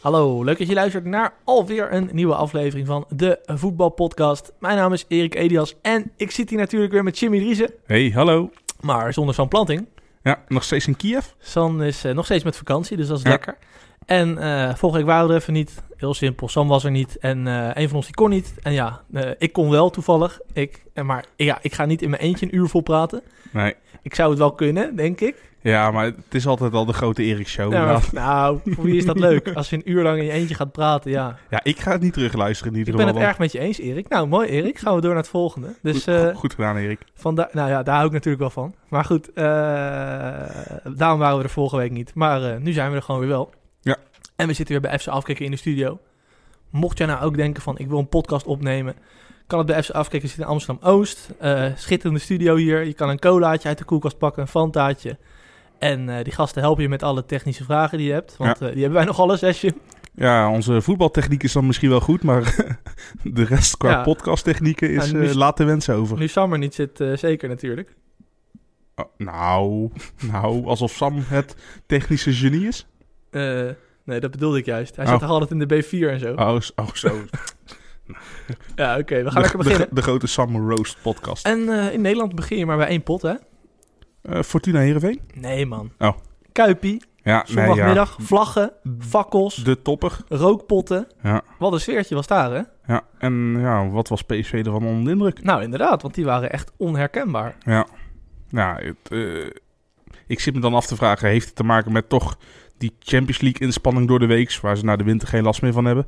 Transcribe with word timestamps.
Hallo, 0.00 0.44
leuk 0.44 0.58
dat 0.58 0.68
je 0.68 0.74
luistert 0.74 1.04
naar 1.04 1.32
alweer 1.44 1.92
een 1.92 2.08
nieuwe 2.12 2.34
aflevering 2.34 2.86
van 2.86 3.04
de 3.08 3.38
Voetbalpodcast. 3.46 4.52
Mijn 4.58 4.76
naam 4.76 4.92
is 4.92 5.04
Erik 5.08 5.34
Edias 5.34 5.74
en 5.82 6.10
ik 6.16 6.30
zit 6.30 6.50
hier 6.50 6.58
natuurlijk 6.58 6.92
weer 6.92 7.02
met 7.04 7.18
Jimmy 7.18 7.38
Driessen, 7.38 7.70
Hey, 7.86 8.10
hallo. 8.14 8.50
maar 8.80 9.12
zonder 9.12 9.34
San 9.34 9.48
Planting. 9.48 9.86
Ja, 10.22 10.42
nog 10.48 10.64
steeds 10.64 10.86
in 10.86 10.96
Kiev? 10.96 11.26
San 11.38 11.82
is 11.82 12.04
eh, 12.04 12.14
nog 12.14 12.24
steeds 12.24 12.44
met 12.44 12.56
vakantie, 12.56 12.96
dus 12.96 13.06
dat 13.06 13.16
is 13.18 13.22
Ja. 13.22 13.30
lekker. 13.30 13.56
En 14.06 14.38
eh 14.38 14.74
vorige 14.74 14.98
week 14.98 15.06
waren 15.06 15.26
we 15.26 15.32
er 15.34 15.40
even 15.40 15.52
niet. 15.52 15.82
Heel 15.96 16.14
simpel, 16.14 16.48
Sam 16.48 16.68
was 16.68 16.84
er 16.84 16.90
niet 16.90 17.18
en 17.18 17.46
eh, 17.46 17.70
een 17.82 17.86
van 17.88 17.96
ons 17.96 18.06
die 18.06 18.14
kon 18.14 18.30
niet. 18.30 18.54
En 18.62 18.72
ja, 18.72 19.02
ik 19.38 19.52
kon 19.52 19.70
wel 19.70 19.90
toevallig. 19.90 20.40
Ik, 20.52 20.82
maar 21.02 21.24
ja, 21.36 21.58
ik 21.62 21.74
ga 21.74 21.84
niet 21.84 22.02
in 22.02 22.10
mijn 22.10 22.22
eentje 22.22 22.46
een 22.46 22.56
uur 22.56 22.68
vol 22.68 22.80
praten. 22.80 23.22
Nee. 23.52 23.74
Ik 24.02 24.14
zou 24.14 24.30
het 24.30 24.38
wel 24.38 24.52
kunnen, 24.52 24.96
denk 24.96 25.20
ik. 25.20 25.49
Ja, 25.62 25.90
maar 25.90 26.04
het 26.04 26.14
is 26.34 26.46
altijd 26.46 26.72
al 26.72 26.84
de 26.84 26.92
grote 26.92 27.22
Erik 27.22 27.48
show. 27.48 27.72
Ja, 27.72 27.84
Nou, 27.84 27.92
maar- 27.92 28.08
nou, 28.24 28.60
voor 28.64 28.84
wie 28.84 28.96
is 28.96 29.04
dat 29.04 29.18
leuk? 29.18 29.52
Als 29.54 29.70
je 29.70 29.76
een 29.76 29.90
uur 29.90 30.02
lang 30.02 30.18
in 30.18 30.24
je 30.24 30.30
eentje 30.30 30.54
gaat 30.54 30.72
praten, 30.72 31.10
ja. 31.10 31.38
ja, 31.50 31.60
ik 31.62 31.80
ga 31.80 31.92
het 31.92 32.00
niet 32.00 32.12
terugluisteren 32.12 32.72
in 32.74 32.80
Ik 32.80 32.86
ieder 32.86 33.00
ben 33.00 33.06
geval. 33.14 33.20
het 33.20 33.30
erg 33.30 33.38
met 33.40 33.52
je 33.52 33.58
eens, 33.58 33.78
Erik. 33.78 34.08
Nou, 34.08 34.26
mooi, 34.26 34.48
Erik. 34.48 34.78
Gaan 34.78 34.94
we 34.94 35.00
door 35.00 35.10
naar 35.10 35.20
het 35.20 35.28
volgende. 35.30 35.74
Dus 35.82 35.96
goed, 36.04 36.14
eh 36.14 36.36
goed 36.36 36.54
gedaan, 36.54 36.76
Erik. 36.76 37.00
vandaar, 37.14 37.48
nou 37.52 37.70
ja, 37.70 37.82
daar 37.82 37.94
hou 37.94 38.06
ik 38.06 38.12
natuurlijk 38.12 38.42
wel 38.42 38.50
van. 38.50 38.74
Maar 38.88 39.04
goed, 39.04 39.32
eh, 39.32 39.44
daarom 40.96 41.18
waren 41.18 41.36
we 41.38 41.42
er 41.42 41.50
vorige 41.50 41.76
week 41.76 41.90
niet. 41.90 42.14
Maar 42.14 42.42
eh, 42.44 42.56
nu 42.60 42.72
zijn 42.72 42.90
we 42.90 42.96
er 42.96 43.02
gewoon 43.02 43.20
weer 43.20 43.30
wel. 43.30 43.52
Ja. 43.80 43.96
En 44.36 44.46
we 44.46 44.52
zitten 44.52 44.80
weer 44.80 44.90
bij 44.90 44.98
FC 44.98 45.06
Afkikken 45.08 45.44
in 45.44 45.50
de 45.50 45.56
studio. 45.56 45.98
Mocht 46.70 46.98
jij 46.98 47.06
nou 47.06 47.22
ook 47.24 47.36
denken 47.36 47.62
van, 47.62 47.78
ik 47.78 47.88
wil 47.88 47.98
een 47.98 48.08
podcast 48.08 48.46
opnemen... 48.46 48.94
kan 49.46 49.58
het 49.58 49.66
bij 49.66 49.82
FC 49.82 49.90
Afkikken 49.90 50.28
zitten 50.28 50.46
in 50.46 50.52
Amsterdam-Oost. 50.52 51.30
Schitterende 51.76 52.20
studio 52.20 52.56
hier. 52.56 52.84
Je 52.84 52.94
kan 52.94 53.08
een 53.08 53.18
colaatje 53.18 53.68
uit 53.68 53.78
de 53.78 53.84
koelkast 53.84 54.18
pakken, 54.18 54.42
een 54.42 54.48
fantaatje. 54.48 55.18
En 55.80 56.08
eh, 56.08 56.24
die 56.24 56.32
gasten 56.32 56.62
helpen 56.62 56.82
je 56.82 56.88
met 56.88 57.02
alle 57.02 57.24
technische 57.24 57.64
vragen 57.64 57.98
die 57.98 58.06
je 58.06 58.12
hebt. 58.12 58.36
Want 58.36 58.60
eh, 58.60 58.68
die 58.72 58.80
hebben 58.80 58.92
wij 58.98 59.04
nog 59.04 59.20
alles, 59.20 59.60
Jim? 59.60 59.74
Ja, 60.14 60.50
onze 60.50 60.82
voetbaltechniek 60.82 61.42
is 61.42 61.52
dan 61.52 61.66
misschien 61.66 61.88
wel 61.90 62.00
goed, 62.00 62.22
maar 62.22 62.42
de 63.22 63.44
rest 63.44 63.76
qua 63.76 63.90
Ja. 63.90 64.02
podcasttechnieken 64.02 64.90
is 64.90 65.12
nu 65.12 65.28
eh 65.28 65.34
laat 65.34 65.56
de 65.56 65.64
wensen 65.64 65.94
over. 65.94 66.18
Nu 66.18 66.28
Sam 66.28 66.52
er 66.52 66.58
niet 66.58 66.74
zit, 66.74 67.04
zeker 67.14 67.48
natuurlijk. 67.48 67.94
Oh, 68.96 69.04
nou, 69.16 69.90
nou, 70.32 70.64
alsof 70.66 70.92
Sam 70.92 71.22
het 71.26 71.56
technische 71.86 72.32
genie 72.32 72.66
is. 72.66 72.86
Nee, 74.04 74.20
dat 74.20 74.30
bedoelde 74.30 74.58
ik 74.58 74.64
juist. 74.66 74.96
Hij 74.96 75.04
Oh. 75.04 75.10
zat 75.10 75.20
toch 75.20 75.30
altijd 75.30 75.50
in 75.50 75.58
de 75.58 75.82
B4 75.84 76.08
en 76.10 76.18
zo. 76.18 76.32
Oh, 76.34 76.58
oh 76.76 76.92
zo. 76.94 77.10
Ja, 78.76 78.98
oké, 78.98 79.22
we 79.22 79.24
gaan 79.30 79.34
de, 79.34 79.40
lekker 79.40 79.58
beginnen. 79.58 79.88
De, 79.88 79.94
de 79.94 80.02
grote 80.02 80.26
Sam 80.26 80.70
Roast 80.70 80.98
podcast. 81.02 81.46
En 81.46 81.68
in 81.92 82.00
Nederland 82.00 82.34
begin 82.34 82.58
je 82.58 82.66
maar 82.66 82.76
bij 82.76 82.86
één 82.86 83.02
pot, 83.02 83.22
hè? 83.22 83.34
Eh, 84.22 84.42
Fortuna 84.42 84.78
Heerenveen? 84.80 85.20
Nee, 85.34 85.66
man. 85.66 85.90
Oh. 85.98 86.12
Kuipie, 86.52 87.02
Ja, 87.22 87.44
nee, 87.48 87.56
ja. 87.56 87.66
zondagmiddag, 87.66 88.16
vlaggen, 88.20 88.72
fakkels, 88.98 89.54
De 89.54 89.82
topper. 89.82 90.16
rookpotten. 90.28 91.06
Ja. 91.22 91.42
Wat 91.58 91.72
een 91.72 91.80
sfeertje 91.80 92.14
was 92.14 92.26
daar, 92.26 92.50
hè? 92.52 92.62
Ja, 92.92 93.02
en 93.18 93.56
ja, 93.58 93.88
wat 93.88 94.08
was 94.08 94.22
PSV 94.22 94.52
ervan 94.52 94.84
onder 94.86 95.04
de 95.04 95.10
indruk? 95.10 95.42
Nou, 95.42 95.62
inderdaad, 95.62 96.02
want 96.02 96.14
die 96.14 96.24
waren 96.24 96.52
echt 96.52 96.72
onherkenbaar. 96.76 97.56
Ja, 97.64 97.86
ja 98.48 98.76
het, 98.82 98.96
eh, 99.12 99.50
ik 100.26 100.40
zit 100.40 100.54
me 100.54 100.60
dan 100.60 100.74
af 100.74 100.86
te 100.86 100.96
vragen, 100.96 101.28
heeft 101.28 101.46
het 101.46 101.56
te 101.56 101.64
maken 101.64 101.92
met 101.92 102.08
toch 102.08 102.38
die 102.78 102.96
Champions 102.98 103.40
League 103.40 103.60
inspanning 103.66 104.08
door 104.08 104.18
de 104.18 104.26
week, 104.26 104.58
waar 104.62 104.76
ze 104.76 104.84
na 104.84 104.96
de 104.96 105.04
winter 105.04 105.28
geen 105.28 105.42
last 105.42 105.62
meer 105.62 105.72
van 105.72 105.84
hebben. 105.84 106.06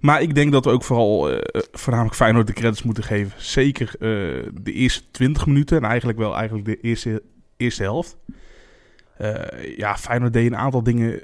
Maar 0.00 0.22
ik 0.22 0.34
denk 0.34 0.52
dat 0.52 0.64
we 0.64 0.70
ook 0.70 0.84
vooral 0.84 1.30
eh, 1.30 1.60
voornamelijk 1.72 2.16
Feyenoord 2.16 2.46
de 2.46 2.52
credits 2.52 2.82
moeten 2.82 3.04
geven. 3.04 3.32
Zeker 3.36 3.92
de 3.98 4.72
eerste 4.72 5.02
20 5.10 5.46
minuten 5.46 5.76
en 5.76 5.84
eigenlijk 5.84 6.18
wel 6.18 6.34
eigenlijk 6.36 6.64
de 6.64 6.80
eerste, 6.80 7.22
eerste 7.60 7.82
helft. 7.82 8.16
Eh, 9.16 9.76
ja, 9.76 9.96
Feyenoord 9.96 10.32
deed 10.32 10.46
een 10.46 10.56
aantal 10.56 10.82
dingen 10.82 11.22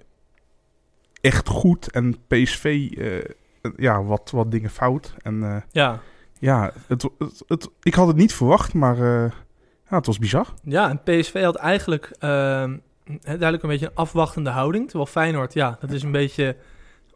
echt 1.20 1.48
goed 1.48 1.90
en 1.90 2.16
PSV 2.26 2.88
eh, 2.98 3.30
ja, 3.76 4.02
wat, 4.02 4.30
wat 4.30 4.50
dingen 4.50 4.70
fout. 4.70 5.14
En 5.22 5.42
eh, 5.42 5.56
Ja, 5.70 6.00
ja, 6.38 6.72
het, 6.86 7.02
het, 7.18 7.42
het- 7.48 7.68
ik 7.82 7.94
had 7.94 8.06
het 8.06 8.16
niet 8.16 8.34
verwacht, 8.34 8.74
maar 8.74 8.96
ja, 8.96 9.96
het 9.96 10.06
was 10.06 10.18
bizar. 10.18 10.54
ja 10.62 10.88
en 10.88 11.02
PSV 11.02 11.42
had 11.42 11.56
eigenlijk 11.56 12.10
ehm, 12.18 12.76
duidelijk 13.22 13.62
een 13.62 13.68
beetje 13.68 13.86
een 13.86 13.94
afwachtende 13.94 14.50
houding. 14.50 14.84
Terwijl 14.84 15.06
Feyenoord, 15.10 15.52
ja, 15.52 15.76
dat 15.80 15.90
is 15.90 16.02
een 16.02 16.10
beetje 16.12 16.56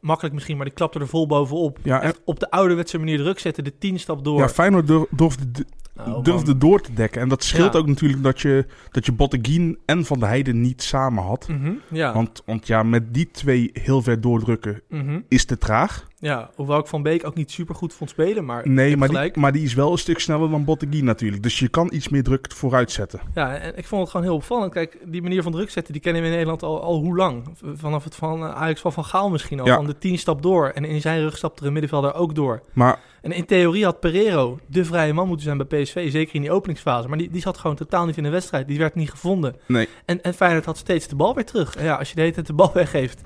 makkelijk 0.01 0.35
misschien, 0.35 0.57
maar 0.57 0.67
die 0.67 0.75
klapte 0.75 0.99
er 0.99 1.09
vol 1.09 1.27
bovenop. 1.27 1.79
Ja, 1.83 2.01
en- 2.01 2.09
Echt 2.09 2.21
op 2.25 2.41
de 2.41 2.51
ouderwetse 2.51 2.99
manier 2.99 3.19
druk 3.19 3.39
zetten, 3.39 3.65
de 3.65 3.79
tien 3.79 3.99
stap 3.99 4.25
door. 4.25 4.39
Ja, 4.39 4.49
Feyenoord 4.49 4.87
dur- 4.87 5.07
durfde, 5.11 5.65
Oh, 6.07 6.25
durfde 6.25 6.59
door 6.59 6.81
te 6.81 6.93
dekken. 6.93 7.21
En 7.21 7.29
dat 7.29 7.45
scheelt 7.45 7.73
Ja. 7.73 7.79
ook 7.79 7.87
natuurlijk 7.87 8.23
dat 8.23 8.41
je, 8.41 8.67
dat 8.91 9.07
je 9.07 9.13
Botteguin 9.13 9.79
en 9.85 10.05
Van 10.05 10.19
der 10.19 10.29
Heijden 10.29 10.61
niet 10.61 10.83
samen 10.83 11.23
had. 11.25 11.49
Mhm, 11.49 11.73
ja. 11.91 12.13
Want, 12.15 12.43
want 12.47 12.67
ja, 12.67 12.83
met 12.83 13.15
die 13.15 13.31
twee 13.31 13.71
heel 13.73 14.03
ver 14.03 14.21
doordrukken 14.21 14.81
Mhm. 14.89 15.21
is 15.29 15.45
te 15.45 15.59
traag. 15.59 16.09
Ja, 16.21 16.51
hoewel 16.55 16.79
ik 16.79 16.87
Van 16.87 17.03
Beek 17.03 17.27
ook 17.27 17.35
niet 17.35 17.51
super 17.51 17.75
goed 17.75 17.95
vond 17.95 18.11
spelen, 18.11 18.45
maar 18.45 18.69
Nee, 18.69 18.97
maar 18.97 19.09
die, 19.09 19.39
maar 19.39 19.53
die 19.53 19.65
is 19.65 19.75
wel 19.75 19.93
een 19.93 19.99
stuk 19.99 20.19
sneller 20.19 20.51
dan 20.51 20.65
Botteguin 20.65 21.05
natuurlijk. 21.05 21.43
Dus 21.43 21.59
je 21.59 21.69
kan 21.69 21.89
iets 21.93 22.09
meer 22.09 22.23
druk 22.23 22.53
vooruit 22.53 22.91
zetten. 22.91 23.21
Ja, 23.35 23.57
en 23.57 23.77
ik 23.77 23.87
vond 23.87 24.01
het 24.03 24.11
gewoon 24.11 24.27
heel 24.27 24.35
opvallend. 24.35 24.73
Kijk, 24.73 24.99
die 25.05 25.23
manier 25.23 25.43
van 25.43 25.53
druk 25.53 25.71
zetten, 25.71 25.93
die 25.93 26.03
kennen 26.03 26.23
we 26.23 26.29
in 26.29 26.35
Nederland 26.35 26.63
al, 26.63 26.83
al 26.83 26.99
hoe 26.99 27.17
lang? 27.17 27.45
Vanaf 27.75 28.05
het 28.05 28.15
van 28.15 28.43
eh, 28.43 28.55
Ajax 28.55 28.81
van 28.81 28.93
Van 28.93 29.05
Gaal 29.05 29.31
misschien 29.31 29.61
al. 29.61 29.67
Ja. 29.67 29.75
Van 29.75 29.87
de 29.87 29.99
tien 29.99 30.19
stap 30.19 30.43
door. 30.43 30.69
En 30.69 30.85
in 30.85 31.01
zijn 31.01 31.21
rug 31.21 31.37
stapte 31.37 31.61
er 31.61 31.67
een 31.67 31.73
middenvelder 31.73 32.15
ook 32.15 32.35
door. 32.35 32.63
Maar 32.73 32.99
En 33.23 33.33
in 33.33 33.45
theorie 33.45 33.85
had 33.85 34.01
Pereiro 34.01 34.59
de 34.67 34.85
vrije 34.85 35.13
man 35.13 35.27
moeten 35.27 35.45
zijn 35.45 35.67
bij 35.67 35.83
PSV. 35.83 36.11
Zeker 36.11 36.35
in 36.35 36.41
die 36.41 36.53
openingsfase. 36.53 37.09
Maar 37.09 37.19
die, 37.19 37.31
die 37.31 37.43
zat 37.43 37.59
gewoon 37.59 37.77
totaal 37.77 38.07
niet 38.07 38.17
in 38.17 38.23
de 38.23 38.29
wedstrijd. 38.29 38.69
Die 38.69 38.79
werd 38.79 38.95
niet 38.95 39.11
gevonden. 39.11 39.57
nee, 39.67 39.89
En, 40.05 40.23
en 40.23 40.35
Feyenoord 40.35 40.65
had 40.65 40.77
steeds 40.79 41.09
de 41.09 41.17
bal 41.17 41.35
weer 41.35 41.45
terug. 41.45 41.77
En 41.77 41.85
ja, 41.85 41.95
als 41.95 42.09
je 42.09 42.15
de 42.15 42.21
hele 42.21 42.33
tijd 42.33 42.47
de 42.47 42.53
bal 42.53 42.71
weggeeft, 42.75 43.21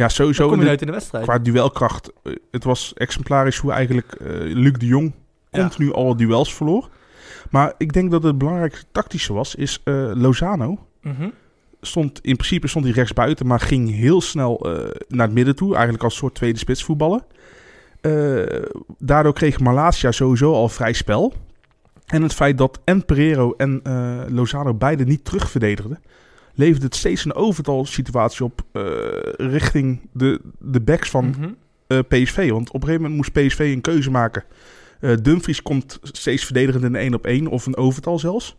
ja, 0.00 0.06
dan 0.06 0.10
sowieso 0.16 0.42
kom 0.48 0.52
in 0.52 0.58
je 0.58 0.62
de- 0.62 0.68
nooit 0.68 0.80
in 0.80 0.86
de 0.86 0.92
wedstrijd. 0.92 1.24
qua 1.24 1.38
duelkracht. 1.38 2.12
eh, 2.22 2.32
Het 2.50 2.64
was 2.64 2.92
exemplarisch 2.94 3.56
hoe 3.58 3.72
eigenlijk 3.72 4.12
eh, 4.12 4.26
Luc 4.40 4.72
de 4.72 4.86
Jong 4.86 5.12
Ja. 5.50 5.60
continu 5.60 5.92
alle 5.92 6.16
duels 6.16 6.54
verloor. 6.54 6.88
Maar 7.50 7.74
ik 7.78 7.92
denk 7.92 8.10
dat 8.10 8.22
het 8.22 8.38
belangrijkste 8.38 8.84
tactische 8.92 9.32
was, 9.32 9.54
is 9.54 9.80
eh, 9.84 10.10
Lozano. 10.14 10.78
Mhm. 11.02 11.28
stond 11.80 12.20
in 12.22 12.36
principe 12.36 12.66
stond 12.68 12.84
hij 12.84 12.94
rechts 12.94 13.12
buiten, 13.12 13.46
maar 13.46 13.60
ging 13.60 13.90
heel 13.90 14.20
snel 14.20 14.66
naar 15.08 15.26
het 15.26 15.34
midden 15.34 15.56
toe. 15.56 15.72
Eigenlijk 15.74 16.04
als 16.04 16.16
soort 16.16 16.34
tweede 16.34 16.58
spits 16.58 16.84
voetballen. 16.84 17.24
Daardoor 18.98 19.32
kreeg 19.32 19.60
Malasia 19.60 20.10
sowieso 20.12 20.52
al 20.54 20.68
vrij 20.68 20.92
spel. 20.92 21.32
En 22.06 22.22
het 22.22 22.34
feit 22.34 22.58
dat 22.58 22.80
en 22.84 23.04
Pereiro 23.04 23.54
en 23.56 23.82
Lozano 24.28 24.74
beide 24.74 25.04
niet 25.04 25.24
terugverdedigden, 25.24 25.98
leverde 26.60 26.84
het 26.86 26.94
steeds 26.96 27.24
een 27.24 27.34
overtal 27.34 27.84
situatie 27.84 28.44
op 28.44 28.62
eh, 28.72 28.82
richting 29.36 30.00
de, 30.12 30.40
de 30.58 30.80
backs 30.80 31.10
van 31.10 31.26
Mhm. 31.28 31.50
eh, 31.86 31.98
PSV. 32.08 32.50
Want 32.50 32.68
op 32.68 32.74
een 32.74 32.80
gegeven 32.88 33.02
moment 33.10 33.14
moest 33.16 33.32
PSV 33.32 33.58
een 33.58 33.80
keuze 33.80 34.10
maken. 34.10 34.44
Eh, 35.00 35.12
Dumfries 35.22 35.62
komt 35.62 35.98
steeds 36.02 36.44
verdedigend 36.44 36.84
in 36.84 36.94
een 36.94 37.00
1 37.00 37.14
op 37.14 37.26
1 37.26 37.46
of 37.46 37.66
een 37.66 37.76
overtal 37.76 38.18
zelfs. 38.18 38.56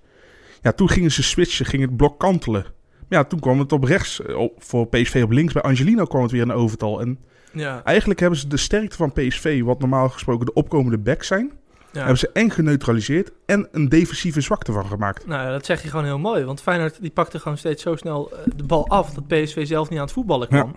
Ja, 0.62 0.72
toen 0.72 0.90
gingen 0.90 1.12
ze 1.12 1.24
switchen, 1.24 1.66
ging 1.66 1.82
het 1.82 1.98
blok 1.98 2.20
kantelen. 2.20 2.62
Maar 3.10 3.20
ja, 3.20 3.24
toen 3.24 3.40
kwam 3.40 3.60
het 3.60 3.72
op 3.72 3.84
rechts, 3.84 4.22
op- 4.36 4.64
voor 4.64 4.88
PSV 4.88 5.22
op 5.24 5.32
links. 5.32 5.54
Bij 5.54 5.62
Angelino 5.62 6.06
kwam 6.06 6.22
het 6.22 6.32
weer 6.32 6.42
een 6.42 6.52
overtal. 6.52 7.02
En 7.02 7.20
Ja, 7.54 7.84
eigenlijk 7.84 8.20
hebben 8.20 8.40
ze 8.40 8.48
de 8.48 8.58
sterkte 8.58 8.96
van 8.96 9.14
PSV, 9.14 9.62
wat 9.64 9.80
normaal 9.80 10.10
gesproken 10.10 10.46
de 10.46 10.54
opkomende 10.54 10.98
backs 10.98 11.28
zijn, 11.28 11.52
ja. 11.92 12.00
hebben 12.00 12.18
ze 12.18 12.30
en 12.34 12.52
geneutraliseerd 12.52 13.32
en 13.46 13.68
een 13.72 13.90
defensieve 13.90 14.42
zwakte 14.42 14.72
van 14.72 14.86
gemaakt. 14.86 15.28
Nou, 15.28 15.46
ja, 15.46 15.52
dat 15.52 15.66
zeg 15.66 15.82
je 15.82 15.90
gewoon 15.90 16.06
heel 16.06 16.20
mooi. 16.20 16.44
Want 16.44 16.62
Feyenoord 16.62 17.02
die 17.02 17.12
pakte 17.12 17.40
gewoon 17.40 17.58
steeds 17.58 17.84
zo 17.84 17.96
snel 17.96 18.32
eh, 18.32 18.38
de 18.56 18.64
bal 18.64 18.88
af 18.88 19.14
dat 19.14 19.28
PSV 19.28 19.68
zelf 19.68 19.90
niet 19.90 20.00
aan 20.00 20.06
het 20.06 20.14
voetballen 20.14 20.48
kwam. 20.48 20.76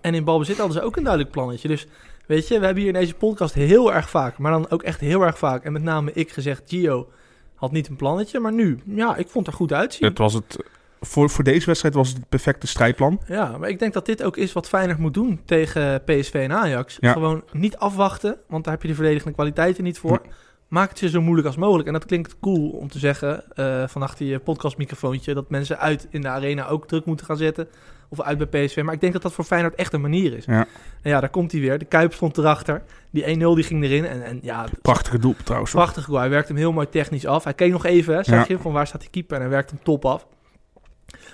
En 0.00 0.14
in 0.14 0.24
balbezit 0.24 0.56
hadden 0.56 0.76
ze 0.76 0.82
ook 0.82 0.96
een 0.96 1.02
duidelijk 1.02 1.32
plannetje. 1.32 1.68
Dus 1.68 1.86
weet 2.26 2.48
je, 2.48 2.58
we 2.58 2.64
hebben 2.64 2.82
hier 2.82 2.94
in 2.94 3.00
deze 3.00 3.14
podcast 3.14 3.54
heel 3.54 3.94
erg 3.94 4.10
vaak, 4.10 4.38
maar 4.38 4.52
dan 4.52 4.70
ook 4.70 4.82
echt 4.82 5.00
heel 5.00 5.22
erg 5.22 5.38
vaak. 5.38 5.64
En 5.64 5.72
met 5.72 5.82
name 5.82 6.12
ik 6.12 6.30
gezegd, 6.30 6.62
Gio 6.66 7.08
had 7.54 7.72
niet 7.72 7.88
een 7.88 7.96
plannetje. 7.96 8.40
Maar 8.40 8.52
nu, 8.52 8.80
ja, 8.84 9.16
ik 9.16 9.28
vond 9.28 9.46
het 9.46 9.54
er 9.54 9.60
goed 9.60 9.72
uitzien. 9.72 10.08
Het 10.08 10.18
was 10.18 10.34
het, 10.34 10.58
voor, 11.00 11.30
voor 11.30 11.44
deze 11.44 11.66
wedstrijd 11.66 11.94
was 11.94 12.08
het 12.08 12.16
het 12.16 12.28
perfecte 12.28 12.66
strijdplan. 12.66 13.20
Ja, 13.26 13.58
maar 13.58 13.68
ik 13.68 13.78
denk 13.78 13.92
dat 13.92 14.06
dit 14.06 14.22
ook 14.22 14.36
is 14.36 14.52
wat 14.52 14.68
Feyenoord 14.68 14.98
moet 14.98 15.14
doen 15.14 15.40
tegen 15.44 16.02
PSV 16.04 16.34
en 16.34 16.52
Ajax. 16.52 16.96
Ja. 17.00 17.12
Gewoon 17.12 17.42
niet 17.52 17.76
afwachten, 17.76 18.36
want 18.48 18.64
daar 18.64 18.72
heb 18.72 18.82
je 18.82 18.88
de 18.88 18.94
verdedigende 18.94 19.34
kwaliteiten 19.34 19.84
niet 19.84 19.98
voor. 19.98 20.20
Maak 20.68 20.88
het 20.88 20.98
je 20.98 21.08
zo 21.08 21.20
moeilijk 21.22 21.46
als 21.46 21.56
mogelijk. 21.56 21.86
En 21.86 21.92
dat 21.92 22.04
klinkt 22.04 22.36
cool 22.40 22.70
om 22.70 22.88
te 22.88 22.98
zeggen 22.98 23.44
eh 23.54 23.88
van 23.88 24.02
achter 24.02 24.26
je 24.26 24.38
podcastmicrofoontje... 24.38 25.34
dat 25.34 25.50
mensen 25.50 25.78
uit 25.78 26.06
in 26.10 26.20
de 26.20 26.28
arena 26.28 26.66
ook 26.68 26.88
druk 26.88 27.04
moeten 27.04 27.26
gaan 27.26 27.36
zetten. 27.36 27.68
Of 28.08 28.20
uit 28.20 28.38
bij 28.50 28.66
PSV. 28.66 28.82
Maar 28.82 28.94
ik 28.94 29.00
denk 29.00 29.12
dat 29.12 29.22
dat 29.22 29.32
voor 29.32 29.44
Feyenoord 29.44 29.74
echt 29.74 29.92
een 29.92 30.00
manier 30.00 30.36
is. 30.36 30.44
Ja. 30.44 30.66
En 31.02 31.10
ja, 31.10 31.20
daar 31.20 31.30
komt 31.30 31.52
hij 31.52 31.60
weer. 31.60 31.78
De 31.78 31.84
Kuip 31.84 32.12
stond 32.14 32.38
erachter. 32.38 32.82
Die 33.10 33.24
1-0 33.24 33.26
die 33.38 33.62
ging 33.62 33.84
erin. 33.84 34.04
En, 34.06 34.22
en 34.22 34.38
ja, 34.42 34.66
Prachtige 34.82 35.18
doel 35.18 35.34
trouwens. 35.44 35.70
prachtig 35.72 36.04
goal. 36.04 36.18
Hij 36.18 36.28
werkt 36.30 36.48
hem 36.48 36.56
heel 36.56 36.72
mooi 36.72 36.88
technisch 36.88 37.26
af. 37.26 37.44
Hij 37.44 37.54
keek 37.54 37.72
nog 37.72 37.84
even, 37.84 38.14
hè, 38.14 38.24
zeg 38.24 38.48
Ja. 38.48 38.54
je, 38.54 38.58
van 38.58 38.72
waar 38.72 38.86
staat 38.86 39.00
die 39.00 39.10
keeper. 39.10 39.34
En 39.36 39.40
hij 39.42 39.50
werkt 39.50 39.70
hem 39.70 39.80
top 39.82 40.04
af. 40.04 40.26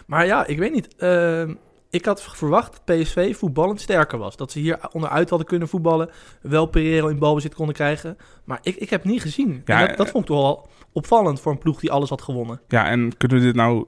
Maar 0.07 0.27
ja, 0.27 0.47
ik 0.47 0.59
weet 0.59 0.73
niet. 0.73 0.97
Ehm, 0.97 1.55
ik 1.93 2.05
had 2.05 2.23
verwacht 2.23 2.81
dat 2.85 2.97
PSV 2.99 3.37
voetballend 3.37 3.81
sterker 3.81 4.19
was. 4.19 4.37
Dat 4.37 4.53
ze 4.53 4.59
hier 4.59 4.79
onderuit 4.93 5.29
hadden 5.29 5.49
kunnen 5.49 5.69
voetballen. 5.69 6.11
Wel 6.41 6.67
Pereiro 6.67 7.09
in 7.09 7.19
balbezit 7.19 7.55
konden 7.55 7.75
krijgen. 7.75 8.17
Maar 8.45 8.59
ik, 8.63 8.77
ik 8.77 8.91
heb 8.91 9.05
niet 9.05 9.23
gezien. 9.23 9.63
Ja, 9.65 9.87
dat, 9.87 9.97
dat 9.97 10.07
eh, 10.07 10.13
vond 10.13 10.25
ik 10.25 10.31
toch 10.31 10.43
wel 10.43 10.69
opvallend 10.93 11.41
voor 11.41 11.53
een 11.53 11.59
ploeg 11.59 11.81
die 11.81 11.91
alles 11.91 12.09
had 12.09 12.23
gewonnen. 12.23 12.61
Ja, 12.69 12.87
en 12.89 13.17
kunnen 13.17 13.39
we 13.39 13.45
dit 13.45 13.55
nou 13.55 13.87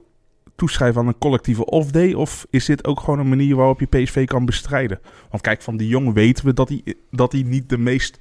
toeschrijven 0.55 1.01
aan 1.01 1.07
een 1.07 1.17
collectieve 1.17 1.65
off-day? 1.65 2.13
Of 2.13 2.45
is 2.49 2.65
dit 2.65 2.85
ook 2.87 2.99
gewoon 2.99 3.19
een 3.19 3.29
manier 3.29 3.55
waarop 3.55 3.79
je 3.79 3.85
PSV 3.85 4.25
kan 4.25 4.45
bestrijden? 4.45 4.99
Want 5.29 5.43
kijk, 5.43 5.61
van 5.61 5.77
die 5.77 5.87
jongen 5.87 6.13
weten 6.13 6.45
we 6.45 6.53
dat 6.53 6.69
hij, 6.69 6.83
dat 7.11 7.31
hij 7.31 7.41
niet 7.41 7.69
de 7.69 7.77
meest 7.77 8.19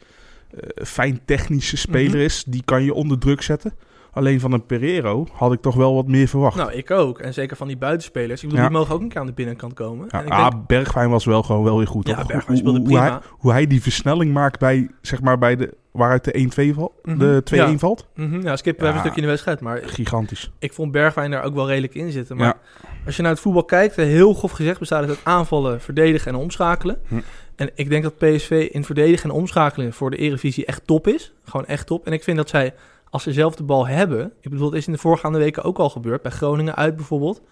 eh, 0.51 0.85
fijn 0.85 1.21
technische 1.25 1.77
speler 1.77 2.11
Mhm. 2.17 2.25
is. 2.25 2.45
Die 2.47 2.63
kan 2.65 2.83
je 2.85 2.95
onder 2.95 3.19
druk 3.19 3.43
zetten. 3.43 3.73
Alleen 4.15 4.41
van 4.41 4.53
een 4.53 4.67
Pereiro 4.67 5.27
had 5.33 5.53
ik 5.53 5.61
toch 5.61 5.75
wel 5.75 5.95
wat 5.95 6.07
meer 6.07 6.29
verwacht. 6.29 6.57
Nou, 6.57 6.73
ik 6.73 6.91
ook. 6.91 7.19
En 7.19 7.35
zeker 7.35 7.57
van 7.57 7.67
die 7.67 7.77
buitenspelers. 7.77 8.43
Ik 8.43 8.49
bedoel, 8.49 8.65
Ja. 8.65 8.69
die 8.71 8.79
mogen 8.79 8.95
ook 8.95 9.01
een 9.01 9.09
keer 9.09 9.21
aan 9.21 9.27
de 9.27 9.33
binnenkant 9.33 9.75
komen. 9.75 10.07
Ja, 10.11 10.19
en 10.21 10.27
ik 10.27 10.33
ah, 10.33 10.51
denk, 10.51 10.67
Bergwijn 10.67 11.11
was 11.11 11.25
wel 11.25 11.43
gewoon 11.43 11.65
wel 11.65 11.77
weer 11.77 11.87
goed. 11.87 12.07
ja? 12.09 12.15
Bergwijn 12.15 12.43
Hoe- 12.47 12.57
speelde 12.57 12.79
hoe, 12.79 12.89
hoe, 12.89 12.99
hij, 12.99 13.07
prima. 13.09 13.23
hoe 13.39 13.51
hij 13.53 13.67
die 13.67 13.83
versnelling 13.83 14.33
maakt 14.33 14.59
bij, 14.59 14.91
zeg 15.01 15.21
maar, 15.21 15.39
bij 15.39 15.57
de, 15.57 15.75
waaruit 15.91 16.25
de 16.25 16.39
1-2 16.39 16.75
valt, 16.75 16.93
Mhm. 17.03 17.19
de 17.19 17.41
2-1 17.45 17.57
Ja. 17.73 17.79
valt. 17.79 18.07
Mhm, 18.15 18.41
ja, 18.43 18.57
skippen 18.57 18.83
we 18.85 18.89
even 18.89 18.89
Ja. 18.89 18.93
een 18.93 18.99
stukje 18.99 19.17
in 19.17 19.23
de 19.23 19.29
wedstrijd. 19.29 19.61
Maar 19.61 19.81
Gigantisch. 19.85 20.51
ik 20.59 20.73
vond 20.73 20.93
Bergwijn 20.93 21.31
daar 21.31 21.45
ook 21.45 21.55
wel 21.55 21.67
redelijk 21.69 21.95
in 21.95 22.11
zitten. 22.13 22.37
Maar 22.37 22.47
Ja. 22.47 22.57
als 23.07 23.17
je 23.17 23.23
naar 23.23 23.31
het 23.31 23.41
voetbal 23.41 23.65
kijkt, 23.65 23.97
heel 23.97 24.35
grof 24.35 24.51
gezegd, 24.51 24.79
bestaat 24.79 25.01
het 25.01 25.09
uit 25.11 25.21
aanvallen, 25.23 25.81
verdedigen 25.81 26.33
en 26.33 26.39
omschakelen. 26.39 26.99
Hm. 27.09 27.15
En 27.57 27.71
ik 27.75 27.89
denk 27.89 28.03
dat 28.03 28.19
PSV 28.19 28.69
in 28.73 28.85
verdedigen 28.85 29.31
en 29.31 29.37
omschakelen 29.37 29.93
voor 29.93 30.11
de 30.11 30.17
Eredivisie 30.17 30.65
echt 30.67 30.87
top 30.87 31.07
is. 31.07 31.33
Gewoon 31.45 31.67
echt 31.67 31.87
top. 31.87 32.07
En 32.07 32.13
ik 32.13 32.23
vind 32.23 32.37
dat 32.37 32.49
zij, 32.49 32.75
als 33.15 33.23
ze 33.23 33.33
zelf 33.33 33.55
de 33.55 33.63
bal 33.63 33.87
hebben... 33.87 34.33
Ik 34.41 34.51
bedoel, 34.51 34.67
het 34.67 34.75
is 34.77 34.87
in 34.87 34.93
de 34.93 34.99
voorgaande 34.99 35.39
weken 35.39 35.63
ook 35.63 35.79
al 35.79 35.91
gebeurd. 35.91 36.23
Bij 36.23 36.31
Groningen 36.31 36.75
uit 36.75 36.97
bijvoorbeeld. 36.97 37.43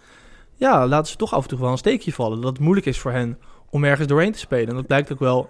Ja, 0.55 0.87
laten 0.87 1.11
ze 1.11 1.17
toch 1.17 1.35
af 1.35 1.43
en 1.43 1.49
toe 1.49 1.59
wel 1.61 1.71
een 1.71 1.79
steekje 1.79 2.13
vallen. 2.13 2.41
Dat 2.41 2.51
het 2.53 2.61
moeilijk 2.61 2.87
is 2.87 2.99
voor 2.99 3.11
hen 3.11 3.39
om 3.71 3.85
ergens 3.85 4.07
doorheen 4.09 4.33
te 4.33 4.39
spelen. 4.39 4.69
En 4.69 4.75
dat 4.75 4.87
blijkt 4.87 5.13
ook 5.13 5.19
wel 5.19 5.49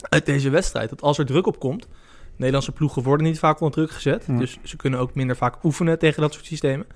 uit 0.00 0.26
deze 0.26 0.50
wedstrijd. 0.50 0.88
Dat 0.90 1.02
als 1.02 1.18
er 1.18 1.26
druk 1.26 1.46
op 1.46 1.58
komt... 1.58 1.88
Nederlandse 2.36 2.72
ploegen 2.72 3.02
worden 3.02 3.26
niet 3.26 3.38
vaak 3.38 3.60
onder 3.60 3.74
druk 3.76 3.90
gezet. 3.90 4.24
Dus 4.28 4.58
ze 4.62 4.76
kunnen 4.76 5.00
ook 5.00 5.14
minder 5.14 5.36
vaak 5.36 5.64
oefenen 5.64 5.98
tegen 5.98 6.22
dat 6.22 6.32
soort 6.32 6.46
systemen. 6.46 6.86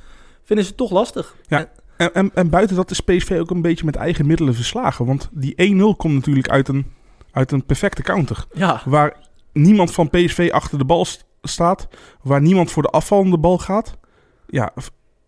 Vinden 0.44 0.64
ze 0.64 0.70
het 0.70 0.80
toch 0.80 0.90
lastig. 0.90 1.36
Ja. 1.46 1.58
En- 1.58 1.68
En, 1.96 2.14
en, 2.14 2.30
en 2.34 2.50
buiten 2.50 2.76
dat 2.76 2.90
is 2.90 3.00
PSV 3.00 3.36
ook 3.40 3.50
een 3.50 3.62
beetje 3.62 3.84
met 3.84 3.96
eigen 3.96 4.26
middelen 4.26 4.54
verslagen. 4.54 5.06
Want 5.06 5.28
die 5.32 5.74
1-0 5.94 5.96
komt 5.96 6.14
natuurlijk 6.14 6.48
uit 6.48 6.68
een, 6.68 6.92
uit 7.32 7.52
een 7.52 7.64
perfecte 7.64 8.02
counter. 8.02 8.46
ja, 8.52 8.82
Waar 8.84 9.16
niemand 9.52 9.92
van 9.92 10.10
PSV 10.10 10.48
achter 10.52 10.78
de 10.78 10.84
bal 10.84 11.06
staat. 11.48 11.88
Waar 12.22 12.40
niemand 12.40 12.70
voor 12.70 12.82
de 12.82 12.88
afvallende 12.88 13.38
bal 13.38 13.58
gaat. 13.58 13.98
Ja, 14.46 14.72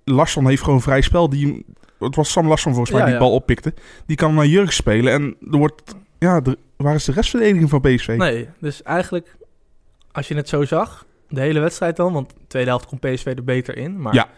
Larsson 0.05 0.47
heeft 0.47 0.63
gewoon 0.63 0.81
vrij 0.83 1.01
spel. 1.01 1.29
Die, 1.29 1.65
het 1.99 2.17
was 2.17 2.31
Sam 2.31 2.49
Larsson 2.49 2.73
volgens 2.75 2.91
mij 2.93 3.01
Ja, 3.01 3.07
die 3.07 3.15
ja. 3.15 3.21
de 3.21 3.27
bal 3.27 3.35
oppikte. 3.37 3.75
Die 4.07 4.17
kan 4.17 4.35
naar 4.35 4.47
Jurk 4.47 4.71
spelen. 4.71 5.13
En 5.13 5.37
er 5.51 5.59
wordt... 5.59 5.95
Ja, 6.19 6.41
de, 6.41 6.59
waar 6.77 6.95
is 6.95 7.05
de 7.05 7.13
restverdediging 7.13 7.71
van 7.71 7.81
PSV? 7.81 8.15
Nee, 8.19 8.49
dus 8.61 8.83
eigenlijk, 8.83 9.37
als 10.13 10.29
je 10.29 10.35
het 10.35 10.49
zo 10.49 10.65
zag, 10.65 11.07
de 11.29 11.41
hele 11.41 11.61
wedstrijd 11.61 11.97
dan, 11.97 12.13
want 12.13 12.31
de 12.31 12.47
tweede 12.47 12.69
helft 12.69 12.87
komt 12.87 13.01
PSV 13.01 13.27
er 13.27 13.45
beter 13.45 13.77
in. 13.77 14.01
Maar 14.01 14.15
Ja. 14.15 14.29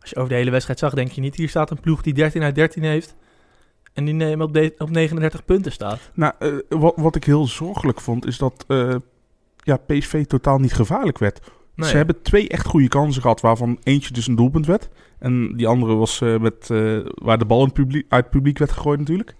als 0.00 0.10
je 0.10 0.16
over 0.16 0.28
de 0.28 0.34
hele 0.34 0.50
wedstrijd 0.50 0.78
zag, 0.78 0.94
denk 0.94 1.10
je 1.10 1.20
niet, 1.20 1.34
hier 1.36 1.48
staat 1.48 1.70
een 1.70 1.80
ploeg 1.80 2.02
die 2.02 2.14
13 2.14 2.42
uit 2.42 2.54
13 2.54 2.82
heeft 2.82 3.14
en 3.92 4.04
die 4.04 4.14
neem 4.14 4.40
op, 4.40 4.52
de, 4.54 4.74
op 4.78 4.90
39 4.90 5.44
punten 5.44 5.72
staat. 5.72 5.98
Nou, 6.14 6.32
eh, 6.38 6.52
wat, 6.68 6.92
wat 6.96 7.16
ik 7.16 7.24
heel 7.24 7.46
zorgelijk 7.46 8.00
vond, 8.00 8.26
is 8.26 8.38
dat 8.38 8.64
eh, 8.68 8.94
ja, 9.62 9.76
PSV 9.76 10.24
totaal 10.24 10.58
niet 10.58 10.72
gevaarlijk 10.72 11.18
werd. 11.18 11.50
Nee. 11.74 11.88
Ze 11.88 11.96
hebben 11.96 12.22
twee 12.22 12.48
echt 12.48 12.66
goede 12.66 12.88
kansen 12.88 13.22
gehad, 13.22 13.40
waarvan 13.40 13.78
eentje 13.82 14.12
dus 14.12 14.26
een 14.26 14.36
doelpunt 14.36 14.66
werd. 14.66 14.88
En 15.18 15.56
die 15.56 15.66
andere 15.66 15.94
was 15.94 16.20
eh, 16.20 16.38
met, 16.38 16.70
eh, 16.70 16.98
waar 17.14 17.38
de 17.38 17.44
bal 17.44 17.64
in 17.64 17.72
publiek, 17.72 18.06
uit 18.08 18.22
het 18.22 18.32
publiek 18.32 18.58
werd 18.58 18.72
gegooid 18.72 18.98
natuurlijk. 18.98 19.34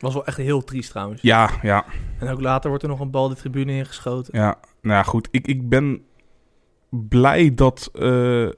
Was 0.00 0.14
wel 0.14 0.26
echt 0.26 0.36
heel 0.36 0.64
triest 0.64 0.90
trouwens. 0.90 1.22
Ja, 1.22 1.50
ja, 1.62 1.84
En 2.18 2.28
ook 2.28 2.40
later 2.40 2.68
wordt 2.68 2.84
er 2.84 2.90
nog 2.90 3.00
een 3.00 3.10
bal 3.10 3.28
de 3.28 3.34
tribune 3.34 3.72
ingeschoten. 3.72 4.38
ja. 4.38 4.58
Nou 4.82 4.96
ja, 4.96 5.02
goed. 5.02 5.28
Ik, 5.30 5.46
ik 5.46 5.68
ben 5.68 6.02
blij 6.90 7.54
dat... 7.54 7.90
eh, 7.94 8.48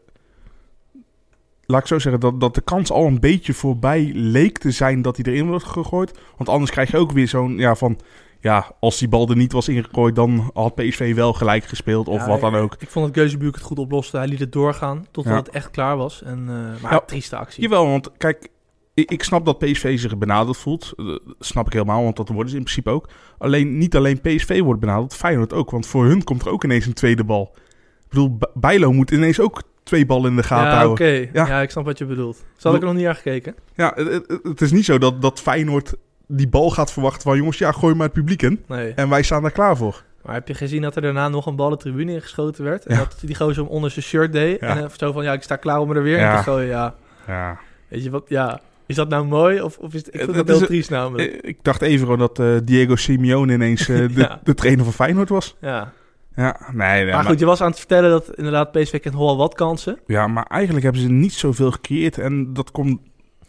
laat 1.64 1.80
ik 1.80 1.86
zo 1.86 1.98
zeggen, 1.98 2.20
dat, 2.20 2.40
dat 2.40 2.54
de 2.54 2.60
kans 2.60 2.90
al 2.90 3.06
een 3.06 3.20
beetje 3.20 3.52
voorbij 3.54 4.10
leek 4.14 4.58
te 4.58 4.70
zijn 4.70 5.02
dat 5.02 5.16
hij 5.16 5.32
erin 5.32 5.46
wordt 5.48 5.64
gegooid. 5.64 6.18
Want 6.36 6.48
anders 6.48 6.70
krijg 6.70 6.90
je 6.90 6.96
ook 6.98 7.12
weer 7.12 7.28
zo'n, 7.28 7.56
ja, 7.58 7.74
van... 7.74 7.98
Ja, 8.42 8.72
als 8.80 8.98
die 8.98 9.08
bal 9.08 9.28
er 9.28 9.36
niet 9.36 9.52
was 9.52 9.68
ingegooid, 9.68 10.14
dan 10.14 10.50
had 10.54 10.74
PSV 10.74 11.14
wel 11.14 11.32
gelijk 11.32 11.64
gespeeld 11.64 12.08
of 12.08 12.20
Ja, 12.20 12.28
wat 12.28 12.40
dan 12.40 12.54
ook. 12.54 12.76
Ik 12.78 12.88
vond 12.90 13.06
dat 13.06 13.14
Geuzebuurk 13.14 13.54
het 13.54 13.64
goed 13.64 13.78
oploste. 13.78 14.16
Hij 14.16 14.26
liet 14.26 14.38
het 14.40 14.52
doorgaan 14.52 15.06
totdat 15.10 15.32
Ja. 15.32 15.38
het 15.38 15.48
echt 15.48 15.70
klaar 15.70 15.96
was. 15.96 16.22
En, 16.22 16.38
eh, 16.48 16.82
maar 16.82 16.92
Ja. 16.92 17.00
trieste 17.00 17.36
actie. 17.36 17.62
Jawel, 17.62 17.86
want 17.86 18.10
kijk, 18.16 18.48
ik, 18.94 19.10
ik 19.10 19.22
snap 19.22 19.44
dat 19.46 19.58
PSV 19.58 19.98
zich 19.98 20.18
benaderd 20.18 20.56
voelt. 20.56 20.92
Eh, 20.96 21.04
Dat 21.06 21.20
snap 21.38 21.66
ik 21.66 21.72
helemaal, 21.72 22.02
want 22.02 22.16
dat 22.16 22.28
worden 22.28 22.50
ze 22.50 22.56
in 22.56 22.62
principe 22.62 22.90
ook. 22.90 23.08
Alleen, 23.38 23.78
niet 23.78 23.96
alleen 23.96 24.20
PSV 24.20 24.60
wordt 24.60 24.80
benaderd, 24.80 25.14
Feyenoord 25.14 25.52
ook. 25.52 25.70
Want 25.70 25.86
voor 25.86 26.04
hun 26.04 26.24
komt 26.24 26.42
er 26.42 26.50
ook 26.50 26.64
ineens 26.64 26.86
een 26.86 26.92
tweede 26.94 27.24
bal. 27.24 27.50
Ik 27.54 28.08
bedoel, 28.08 28.38
Bijlo 28.54 28.92
moet 28.92 29.10
ineens 29.10 29.40
ook 29.40 29.62
twee 29.82 30.06
ballen 30.06 30.30
in 30.30 30.36
de 30.36 30.42
gaten 30.42 30.70
ja, 30.70 30.76
houden. 30.76 31.06
oké. 31.06 31.28
Ja. 31.32 31.46
Ja. 31.46 31.60
ik 31.62 31.70
snap 31.70 31.84
wat 31.84 31.98
je 31.98 32.04
bedoelt. 32.06 32.36
Zo 32.56 32.68
had 32.68 32.74
ik 32.74 32.80
er 32.80 32.86
nog 32.86 32.96
niet 32.96 33.04
naar 33.04 33.14
gekeken. 33.14 33.54
Ja, 33.74 33.92
het, 33.94 34.08
het- 34.28 34.40
het 34.42 34.60
is 34.60 34.72
niet 34.72 34.84
zo 34.84 34.98
dat, 34.98 35.22
dat 35.22 35.40
Feyenoord 35.40 35.94
die 36.26 36.48
bal 36.48 36.70
gaat 36.70 36.92
verwachten 36.92 37.22
van... 37.22 37.36
jongens, 37.36 37.58
ja, 37.58 37.72
gooi 37.72 37.94
maar 37.94 38.06
het 38.06 38.14
publiek 38.14 38.42
in. 38.42 38.62
Nee. 38.68 38.92
En 38.94 39.08
wij 39.08 39.22
staan 39.22 39.42
daar 39.42 39.50
klaar 39.50 39.76
voor. 39.76 40.02
Maar 40.22 40.34
heb 40.34 40.48
je 40.48 40.54
gezien 40.54 40.82
dat 40.82 40.96
er 40.96 41.02
daarna 41.02 41.28
nog 41.28 41.46
een 41.46 41.56
bal 41.56 41.70
de 41.70 41.76
tribune 41.76 42.12
ingeschoten 42.12 42.64
werd? 42.64 42.86
En 42.86 42.94
Ja. 42.96 43.00
dat 43.00 43.16
die 43.20 43.34
gozer 43.34 43.62
hem 43.62 43.72
onder 43.72 43.90
zijn 43.90 44.04
shirt 44.04 44.32
deed? 44.32 44.60
Ja. 44.60 44.66
En 44.76 44.84
eh, 44.84 44.90
zo 44.96 45.12
van, 45.12 45.24
ja, 45.24 45.32
ik 45.32 45.42
sta 45.42 45.56
klaar 45.56 45.80
om 45.80 45.90
er 45.90 46.02
weer 46.02 46.18
in 46.18 46.36
te 46.36 46.42
gooien. 46.42 46.68
Ja, 46.68 46.94
Ja. 47.26 47.58
weet 47.88 48.04
je 48.04 48.10
wat, 48.10 48.24
ja. 48.28 48.60
Is 48.86 48.94
dat 48.96 49.08
nou 49.08 49.26
mooi? 49.26 49.60
Of, 49.60 49.78
of 49.78 49.94
is 49.94 50.04
het, 50.06 50.14
ik 50.14 50.20
vind 50.20 50.34
dat 50.34 50.48
heel 50.48 50.60
triest 50.66 50.90
namelijk. 50.90 51.32
Eh, 51.32 51.48
Ik 51.50 51.58
dacht 51.62 51.82
even 51.82 52.18
dat 52.18 52.38
eh, 52.38 52.46
Diego 52.64 52.96
Simeone 52.96 53.52
ineens 53.52 53.86
de, 53.86 54.08
Ja. 54.14 54.40
de 54.44 54.54
trainer 54.54 54.84
van 54.84 54.92
Feyenoord 54.92 55.28
was. 55.28 55.56
Ja. 55.60 55.92
Ja, 56.36 56.60
nee, 56.72 57.04
nee 57.04 57.12
maar 57.12 57.24
goed, 57.24 57.38
je 57.38 57.44
was 57.46 57.60
aan 57.60 57.68
het 57.70 57.78
vertellen 57.78 58.10
dat 58.10 58.30
inderdaad 58.36 58.72
PSV 58.72 59.00
kent 59.00 59.14
wel 59.14 59.36
wat 59.36 59.54
kansen. 59.54 59.98
Ja, 60.06 60.26
maar 60.26 60.44
eigenlijk 60.48 60.84
hebben 60.84 61.02
ze 61.02 61.08
niet 61.08 61.32
zoveel 61.32 61.70
gecreëerd. 61.70 62.18
En 62.18 62.52
dat 62.52 62.70
komt 62.70 63.00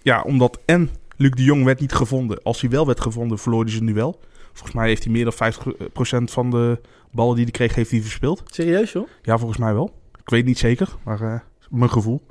ja, 0.01 0.21
omdat 0.21 0.59
en 0.65 0.89
Luc 1.23 1.31
de 1.31 1.43
Jong 1.43 1.63
werd 1.63 1.79
niet 1.79 1.93
gevonden. 1.93 2.43
Als 2.43 2.61
hij 2.61 2.69
wel 2.69 2.85
werd 2.85 3.01
gevonden, 3.01 3.39
verloor 3.39 3.63
hij 3.63 3.71
zijn 3.71 3.85
duel. 3.85 4.19
Volgens 4.51 4.73
mij 4.73 4.87
heeft 4.87 5.03
hij 5.03 5.11
meer 5.13 5.23
dan 5.23 5.53
50% 5.53 6.23
van 6.23 6.49
de 6.49 6.81
ballen 7.11 7.35
die 7.35 7.43
hij 7.43 7.53
kreeg, 7.53 7.75
heeft 7.75 7.91
hij 7.91 8.01
verspeeld. 8.01 8.43
Serieus, 8.45 8.91
joh? 8.91 9.07
Ja, 9.21 9.37
volgens 9.37 9.59
mij 9.59 9.73
wel. 9.73 10.01
Ik 10.19 10.29
weet 10.29 10.45
niet 10.45 10.57
zeker, 10.57 10.89
maar 11.03 11.21
eh, 11.21 11.39
mijn 11.69 11.89
gevoel. 11.89 12.25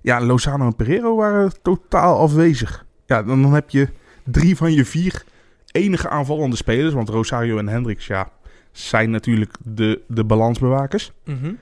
Ja, 0.00 0.20
Lozano 0.20 0.66
en 0.66 0.76
Pereiro 0.76 1.16
waren 1.16 1.62
totaal 1.62 2.18
afwezig. 2.18 2.86
Ja, 3.06 3.22
dan, 3.22 3.42
dan 3.42 3.54
heb 3.54 3.70
je 3.70 3.88
drie 4.24 4.56
van 4.56 4.72
je 4.72 4.84
vier 4.84 5.24
enige 5.72 6.08
aanvallende 6.08 6.56
spelers. 6.56 6.94
Want 6.94 7.08
Rosario 7.08 7.58
en 7.58 7.68
Hendricks, 7.68 8.06
ja, 8.06 8.30
zijn 8.72 9.10
natuurlijk 9.10 9.54
de, 9.64 10.00
de 10.08 10.24
balansbewakers. 10.24 11.12
Mhm. 11.24 11.52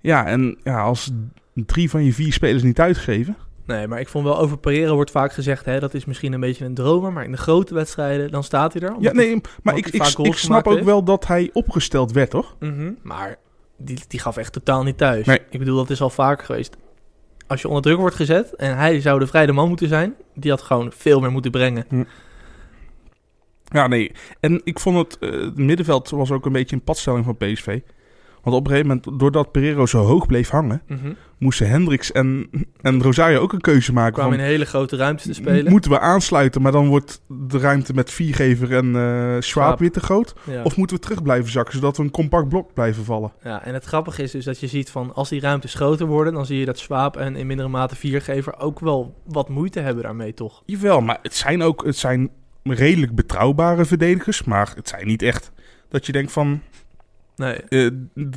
Ja, 0.00 0.26
en 0.26 0.58
ja, 0.62 0.80
als 0.80 1.12
drie 1.54 1.90
van 1.90 2.04
je 2.04 2.12
vier 2.12 2.32
spelers 2.32 2.62
niet 2.62 2.80
uitgeven... 2.80 3.36
Nee, 3.66 3.86
maar 3.86 4.00
ik 4.00 4.08
vond 4.08 4.24
wel 4.24 4.38
over 4.38 4.58
Pereira 4.58 4.94
wordt 4.94 5.10
vaak 5.10 5.32
gezegd, 5.32 5.64
hè, 5.64 5.80
dat 5.80 5.94
is 5.94 6.04
misschien 6.04 6.32
een 6.32 6.40
beetje 6.40 6.64
een 6.64 6.74
dromer. 6.74 7.12
Maar 7.12 7.24
in 7.24 7.30
de 7.30 7.36
grote 7.36 7.74
wedstrijden, 7.74 8.30
dan 8.30 8.44
staat 8.44 8.72
hij 8.72 8.82
er. 8.82 8.94
Ja, 8.98 9.12
nee, 9.12 9.40
maar 9.62 9.76
ik, 9.76 9.86
ik, 9.86 10.04
snap 10.34 10.66
ook 10.66 10.74
heeft. 10.74 10.86
wel 10.86 11.04
dat 11.04 11.26
hij 11.26 11.50
opgesteld 11.52 12.12
werd, 12.12 12.30
toch? 12.30 12.56
Mhm. 12.58 12.92
Maar 13.02 13.36
die, 13.76 13.98
die 14.08 14.20
gaf 14.20 14.36
echt 14.36 14.52
totaal 14.52 14.82
niet 14.82 14.98
thuis. 14.98 15.26
Nee. 15.26 15.40
Ik 15.50 15.58
bedoel, 15.58 15.76
dat 15.76 15.90
is 15.90 16.00
al 16.00 16.10
vaker 16.10 16.44
geweest. 16.44 16.76
Als 17.46 17.60
je 17.62 17.68
onder 17.68 17.82
druk 17.82 17.98
wordt 17.98 18.16
gezet 18.16 18.54
en 18.54 18.76
hij 18.76 19.00
zou 19.00 19.18
de 19.18 19.26
vrije 19.26 19.52
man 19.52 19.68
moeten 19.68 19.88
zijn, 19.88 20.14
die 20.34 20.50
had 20.50 20.62
gewoon 20.62 20.92
veel 20.92 21.20
meer 21.20 21.30
moeten 21.30 21.50
brengen. 21.50 22.06
Ja, 23.64 23.86
nee. 23.86 24.12
En 24.40 24.60
ik 24.64 24.80
vond 24.80 24.96
het, 24.96 25.18
eh, 25.18 25.40
het 25.40 25.56
middenveld 25.56 26.10
was 26.10 26.30
ook 26.30 26.46
een 26.46 26.52
beetje 26.52 26.76
een 26.76 26.82
padstelling 26.82 27.24
van 27.24 27.36
PSV. 27.36 27.80
Want 28.44 28.56
op 28.56 28.64
een 28.64 28.70
gegeven 28.70 28.86
moment, 29.02 29.20
doordat 29.20 29.52
Pereiro 29.52 29.86
zo 29.86 29.98
hoog 30.04 30.26
bleef 30.26 30.48
hangen, 30.48 30.82
Mhm. 30.88 31.12
moesten 31.38 31.68
Hendricks 31.68 32.12
en, 32.12 32.50
en 32.80 33.02
Rosario 33.02 33.40
ook 33.40 33.52
een 33.52 33.60
keuze 33.60 33.92
maken. 33.92 34.12
kwamen 34.12 34.32
Van, 34.32 34.40
in 34.40 34.46
hele 34.50 34.64
grote 34.64 34.96
ruimtes 34.96 35.26
te 35.26 35.32
spelen. 35.32 35.70
Moeten 35.70 35.90
we 35.90 35.98
aansluiten, 36.00 36.62
maar 36.62 36.72
dan 36.72 36.88
wordt 36.88 37.20
de 37.48 37.58
ruimte 37.58 37.94
met 37.94 38.10
Viergever 38.10 38.72
en 38.72 38.86
eh 38.96 39.00
Schwab 39.02 39.42
Schwab. 39.42 39.78
weer 39.78 39.92
te 39.92 40.00
groot? 40.00 40.34
ja. 40.44 40.62
Of 40.62 40.76
moeten 40.76 40.96
we 40.96 41.02
terug 41.02 41.22
blijven 41.22 41.50
zakken, 41.50 41.74
zodat 41.74 41.96
we 41.96 42.02
een 42.02 42.10
compact 42.10 42.48
blok 42.48 42.74
blijven 42.74 43.04
vallen? 43.04 43.32
ja, 43.42 43.64
en 43.64 43.74
het 43.74 43.84
grappige 43.84 44.22
is 44.22 44.30
dus 44.30 44.44
dat 44.44 44.60
je 44.60 44.66
ziet 44.66 44.90
van 44.90 45.14
als 45.14 45.28
die 45.28 45.40
ruimtes 45.40 45.74
groter 45.74 46.06
worden, 46.06 46.32
dan 46.34 46.46
zie 46.46 46.58
je 46.58 46.64
dat 46.64 46.78
Swaap 46.78 47.16
en 47.16 47.36
in 47.36 47.46
mindere 47.46 47.68
mate 47.68 47.96
Viergever 47.96 48.58
ook 48.58 48.80
wel 48.80 49.14
wat 49.26 49.48
moeite 49.48 49.80
hebben 49.80 50.02
daarmee, 50.02 50.34
toch? 50.34 50.62
Jawel, 50.66 51.00
maar 51.00 51.18
het 51.22 51.34
zijn 51.34 51.62
ook 51.62 51.84
het 51.84 51.96
zijn 51.96 52.30
redelijk 52.62 53.14
betrouwbare 53.14 53.84
verdedigers. 53.84 54.44
Maar 54.44 54.72
het 54.76 54.88
zijn 54.88 55.06
niet 55.06 55.22
echt 55.22 55.52
dat 55.88 56.06
je 56.06 56.12
denkt 56.12 56.32
van... 56.32 56.60
Nee. 57.36 57.54
eh, 57.54 57.90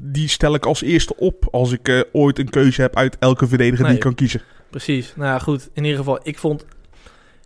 die 0.03 0.27
stel 0.27 0.53
ik 0.53 0.65
als 0.65 0.81
eerste 0.81 1.15
op 1.17 1.47
als 1.51 1.71
ik 1.71 1.87
eh, 1.87 2.01
ooit 2.11 2.39
een 2.39 2.49
keuze 2.49 2.81
heb 2.81 2.95
uit 2.95 3.17
elke 3.19 3.47
verdediger 3.47 3.85
die 3.85 3.93
ik 3.93 3.99
kan 3.99 4.15
kiezen. 4.15 4.41
Precies. 4.69 5.13
Nou 5.15 5.29
ja, 5.29 5.39
goed. 5.39 5.69
In 5.73 5.83
ieder 5.83 5.99
geval, 5.99 6.19
ik 6.23 6.37
vond... 6.37 6.65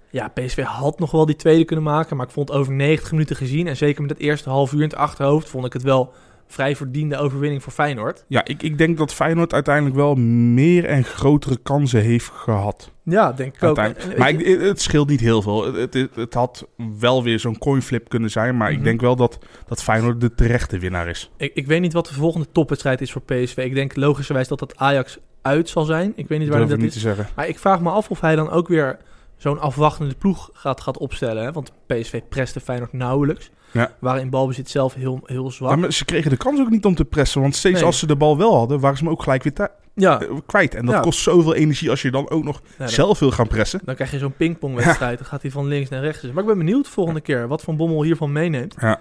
Ja, 0.09 0.27
PSV 0.27 0.63
had 0.63 0.99
nog 0.99 1.11
wel 1.11 1.25
die 1.25 1.35
tweede 1.35 1.65
kunnen 1.65 1.85
maken. 1.85 2.17
Maar 2.17 2.25
ik 2.25 2.31
vond 2.31 2.51
over 2.51 2.73
90 2.73 3.11
minuten 3.11 3.35
gezien... 3.35 3.67
en 3.67 3.77
zeker 3.77 4.01
met 4.01 4.11
het 4.11 4.19
eerste 4.19 4.49
half 4.49 4.71
uur 4.71 4.81
in 4.81 4.87
het 4.89 4.95
achterhoofd... 4.95 5.49
vond 5.49 5.65
ik 5.65 5.73
het 5.73 5.83
wel 5.83 6.13
vrij 6.51 6.75
verdiende 6.75 7.17
overwinning 7.17 7.63
voor 7.63 7.73
Feyenoord. 7.73 8.25
Ja, 8.27 8.45
ik, 8.45 8.63
ik 8.63 8.77
denk 8.77 8.97
dat 8.97 9.13
Feyenoord 9.13 9.53
uiteindelijk 9.53 9.95
wel 9.95 10.15
meer 10.15 10.85
en 10.85 11.03
grotere 11.03 11.57
kansen 11.63 12.01
heeft 12.01 12.29
gehad. 12.33 12.91
Ja, 13.03 13.31
denk 13.31 13.55
ik 13.55 13.63
ook. 13.63 13.75
Maar 14.17 14.29
ik, 14.29 14.59
het, 14.61 14.81
scheelt 14.81 15.09
niet 15.09 15.19
heel 15.19 15.41
veel. 15.41 15.73
Het, 15.73 15.93
het, 15.93 16.15
het 16.15 16.33
had 16.33 16.67
wel 16.99 17.23
weer 17.23 17.39
zo'n 17.39 17.57
coinflip 17.57 18.09
kunnen 18.09 18.29
zijn. 18.29 18.57
Maar 18.57 18.69
Mhm. 18.69 18.77
ik 18.77 18.83
denk 18.83 19.01
wel 19.01 19.15
dat, 19.15 19.37
dat 19.67 19.83
Feyenoord 19.83 20.21
de 20.21 20.35
terechte 20.35 20.77
winnaar 20.79 21.07
is. 21.07 21.31
ik, 21.37 21.51
ik 21.53 21.67
weet 21.67 21.81
niet 21.81 21.93
wat 21.93 22.07
de 22.07 22.13
volgende 22.13 22.47
topwedstrijd 22.51 23.01
is 23.01 23.11
voor 23.11 23.21
PSV. 23.21 23.57
Ik 23.57 23.73
denk 23.73 23.95
logischerwijs 23.95 24.47
dat 24.47 24.59
dat 24.59 24.77
Ajax 24.77 25.17
uit 25.41 25.69
zal 25.69 25.83
zijn. 25.85 26.13
Ik 26.15 26.27
weet 26.27 26.39
niet 26.39 26.49
waar 26.49 26.61
ik 26.61 26.69
dat 26.69 26.77
niet 26.77 26.87
is. 26.87 26.93
te 26.93 26.99
zeggen. 26.99 27.27
Maar 27.35 27.47
ik 27.47 27.59
vraag 27.59 27.81
me 27.81 27.89
af 27.89 28.09
of 28.09 28.21
hij 28.21 28.35
dan 28.35 28.49
ook 28.49 28.67
weer 28.67 28.97
zo'n 29.37 29.59
afwachtende 29.59 30.15
ploeg 30.15 30.49
gaat, 30.53 30.81
gaat 30.81 30.97
opstellen. 30.97 31.43
Hè? 31.43 31.51
Want 31.51 31.71
PSV 31.85 32.21
preste 32.29 32.59
Feyenoord 32.59 32.93
nauwelijks. 32.93 33.51
Ja. 33.71 33.91
Waren 33.99 34.21
in 34.21 34.29
balbezit 34.29 34.69
zelf 34.69 34.93
heel, 34.93 35.19
heel 35.25 35.51
zwak. 35.51 35.69
Ja, 35.69 35.75
maar 35.75 35.93
ze 35.93 36.05
kregen 36.05 36.29
de 36.29 36.37
kans 36.37 36.59
ook 36.59 36.69
niet 36.69 36.85
om 36.85 36.95
te 36.95 37.05
pressen. 37.05 37.41
Want 37.41 37.55
steeds 37.55 37.75
Nee. 37.75 37.85
als 37.85 37.99
ze 37.99 38.07
de 38.07 38.15
bal 38.15 38.37
wel 38.37 38.55
hadden, 38.55 38.79
waren 38.79 38.97
ze 38.97 39.03
hem 39.03 39.11
ook 39.13 39.23
gelijk 39.23 39.43
weer 39.43 39.69
ja, 39.95 40.21
eh, 40.21 40.27
kwijt. 40.45 40.75
En 40.75 40.85
dat 40.85 40.99
kost 41.01 41.19
zoveel 41.19 41.55
energie 41.55 41.89
als 41.89 42.01
je 42.01 42.11
dan 42.11 42.29
ook 42.29 42.43
nog 42.43 42.61
dan- 42.77 42.89
zelf 42.89 43.19
wil 43.19 43.31
gaan 43.31 43.47
pressen. 43.47 43.81
Dan 43.85 43.95
krijg 43.95 44.11
je 44.11 44.17
zo'n 44.17 44.33
pingpongwedstrijd. 44.35 45.17
Dan 45.17 45.27
gaat 45.27 45.41
hij 45.41 45.51
van 45.51 45.67
links 45.67 45.89
naar 45.89 46.01
rechts. 46.01 46.21
Maar 46.23 46.41
ik 46.43 46.49
ben 46.49 46.57
benieuwd 46.57 46.83
de 46.85 46.91
volgende 46.91 47.21
keer 47.21 47.47
wat 47.47 47.61
Van 47.61 47.77
Bommel 47.77 48.03
hiervan 48.03 48.31
meeneemt. 48.31 48.75
Ja. 48.79 48.99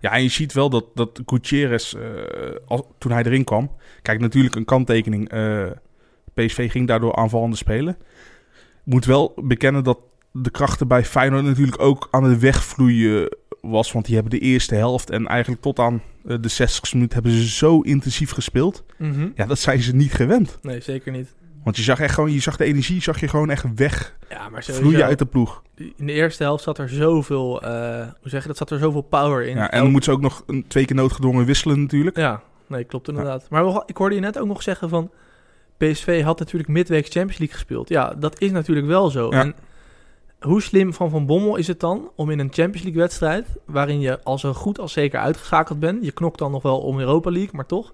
ja, 0.00 0.10
en 0.12 0.22
je 0.22 0.28
ziet 0.28 0.52
wel 0.52 0.70
dat, 0.70 0.84
dat 0.94 1.20
Gutierrez, 1.26 1.94
eh, 1.94 2.00
als, 2.66 2.80
toen 2.98 3.12
hij 3.12 3.22
erin 3.24 3.44
kwam... 3.44 3.70
Kijk, 4.02 4.20
natuurlijk 4.20 4.54
een 4.54 4.64
kanttekening. 4.64 5.28
eh, 5.28 5.64
PSV 6.34 6.70
ging 6.70 6.86
daardoor 6.88 7.16
aanvallende 7.16 7.56
spelen. 7.56 7.96
Moet 8.84 9.04
wel 9.04 9.32
bekennen 9.36 9.84
dat 9.84 9.98
de 10.32 10.50
krachten 10.50 10.88
bij 10.88 11.04
Feyenoord 11.04 11.44
natuurlijk 11.44 11.80
ook 11.82 12.08
aan 12.10 12.24
het 12.24 12.38
wegvloeien 12.40 13.36
was. 13.62 13.92
Want 13.92 14.04
die 14.04 14.14
hebben 14.14 14.32
de 14.32 14.46
eerste 14.46 14.74
helft 14.74 15.10
en 15.10 15.26
eigenlijk 15.26 15.62
tot 15.62 15.78
aan 15.78 16.02
eh, 16.26 16.36
de 16.40 16.48
60 16.48 16.94
minuut 16.94 17.12
hebben 17.14 17.32
ze 17.32 17.48
zo 17.48 17.80
intensief 17.80 18.30
gespeeld. 18.30 18.84
Mhm. 18.98 19.28
Ja, 19.34 19.46
dat 19.46 19.58
zijn 19.58 19.82
ze 19.82 19.94
niet 19.94 20.12
gewend. 20.12 20.58
Nee, 20.62 20.80
zeker 20.80 21.12
niet. 21.12 21.34
Want 21.64 21.76
je 21.76 21.82
zag 21.82 22.00
echt 22.00 22.14
gewoon, 22.14 22.32
je 22.32 22.40
zag 22.40 22.56
de 22.56 22.64
energie, 22.64 23.02
zag 23.02 23.20
je 23.20 23.28
gewoon 23.28 23.50
echt 23.50 23.64
wegvloeien 23.74 24.16
Ja, 24.28 24.48
maar 24.48 24.62
sowieso, 24.62 25.02
uit 25.02 25.18
de 25.18 25.26
ploeg. 25.26 25.62
in 25.96 26.06
de 26.06 26.12
eerste 26.12 26.42
helft 26.42 26.62
zat 26.64 26.78
er 26.78 26.88
zoveel, 26.88 27.62
eh, 27.62 28.06
hoe 28.20 28.30
zeg 28.30 28.42
je 28.42 28.48
dat, 28.48 28.56
zat 28.56 28.70
er 28.70 28.78
zoveel 28.78 29.00
power 29.02 29.46
in. 29.46 29.56
Ja, 29.56 29.70
en 29.70 29.82
dan 29.82 29.90
moeten 29.90 30.10
ze 30.10 30.16
ook 30.18 30.22
nog 30.22 30.42
een, 30.46 30.64
twee 30.68 30.84
keer 30.84 30.96
noodgedwongen 30.96 31.44
wisselen 31.44 31.80
natuurlijk. 31.80 32.16
Ja, 32.16 32.42
nee, 32.66 32.84
klopt 32.84 33.08
inderdaad. 33.08 33.46
Maar 33.50 33.82
ik 33.86 33.96
hoorde 33.96 34.14
je 34.14 34.20
net 34.20 34.38
ook 34.38 34.46
nog 34.46 34.62
zeggen 34.62 34.88
van... 34.88 35.10
PSV 35.76 36.22
had 36.22 36.38
natuurlijk 36.38 36.70
midweek 36.70 37.04
Champions 37.04 37.38
League 37.38 37.56
gespeeld. 37.56 37.88
Ja, 37.88 38.14
dat 38.14 38.40
is 38.40 38.50
natuurlijk 38.50 38.86
wel 38.86 39.10
zo. 39.10 39.30
Ja. 39.30 39.40
En 39.40 39.54
hoe 40.42 40.62
slim 40.62 40.94
van 40.94 41.10
Van 41.10 41.26
Bommel 41.26 41.56
is 41.56 41.66
het 41.66 41.80
dan 41.80 42.10
om 42.16 42.30
in 42.30 42.38
een 42.38 42.52
Champions 42.52 42.82
League 42.82 43.00
wedstrijd... 43.00 43.46
waarin 43.66 44.00
je 44.00 44.22
al 44.22 44.38
zo 44.38 44.52
goed 44.52 44.78
als 44.78 44.92
zeker 44.92 45.20
uitgeschakeld 45.20 45.80
bent... 45.80 46.04
je 46.04 46.12
knokt 46.12 46.38
dan 46.38 46.50
nog 46.50 46.62
wel 46.62 46.78
om 46.78 46.98
Europa 46.98 47.30
League, 47.30 47.50
maar 47.52 47.66
toch... 47.66 47.92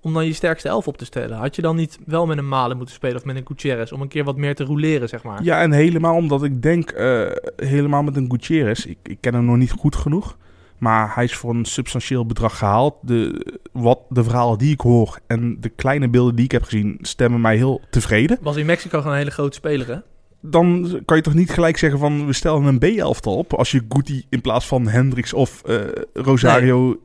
om 0.00 0.14
dan 0.14 0.26
je 0.26 0.32
sterkste 0.32 0.68
elf 0.68 0.88
op 0.88 0.96
te 0.96 1.04
stellen. 1.04 1.36
Had 1.36 1.56
je 1.56 1.62
dan 1.62 1.76
niet 1.76 1.98
wel 2.06 2.26
met 2.26 2.38
een 2.38 2.48
Malen 2.48 2.76
moeten 2.76 2.94
spelen 2.94 3.16
of 3.16 3.24
met 3.24 3.36
een 3.36 3.46
Gutierrez... 3.46 3.92
om 3.92 4.00
een 4.00 4.08
keer 4.08 4.24
wat 4.24 4.36
meer 4.36 4.54
te 4.54 4.64
roleren, 4.64 5.08
zeg 5.08 5.22
maar? 5.22 5.42
Ja, 5.42 5.60
en 5.60 5.72
helemaal 5.72 6.14
omdat 6.14 6.42
ik 6.42 6.62
denk, 6.62 6.90
eh, 6.90 7.30
helemaal 7.56 8.02
met 8.02 8.16
een 8.16 8.30
Gutierrez, 8.30 8.84
ik, 8.84 8.98
ik 9.02 9.18
ken 9.20 9.34
hem 9.34 9.44
nog 9.44 9.56
niet 9.56 9.72
goed 9.72 9.96
genoeg, 9.96 10.36
maar 10.78 11.14
hij 11.14 11.24
is 11.24 11.36
voor 11.36 11.54
een 11.54 11.64
substantieel 11.64 12.26
bedrag 12.26 12.58
gehaald. 12.58 12.94
De, 13.02 13.46
wat, 13.72 14.00
de 14.08 14.24
verhalen 14.24 14.58
die 14.58 14.72
ik 14.72 14.80
hoor 14.80 15.18
en 15.26 15.56
de 15.60 15.68
kleine 15.68 16.08
beelden 16.08 16.34
die 16.34 16.44
ik 16.44 16.52
heb 16.52 16.62
gezien, 16.62 16.98
stemmen 17.00 17.40
mij 17.40 17.56
heel 17.56 17.80
tevreden. 17.90 18.38
Was 18.40 18.56
in 18.56 18.66
Mexico 18.66 18.98
gewoon 18.98 19.12
een 19.12 19.18
hele 19.18 19.30
grote 19.30 19.56
speler, 19.56 19.86
hè? 19.86 19.98
Dan 20.40 21.00
kan 21.04 21.16
je 21.16 21.22
toch 21.22 21.34
niet 21.34 21.50
gelijk 21.50 21.76
zeggen 21.76 21.98
van, 21.98 22.26
we 22.26 22.32
stellen 22.32 22.64
een 22.64 22.78
B-elftal 22.78 23.36
op, 23.36 23.54
als 23.54 23.70
je 23.70 23.84
Guti 23.88 24.26
in 24.28 24.40
plaats 24.40 24.66
van 24.66 24.88
Hendricks 24.88 25.32
of 25.32 25.62
eh, 25.62 25.76
Rosario... 26.12 27.00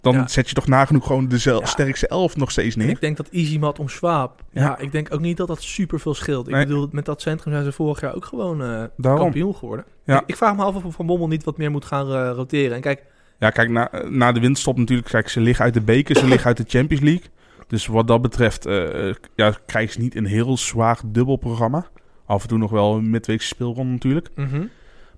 Dan 0.00 0.14
Ja. 0.14 0.26
zet 0.28 0.48
je 0.48 0.54
toch 0.54 0.66
nagenoeg 0.66 1.06
gewoon 1.06 1.28
de 1.28 1.38
Ja. 1.42 1.64
sterkste 1.66 2.06
elf 2.08 2.36
nog 2.36 2.50
steeds 2.50 2.74
En 2.76 2.80
neer. 2.82 2.90
ik 2.90 3.00
denk 3.00 3.16
dat 3.16 3.28
Easymat 3.28 3.78
om 3.78 3.88
Schwab... 3.88 4.42
Ja. 4.50 4.62
Ja. 4.62 4.78
ik 4.78 4.92
denk 4.92 5.14
ook 5.14 5.20
niet 5.20 5.36
dat 5.36 5.48
dat 5.48 5.62
super 5.62 6.00
veel 6.00 6.14
scheelt. 6.14 6.48
Ik 6.48 6.54
Nee. 6.54 6.66
bedoel, 6.66 6.88
met 6.92 7.04
dat 7.04 7.20
centrum 7.20 7.52
zijn 7.52 7.64
ze 7.64 7.72
vorig 7.72 8.00
jaar 8.00 8.14
ook 8.14 8.24
gewoon 8.24 8.62
eh, 8.62 8.84
kampioen 9.00 9.54
geworden. 9.54 9.84
Ja. 10.04 10.20
Ik, 10.20 10.22
ik 10.26 10.36
vraag 10.36 10.56
me 10.56 10.62
af 10.62 10.74
of 10.84 10.94
Van 10.94 11.06
Bommel 11.06 11.28
niet 11.28 11.44
wat 11.44 11.56
meer 11.56 11.70
moet 11.70 11.84
gaan 11.84 12.12
eh, 12.12 12.30
roteren. 12.34 12.74
En 12.76 12.80
kijk, 12.82 13.02
Ja, 13.38 13.50
kijk, 13.50 13.70
na, 13.70 13.90
na 14.08 14.32
de 14.32 14.40
winststop 14.40 14.78
natuurlijk. 14.78 15.08
Kijk, 15.08 15.28
ze 15.28 15.40
liggen 15.40 15.64
uit 15.64 15.74
de 15.74 15.80
beker, 15.80 16.16
ze 16.16 16.26
liggen 16.26 16.46
uit 16.46 16.56
de 16.56 16.64
Champions 16.66 17.02
League. 17.04 17.26
Dus 17.66 17.86
wat 17.86 18.06
dat 18.08 18.22
betreft 18.22 18.64
ja, 19.34 19.54
krijgen 19.66 19.92
ze 19.92 20.00
niet 20.00 20.14
een 20.16 20.26
heel 20.26 20.56
zwaar 20.56 20.98
dubbelprogramma. 21.06 21.86
Af 22.26 22.42
en 22.42 22.48
toe 22.48 22.58
nog 22.58 22.70
wel 22.70 22.94
een 22.94 23.10
midweekse 23.10 23.46
speelronde 23.46 23.92
natuurlijk. 23.92 24.28
mhm. 24.34 24.64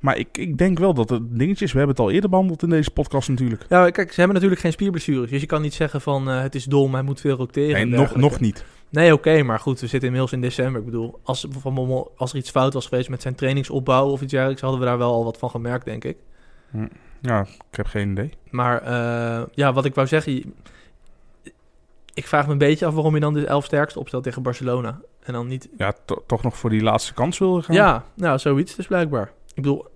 Maar 0.00 0.18
ik, 0.18 0.28
ik 0.38 0.58
denk 0.58 0.78
wel 0.78 0.94
dat 0.94 1.08
het 1.08 1.38
dingetjes... 1.38 1.72
We 1.72 1.78
hebben 1.78 1.96
het 1.96 2.04
al 2.04 2.10
eerder 2.10 2.30
behandeld 2.30 2.62
in 2.62 2.68
deze 2.68 2.90
podcast 2.90 3.28
natuurlijk. 3.28 3.64
ja, 3.68 3.90
kijk, 3.90 4.08
ze 4.08 4.14
hebben 4.16 4.34
natuurlijk 4.34 4.60
geen 4.60 4.72
spierblessures. 4.72 5.30
Dus 5.30 5.40
je 5.40 5.46
kan 5.46 5.62
niet 5.62 5.74
zeggen 5.74 6.00
van 6.00 6.30
eh, 6.30 6.40
het 6.40 6.54
is 6.54 6.64
dom, 6.64 6.92
hij 6.92 7.02
moet 7.02 7.20
veel 7.20 7.36
roteren. 7.36 7.88
Nee, 7.88 7.98
nog, 7.98 8.16
nog 8.16 8.40
niet. 8.40 8.64
Nee, 8.88 9.12
oké, 9.12 9.42
maar 9.42 9.58
goed, 9.58 9.80
we 9.80 9.86
zitten 9.86 10.08
inmiddels 10.08 10.32
in 10.32 10.40
december. 10.40 10.80
Ik 10.80 10.86
bedoel, 10.86 11.20
als, 11.22 11.46
Van 11.50 11.74
Bommel, 11.74 12.12
als 12.16 12.32
er 12.32 12.38
iets 12.38 12.50
fout 12.50 12.72
was 12.72 12.86
geweest 12.86 13.08
met 13.08 13.22
zijn 13.22 13.34
trainingsopbouw 13.34 14.08
of 14.08 14.22
iets 14.22 14.30
dergelijks, 14.30 14.62
hadden 14.62 14.80
we 14.80 14.86
daar 14.86 14.98
wel 14.98 15.12
al 15.12 15.24
wat 15.24 15.38
van 15.38 15.50
gemerkt, 15.50 15.84
denk 15.84 16.04
ik. 16.04 16.16
Ja, 17.20 17.40
ik 17.40 17.76
heb 17.76 17.86
geen 17.86 18.10
idee. 18.10 18.30
Maar 18.50 18.82
eh, 18.82 19.46
ja, 19.54 19.72
wat 19.72 19.84
ik 19.84 19.94
wou 19.94 20.06
zeggen. 20.06 20.54
Ik 22.14 22.26
vraag 22.26 22.46
me 22.46 22.52
een 22.52 22.58
beetje 22.58 22.86
af 22.86 22.94
waarom 22.94 23.14
je 23.14 23.20
dan 23.20 23.34
de 23.34 23.46
elf 23.46 23.64
sterkste 23.64 23.98
opstelt 23.98 24.22
tegen 24.22 24.42
Barcelona. 24.42 25.00
En 25.22 25.32
dan 25.32 25.46
niet. 25.46 25.68
Ja, 25.76 25.92
to- 26.04 26.22
toch 26.26 26.42
nog 26.42 26.56
voor 26.56 26.70
die 26.70 26.82
laatste 26.82 27.14
kans 27.14 27.38
willen 27.38 27.62
gaan. 27.64 27.74
Ja, 27.74 28.04
nou, 28.14 28.38
zoiets 28.38 28.74
dus 28.74 28.86
blijkbaar. 28.86 29.32
Ik 29.48 29.62
bedoel, 29.62 29.86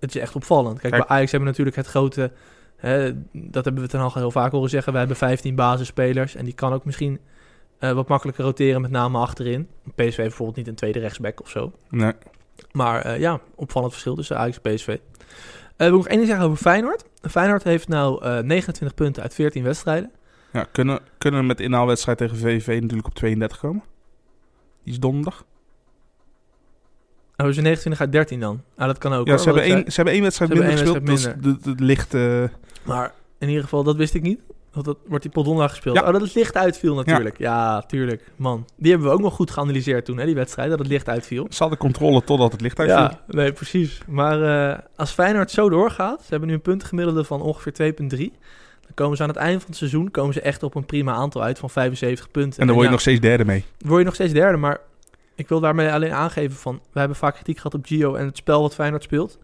het 0.00 0.14
is 0.14 0.20
echt 0.20 0.34
opvallend. 0.36 0.78
Kijk, 0.80 0.92
Kijk. 0.92 1.06
bij 1.06 1.16
Ajax 1.16 1.30
hebben 1.30 1.48
we 1.52 1.56
natuurlijk 1.58 1.76
het 1.76 1.86
grote. 1.86 2.32
Hè, 2.76 3.12
dat 3.32 3.64
hebben 3.64 3.82
we 3.82 3.88
ten 3.88 4.00
al 4.00 4.10
heel 4.14 4.30
vaak 4.30 4.52
horen 4.52 4.70
zeggen. 4.70 4.92
We 4.92 4.98
hebben 4.98 5.16
15 5.16 5.54
basisspelers. 5.54 6.34
En 6.34 6.44
die 6.44 6.54
kan 6.54 6.72
ook 6.72 6.84
misschien 6.84 7.20
eh, 7.78 7.92
wat 7.92 8.08
makkelijker 8.08 8.44
roteren, 8.44 8.80
met 8.80 8.90
name 8.90 9.18
achterin. 9.18 9.68
PSV 9.94 10.16
bijvoorbeeld 10.16 10.56
niet 10.56 10.68
een 10.68 10.74
tweede 10.74 10.98
rechtsback 10.98 11.40
of 11.40 11.48
zo. 11.48 11.72
Nee. 11.90 12.12
Maar 12.72 13.00
eh, 13.02 13.18
ja, 13.18 13.40
opvallend 13.54 13.92
verschil 13.92 14.14
tussen 14.14 14.38
Ajax 14.38 14.58
en 14.62 14.74
PSV. 14.74 14.88
Eh 14.88 14.96
wil 15.76 15.86
ik 15.86 15.92
nog 15.94 16.06
één 16.06 16.16
ding 16.16 16.28
zeggen 16.28 16.46
over 16.46 16.58
Feyenoord. 16.58 17.04
Feyenoord 17.30 17.62
heeft 17.62 17.88
nou 17.88 18.24
eh 18.24 18.38
29 18.38 18.94
punten 18.96 19.22
uit 19.22 19.34
14 19.34 19.62
wedstrijden. 19.62 20.10
Ja, 20.54 20.66
kunnen, 20.72 21.00
kunnen 21.18 21.40
we 21.40 21.46
met 21.46 21.56
de 21.56 21.62
inhaalwedstrijd 21.62 22.18
tegen 22.18 22.36
VVV 22.36 22.80
natuurlijk 22.80 23.06
op 23.06 23.14
32 23.14 23.58
komen? 23.58 23.82
Die 24.82 24.92
is 24.92 25.00
donderdag. 25.00 25.44
Oh, 27.36 27.48
is 27.48 27.56
29 27.56 28.00
uit 28.00 28.12
13 28.12 28.40
dan? 28.40 28.62
Ah, 28.76 28.86
dat 28.86 28.98
kan 28.98 29.12
ook. 29.12 29.26
Ja, 29.26 29.32
hoor, 29.32 29.40
ze 29.40 29.44
hebben, 29.44 29.62
één, 29.62 29.84
ze 29.86 29.94
hebben 29.94 30.14
één 30.14 30.22
wedstrijd 30.22 30.50
Ze 30.50 30.56
minder 30.56 30.78
gespeeld. 30.78 31.06
Dat 31.42 31.56
is 31.58 31.64
het 31.64 31.80
licht... 31.80 32.14
eh. 32.14 32.44
Maar 32.82 33.12
in 33.38 33.48
ieder 33.48 33.62
geval, 33.62 33.82
dat 33.82 33.96
wist 33.96 34.14
ik 34.14 34.22
niet. 34.22 34.40
Want 34.72 34.86
dat 34.86 34.98
wordt 35.06 35.22
die 35.22 35.32
pot 35.32 35.44
donderdag 35.44 35.70
gespeeld. 35.70 35.96
Ja. 35.96 36.06
Oh, 36.06 36.12
dat 36.12 36.20
het 36.20 36.34
licht 36.34 36.56
uitviel 36.56 36.94
natuurlijk. 36.94 37.38
Ja. 37.38 37.82
tuurlijk. 37.82 38.30
Man, 38.36 38.66
die 38.76 38.90
hebben 38.90 39.08
we 39.08 39.14
ook 39.14 39.20
nog 39.20 39.34
goed 39.34 39.50
geanalyseerd 39.50 40.04
toen, 40.04 40.18
hè, 40.18 40.24
die 40.24 40.34
wedstrijd. 40.34 40.70
Dat 40.70 40.78
het 40.78 40.88
licht 40.88 41.08
uitviel. 41.08 41.46
ze 41.50 41.58
hadden 41.58 41.78
controle 41.78 42.24
totdat 42.24 42.52
het 42.52 42.60
licht 42.60 42.78
uitviel. 42.78 42.98
Ja, 42.98 43.20
nee, 43.26 43.52
precies. 43.52 44.00
Maar 44.06 44.70
eh, 44.72 44.78
als 44.96 45.10
Feyenoord 45.10 45.50
zo 45.50 45.68
doorgaat, 45.68 46.20
ze 46.20 46.26
hebben 46.28 46.48
nu 46.48 46.54
een 46.54 46.60
puntengemiddelde 46.60 47.24
van 47.24 47.42
ongeveer 47.42 47.94
2,3. 48.18 48.38
Dan 48.84 48.94
komen 48.94 49.16
ze 49.16 49.22
aan 49.22 49.28
het 49.28 49.38
eind 49.38 49.60
van 49.60 49.68
het 49.68 49.78
seizoen 49.78 50.10
komen 50.10 50.34
ze 50.34 50.40
echt 50.40 50.62
op 50.62 50.74
een 50.74 50.86
prima 50.86 51.12
aantal 51.12 51.42
uit 51.42 51.58
van 51.58 51.70
75 51.70 52.30
punten. 52.30 52.60
En 52.60 52.66
dan 52.66 52.74
word 52.74 52.86
je 52.86 52.92
nog 52.92 53.00
steeds 53.00 53.20
derde 53.20 53.44
mee. 53.44 53.64
word 53.78 53.98
je 53.98 54.04
nog 54.04 54.14
steeds 54.14 54.32
derde. 54.32 54.58
Maar 54.58 54.80
ik 55.34 55.48
wil 55.48 55.60
daarmee 55.60 55.90
alleen 55.90 56.12
aangeven 56.12 56.56
van... 56.56 56.80
We 56.92 56.98
hebben 56.98 57.16
vaak 57.16 57.34
kritiek 57.34 57.56
gehad 57.56 57.74
op 57.74 57.86
Gio 57.86 58.14
en 58.14 58.26
het 58.26 58.36
spel 58.36 58.60
wat 58.60 58.74
Feyenoord 58.74 59.02
speelt. 59.02 59.38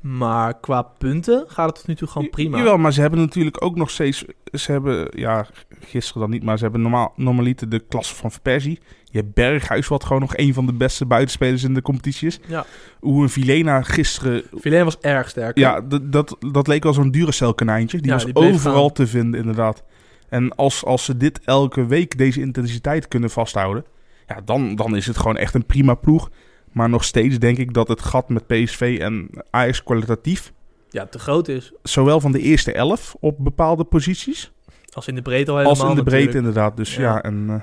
Maar 0.00 0.60
qua 0.60 0.82
punten 0.82 1.44
gaat 1.48 1.66
het 1.66 1.74
tot 1.74 1.86
nu 1.86 1.94
toe 1.94 2.08
gewoon 2.08 2.30
prima. 2.30 2.58
Jawel, 2.58 2.78
maar 2.78 2.92
ze 2.92 3.00
hebben 3.00 3.20
natuurlijk 3.20 3.64
ook 3.64 3.76
nog 3.76 3.90
steeds... 3.90 4.24
Ze 4.52 4.72
hebben, 4.72 5.08
ja, 5.10 5.46
gisteren 5.80 6.20
dan 6.20 6.30
niet, 6.30 6.42
maar 6.42 6.56
ze 6.56 6.62
hebben 6.62 6.82
normaal, 6.82 7.12
normaliter 7.16 7.68
de 7.68 7.78
klasse 7.88 8.14
van 8.14 8.30
Persie. 8.42 8.80
Je 9.10 9.18
hebt 9.18 9.34
Berghuis, 9.34 9.88
wat 9.88 10.04
gewoon 10.04 10.20
nog 10.20 10.36
een 10.36 10.54
van 10.54 10.66
de 10.66 10.72
beste 10.72 11.06
buitenspelers 11.06 11.62
in 11.64 11.74
de 11.74 11.82
competitie 11.82 12.26
is. 12.28 12.40
Ja. 12.46 12.66
Hoe 13.00 13.22
een 13.22 13.28
Vilena 13.28 13.82
gisteren... 13.82 14.42
Vilena 14.54 14.84
was 14.84 14.98
erg 14.98 15.28
sterk. 15.28 15.58
Ja, 15.58 15.80
dat, 15.80 16.36
dat, 16.52 16.66
leek 16.66 16.82
wel 16.82 16.92
zo'n 16.92 17.10
Duracell 17.10 17.52
konijntje. 17.52 17.98
Die 17.98 18.06
Ja, 18.06 18.12
was 18.12 18.24
die 18.24 18.34
overal 18.34 18.84
gaan. 18.86 18.92
te 18.92 19.06
vinden, 19.06 19.40
inderdaad. 19.40 19.82
En 20.28 20.54
als, 20.54 20.84
als 20.84 21.04
ze 21.04 21.16
dit 21.16 21.40
elke 21.44 21.86
week, 21.86 22.18
deze 22.18 22.40
intensiteit 22.40 23.08
kunnen 23.08 23.30
vasthouden... 23.30 23.84
Ja, 24.26 24.40
dan, 24.44 24.74
dan 24.76 24.96
is 24.96 25.06
het 25.06 25.16
gewoon 25.16 25.36
echt 25.36 25.54
een 25.54 25.66
prima 25.66 25.94
ploeg. 25.94 26.30
Maar 26.72 26.88
nog 26.88 27.04
steeds 27.04 27.38
denk 27.38 27.58
ik 27.58 27.74
dat 27.74 27.88
het 27.88 28.02
gat 28.02 28.28
met 28.28 28.46
PSV 28.46 28.98
en 29.00 29.28
Ajax 29.50 29.82
kwalitatief... 29.82 30.52
ja, 30.90 31.06
te 31.06 31.18
groot 31.18 31.48
is. 31.48 31.72
zowel 31.82 32.20
van 32.20 32.32
de 32.32 32.40
eerste 32.40 32.72
elf 32.72 33.16
op 33.20 33.36
bepaalde 33.38 33.84
posities... 33.84 34.52
Als 34.92 35.08
in 35.08 35.14
de 35.14 35.22
breedte 35.22 35.50
al 35.50 35.56
helemaal 35.56 35.80
als 35.80 35.88
in 35.90 35.96
de 35.96 36.02
breedte 36.02 36.26
natuurlijk. 36.26 36.46
inderdaad. 36.46 36.76
Dus 36.76 36.94
ja, 36.96 37.02
Ja. 37.02 37.22
en... 37.22 37.44
eh, 37.48 37.54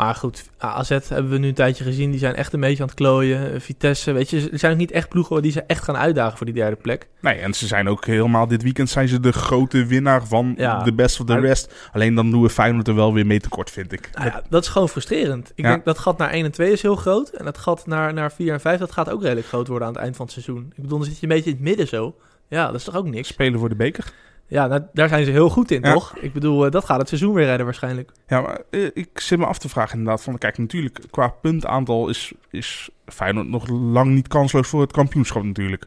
Maar 0.00 0.14
goed, 0.14 0.50
AZ 0.58 0.88
hebben 0.88 1.30
we 1.30 1.38
nu 1.38 1.48
een 1.48 1.54
tijdje 1.54 1.84
gezien. 1.84 2.10
Die 2.10 2.18
zijn 2.18 2.34
echt 2.34 2.52
een 2.52 2.60
beetje 2.60 2.82
aan 2.82 2.88
het 2.88 2.96
klooien. 2.96 3.52
Eh, 3.54 3.60
Vitesse, 3.60 4.12
weet 4.12 4.30
je. 4.30 4.48
Er 4.52 4.58
zijn 4.58 4.72
ook 4.72 4.78
niet 4.78 4.90
echt 4.90 5.08
ploegen 5.08 5.42
die 5.42 5.52
ze 5.52 5.62
echt 5.62 5.84
gaan 5.84 5.96
uitdagen 5.96 6.36
voor 6.36 6.46
die 6.46 6.54
derde 6.54 6.76
plek. 6.76 7.08
nee, 7.20 7.34
en 7.34 7.54
ze 7.54 7.66
zijn 7.66 7.88
ook 7.88 8.04
helemaal... 8.06 8.46
Dit 8.46 8.62
weekend 8.62 8.90
zijn 8.90 9.08
ze 9.08 9.20
de 9.20 9.32
grote 9.32 9.86
winnaar 9.86 10.26
van 10.26 10.54
Ja. 10.56 10.82
de 10.82 10.92
best 10.92 11.20
of 11.20 11.26
the 11.26 11.38
rest. 11.40 11.74
Alleen 11.92 12.14
dan 12.14 12.30
doen 12.30 12.42
we 12.42 12.50
Feyenoord 12.50 12.88
er 12.88 12.94
wel 12.94 13.12
weer 13.14 13.26
mee 13.26 13.40
tekort, 13.40 13.70
vind 13.70 13.92
ik. 13.92 14.10
Nou 14.12 14.26
ja, 14.26 14.42
dat 14.48 14.62
is 14.62 14.68
gewoon 14.68 14.88
frustrerend. 14.88 15.52
Ik 15.54 15.64
Ja. 15.64 15.70
denk 15.70 15.84
dat 15.84 15.98
gat 15.98 16.18
naar 16.18 16.30
1 16.32 16.44
en 16.44 16.50
2 16.52 16.72
is 16.72 16.82
heel 16.82 16.96
groot. 16.96 17.28
En 17.30 17.44
dat 17.44 17.58
gat 17.58 17.86
naar, 17.86 18.12
naar 18.12 18.32
4 18.32 18.52
en 18.52 18.60
5, 18.60 18.78
dat 18.78 18.92
gaat 18.92 19.10
ook 19.10 19.22
redelijk 19.22 19.46
groot 19.46 19.68
worden 19.68 19.86
aan 19.88 19.94
het 19.94 20.02
eind 20.02 20.16
van 20.16 20.24
het 20.24 20.34
seizoen. 20.34 20.66
Ik 20.76 20.82
bedoel, 20.82 20.98
dan 20.98 21.06
zit 21.06 21.16
je 21.18 21.22
een 21.22 21.28
beetje 21.34 21.50
in 21.50 21.56
het 21.56 21.64
midden 21.64 21.88
zo. 21.88 22.14
Ja, 22.48 22.66
dat 22.66 22.74
is 22.74 22.84
toch 22.84 22.96
ook 22.96 23.06
niks? 23.06 23.28
Spelen 23.28 23.58
voor 23.58 23.68
de 23.68 23.74
beker. 23.76 24.12
Ja, 24.50 24.66
nou, 24.66 24.82
daar 24.92 25.08
zijn 25.08 25.24
ze 25.24 25.30
heel 25.30 25.48
goed 25.50 25.70
in, 25.70 25.80
Ja. 25.82 25.92
toch? 25.92 26.16
Ik 26.16 26.32
bedoel, 26.32 26.64
eh, 26.64 26.70
dat 26.70 26.84
gaat 26.84 26.98
het 26.98 27.08
seizoen 27.08 27.34
weer 27.34 27.44
redden 27.44 27.64
waarschijnlijk. 27.64 28.10
Ja, 28.26 28.40
maar 28.40 28.60
eh, 28.70 28.84
ik 28.92 29.20
zit 29.20 29.38
me 29.38 29.46
af 29.46 29.58
te 29.58 29.68
vragen 29.68 29.98
inderdaad. 29.98 30.22
Van, 30.22 30.38
kijk, 30.38 30.58
natuurlijk, 30.58 31.00
qua 31.10 31.28
puntaantal 31.28 32.08
is, 32.08 32.32
is 32.50 32.90
Feyenoord 33.06 33.48
nog 33.48 33.68
lang 33.68 34.10
niet 34.10 34.28
kansloos 34.28 34.68
voor 34.68 34.80
het 34.80 34.92
kampioenschap 34.92 35.42
natuurlijk. 35.42 35.86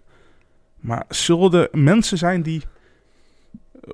Maar 0.80 1.06
zullen 1.10 1.54
er 1.54 1.68
mensen 1.72 2.18
zijn 2.18 2.42
die 2.42 2.62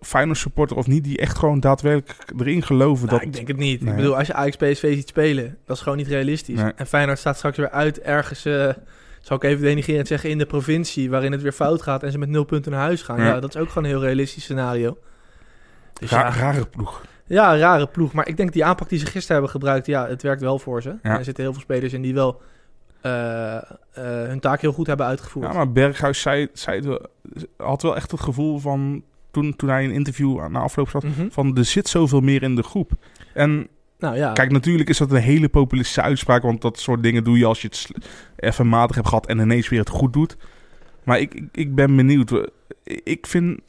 Feyenoord 0.01 0.37
supporter 0.37 0.77
of 0.77 0.87
niet, 0.87 1.03
die 1.03 1.17
echt 1.17 1.37
gewoon 1.37 1.59
daadwerkelijk 1.59 2.33
erin 2.39 2.63
geloven 2.63 3.07
Nou, 3.07 3.17
dat... 3.17 3.27
ik 3.27 3.33
denk 3.33 3.47
het 3.47 3.57
niet. 3.57 3.81
Nee. 3.81 3.91
Ik 3.91 3.95
bedoel, 3.95 4.17
als 4.17 4.27
je 4.27 4.33
Ajax 4.33 4.55
PSV 4.55 4.93
ziet 4.93 5.07
spelen, 5.07 5.57
dat 5.65 5.75
is 5.75 5.81
gewoon 5.83 5.97
niet 5.97 6.07
realistisch. 6.07 6.61
Nee. 6.61 6.71
En 6.75 6.87
Feyenoord 6.87 7.19
staat 7.19 7.37
straks 7.37 7.57
weer 7.57 7.69
uit 7.69 7.99
ergens, 7.99 8.45
eh 8.45 8.69
zal 9.21 9.37
ik 9.37 9.43
even 9.43 9.61
denigrerend 9.63 10.07
zeggen, 10.07 10.29
in 10.29 10.37
de 10.37 10.45
provincie 10.45 11.09
waarin 11.09 11.31
het 11.31 11.41
weer 11.41 11.51
fout 11.51 11.81
gaat 11.81 12.03
en 12.03 12.11
ze 12.11 12.17
met 12.17 12.29
nul 12.29 12.43
punten 12.43 12.71
naar 12.71 12.81
huis 12.81 13.01
gaan. 13.01 13.17
Ja, 13.19 13.25
Ja. 13.25 13.39
dat 13.39 13.55
is 13.55 13.61
ook 13.61 13.67
gewoon 13.67 13.83
een 13.83 13.89
heel 13.89 14.01
realistisch 14.01 14.43
scenario. 14.43 14.97
Dus 15.93 16.11
Ra- 16.11 16.19
ja, 16.19 16.29
Rare 16.33 16.65
ploeg. 16.65 17.01
ja, 17.25 17.57
rare 17.57 17.87
ploeg. 17.87 18.13
Maar 18.13 18.27
ik 18.27 18.37
denk 18.37 18.53
die 18.53 18.65
aanpak 18.65 18.89
die 18.89 18.99
ze 18.99 19.05
gisteren 19.05 19.31
hebben 19.31 19.49
gebruikt, 19.51 19.85
ja, 19.85 20.07
het 20.07 20.21
werkt 20.21 20.41
wel 20.41 20.59
voor 20.59 20.81
ze. 20.81 20.95
Ja. 21.03 21.17
Er 21.17 21.23
zitten 21.23 21.43
heel 21.43 21.53
veel 21.53 21.61
spelers 21.61 21.93
in 21.93 22.01
die 22.01 22.13
wel 22.13 22.41
eh, 23.01 23.55
eh, 23.55 23.61
hun 24.27 24.39
taak 24.39 24.61
heel 24.61 24.71
goed 24.73 24.87
hebben 24.87 25.05
uitgevoerd. 25.05 25.45
Ja, 25.47 25.53
maar 25.53 25.71
Berghuis 25.71 26.21
zei, 26.21 26.47
zei 26.53 26.89
het 26.89 27.07
had 27.57 27.81
wel 27.81 27.95
echt 27.95 28.11
het 28.11 28.19
gevoel 28.19 28.59
van... 28.59 29.03
Toen, 29.31 29.55
toen 29.55 29.69
hij 29.69 29.83
een 29.83 29.91
interview 29.91 30.47
na 30.47 30.59
afloop 30.59 30.89
zat... 30.89 31.03
Mhm. 31.03 31.27
van 31.29 31.57
er 31.57 31.65
zit 31.65 31.87
zoveel 31.87 32.19
meer 32.21 32.43
in 32.43 32.55
de 32.55 32.63
groep. 32.63 32.91
En 33.33 33.67
Nou 33.99 34.15
ja, 34.17 34.33
Kijk, 34.33 34.51
natuurlijk 34.51 34.89
is 34.89 34.97
dat 34.97 35.11
een 35.11 35.21
hele 35.21 35.49
populistische 35.49 36.01
uitspraak, 36.01 36.41
want 36.41 36.61
dat 36.61 36.79
soort 36.79 37.03
dingen 37.03 37.23
doe 37.23 37.37
je 37.37 37.45
als 37.45 37.61
je 37.61 37.67
het 37.67 37.91
even 38.35 38.67
matig 38.67 38.95
hebt 38.95 39.07
gehad 39.07 39.27
en 39.27 39.39
ineens 39.39 39.69
weer 39.69 39.79
het 39.79 39.89
goed 39.89 40.13
doet. 40.13 40.37
Maar 41.03 41.19
ik, 41.19 41.41
ik, 41.51 41.75
ben 41.75 41.95
benieuwd. 41.95 42.49
Ik 42.83 43.27
vind, 43.27 43.59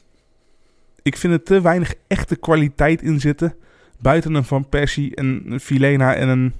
ik 1.01 1.17
vind 1.17 1.33
er 1.33 1.43
te 1.43 1.61
weinig 1.61 1.93
echte 2.07 2.35
kwaliteit 2.35 3.01
in 3.01 3.19
zitten. 3.19 3.55
Buiten 3.99 4.33
een 4.33 4.43
Van 4.43 4.69
Persie, 4.69 5.19
een 5.19 5.59
Filena 5.61 6.15
en 6.15 6.27
een, 6.27 6.53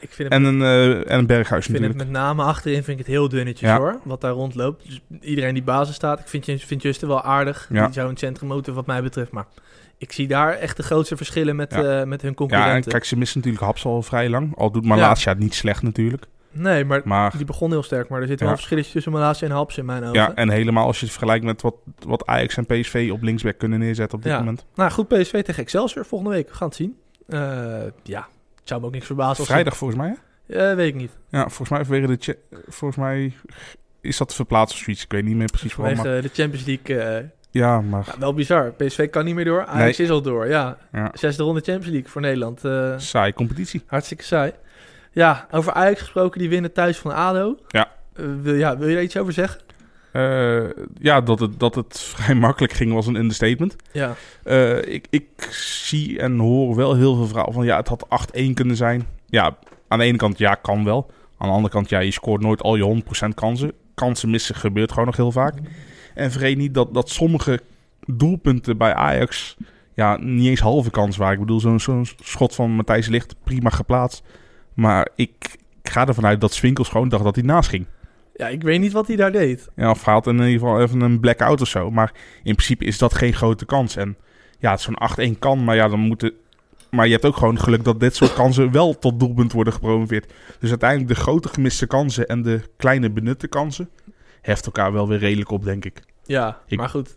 ik 0.00 0.10
vind 0.10 0.32
het 0.32 0.32
en 0.42 0.44
een, 0.44 0.62
eh, 0.62 0.90
en 1.12 1.18
een 1.18 1.26
Berghuis 1.26 1.66
Ik 1.68 1.72
vind 1.76 1.86
het 1.86 1.96
met 1.96 2.10
name 2.10 2.42
achterin 2.42 2.82
vind 2.84 2.98
ik 3.00 3.06
het 3.06 3.14
heel 3.14 3.28
dunnetjes 3.28 3.68
Ja. 3.68 3.76
hoor. 3.78 4.00
Wat 4.04 4.20
daar 4.20 4.32
rondloopt. 4.32 4.84
Dus 4.86 5.00
iedereen 5.20 5.54
die 5.54 5.62
basis 5.62 5.94
staat. 5.94 6.20
Ik 6.20 6.28
vind, 6.28 6.44
vind 6.62 6.82
Juste 6.82 7.06
wel 7.06 7.22
aardig. 7.22 7.68
Ja. 7.72 7.84
Die 7.84 7.94
zou 7.94 8.08
een 8.10 8.16
centrum 8.16 8.48
moeten 8.48 8.74
wat 8.74 8.86
mij 8.86 9.02
betreft. 9.02 9.30
Maar 9.30 9.46
ik 9.98 10.12
zie 10.12 10.28
daar 10.28 10.52
echt 10.52 10.76
de 10.76 10.82
grootste 10.82 11.16
verschillen 11.16 11.56
met, 11.56 11.72
Ja. 11.74 11.78
eh, 11.78 11.84
met 11.84 11.92
hun 12.00 12.08
Ja, 12.20 12.26
en 12.28 12.34
concurrenten. 12.34 12.90
kijk, 12.92 13.04
ze 13.04 13.16
missen 13.16 13.38
natuurlijk 13.38 13.64
Haps 13.66 13.84
al 13.84 14.02
vrij 14.02 14.28
lang. 14.28 14.56
Al 14.56 14.70
doet 14.70 14.82
Ja. 14.84 14.88
Malasia 14.88 15.32
het 15.32 15.40
niet 15.40 15.54
slecht 15.54 15.82
natuurlijk. 15.82 16.26
nee, 16.52 16.84
maar 16.84 17.00
Maar 17.04 17.36
die 17.36 17.44
begon 17.46 17.70
heel 17.70 17.82
sterk. 17.82 18.08
Maar 18.08 18.20
er 18.20 18.26
zit 18.26 18.38
wel 18.38 18.48
Ja. 18.48 18.54
een 18.54 18.60
verschilletje 18.60 18.92
tussen 18.92 19.12
Malasia 19.12 19.48
en 19.48 19.54
Haps 19.54 19.78
in 19.78 19.84
mijn 19.84 20.02
ogen. 20.02 20.14
ja, 20.14 20.34
en 20.34 20.50
helemaal 20.50 20.86
als 20.86 20.96
je 20.98 21.02
het 21.04 21.10
vergelijkt 21.14 21.44
met 21.44 21.62
wat, 21.62 21.74
wat 22.06 22.26
Ajax 22.26 22.56
en 22.56 22.66
PSV 22.66 23.08
op 23.12 23.22
linksback 23.22 23.58
kunnen 23.58 23.78
neerzetten 23.78 24.18
op 24.18 24.24
dit 24.24 24.32
Ja. 24.32 24.38
moment. 24.38 24.66
Nou 24.74 24.90
goed, 24.90 25.08
PSV 25.08 25.42
tegen 25.42 25.62
Excelsior 25.62 26.04
volgende 26.04 26.34
week. 26.34 26.48
We 26.48 26.54
gaan 26.54 26.68
het 26.68 26.76
zien. 26.76 26.96
Eh, 27.28 27.78
ja, 28.02 28.26
het 28.60 28.68
zou 28.68 28.80
me 28.80 28.86
ook 28.86 28.92
niks 28.92 29.06
verbazen. 29.06 29.44
Vrijdag 29.44 29.76
volgens 29.76 30.00
mij, 30.00 30.08
hè? 30.08 30.70
Eh, 30.70 30.76
weet 30.76 30.88
ik 30.88 30.94
niet. 30.94 31.18
Ja, 31.28 31.40
volgens 31.40 31.68
mij 31.68 31.84
vanwege 31.84 32.06
de 32.16 32.38
volgens 32.68 33.00
mij 33.00 33.32
is 34.00 34.16
dat 34.16 34.34
verplaatst 34.34 34.74
of 34.74 34.80
zoiets. 34.82 35.04
Ik 35.04 35.12
weet 35.12 35.24
niet 35.24 35.36
meer 35.36 35.50
precies 35.50 35.74
waarom. 35.74 35.96
Maar, 35.96 36.04
de 36.22 36.30
Champions 36.32 36.66
League. 36.66 36.98
eh, 36.98 37.24
ja, 37.50 37.80
maar 37.80 38.04
wel 38.18 38.34
bizar. 38.34 38.72
PSV 38.72 39.10
kan 39.10 39.24
niet 39.24 39.34
meer 39.34 39.44
door. 39.44 39.64
Ajax 39.66 40.00
is 40.00 40.10
al 40.10 40.22
door. 40.22 40.48
Ja, 40.48 40.78
ja, 40.92 41.10
zesde 41.14 41.42
ronde 41.42 41.60
Champions 41.60 41.92
League 41.92 42.10
voor 42.10 42.20
Nederland. 42.20 42.64
Eh, 42.64 42.94
saai 42.96 43.32
competitie. 43.32 43.82
Hartstikke 43.86 44.24
saai. 44.24 44.52
Ja, 45.12 45.46
over 45.50 45.72
Ajax 45.72 46.00
gesproken, 46.00 46.40
die 46.40 46.48
winnen 46.48 46.72
thuis 46.72 46.98
van 46.98 47.12
ADO. 47.14 47.56
Ja. 47.68 47.88
Wil, 48.12 48.54
ja, 48.54 48.78
wil 48.78 48.88
je 48.88 48.94
daar 48.94 49.02
iets 49.02 49.16
over 49.16 49.32
zeggen? 49.32 49.60
Eh, 50.12 50.68
ja, 51.00 51.20
dat 51.20 51.40
het, 51.40 51.60
dat 51.60 51.74
het 51.74 52.00
vrij 52.14 52.34
makkelijk 52.34 52.72
ging 52.72 52.92
was 52.92 53.06
een 53.06 53.16
understatement. 53.16 53.76
Ja. 53.92 54.14
Eh, 54.42 54.82
ik, 54.82 55.06
ik 55.10 55.48
zie 55.84 56.18
en 56.18 56.38
hoor 56.38 56.76
wel 56.76 56.94
heel 56.94 57.14
veel 57.14 57.26
verhalen 57.26 57.52
van 57.52 57.64
ja, 57.64 57.76
het 57.76 57.88
had 57.88 58.06
8-1 58.38 58.52
kunnen 58.54 58.76
zijn. 58.76 59.06
Ja, 59.26 59.56
aan 59.88 59.98
de 59.98 60.04
ene 60.04 60.16
kant 60.16 60.38
ja, 60.38 60.54
kan 60.54 60.84
wel. 60.84 61.10
Aan 61.38 61.48
de 61.48 61.54
andere 61.54 61.74
kant 61.74 61.88
ja, 61.88 61.98
je 61.98 62.10
scoort 62.10 62.42
nooit 62.42 62.62
al 62.62 62.76
je 62.76 63.02
100% 63.26 63.28
kansen. 63.34 63.72
Kansen 63.94 64.30
missen 64.30 64.54
gebeurt 64.54 64.90
gewoon 64.90 65.06
nog 65.06 65.16
heel 65.16 65.32
vaak. 65.32 65.54
En 66.14 66.30
vergeet 66.30 66.56
niet 66.56 66.74
dat, 66.74 66.94
dat 66.94 67.08
sommige 67.08 67.60
doelpunten 68.06 68.76
bij 68.76 68.94
Ajax 68.94 69.56
ja, 69.94 70.16
niet 70.16 70.46
eens 70.46 70.60
halve 70.60 70.90
kans 70.90 71.16
waren. 71.16 71.34
Ik 71.34 71.40
bedoel, 71.40 71.60
zo'n 71.60 71.80
zo'n 71.80 72.06
schot 72.22 72.54
van 72.54 72.70
Matthijs 72.70 73.06
Licht, 73.06 73.34
prima 73.44 73.70
geplaatst. 73.70 74.22
Maar 74.74 75.08
ik, 75.14 75.58
ik 75.82 75.90
ga 75.90 76.06
ervan 76.06 76.26
uit 76.26 76.40
dat 76.40 76.52
Swinkels 76.52 76.88
gewoon 76.88 77.08
dacht 77.08 77.24
dat 77.24 77.34
hij 77.34 77.44
naast 77.44 77.68
ging. 77.68 77.86
Ja, 78.40 78.48
ik 78.48 78.62
weet 78.62 78.80
niet 78.80 78.92
wat 78.92 79.06
hij 79.06 79.16
daar 79.16 79.32
deed. 79.32 79.68
Ja, 79.76 79.90
of 79.90 80.02
had 80.04 80.26
in 80.26 80.32
ieder 80.34 80.50
geval 80.52 80.80
even 80.80 81.00
een 81.00 81.20
blackout 81.20 81.60
of 81.60 81.68
zo. 81.68 81.90
Maar 81.90 82.12
in 82.42 82.54
principe 82.54 82.84
is 82.84 82.98
dat 82.98 83.14
geen 83.14 83.32
grote 83.32 83.64
kans. 83.64 83.96
En 83.96 84.16
ja, 84.58 84.76
zo'n 84.76 84.98
8-1 85.34 85.38
kan, 85.38 85.64
maar 85.64 85.76
ja, 85.76 85.88
dan 85.88 86.00
moeten... 86.00 86.32
Maar 86.90 87.06
je 87.06 87.12
hebt 87.12 87.24
ook 87.24 87.36
gewoon 87.36 87.58
geluk 87.58 87.84
dat 87.84 88.00
dit 88.00 88.14
soort 88.16 88.34
kansen 88.34 88.72
wel 88.72 88.98
tot 88.98 89.20
doelpunt 89.20 89.52
worden 89.52 89.72
gepromoveerd. 89.72 90.32
Dus 90.58 90.68
uiteindelijk 90.70 91.08
de 91.14 91.20
grote 91.20 91.48
gemiste 91.48 91.86
kansen 91.86 92.26
en 92.26 92.42
de 92.42 92.60
kleine 92.76 93.10
benutte 93.10 93.48
kansen... 93.48 93.90
heft 94.40 94.66
elkaar 94.66 94.92
wel 94.92 95.08
weer 95.08 95.18
redelijk 95.18 95.50
op, 95.50 95.64
denk 95.64 95.84
ik. 95.84 96.02
Ja, 96.24 96.58
Ik- 96.66 96.78
maar 96.78 96.88
goed. 96.88 97.16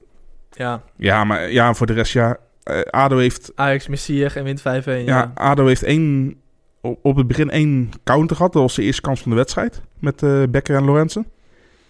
Ja, 0.52 0.84
Ja, 0.98 1.24
maar 1.24 1.52
ja, 1.52 1.74
voor 1.74 1.88
de 1.88 1.94
rest, 1.94 2.14
ja... 2.14 2.38
eh, 2.64 2.82
ADO 2.82 3.18
heeft, 3.18 3.52
Ajax 3.56 3.88
mist 3.88 4.10
en 4.10 4.44
wint 4.44 4.60
5-1. 4.60 4.64
Ja. 4.64 5.02
ja. 5.06 5.32
ADO 5.34 5.66
heeft 5.66 5.84
één, 5.84 6.36
op 7.02 7.16
het 7.16 7.28
begin 7.28 7.50
één 7.50 7.90
counter 8.04 8.36
gehad. 8.36 8.54
Dat 8.54 8.62
was 8.62 8.76
de 8.76 8.82
eerste 8.84 9.02
kans 9.02 9.22
van 9.22 9.32
de 9.32 9.38
wedstrijd. 9.38 9.82
Met 10.00 10.24
eh 10.24 10.44
Becker 10.50 10.76
en 10.76 10.84
Lorenzen. 10.84 11.26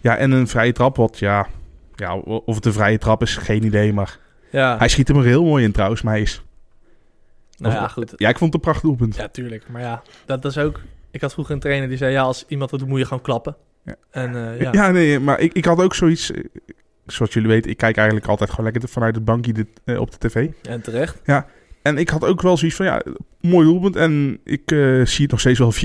Ja, 0.00 0.16
en 0.16 0.30
een 0.30 0.48
vrije 0.48 0.72
trap. 0.72 0.96
Wat 0.96 1.18
ja, 1.18 1.46
ja, 1.94 2.16
of 2.24 2.54
het 2.54 2.64
een 2.66 2.72
vrije 2.72 2.98
trap 2.98 3.22
is, 3.22 3.36
geen 3.36 3.64
idee. 3.64 3.92
Maar 3.92 4.18
ja. 4.50 4.78
hij 4.78 4.88
schiet 4.88 5.08
hem 5.08 5.16
er 5.16 5.24
heel 5.24 5.44
mooi 5.44 5.64
in 5.64 5.72
trouwens, 5.72 6.02
maar 6.02 6.12
hij 6.12 6.22
is... 6.22 6.42
nou 7.56 7.74
of- 7.74 7.80
ja, 7.80 7.88
goed. 7.88 8.12
Ja, 8.16 8.28
ik 8.28 8.38
vond 8.38 8.52
het 8.52 8.54
een 8.54 8.70
prachtig 8.70 8.82
doelpunt. 8.88 9.16
Ja, 9.16 9.28
tuurlijk. 9.28 9.64
Maar 9.68 9.80
ja, 9.82 10.02
dat, 10.26 10.42
dat 10.42 10.50
is 10.50 10.58
ook... 10.58 10.80
Ik 11.10 11.20
had 11.20 11.32
vroeger 11.32 11.54
een 11.54 11.60
trainer 11.60 11.88
die 11.88 11.96
zei, 11.96 12.12
ja, 12.12 12.22
als 12.22 12.44
iemand 12.48 12.70
dat 12.70 12.78
doet, 12.80 12.88
moet 12.88 12.98
je 12.98 13.04
gewoon 13.04 13.22
klappen. 13.22 13.56
Ja. 13.84 13.94
En 14.10 14.34
eh, 14.34 14.60
ja. 14.60 14.72
Ja, 14.72 14.90
nee, 14.90 15.20
maar 15.20 15.40
ik, 15.40 15.52
ik 15.52 15.64
had 15.64 15.80
ook 15.80 15.94
zoiets... 15.94 16.30
eh, 16.30 16.44
Zoals 17.06 17.32
jullie 17.32 17.48
weten, 17.48 17.70
ik 17.70 17.76
kijk 17.76 17.96
eigenlijk 17.96 18.26
altijd 18.28 18.50
gewoon 18.50 18.70
lekker 18.72 18.88
vanuit 18.88 19.14
het 19.14 19.24
bankje 19.24 19.52
dit, 19.52 19.68
op 19.98 20.10
de 20.20 20.28
tv. 20.28 20.48
en 20.62 20.80
terecht. 20.82 21.20
En 21.84 21.98
ik 21.98 22.08
had 22.08 22.24
ook 22.24 22.42
wel 22.42 22.56
zoiets 22.56 22.76
van, 22.76 22.86
ja, 22.86 23.02
mooi 23.40 23.66
doelpunt. 23.66 23.96
En 23.96 24.40
ik 24.44 24.70
eh, 24.70 24.78
zie 25.04 25.22
het 25.22 25.30
nog 25.30 25.40
steeds 25.40 25.58
wel 25.58 25.72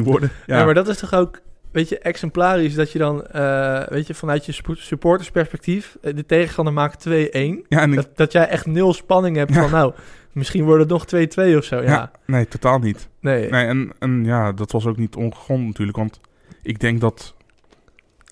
4-5-1 0.00 0.02
worden. 0.04 0.30
Ja. 0.46 0.58
Ja, 0.58 0.64
maar 0.64 0.74
dat 0.74 0.88
is 0.88 0.98
toch 0.98 1.14
ook, 1.14 1.40
weet 1.72 1.88
je, 1.88 1.98
exemplarisch 1.98 2.74
dat 2.74 2.92
je 2.92 2.98
dan, 2.98 3.26
eh, 3.26 3.86
weet 3.88 4.06
je, 4.06 4.14
vanuit 4.14 4.46
je 4.46 4.52
supportersperspectief, 4.76 5.96
eh, 6.02 6.14
de 6.14 6.26
tegenstander 6.26 6.72
maakt 6.74 7.00
2-1. 7.00 7.64
ja, 7.68 7.82
ik- 7.82 7.94
Dat, 7.94 8.08
dat 8.16 8.32
jij 8.32 8.48
echt 8.48 8.66
nul 8.66 8.92
spanning 8.94 9.36
hebt 9.36 9.54
Ja. 9.54 9.60
van, 9.60 9.70
nou, 9.70 9.92
misschien 10.32 10.64
wordt 10.64 10.80
het 10.80 10.90
nog 10.90 11.04
2-2 11.06 11.56
of 11.56 11.64
zo. 11.64 11.76
Ja, 11.76 11.82
ja, 11.82 12.10
nee, 12.26 12.48
totaal 12.48 12.78
niet. 12.78 13.08
nee. 13.20 13.50
Nee, 13.50 13.66
en, 13.66 13.92
en 13.98 14.24
ja, 14.24 14.52
dat 14.52 14.72
was 14.72 14.86
ook 14.86 14.96
niet 14.96 15.16
ongegrond 15.16 15.66
natuurlijk. 15.66 15.96
Want 15.96 16.20
ik 16.62 16.80
denk 16.80 17.00
dat 17.00 17.34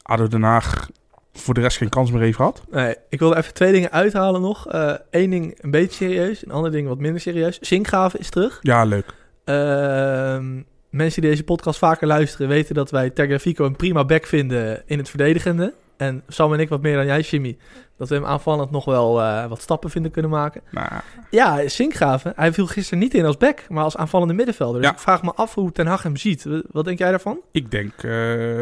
ADO 0.03 0.27
Den 0.29 0.43
Haag 0.43 0.89
voor 1.33 1.55
de 1.55 1.61
rest 1.61 1.77
geen 1.77 1.88
kans 1.88 2.11
meer 2.11 2.21
heeft 2.23 2.37
gehad. 2.37 2.62
Nee, 2.71 2.95
ik 3.09 3.19
wil 3.19 3.31
er 3.33 3.37
even 3.38 3.55
twee 3.55 3.73
dingen 3.73 3.93
uithalen 3.93 4.40
nog. 4.40 4.66
Eén 5.11 5.31
ding 5.31 5.55
een 5.61 5.71
beetje 5.71 6.05
serieus, 6.05 6.45
een 6.45 6.53
ander 6.53 6.71
ding 6.71 6.88
wat 6.88 6.99
minder 6.99 7.21
serieus. 7.21 7.59
Zinkgraven 7.59 8.19
is 8.19 8.31
terug. 8.31 8.59
Ja, 8.62 8.85
leuk. 8.85 9.14
Ehm, 9.45 10.62
mensen 10.90 11.21
die 11.21 11.31
deze 11.31 11.45
podcast 11.45 11.79
vaker 11.79 12.07
luisteren 12.07 12.49
weten 12.49 12.75
dat 12.75 12.90
wij 12.90 13.11
Tagliafico 13.11 13.64
een 13.64 13.77
prima 13.77 14.05
back 14.05 14.27
vinden 14.27 14.83
in 14.87 14.99
het 14.99 15.09
verdedigende. 15.09 15.75
En 15.97 16.23
Sam 16.29 16.53
en 16.53 16.61
ik 16.61 16.69
wat 16.69 16.83
meer 16.83 16.97
dan 16.97 17.07
jij, 17.07 17.21
Jimmy. 17.21 17.57
Dat 17.97 18.09
we 18.09 18.14
hem 18.14 18.25
aanvallend 18.25 18.71
nog 18.71 18.85
wel 18.85 19.21
eh, 19.23 19.47
wat 19.47 19.61
stappen 19.62 19.90
vinden 19.90 20.11
kunnen 20.11 20.31
maken. 20.31 20.61
Nou, 20.71 20.88
Ja, 21.31 21.69
Sinkgraven. 21.69 22.33
Hij 22.37 22.53
viel 22.53 22.66
gisteren 22.66 22.99
niet 22.99 23.14
in 23.14 23.25
als 23.25 23.37
back, 23.37 23.64
maar 23.69 23.85
als 23.85 23.97
aanvallende 23.97 24.35
middenvelder. 24.35 24.81
Dus 24.81 24.90
Ja. 24.90 24.95
ik 24.97 25.01
vraag 25.03 25.23
me 25.23 25.33
af 25.35 25.55
hoe 25.55 25.73
Ten 25.73 25.87
Hag 25.87 26.03
hem 26.03 26.16
ziet. 26.16 26.47
Wat 26.71 26.85
denk 26.85 26.99
jij 26.99 27.11
daarvan? 27.11 27.40
ik 27.53 27.71
denk 27.71 27.93
eh, 28.03 28.61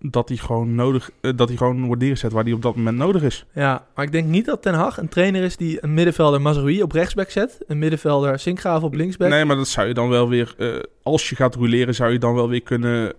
dat 0.00 0.28
hij 0.28 0.36
gewoon 0.38 0.74
nodig, 0.74 1.10
eh, 1.20 1.30
dat 1.36 1.48
hij 1.48 1.56
gewoon 1.56 1.84
wordt 1.86 2.02
neergezet 2.02 2.32
waar 2.32 2.44
hij 2.44 2.52
op 2.52 2.62
dat 2.62 2.76
moment 2.76 2.96
nodig 2.96 3.22
is. 3.22 3.44
Ja, 3.52 3.86
maar 3.94 4.04
ik 4.04 4.12
denk 4.12 4.26
niet 4.28 4.44
dat 4.44 4.62
Ten 4.62 4.74
Hag 4.74 4.98
een 4.98 5.08
trainer 5.08 5.42
is 5.42 5.56
die 5.56 5.78
een 5.84 5.94
middenvelder 5.94 6.40
Mazraoui 6.40 6.82
op 6.82 6.92
rechtsback 6.92 7.30
zet. 7.30 7.58
Een 7.66 7.78
middenvelder 7.78 8.38
Sinkgraven 8.38 8.86
op 8.86 8.94
linksback. 8.94 9.28
Nee, 9.28 9.44
maar 9.44 9.56
dat 9.56 9.68
zou 9.68 9.86
je 9.88 9.94
dan 9.94 10.08
wel 10.08 10.28
weer, 10.28 10.54
eh, 10.58 10.68
als 11.02 11.28
je 11.28 11.36
gaat 11.36 11.54
roleren, 11.54 11.94
zou 11.94 12.12
je 12.12 12.18
dan 12.18 12.34
wel 12.34 12.48
weer 12.48 12.62
kunnen, 12.62 13.12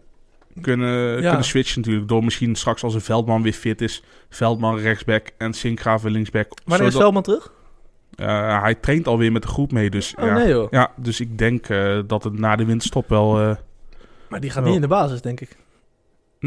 kunnen, 0.62 1.20
kunnen 1.22 1.44
switchen 1.44 1.82
natuurlijk. 1.82 2.08
Door 2.08 2.24
misschien 2.24 2.56
straks 2.56 2.84
als 2.84 2.94
een 2.94 3.02
Veldman 3.02 3.42
weer 3.42 3.54
fit 3.54 3.82
is, 3.82 4.04
Veldman 4.30 4.78
rechtsback 4.78 5.28
en 5.38 5.54
Sinkgraven 5.54 6.12
linksback. 6.12 6.48
Wanneer 6.66 6.88
is 6.88 6.94
zodat- 6.94 7.02
Veldman 7.02 7.24
terug? 7.24 7.52
Eh, 8.16 8.62
hij 8.62 8.76
traint 8.76 9.08
alweer 9.08 9.32
met 9.32 9.42
de 9.42 9.48
groep 9.48 9.72
mee, 9.72 9.90
dus 9.90 10.16
Oh 10.20 10.26
ja. 10.26 10.34
nee 10.34 10.48
joh. 10.48 10.68
Ja, 10.72 10.92
dus 10.96 11.20
ik 11.20 11.38
denk 11.38 11.70
eh, 11.70 12.00
dat 12.08 12.24
het 12.24 12.40
na 12.40 12.56
de 12.56 12.66
winterstop 12.66 13.10
wel... 13.10 13.58
Maar 14.30 14.40
die 14.40 14.50
gaat 14.50 14.64
Wel. 14.64 14.66
niet 14.74 14.76
in 14.76 14.82
de 14.90 14.96
basis, 14.96 15.22
denk 15.22 15.42
ik. 15.42 15.58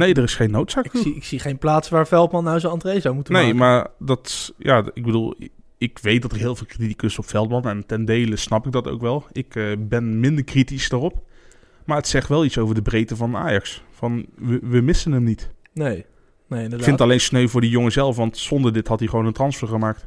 Nee, 0.01 0.15
er 0.15 0.23
is 0.23 0.35
geen 0.35 0.51
noodzaak. 0.51 0.85
Ik 0.85 1.01
zie, 1.03 1.15
ik 1.17 1.25
zie 1.25 1.39
geen 1.39 1.59
plaats 1.59 1.89
waar 1.89 2.07
Veldman 2.07 2.45
nou 2.45 2.61
zijn 2.61 2.73
entree 2.73 3.01
zou 3.01 3.15
moeten 3.15 3.33
nee, 3.33 3.43
maken. 3.43 3.59
maar 3.59 3.87
dat... 3.99 4.55
Ja, 4.59 4.85
ik 4.95 5.05
bedoel... 5.05 5.35
Ik 5.79 5.99
weet 5.99 6.23
dat 6.23 6.33
er 6.33 6.39
heel 6.39 6.57
veel 6.57 6.67
kritiek 6.67 7.03
is 7.03 7.19
op 7.19 7.29
Veldman. 7.29 7.65
En 7.65 7.87
ten 7.87 8.05
dele 8.05 8.37
snap 8.37 8.67
ik 8.67 8.73
dat 8.73 8.89
ook 8.89 9.01
wel. 9.01 9.27
Ik 9.33 9.55
eh, 9.57 9.65
ben 9.79 10.21
minder 10.21 10.45
kritisch 10.45 10.89
daarop. 10.89 11.23
Maar 11.85 11.97
het 11.97 12.09
zegt 12.09 12.29
wel 12.29 12.45
iets 12.45 12.59
over 12.59 12.75
de 12.75 12.83
breedte 12.83 13.17
van 13.17 13.37
Ajax. 13.37 13.83
Van, 13.91 14.27
we, 14.37 14.59
we 14.63 14.81
missen 14.81 15.13
hem 15.13 15.25
niet. 15.25 15.51
Nee, 15.73 15.87
nee 15.87 16.05
inderdaad. 16.49 16.79
Ik 16.79 16.85
vind 16.85 16.99
het 16.99 17.01
alleen 17.01 17.21
sneu 17.21 17.49
voor 17.49 17.61
die 17.61 17.71
jongen 17.71 17.93
zelf. 17.93 18.17
Want 18.17 18.39
zonder 18.39 18.73
dit 18.73 18.89
had 18.89 18.99
hij 18.99 19.09
gewoon 19.09 19.27
een 19.27 19.33
transfer 19.33 19.69
gemaakt. 19.69 20.07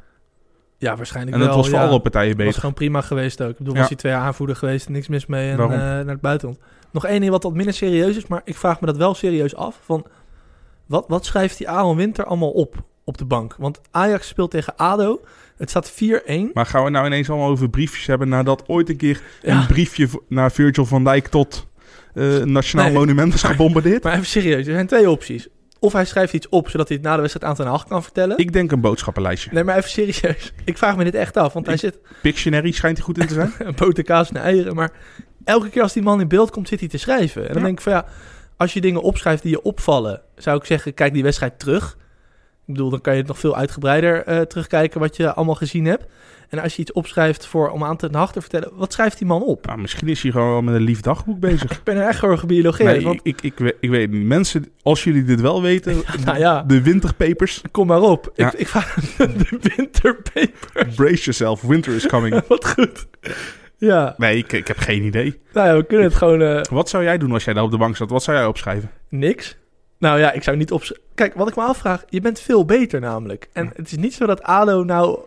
Ja, 0.77 0.95
waarschijnlijk 0.95 1.35
En 1.35 1.39
dat 1.41 1.49
wel. 1.49 1.57
was 1.57 1.69
voor 1.69 1.79
ja. 1.79 1.85
alle 1.87 2.01
partijen 2.01 2.35
was 2.35 2.45
beter. 2.45 2.59
gewoon 2.59 2.75
prima 2.75 3.01
geweest 3.01 3.41
ook. 3.41 3.49
Ik 3.49 3.57
bedoel, 3.57 3.73
Ja. 3.73 3.79
was 3.79 3.89
hij 3.89 3.97
twee 3.97 4.13
aanvoerder 4.13 4.55
geweest, 4.55 4.89
niks 4.89 5.07
mis 5.07 5.25
mee 5.25 5.51
en 5.51 5.59
eh, 5.59 5.67
naar 5.67 6.07
het 6.07 6.21
buitenland. 6.21 6.59
Nog 6.93 7.05
één 7.05 7.19
ding 7.19 7.31
wat 7.31 7.43
wat 7.43 7.53
minder 7.53 7.73
serieus 7.73 8.17
is, 8.17 8.27
maar 8.27 8.41
ik 8.45 8.55
vraag 8.55 8.79
me 8.81 8.87
dat 8.87 8.97
wel 8.97 9.13
serieus 9.13 9.55
af. 9.55 9.79
Van, 9.85 10.05
wat, 10.85 11.05
wat 11.07 11.25
schrijft 11.25 11.57
die 11.57 11.69
Aaron 11.69 11.95
Winter 11.95 12.25
allemaal 12.25 12.51
op? 12.51 12.83
op 13.05 13.17
de 13.17 13.25
bank. 13.25 13.55
Want 13.57 13.81
Ajax 13.91 14.27
speelt 14.27 14.51
tegen 14.51 14.75
ADO. 14.75 15.21
Het 15.57 15.69
staat 15.69 15.91
4-1. 15.91 15.95
Maar 16.53 16.65
gaan 16.65 16.83
we 16.83 16.89
nou 16.89 17.05
ineens 17.05 17.29
allemaal 17.29 17.49
over 17.49 17.69
briefjes 17.69 18.05
hebben 18.05 18.29
nadat 18.29 18.63
ooit 18.67 18.89
een 18.89 18.97
keer 18.97 19.21
Ja. 19.41 19.59
een 19.61 19.67
briefje 19.67 20.07
naar 20.27 20.51
Virgil 20.51 20.85
van 20.85 21.03
Dijk 21.03 21.27
tot 21.27 21.67
eh, 22.13 22.37
Nationaal 22.37 22.85
Nee. 22.85 22.95
Monument 22.95 23.33
is 23.33 23.43
gebombardeerd? 23.43 24.03
Maar 24.03 24.13
even 24.13 24.25
serieus, 24.25 24.67
er 24.67 24.73
zijn 24.73 24.87
twee 24.87 25.09
opties. 25.09 25.47
Of 25.79 25.93
hij 25.93 26.05
schrijft 26.05 26.33
iets 26.33 26.49
op, 26.49 26.69
zodat 26.69 26.87
hij 26.87 26.97
het 26.97 27.05
na 27.05 27.15
de 27.15 27.21
wedstrijd 27.21 27.45
aan 27.51 27.55
Ten 27.55 27.67
Hag 27.67 27.87
kan 27.87 28.03
vertellen. 28.03 28.37
Ik 28.37 28.53
denk 28.53 28.71
een 28.71 28.81
boodschappenlijstje. 28.81 29.49
Nee, 29.53 29.63
maar 29.63 29.77
even 29.77 29.89
serieus. 29.89 30.53
Ik 30.65 30.77
vraag 30.77 30.95
me 30.97 31.03
dit 31.03 31.15
echt 31.15 31.37
af, 31.37 31.53
want 31.53 31.65
hij 31.65 31.75
Ik- 31.75 31.81
zit 31.81 31.99
Pictionary 32.21 32.71
schijnt 32.71 32.97
hij 32.97 33.05
goed 33.05 33.17
in 33.17 33.27
te 33.27 33.33
zijn. 33.33 33.53
een 33.67 33.75
boter, 33.75 34.03
kaas 34.03 34.29
en 34.29 34.35
eieren. 34.35 34.75
Maar 34.75 34.91
elke 35.45 35.69
keer 35.69 35.81
als 35.81 35.93
die 35.93 36.03
man 36.03 36.21
in 36.21 36.27
beeld 36.27 36.51
komt, 36.51 36.67
zit 36.67 36.79
hij 36.79 36.89
te 36.89 36.97
schrijven. 36.97 37.41
En 37.41 37.47
dan 37.47 37.57
Ja. 37.57 37.63
denk 37.63 37.77
ik 37.77 37.83
van 37.83 37.93
ja, 37.93 38.05
als 38.57 38.73
je 38.73 38.81
dingen 38.81 39.01
opschrijft 39.01 39.41
die 39.41 39.51
je 39.51 39.61
opvallen, 39.61 40.21
zou 40.35 40.57
ik 40.57 40.65
zeggen, 40.65 40.93
kijk 40.93 41.13
die 41.13 41.23
wedstrijd 41.23 41.59
terug. 41.59 41.97
Ik 42.67 42.73
bedoel, 42.73 42.89
dan 42.89 43.01
kan 43.01 43.13
je 43.13 43.19
het 43.19 43.27
nog 43.27 43.39
veel 43.39 43.55
uitgebreider 43.55 44.23
eh, 44.23 44.41
terugkijken 44.41 44.99
wat 44.99 45.15
je 45.17 45.33
allemaal 45.33 45.55
gezien 45.55 45.85
hebt. 45.85 46.05
En 46.49 46.59
als 46.59 46.75
je 46.75 46.81
iets 46.81 46.91
opschrijft 46.91 47.45
voor, 47.45 47.69
om 47.69 47.83
aan 47.83 47.97
Ten 47.97 48.15
Hag 48.15 48.31
te 48.31 48.41
vertellen, 48.41 48.69
wat 48.73 48.93
schrijft 48.93 49.17
die 49.17 49.27
man 49.27 49.43
op? 49.43 49.65
Nou, 49.65 49.79
misschien 49.79 50.07
is 50.07 50.21
hij 50.21 50.31
gewoon 50.31 50.49
wel 50.49 50.61
met 50.61 50.75
een 50.75 50.81
lief 50.81 51.01
dagboek 51.01 51.39
bezig. 51.39 51.71
Ik 51.77 51.83
ben 51.83 51.95
er 51.97 52.07
echt 52.07 52.19
gewoon 52.19 52.39
gebiologeerd. 52.39 52.91
Nee, 52.95 53.01
want, 53.03 53.19
ik, 53.23 53.41
ik, 53.41 53.41
ik, 53.51 53.59
weet- 53.59 53.75
ik 53.79 53.89
weet 53.89 54.11
niet. 54.11 54.23
Mensen, 54.25 54.65
als 54.83 55.03
jullie 55.03 55.23
dit 55.23 55.41
wel 55.41 55.61
weten, 55.61 56.03
nou 56.25 56.37
ja, 56.37 56.61
de 56.61 56.81
winterpapers, 56.81 57.61
kom 57.71 57.87
maar 57.87 58.01
op. 58.01 58.31
Ja. 58.35 58.47
Ik, 58.53 58.59
ik 58.59 58.67
vraag 58.67 58.93
de 59.17 59.59
winterpaper. 59.75 60.87
brace 60.95 61.23
yourself, 61.23 61.61
winter 61.61 61.93
is 61.95 62.07
coming. 62.07 62.41
Wat 62.47 62.67
goed. 62.67 63.05
Ja, 63.85 64.13
Nee, 64.17 64.37
ik, 64.37 64.51
ik 64.51 64.67
heb 64.67 64.77
geen 64.77 65.03
idee. 65.03 65.39
nou 65.53 65.67
ja, 65.67 65.75
we 65.75 65.83
kunnen 65.85 66.05
het 66.05 66.15
gewoon 66.15 66.41
eh, 66.41 66.61
Wat 66.61 66.89
zou 66.89 67.03
jij 67.03 67.17
doen 67.17 67.31
als 67.31 67.43
jij 67.43 67.53
daar 67.53 67.63
op 67.63 67.71
de 67.71 67.77
bank 67.77 67.95
zat? 67.95 68.09
Wat 68.09 68.23
zou 68.23 68.37
jij 68.37 68.45
opschrijven? 68.45 68.91
niks. 69.09 69.57
Nou 69.97 70.19
ja, 70.19 70.31
ik 70.31 70.43
zou 70.43 70.57
niet 70.57 70.71
op. 70.71 70.83
Kijk, 71.15 71.33
wat 71.33 71.47
ik 71.49 71.55
me 71.55 71.61
afvraag, 71.63 72.03
je 72.09 72.21
bent 72.21 72.39
veel 72.39 72.65
beter 72.65 72.99
namelijk. 72.99 73.47
En 73.53 73.71
het 73.75 73.91
is 73.91 73.97
niet 73.97 74.13
zo 74.13 74.25
dat 74.25 74.41
ADO 74.43 74.83
nou 74.83 75.19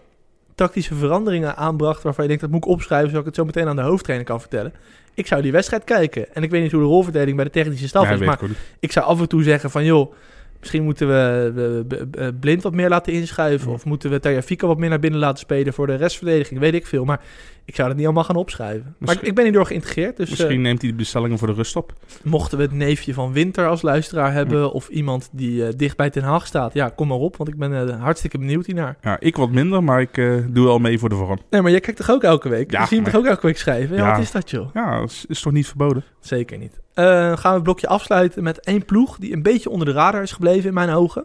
tactische 0.54 0.94
veranderingen 0.94 1.56
aanbracht 1.56 2.02
waarvan 2.02 2.22
je 2.22 2.28
denkt 2.28 2.42
dat 2.44 2.52
moet 2.52 2.64
ik 2.64 2.70
opschrijven 2.70 3.08
zodat 3.08 3.20
ik 3.20 3.26
het 3.26 3.36
zo 3.36 3.44
meteen 3.44 3.68
aan 3.68 3.76
de 3.76 3.82
hoofdtrainer 3.82 4.26
kan 4.26 4.40
vertellen. 4.40 4.72
Ik 5.14 5.26
zou 5.26 5.42
die 5.42 5.52
wedstrijd 5.52 5.84
kijken. 5.84 6.34
En 6.34 6.42
ik 6.42 6.50
weet 6.50 6.62
niet 6.62 6.72
hoe 6.72 6.80
de 6.80 6.86
rolverdeling 6.86 7.36
bij 7.36 7.44
de 7.44 7.50
technische 7.50 7.88
staf 7.88 8.04
Ja, 8.04 8.10
is, 8.12 8.18
weet 8.18 8.26
maar 8.28 8.36
ik 8.36 8.42
ook 8.42 8.48
niet. 8.48 8.58
ik 8.80 8.92
zou 8.92 9.06
af 9.06 9.20
en 9.20 9.28
toe 9.28 9.42
zeggen 9.42 9.70
van 9.70 9.84
joh, 9.84 10.12
misschien 10.60 10.82
moeten 10.84 11.08
we 11.08 11.84
eh, 12.18 12.28
blind 12.40 12.62
wat 12.62 12.74
meer 12.74 12.88
laten 12.88 13.12
inschuiven. 13.12 13.72
Of 13.72 13.84
moeten 13.84 14.10
we 14.10 14.20
Tagliafico 14.20 14.66
wat 14.66 14.78
meer 14.78 14.88
naar 14.88 14.98
binnen 14.98 15.20
laten 15.20 15.38
spelen 15.38 15.72
voor 15.72 15.86
de 15.86 15.94
restverdediging, 15.94 16.60
weet 16.60 16.74
ik 16.74 16.86
veel. 16.86 17.04
Maar 17.04 17.20
ik 17.64 17.74
zou 17.74 17.88
dat 17.88 17.96
niet 17.96 18.06
allemaal 18.06 18.24
gaan 18.24 18.36
opschrijven. 18.36 18.94
Maar 18.98 19.18
ik, 19.22 19.34
ben 19.34 19.44
hierdoor 19.44 19.66
geïntegreerd, 19.66 20.16
dus 20.16 20.30
eh, 20.30 20.30
Misschien 20.38 20.60
neemt 20.60 20.80
hij 20.80 20.90
de 20.90 20.96
bestellingen 20.96 21.38
voor 21.38 21.48
de 21.48 21.54
rust 21.54 21.76
op. 21.76 21.92
mochten 22.22 22.58
we 22.58 22.64
het 22.64 22.72
neefje 22.72 23.14
van 23.14 23.32
Winter 23.32 23.68
als 23.68 23.82
luisteraar 23.82 24.32
hebben... 24.32 24.72
of 24.72 24.88
iemand 24.88 25.28
die 25.32 25.66
eh, 25.66 25.72
dicht 25.76 25.96
bij 25.96 26.10
Ten 26.10 26.22
Haag 26.22 26.46
staat, 26.46 26.74
ja, 26.74 26.88
kom 26.88 27.08
maar 27.08 27.18
op. 27.18 27.36
Want 27.36 27.48
ik 27.48 27.56
ben 27.56 27.88
eh, 27.88 28.00
hartstikke 28.02 28.38
benieuwd 28.38 28.66
hiernaar. 28.66 28.96
Ja, 29.00 29.16
ik 29.20 29.36
wat 29.36 29.50
minder, 29.50 29.84
maar 29.84 30.00
ik 30.00 30.18
eh, 30.18 30.34
doe 30.48 30.64
wel 30.64 30.78
mee 30.78 30.98
voor 30.98 31.08
de 31.08 31.14
vorm. 31.14 31.38
Nee, 31.50 31.62
maar 31.62 31.70
jij 31.70 31.80
kijkt 31.80 31.98
toch 31.98 32.10
ook 32.10 32.22
elke 32.22 32.48
week? 32.48 32.70
Ja, 32.70 32.80
je 32.80 32.86
ziet 32.86 33.02
hem 33.02 33.12
toch 33.12 33.20
ook 33.20 33.26
elke 33.26 33.46
week 33.46 33.58
schrijven? 33.58 33.96
Ja, 33.96 34.04
Ja. 34.06 34.10
wat 34.12 34.22
is 34.22 34.30
dat 34.30 34.50
joh? 34.50 34.68
Ja, 34.74 35.00
dat 35.00 35.10
is, 35.10 35.24
is 35.28 35.40
toch 35.40 35.52
niet 35.52 35.66
verboden? 35.66 36.04
Zeker 36.20 36.58
niet. 36.58 36.80
Eh, 36.96 37.04
gaan 37.36 37.50
we 37.50 37.54
het 37.54 37.62
blokje 37.62 37.88
afsluiten 37.88 38.42
met 38.42 38.60
één 38.60 38.84
ploeg... 38.84 39.18
die 39.18 39.32
een 39.32 39.42
beetje 39.42 39.70
onder 39.70 39.86
de 39.86 39.92
radar 39.92 40.22
is 40.22 40.32
gebleven 40.32 40.68
in 40.68 40.74
mijn 40.74 40.90
ogen. 40.90 41.24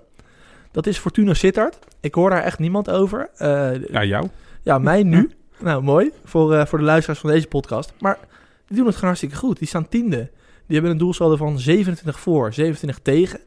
Dat 0.71 0.87
is 0.87 0.97
Fortuna 0.97 1.33
Sittard. 1.33 1.77
Ik 1.99 2.13
hoor 2.13 2.29
daar 2.29 2.43
echt 2.43 2.59
niemand 2.59 2.89
over. 2.89 3.29
Eh, 3.37 3.87
Ja, 3.91 4.03
jou? 4.03 4.27
Ja, 4.61 4.77
mij 4.79 5.03
nu. 5.03 5.31
Nou, 5.59 5.83
mooi. 5.83 6.11
Voor, 6.25 6.53
eh, 6.55 6.65
voor 6.65 6.77
de 6.79 6.83
luisteraars 6.85 7.19
van 7.19 7.29
deze 7.29 7.47
podcast. 7.47 7.93
Maar 7.99 8.17
die 8.67 8.75
doen 8.77 8.85
het 8.85 8.93
gewoon 8.93 9.09
hartstikke 9.09 9.35
goed. 9.35 9.59
Die 9.59 9.67
staan 9.67 9.89
tiende. 9.89 10.29
Die 10.65 10.73
hebben 10.75 10.91
een 10.91 10.97
doelsaldo 10.97 11.35
van 11.35 11.59
27 11.59 12.19
voor, 12.19 12.53
27 12.53 12.99
tegen. 13.03 13.39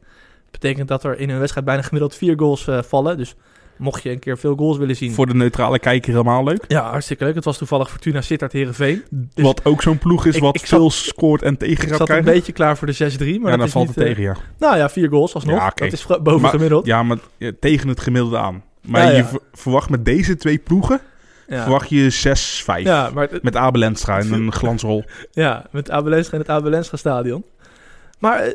Betekent 0.51 0.87
dat 0.87 1.03
er 1.03 1.19
in 1.19 1.29
een 1.29 1.39
wedstrijd 1.39 1.65
bijna 1.65 1.81
gemiddeld 1.81 2.15
vier 2.15 2.39
goals 2.39 2.69
vallen. 2.87 3.17
Dus 3.17 3.35
mocht 3.77 4.03
je 4.03 4.09
een 4.09 4.19
keer 4.19 4.37
veel 4.37 4.55
goals 4.55 4.77
willen 4.77 4.95
zien. 4.95 5.11
Voor 5.13 5.25
de 5.25 5.33
neutrale 5.35 5.79
kijker 5.79 6.11
helemaal 6.11 6.43
leuk. 6.43 6.63
Ja, 6.67 6.89
hartstikke 6.89 7.23
leuk. 7.23 7.35
Het 7.35 7.43
was 7.45 7.57
toevallig 7.57 7.89
Fortuna 7.89 8.21
Sittard 8.21 8.51
Herenveen. 8.51 9.03
Dus 9.09 9.43
wat 9.45 9.65
ook 9.65 9.81
zo'n 9.81 9.97
ploeg 9.97 10.25
is 10.25 10.35
ik- 10.35 10.41
wat 10.41 10.55
ik 10.55 10.65
zat- 10.65 10.79
veel 10.79 10.91
scoort 10.91 11.41
en 11.41 11.57
tegen 11.57 11.83
Ik 11.83 11.89
gaat 11.89 11.97
zat 11.97 12.09
een 12.09 12.23
beetje 12.23 12.51
klaar 12.51 12.77
voor 12.77 12.87
de 12.87 12.93
6-3. 12.93 13.39
Maar 13.39 13.51
ja, 13.51 13.57
dat 13.57 13.57
dan 13.57 13.65
is 13.65 13.71
valt 13.71 13.85
niet, 13.87 13.95
het 13.95 14.03
eh, 14.05 14.09
tegen, 14.09 14.23
ja. 14.23 14.35
Nou 14.59 14.77
ja, 14.77 14.89
vier 14.89 15.09
goals 15.09 15.33
alsnog. 15.33 15.55
Ja. 15.59 15.71
Dat 15.75 15.91
is 15.91 16.05
boven 16.05 16.41
Maar- 16.41 16.49
gemiddeld. 16.51 16.85
Ja, 16.85 17.03
maar 17.03 17.17
tegen 17.59 17.87
het 17.87 17.99
gemiddelde 17.99 18.37
aan. 18.37 18.63
Maar 18.81 19.01
Ja, 19.03 19.09
ja. 19.09 19.17
je 19.17 19.23
ver- 19.25 19.39
verwacht 19.53 19.89
met 19.89 20.05
deze 20.05 20.35
twee 20.35 20.57
ploegen, 20.57 20.99
Ja. 21.47 21.61
verwacht 21.61 21.89
je 21.89 22.09
6-5. 22.09 22.85
Ja, 22.93 23.11
Met 23.41 23.55
Abel 23.55 23.81
Enstra 23.83 24.19
en 24.19 24.31
een 24.33 24.51
glansrol. 24.51 25.03
Ja, 25.31 25.65
met 25.71 25.91
Abelenscha 25.91 26.33
in 26.33 26.39
het 26.39 26.49
Abelenscha 26.49 26.97
stadion. 26.97 27.43
Maar 28.25 28.39
eh, 28.39 28.53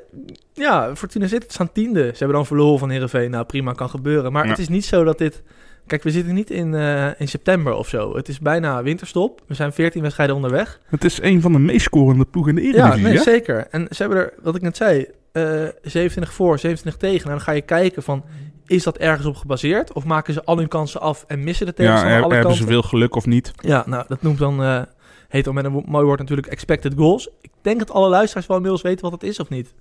ja, 0.52 0.96
Fortuna 0.96 1.26
Sittard 1.26 1.52
staan 1.52 1.72
tiende. 1.72 2.02
Ze 2.02 2.16
hebben 2.18 2.37
dan 2.37 2.46
verloren 2.46 2.78
van 2.78 2.90
Heerenveen. 2.90 3.30
Nou, 3.30 3.44
prima, 3.44 3.72
kan 3.72 3.90
gebeuren. 3.90 4.33
Maar 4.33 4.44
Ja. 4.44 4.50
het 4.50 4.59
is 4.59 4.68
niet 4.68 4.85
zo 4.85 5.04
dat 5.04 5.18
dit... 5.18 5.42
Kijk, 5.87 6.02
we 6.02 6.11
zitten 6.11 6.35
niet 6.35 6.50
in, 6.50 6.74
eh, 6.74 7.06
in 7.20 7.28
september 7.28 7.72
of 7.74 7.88
zo. 7.88 8.16
Het 8.16 8.28
is 8.28 8.38
bijna 8.38 8.83
winterstop. 8.83 9.42
We 9.46 9.54
zijn 9.54 9.72
14 9.72 10.02
wedstrijden 10.02 10.37
onderweg. 10.37 10.80
Het 10.87 11.04
is 11.04 11.22
een 11.22 11.40
van 11.40 11.52
de 11.52 11.59
meest 11.59 11.85
scorende 11.85 12.24
ploegen 12.24 12.59
in 12.59 12.62
de 12.72 12.76
Ja, 12.78 12.85
Eredivisie. 12.87 13.04
nee, 13.09 13.16
hè? 13.16 13.22
zeker. 13.22 13.66
En 13.70 13.87
ze 13.90 14.02
hebben 14.02 14.18
er, 14.20 14.33
wat 14.42 14.54
ik 14.56 14.62
net 14.62 14.76
zei, 14.76 15.06
eh 15.33 15.42
27 15.83 16.33
voor, 16.33 16.59
27 16.59 16.96
tegen. 16.96 17.18
Nou, 17.26 17.30
dan 17.37 17.40
ga 17.40 17.52
je 17.52 17.61
kijken 17.62 18.02
van, 18.02 18.24
is 18.66 18.83
dat 18.83 18.96
ergens 18.98 19.26
op 19.26 19.37
gebaseerd? 19.37 19.92
Of 19.92 20.04
maken 20.04 20.35
ze 20.35 20.44
al 20.44 20.56
hun 20.59 20.68
kansen 20.68 21.00
af 21.00 21.24
en 21.26 21.44
missen 21.44 21.66
de 21.66 21.72
Ja, 21.72 21.76
tegenstander 21.78 22.16
er- 22.16 22.22
alle 22.24 22.33
hebben 22.35 22.50
kansen? 22.50 22.66
ze 22.66 22.72
veel 22.72 22.83
geluk 22.83 23.14
of 23.16 23.26
niet? 23.26 23.52
Ja, 23.56 23.83
nou, 23.87 24.04
dat 24.09 24.22
noemt 24.22 24.38
dan, 24.38 24.87
heet 25.30 25.44
dan 25.44 25.54
met 25.54 25.64
een 25.64 25.82
mooi 25.86 26.04
woord 26.04 26.18
natuurlijk 26.18 26.48
expected 26.48 26.94
goals. 26.96 27.28
Ik 27.40 27.50
denk 27.62 27.78
dat 27.78 27.90
alle 27.90 28.08
luisteraars 28.08 28.46
wel 28.46 28.56
inmiddels 28.56 28.82
weten 28.84 29.02
wat 29.02 29.12
het 29.12 29.22
is 29.22 29.40
of 29.40 29.48
niet. 29.48 29.74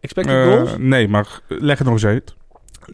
Expected 0.00 0.34
Eh, 0.34 0.52
goals? 0.52 0.70
nee, 0.78 1.08
maar 1.08 1.40
leg 1.48 1.78
het 1.78 1.86
nog 1.86 1.96
eens 1.96 2.04
uit. 2.06 2.34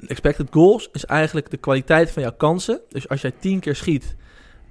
Expected 0.06 0.46
goals 0.50 0.88
is 0.92 1.04
eigenlijk 1.04 1.50
de 1.50 1.56
kwaliteit 1.56 2.10
van 2.10 2.22
jouw 2.22 2.32
kansen. 2.36 2.80
Dus 2.88 3.08
als 3.08 3.20
jij 3.20 3.32
10 3.38 3.60
keer 3.60 3.76
schiet, 3.76 4.16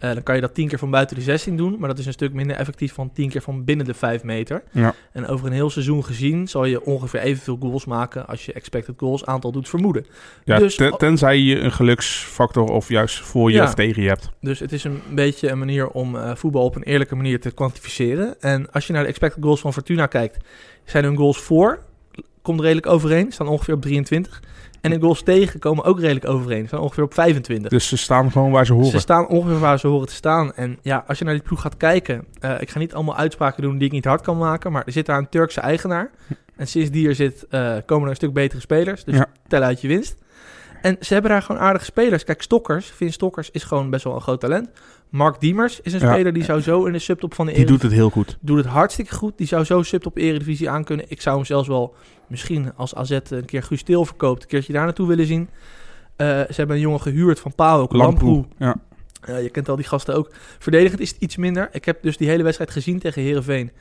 eh, 0.02 0.14
dan 0.14 0.24
kan 0.24 0.36
je 0.36 0.42
dat 0.42 0.54
10 0.54 0.68
keer 0.68 0.78
van 0.80 0.90
buiten 0.92 1.16
de 1.16 1.22
16 1.22 1.58
doen. 1.58 1.76
Maar 1.80 1.90
dat 1.90 1.98
is 2.00 2.06
een 2.06 2.14
stuk 2.14 2.34
minder 2.34 2.56
effectief 2.56 2.94
van 2.94 3.12
10 3.14 3.30
keer 3.30 3.42
van 3.42 3.64
binnen 3.64 3.86
de 3.86 3.94
5 3.94 4.24
meter. 4.24 4.64
Ja. 4.72 4.94
En 5.12 5.28
over 5.28 5.46
een 5.48 5.52
heel 5.54 5.70
seizoen 5.70 6.06
gezien 6.06 6.48
zal 6.48 6.66
je 6.66 6.86
ongeveer 6.86 7.20
evenveel 7.20 7.58
goals 7.60 7.86
maken 7.86 8.28
als 8.28 8.46
je 8.46 8.54
expected 8.54 8.96
goals 8.98 9.26
aantal 9.26 9.52
doet 9.52 9.70
vermoeden. 9.70 10.06
Ja, 10.44 10.58
Dus- 10.58 10.76
ten- 10.76 10.98
tenzij 10.98 11.38
je 11.40 11.60
een 11.60 11.72
geluksfactor 11.72 12.70
of 12.70 12.90
juist 12.90 13.20
voor 13.20 13.50
je 13.52 13.58
Ja. 13.58 13.64
of 13.64 13.74
tegen 13.74 14.02
je 14.02 14.08
hebt. 14.08 14.30
Dus 14.42 14.60
het 14.60 14.72
is 14.72 14.84
een 14.84 15.02
beetje 15.14 15.50
een 15.50 15.60
manier 15.60 15.88
om 15.90 16.16
eh, 16.16 16.36
voetbal 16.36 16.64
op 16.64 16.76
een 16.76 16.84
eerlijke 16.84 17.16
manier 17.16 17.40
te 17.40 17.52
kwantificeren. 17.52 18.36
En 18.42 18.72
als 18.72 18.88
je 18.88 18.94
naar 18.94 19.04
de 19.04 19.10
expected 19.10 19.44
goals 19.44 19.60
van 19.62 19.74
Fortuna 19.74 20.06
kijkt, 20.06 20.38
zijn 20.86 21.04
hun 21.04 21.16
goals 21.18 21.38
voor, 21.42 21.80
komt 22.42 22.60
redelijk 22.62 22.88
overeen, 22.88 23.32
staan 23.32 23.48
ongeveer 23.48 23.74
op 23.74 23.82
23. 23.82 24.42
En 24.82 24.92
hun 24.92 25.02
goals 25.02 25.24
tegen 25.24 25.60
komen 25.60 25.84
ook 25.84 26.00
redelijk 26.00 26.28
overeen, 26.28 26.68
staan 26.68 26.80
ongeveer 26.80 27.04
op 27.04 27.14
25. 27.14 27.72
Dus 27.72 27.88
ze 27.88 27.98
staan 27.98 28.32
gewoon 28.32 28.52
waar 28.52 28.66
ze 28.66 28.74
horen. 28.74 28.90
Ze 28.90 29.00
staan 29.00 29.28
ongeveer 29.28 29.60
waar 29.60 29.80
ze 29.80 29.88
horen 29.88 30.08
te 30.08 30.14
staan. 30.14 30.54
En 30.54 30.78
ja, 30.82 31.04
als 31.08 31.18
je 31.20 31.26
naar 31.26 31.34
die 31.34 31.44
ploeg 31.44 31.62
gaat 31.62 31.78
kijken, 31.78 32.26
eh, 32.40 32.56
ik 32.62 32.70
ga 32.70 32.80
niet 32.80 32.94
allemaal 32.94 33.16
uitspraken 33.16 33.62
doen 33.64 33.78
die 33.78 33.88
ik 33.88 33.94
niet 33.94 34.06
hard 34.06 34.22
kan 34.22 34.38
maken, 34.38 34.72
maar 34.72 34.84
er 34.86 34.92
zit 34.92 35.06
daar 35.06 35.18
een 35.18 35.30
Turkse 35.30 35.60
eigenaar. 35.62 36.12
En 36.56 36.68
sinds 36.68 36.92
die 36.92 37.08
er 37.08 37.16
zit, 37.16 37.46
eh, 37.50 37.76
komen 37.86 38.04
er 38.04 38.10
een 38.10 38.16
stuk 38.16 38.34
betere 38.34 38.62
spelers. 38.62 39.04
Dus 39.04 39.16
Ja. 39.16 39.26
tel 39.48 39.62
uit 39.62 39.82
je 39.82 39.88
winst. 39.88 40.16
En 40.82 40.98
ze 41.00 41.14
hebben 41.14 41.32
daar 41.32 41.42
gewoon 41.42 41.62
aardige 41.62 41.86
spelers. 41.86 42.24
Kijk, 42.24 42.42
Stokkers, 42.42 42.86
Vin 42.88 43.12
Stokkers 43.14 43.52
is 43.52 43.64
gewoon 43.64 43.90
best 43.90 44.04
wel 44.04 44.16
een 44.16 44.22
groot 44.22 44.40
talent. 44.40 44.70
Mark 45.10 45.40
Diemers 45.40 45.82
is 45.82 45.94
een 45.94 46.00
Ja. 46.00 46.12
speler 46.14 46.34
die 46.34 46.44
zou 46.44 46.62
zo 46.62 46.86
in 46.86 46.92
de 46.94 47.00
subtop 47.00 47.34
van 47.34 47.46
de 47.46 47.52
Die 47.52 47.62
Eredivisie... 47.62 47.90
doet 47.90 48.00
het 48.00 48.14
heel 48.16 48.24
goed. 48.24 48.38
doet 48.42 48.58
het 48.58 48.74
hartstikke 48.74 49.14
goed. 49.16 49.38
Die 49.38 49.48
zou 49.48 49.64
zo 49.64 49.82
subtop 49.82 50.18
Eredivisie 50.18 50.70
aan 50.70 50.84
kunnen. 50.84 51.06
Ik 51.10 51.22
zou 51.22 51.36
hem 51.36 51.46
zelfs 51.46 51.68
wel 51.68 51.96
misschien 52.32 52.76
als 52.76 52.96
AZ 52.96 53.20
een 53.30 53.46
keer 53.46 53.64
Guus 53.64 53.84
Til 53.84 54.06
verkoopt... 54.06 54.42
een 54.42 54.48
keertje 54.48 54.74
daar 54.74 54.86
naartoe 54.86 55.08
willen 55.08 55.26
zien. 55.26 55.50
Eh, 56.16 56.28
ze 56.28 56.54
hebben 56.56 56.76
een 56.76 56.82
jongen 56.82 57.02
gehuurd 57.02 57.40
van 57.40 57.56
PAOK, 57.56 57.94
Lamproe. 57.94 58.46
Ja. 58.58 58.76
Eh, 59.22 59.44
je 59.44 59.50
kent 59.50 59.70
al 59.70 59.76
die 59.76 59.86
gasten 59.86 60.16
ook. 60.16 60.32
Verdedigend 60.60 61.02
is 61.02 61.10
het 61.10 61.22
iets 61.22 61.38
minder. 61.38 61.70
Ik 61.72 61.86
heb 61.86 62.02
dus 62.02 62.18
die 62.18 62.28
hele 62.28 62.44
wedstrijd 62.44 62.72
gezien 62.72 63.00
tegen 63.00 63.22
Herenveen. 63.22 63.72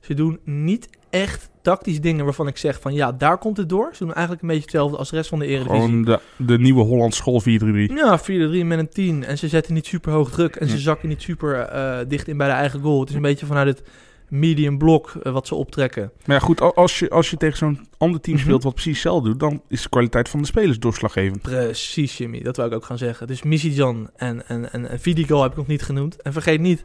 Ze 0.00 0.14
doen 0.14 0.40
niet 0.44 0.88
echt 1.10 1.50
tactisch 1.62 2.00
dingen 2.00 2.24
waarvan 2.24 2.46
ik 2.46 2.56
zeg 2.56 2.80
van 2.80 2.94
ja, 2.94 3.12
daar 3.12 3.38
komt 3.38 3.56
het 3.56 3.68
door. 3.68 3.88
Ze 3.92 3.98
doen 3.98 4.12
eigenlijk 4.12 4.42
een 4.42 4.48
beetje 4.48 4.62
hetzelfde 4.62 4.96
als 4.96 5.10
de 5.10 5.16
rest 5.16 5.28
van 5.28 5.38
de 5.38 5.46
Eredivisie. 5.46 5.82
Gewoon 5.82 6.04
de, 6.04 6.20
de 6.36 6.58
nieuwe 6.58 6.82
Holland 6.82 7.14
School 7.14 7.42
4-3-3. 7.42 7.44
Ja, 7.44 8.20
4-3 8.20 8.22
met 8.64 8.78
een 8.78 8.88
10. 8.88 9.24
En 9.24 9.38
ze 9.38 9.48
zetten 9.48 9.74
niet 9.74 9.86
super 9.86 10.12
hoog 10.12 10.30
druk. 10.30 10.56
En 10.56 10.68
ze 10.68 10.78
zakken 10.78 11.08
niet 11.08 11.22
super 11.22 11.58
eh, 11.58 11.98
dicht 12.08 12.28
in 12.28 12.36
bij 12.36 12.48
de 12.48 12.52
eigen 12.52 12.80
goal. 12.80 13.00
Het 13.00 13.08
is 13.08 13.14
een 13.14 13.22
beetje 13.22 13.46
vanuit 13.46 13.68
het 13.68 13.88
medium 14.28 14.78
blok 14.78 15.14
eh, 15.22 15.32
wat 15.32 15.46
ze 15.46 15.54
optrekken. 15.54 16.10
Maar 16.24 16.36
ja, 16.36 16.42
goed, 16.42 16.60
als 16.60 16.98
je, 16.98 17.10
als 17.10 17.30
je 17.30 17.36
tegen 17.36 17.56
zo'n 17.56 17.88
ander 17.98 18.20
team 18.20 18.36
Mhm. 18.36 18.44
speelt 18.44 18.62
wat 18.62 18.72
precies 18.72 18.92
hetzelfde 18.92 19.28
doet, 19.28 19.40
dan 19.40 19.62
is 19.68 19.82
de 19.82 19.88
kwaliteit 19.88 20.28
van 20.28 20.40
de 20.40 20.46
spelers 20.46 20.78
doorslaggevend. 20.78 21.42
Precies, 21.42 22.18
Jimmy. 22.18 22.40
Dat 22.42 22.56
wou 22.56 22.68
ik 22.68 22.74
ook 22.74 22.84
gaan 22.84 22.98
zeggen. 22.98 23.26
Dus 23.26 23.42
Misijan 23.42 24.10
en, 24.16 24.48
en, 24.48 24.72
en, 24.72 24.88
en 24.88 25.00
Vidigal 25.00 25.42
heb 25.42 25.50
ik 25.50 25.56
nog 25.56 25.66
niet 25.66 25.82
genoemd. 25.82 26.22
En 26.22 26.32
vergeet 26.32 26.60
niet, 26.60 26.84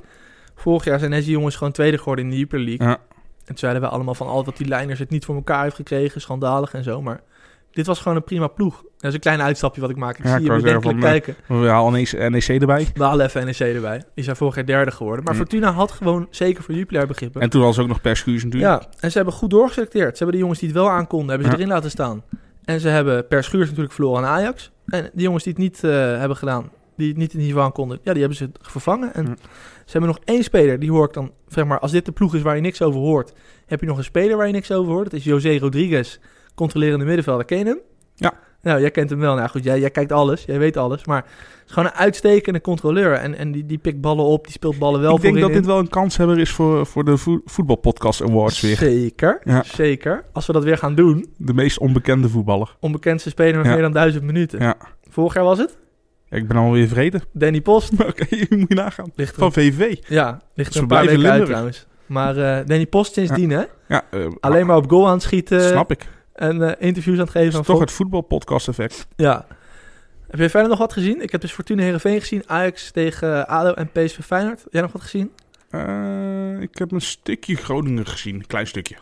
vorig 0.55 0.83
jaar 0.83 0.99
zijn 0.99 1.11
deze 1.11 1.31
jongens 1.31 1.55
gewoon 1.55 1.73
tweede 1.73 1.97
geworden 1.97 2.25
in 2.25 2.31
de 2.31 2.37
Jupiler 2.37 2.65
League. 2.65 2.87
Ja. 2.87 2.93
En 2.93 3.45
toen 3.45 3.57
zeiden 3.57 3.81
we 3.81 3.87
allemaal 3.87 4.15
van 4.15 4.27
al 4.27 4.43
dat 4.43 4.57
die 4.57 4.67
Leiners 4.67 4.99
het 4.99 5.09
niet 5.09 5.25
voor 5.25 5.35
elkaar 5.35 5.63
heeft 5.63 5.75
gekregen. 5.75 6.21
Schandalig 6.21 6.73
en 6.73 6.83
zo. 6.83 7.01
Maar 7.01 7.21
dit 7.71 7.85
was 7.85 7.99
gewoon 7.99 8.17
een 8.17 8.23
prima 8.23 8.47
ploeg. 8.47 8.83
Dat 8.97 9.09
is 9.09 9.13
een 9.13 9.19
klein 9.19 9.41
uitstapje 9.41 9.81
wat 9.81 9.89
ik 9.89 9.95
maak. 9.95 10.17
Ik 10.17 10.23
Ja, 10.25 10.37
zie 10.37 10.45
je 10.51 10.55
bedenkelijk 10.55 10.99
kijken. 10.99 11.35
We 11.47 11.67
halen 11.67 11.91
NEC, 11.93 12.29
NEC 12.29 12.47
erbij. 12.61 12.87
We 12.93 13.03
halen 13.03 13.25
even 13.25 13.45
NEC 13.45 13.59
erbij. 13.59 14.03
Die 14.15 14.23
zijn 14.23 14.35
vorig 14.35 14.55
jaar 14.55 14.65
derde 14.65 14.91
geworden. 14.91 15.23
Maar 15.23 15.33
Hm. 15.33 15.39
Fortuna 15.39 15.71
had 15.71 15.91
gewoon 15.91 16.27
zeker 16.29 16.63
voor 16.63 16.73
Jupiler 16.75 17.07
begrippen. 17.07 17.41
En 17.41 17.49
toen 17.49 17.61
was 17.61 17.79
ook 17.79 17.87
nog 17.87 18.01
Perscuus 18.01 18.43
natuurlijk. 18.43 18.81
Ja, 18.83 18.89
en 18.99 19.09
ze 19.11 19.17
hebben 19.17 19.35
goed 19.35 19.49
doorgeselecteerd. 19.49 20.11
Ze 20.11 20.17
hebben 20.17 20.33
de 20.35 20.39
jongens 20.41 20.59
die 20.59 20.69
het 20.69 20.77
wel 20.77 20.89
aankonden, 20.89 21.29
hebben 21.29 21.45
ze 21.47 21.51
Ja. 21.51 21.57
erin 21.59 21.73
laten 21.73 21.89
staan. 21.91 22.23
En 22.65 22.79
ze 22.79 22.87
hebben 22.87 23.27
per 23.27 23.43
schuurs 23.43 23.67
natuurlijk 23.67 23.93
verloren 23.93 24.23
aan 24.23 24.29
Ajax. 24.29 24.71
En 24.85 25.09
die 25.13 25.23
jongens 25.23 25.43
die 25.43 25.53
het 25.53 25.61
niet 25.61 25.83
eh, 25.83 25.91
hebben 25.91 26.37
gedaan, 26.37 26.69
die 26.97 27.07
het 27.07 27.17
niet 27.17 27.33
in 27.33 27.39
niveau 27.39 27.63
aan 27.65 27.71
konden, 27.71 27.99
ja, 28.03 28.11
die 28.11 28.19
hebben 28.21 28.37
ze 28.37 28.49
vervangen. 28.61 29.13
En 29.13 29.25
ze 29.85 29.91
hebben 29.91 30.09
nog 30.09 30.19
één 30.25 30.43
speler, 30.43 30.79
die 30.79 30.91
hoor 30.91 31.05
ik 31.05 31.13
dan, 31.13 31.31
zeg 31.47 31.65
maar, 31.65 31.79
als 31.79 31.91
dit 31.91 32.05
de 32.05 32.11
ploeg 32.11 32.35
is 32.35 32.41
waar 32.41 32.55
je 32.55 32.61
niks 32.61 32.81
over 32.81 32.99
hoort, 32.99 33.33
heb 33.65 33.79
je 33.79 33.85
nog 33.85 33.97
een 33.97 34.03
speler 34.03 34.37
waar 34.37 34.47
je 34.47 34.53
niks 34.53 34.71
over 34.71 34.91
hoort. 34.91 35.03
Dat 35.09 35.19
is 35.19 35.25
José 35.25 35.57
Rodriguez, 35.57 36.19
controlerende 36.59 37.05
middenvelder. 37.05 37.45
Ken 37.45 37.57
je 37.57 37.65
hem? 37.65 37.79
Ja. 38.15 38.33
Nou, 38.61 38.79
jij 38.81 38.91
kent 38.91 39.09
hem 39.09 39.19
wel. 39.19 39.35
Nou 39.35 39.49
goed, 39.49 39.63
jij, 39.63 39.79
jij 39.79 39.89
kijkt 39.89 40.11
alles, 40.11 40.43
jij 40.45 40.59
weet 40.59 40.77
alles. 40.77 41.05
Maar 41.05 41.17
het 41.23 41.63
is 41.67 41.73
gewoon 41.73 41.89
een 41.89 41.95
uitstekende 41.95 42.61
controleur. 42.61 43.13
En, 43.13 43.37
en 43.37 43.51
die, 43.51 43.65
die 43.65 43.77
pikt 43.77 44.01
ballen 44.01 44.25
op, 44.25 44.43
die 44.43 44.51
speelt 44.53 44.77
ballen 44.79 45.01
wel 45.01 45.15
ik 45.15 45.21
denk 45.21 45.39
dat 45.39 45.53
dit 45.53 45.65
wel 45.65 45.79
een 45.79 45.89
kanshebber 45.89 46.39
is 46.39 46.51
voor, 46.51 46.85
voor 46.85 47.03
de 47.05 47.17
vo 47.17 47.41
voetbalpodcast 47.45 48.21
awards 48.21 48.61
weer. 48.61 48.75
Zeker, 48.75 49.39
Ja. 49.43 49.63
zeker. 49.63 50.23
Als 50.33 50.45
we 50.47 50.53
dat 50.53 50.63
weer 50.63 50.77
gaan 50.77 50.95
doen, 50.95 51.25
De 51.37 51.53
meest 51.53 51.79
onbekende 51.79 52.29
voetballer. 52.29 52.75
onbekendste 52.79 53.29
speler 53.29 53.55
met 53.57 53.65
Ja. 53.65 53.71
meer 53.73 53.81
dan 53.81 53.91
duizend 53.91 54.23
minuten. 54.23 54.59
Ja. 54.59 54.75
Vorig 55.09 55.33
jaar 55.33 55.43
was 55.43 55.57
het? 55.57 55.77
Ik 56.29 56.47
ben 56.47 56.57
alweer 56.57 56.87
vergeten. 56.87 57.21
Danny 57.33 57.61
Post. 57.61 57.91
Oké, 58.09 58.25
moet 58.49 58.65
je 58.69 58.75
nagaan. 58.75 59.11
Ligt 59.15 59.35
Van 59.35 59.53
VV. 59.53 59.97
ja, 60.07 60.41
ligt 60.53 60.75
er 60.75 60.81
een 60.81 60.87
paar 60.87 61.05
weken 61.05 61.31
uit 61.31 61.45
trouwens. 61.45 61.87
Maar 62.05 62.37
eh, 62.37 62.65
Danny 62.65 62.85
Post 62.87 63.13
sindsdien, 63.13 63.49
hè? 63.49 63.63
Ja, 63.87 64.03
eh, 64.11 64.25
Alleen 64.39 64.65
maar 64.65 64.77
op 64.77 64.89
goal 64.89 65.07
aan 65.07 65.13
het 65.13 65.21
schieten. 65.21 65.61
Snap 65.61 65.91
ik. 65.91 66.07
En 66.39 66.61
eh, 66.61 66.87
interviews 66.87 67.17
aan 67.17 67.23
het 67.23 67.31
geven. 67.31 67.51
Dat 67.51 67.61
is 67.61 67.67
toch 67.67 67.79
het 67.79 67.91
voetbalpodcast 67.91 68.67
effect. 68.67 69.07
Ja. 69.15 69.45
Heb 70.27 70.39
je 70.39 70.49
verder 70.49 70.69
nog 70.69 70.79
wat 70.79 70.93
gezien? 70.93 71.21
Ik 71.21 71.31
heb 71.31 71.41
dus 71.41 71.51
Fortuna 71.51 71.81
Heerenveen 71.81 72.19
gezien. 72.19 72.43
Ajax 72.45 72.91
tegen 72.91 73.47
ADO 73.47 73.73
en 73.73 73.91
PSV 73.91 74.19
Feyenoord. 74.19 74.63
Jij 74.69 74.81
nog 74.81 74.91
wat 74.91 75.01
gezien? 75.01 75.31
Eh, 75.69 76.61
ik 76.61 76.77
heb 76.77 76.91
een 76.91 77.01
stukje 77.01 77.55
Groningen 77.55 78.05
gezien. 78.05 78.35
Een 78.35 78.47
klein 78.47 78.67
stukje. 78.67 78.95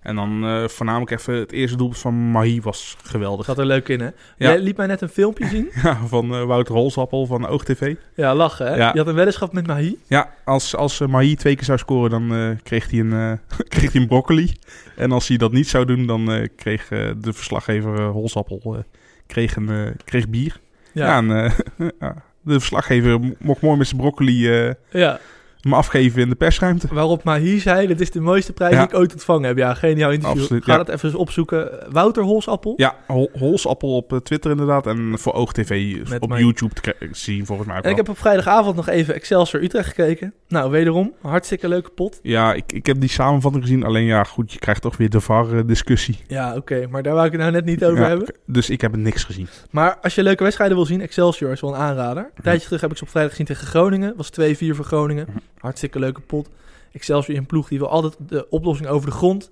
En 0.00 0.14
dan 0.16 0.44
eh, 0.44 0.68
voornamelijk 0.68 1.10
even 1.10 1.34
het 1.34 1.52
eerste 1.52 1.76
doelpunt 1.76 2.00
van 2.00 2.14
Mahi 2.14 2.60
was 2.60 2.96
geweldig. 3.02 3.46
Zat 3.46 3.58
er 3.58 3.66
leuk 3.66 3.88
in, 3.88 4.00
hè? 4.00 4.04
Ja. 4.06 4.12
Jij 4.36 4.58
liet 4.60 4.76
mij 4.76 4.86
net 4.86 5.00
een 5.00 5.08
filmpje 5.08 5.46
zien. 5.46 5.68
Ja, 5.82 5.96
van 6.06 6.34
eh, 6.34 6.42
Wouter 6.44 6.74
Holsappel 6.74 7.26
van 7.26 7.46
OogTV. 7.46 7.94
Ja, 8.14 8.34
lachen, 8.34 8.66
hè? 8.66 8.76
Ja. 8.76 8.90
Je 8.92 8.98
had 8.98 9.06
een 9.06 9.14
weddenschap 9.14 9.52
met 9.52 9.66
Mahi. 9.66 9.96
Ja, 10.06 10.34
als, 10.44 10.76
als 10.76 11.00
eh, 11.00 11.08
Mahi 11.08 11.34
twee 11.34 11.54
keer 11.54 11.64
zou 11.64 11.78
scoren, 11.78 12.10
dan 12.10 12.58
kreeg, 12.62 12.90
hij 12.90 13.00
een, 13.00 13.38
kreeg 13.68 13.92
hij 13.92 14.00
een 14.00 14.06
broccoli. 14.08 14.52
En 14.96 15.12
als 15.12 15.28
hij 15.28 15.36
dat 15.36 15.52
niet 15.52 15.68
zou 15.68 15.84
doen, 15.84 16.06
dan 16.06 16.48
kreeg 16.56 16.88
de 16.88 17.32
verslaggever 17.32 18.04
Holsappel 18.04 18.84
kreeg 19.26 19.56
een, 19.56 19.96
kreeg 20.04 20.28
bier. 20.28 20.60
Ja, 20.92 21.06
Ja, 21.06 21.16
en, 21.16 21.52
ja, 22.00 22.14
de 22.40 22.52
verslaggever 22.58 23.20
mo- 23.20 23.34
mocht 23.38 23.60
mooi 23.62 23.78
met 23.78 23.86
zijn 23.86 24.00
broccoli 24.00 24.48
ja. 24.90 25.18
Me 25.62 25.74
afgeven 25.74 26.22
in 26.22 26.28
de 26.28 26.34
persruimte. 26.34 26.88
Waarop 26.94 27.24
Mahi 27.24 27.58
zei, 27.58 27.86
dit 27.86 28.00
is 28.00 28.10
de 28.10 28.20
mooiste 28.20 28.52
prijs 28.52 28.72
Ja. 28.74 28.78
die 28.80 28.88
ik 28.88 28.94
ooit 28.94 29.12
ontvangen 29.12 29.44
heb. 29.48 29.56
Ja, 29.56 29.74
geniaal 29.74 30.10
interview. 30.10 30.40
Absoluut, 30.40 30.64
Ga 30.64 30.72
ja. 30.72 30.78
dat 30.78 30.88
even 30.88 31.08
eens 31.08 31.18
opzoeken. 31.18 31.70
Wouter 31.90 32.22
Holsappel. 32.22 32.72
Ja, 32.76 32.94
Hol- 33.06 33.30
Holsappel 33.38 33.96
op 33.96 34.12
eh, 34.12 34.18
Twitter 34.18 34.50
inderdaad. 34.50 34.86
En 34.86 35.14
voor 35.18 35.32
OogTV 35.32 35.96
Met 36.08 36.22
op. 36.22 36.36
YouTube 36.38 36.74
te 36.74 36.94
zien 37.12 37.46
volgens 37.46 37.68
mij 37.68 37.76
ook 37.78 37.84
En 37.84 37.90
ik 37.90 37.96
heb 37.96 38.08
op 38.08 38.18
vrijdagavond 38.18 38.76
nog 38.76 38.88
even 38.88 39.14
Excelsior 39.14 39.62
Utrecht 39.62 39.88
gekeken. 39.88 40.34
Nou, 40.48 40.70
wederom, 40.70 41.12
hartstikke 41.22 41.68
leuke 41.68 41.90
pot. 41.90 42.18
Ja, 42.22 42.52
ik, 42.54 42.72
ik 42.72 42.86
heb 42.86 43.00
die 43.00 43.08
samenvatting 43.08 43.64
gezien. 43.64 43.84
Alleen 43.84 44.04
ja, 44.04 44.24
goed, 44.24 44.52
je 44.52 44.58
krijgt 44.58 44.82
toch 44.82 44.96
weer 44.96 45.10
de 45.10 45.20
VAR-discussie. 45.20 46.18
Ja, 46.26 46.54
oké, 46.56 46.86
maar 46.90 47.02
daar 47.02 47.14
wou 47.14 47.26
ik 47.26 47.32
het 47.32 47.40
nou 47.40 47.52
net 47.52 47.64
niet 47.64 47.84
over 47.84 48.06
hebben. 48.06 48.34
Dus 48.46 48.70
ik 48.70 48.80
heb 48.80 48.96
niks 48.96 49.24
gezien. 49.24 49.48
Maar 49.70 49.98
als 50.02 50.14
je 50.14 50.22
leuke 50.22 50.42
wedstrijden 50.42 50.76
wil 50.76 50.86
zien, 50.86 51.00
Excelsior 51.00 51.52
is 51.52 51.60
wel 51.60 51.74
een 51.74 51.80
aanrader. 51.80 52.30
Een 52.34 52.42
tijdje 52.42 52.64
terug 52.66 52.80
heb 52.80 52.90
ik 52.90 52.96
ze 52.96 53.02
op 53.02 53.10
vrijdag 53.10 53.30
gezien 53.32 53.46
tegen 53.46 53.66
Groningen. 53.66 54.14
Was 54.16 54.30
2-4 54.40 54.44
voor 54.74 54.84
Groningen. 54.84 55.26
Hartstikke 55.60 55.98
leuke 55.98 56.20
pot. 56.20 56.48
Excelsior 56.92 57.34
in 57.34 57.40
een 57.40 57.46
ploeg 57.46 57.68
die 57.68 57.78
wil 57.78 57.88
altijd 57.88 58.16
de 58.18 58.48
oplossing 58.48 58.88
over 58.88 59.08
de 59.10 59.14
grond 59.16 59.50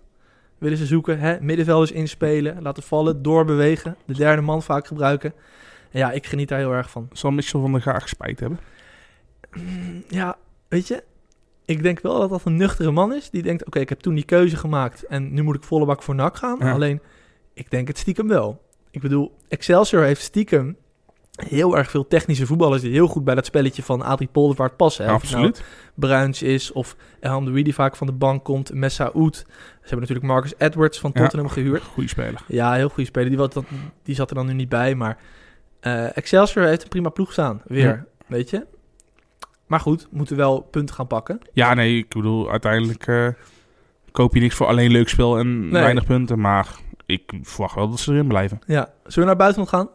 willen 0.59 0.79
ze 0.79 0.87
zoeken. 0.87 1.19
Hè? 1.19 1.41
Middenvelders 1.41 1.93
inspelen, 1.93 2.63
laten 2.63 2.83
vallen, 2.83 3.23
doorbewegen. 3.23 3.97
De 4.07 4.15
derde 4.15 4.43
man 4.43 4.63
vaak 4.63 4.87
gebruiken. 4.87 5.33
En 5.91 5.99
ja, 5.99 6.11
ik 6.13 6.27
geniet 6.27 6.49
daar 6.49 6.59
heel 6.59 6.73
erg 6.73 6.91
van. 6.91 7.09
Zal 7.13 7.31
Mitchell 7.31 7.61
van 7.61 7.73
der 7.73 7.83
Gaag 7.83 8.09
spijt 8.09 8.41
hebben? 8.41 8.59
Mm, 9.57 10.03
Ja, 10.09 10.37
weet 10.69 10.89
je, 10.89 11.05
ik 11.65 11.83
denk 11.83 12.01
wel 12.01 12.19
dat 12.19 12.31
dat 12.31 12.45
een 12.45 12.57
nuchtere 12.57 12.91
man 12.91 13.15
is. 13.15 13.31
Die 13.31 13.43
denkt, 13.43 13.67
oké, 13.67 13.79
ik 13.79 13.89
heb 13.89 14.01
toen 14.01 14.15
die 14.15 14.25
keuze 14.25 14.57
gemaakt 14.57 15.03
en 15.07 15.33
nu 15.35 15.43
moet 15.43 15.57
ik 15.57 15.63
volle 15.63 15.85
bak 15.87 16.03
voor 16.03 16.15
NAC 16.15 16.37
gaan. 16.37 16.57
Ja. 16.61 16.73
Alleen, 16.73 17.01
ik 17.55 17.71
denk 17.71 17.89
het 17.89 17.99
stiekem 17.99 18.29
wel. 18.29 18.63
Ik 18.91 19.01
bedoel, 19.01 19.37
Excelsior 19.49 20.03
heeft 20.03 20.21
stiekem 20.23 20.77
heel 21.47 21.77
erg 21.77 21.91
veel 21.91 22.07
technische 22.07 22.47
voetballers 22.47 22.83
die 22.83 22.93
heel 22.93 23.07
goed 23.07 23.25
bij 23.25 23.35
dat 23.35 23.47
spelletje 23.47 23.83
van 23.83 24.03
Adrie 24.03 24.29
Poldervaart 24.33 24.77
passen. 24.77 25.05
Hè? 25.05 25.11
Nou 25.11 25.23
Absoluut. 25.23 25.63
Bruins 25.95 26.43
is 26.43 26.73
of 26.73 26.97
Elham 27.21 27.45
de 27.45 27.63
die 27.63 27.75
vaak 27.75 27.97
van 27.97 28.07
de 28.07 28.13
bank 28.13 28.45
komt, 28.45 28.73
Messaoud. 28.75 29.37
Ze 29.37 29.45
hebben 29.81 29.99
natuurlijk 30.01 30.27
Marcus 30.27 30.55
Edwards 30.59 30.99
van 31.01 31.11
Ja. 31.15 31.21
Tottenham 31.21 31.49
gehuurd. 31.49 31.83
Goeie 31.83 32.09
speler. 32.09 32.43
Ja, 32.47 32.73
heel 32.73 32.89
goede 32.89 33.05
speler. 33.09 33.29
Die, 33.29 33.39
wat, 33.39 33.63
die 34.03 34.15
zat 34.15 34.29
er 34.31 34.37
dan 34.37 34.47
nu 34.47 34.53
niet 34.53 34.69
bij, 34.69 34.95
maar 34.95 35.19
eh, 35.81 36.17
Excelsior 36.17 36.65
heeft 36.67 36.83
een 36.83 36.89
prima 36.89 37.09
ploeg 37.09 37.33
staan. 37.33 37.63
Weer, 37.65 37.85
Ja. 37.87 38.05
weet 38.27 38.51
je. 38.51 38.67
Maar 39.67 39.81
goed, 39.81 40.07
moeten 40.11 40.37
wel 40.37 40.61
punten 40.61 40.95
gaan 40.95 41.07
pakken. 41.07 41.39
Ja, 41.53 41.75
nee, 41.75 41.97
ik 41.99 42.09
bedoel, 42.09 42.51
uiteindelijk 42.51 43.07
eh, 43.07 43.29
koop 44.13 44.35
je 44.35 44.41
niks 44.41 44.55
voor 44.55 44.67
alleen 44.67 44.91
leuk 44.91 45.09
spel 45.09 45.39
en 45.39 45.61
Nee. 45.61 45.83
weinig 45.83 46.05
punten. 46.05 46.41
Maar 46.41 46.69
ik 47.07 47.33
verwacht 47.43 47.75
wel 47.75 47.89
dat 47.89 47.99
ze 47.99 48.13
erin 48.13 48.29
blijven. 48.29 48.59
Ja, 48.67 48.91
zullen 49.03 49.19
we 49.21 49.25
naar 49.25 49.37
buitenland 49.37 49.69
gaan? 49.71 49.89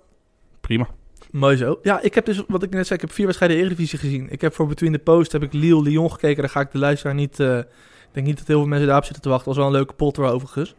Prima. 0.61 0.87
Mooi 1.33 1.57
zo. 1.57 1.79
Ja, 1.81 2.01
ik 2.01 2.15
heb 2.15 2.25
dus, 2.25 2.43
wat 2.47 2.63
ik 2.63 2.69
net 2.69 2.87
zei, 2.87 2.99
ik 2.99 3.05
heb 3.05 3.15
vier 3.15 3.25
wedstrijden 3.25 3.57
Eredivisie 3.57 3.99
gezien. 3.99 4.27
Ik 4.29 4.41
heb 4.41 4.53
voor 4.53 4.67
Between 4.67 4.91
the 4.91 4.99
Post, 4.99 5.31
heb 5.31 5.43
ik 5.43 5.53
Lille 5.53 5.81
Lyon 5.81 6.11
gekeken. 6.11 6.41
Daar 6.41 6.51
ga 6.51 6.59
ik 6.59 6.71
de 6.71 6.77
luisteraar 6.77 7.15
niet... 7.15 7.39
eh, 7.39 7.57
ik 7.57 7.65
denk 8.11 8.25
niet 8.25 8.37
dat 8.37 8.47
heel 8.47 8.57
veel 8.59 8.67
mensen 8.67 8.85
daarop 8.87 9.05
zitten 9.05 9.23
te 9.23 9.29
wachten. 9.29 9.47
was 9.47 9.57
wel 9.57 9.65
een 9.65 9.71
leuke 9.71 9.93
pot 9.93 10.17
er 10.17 10.23
overigens. 10.23 10.75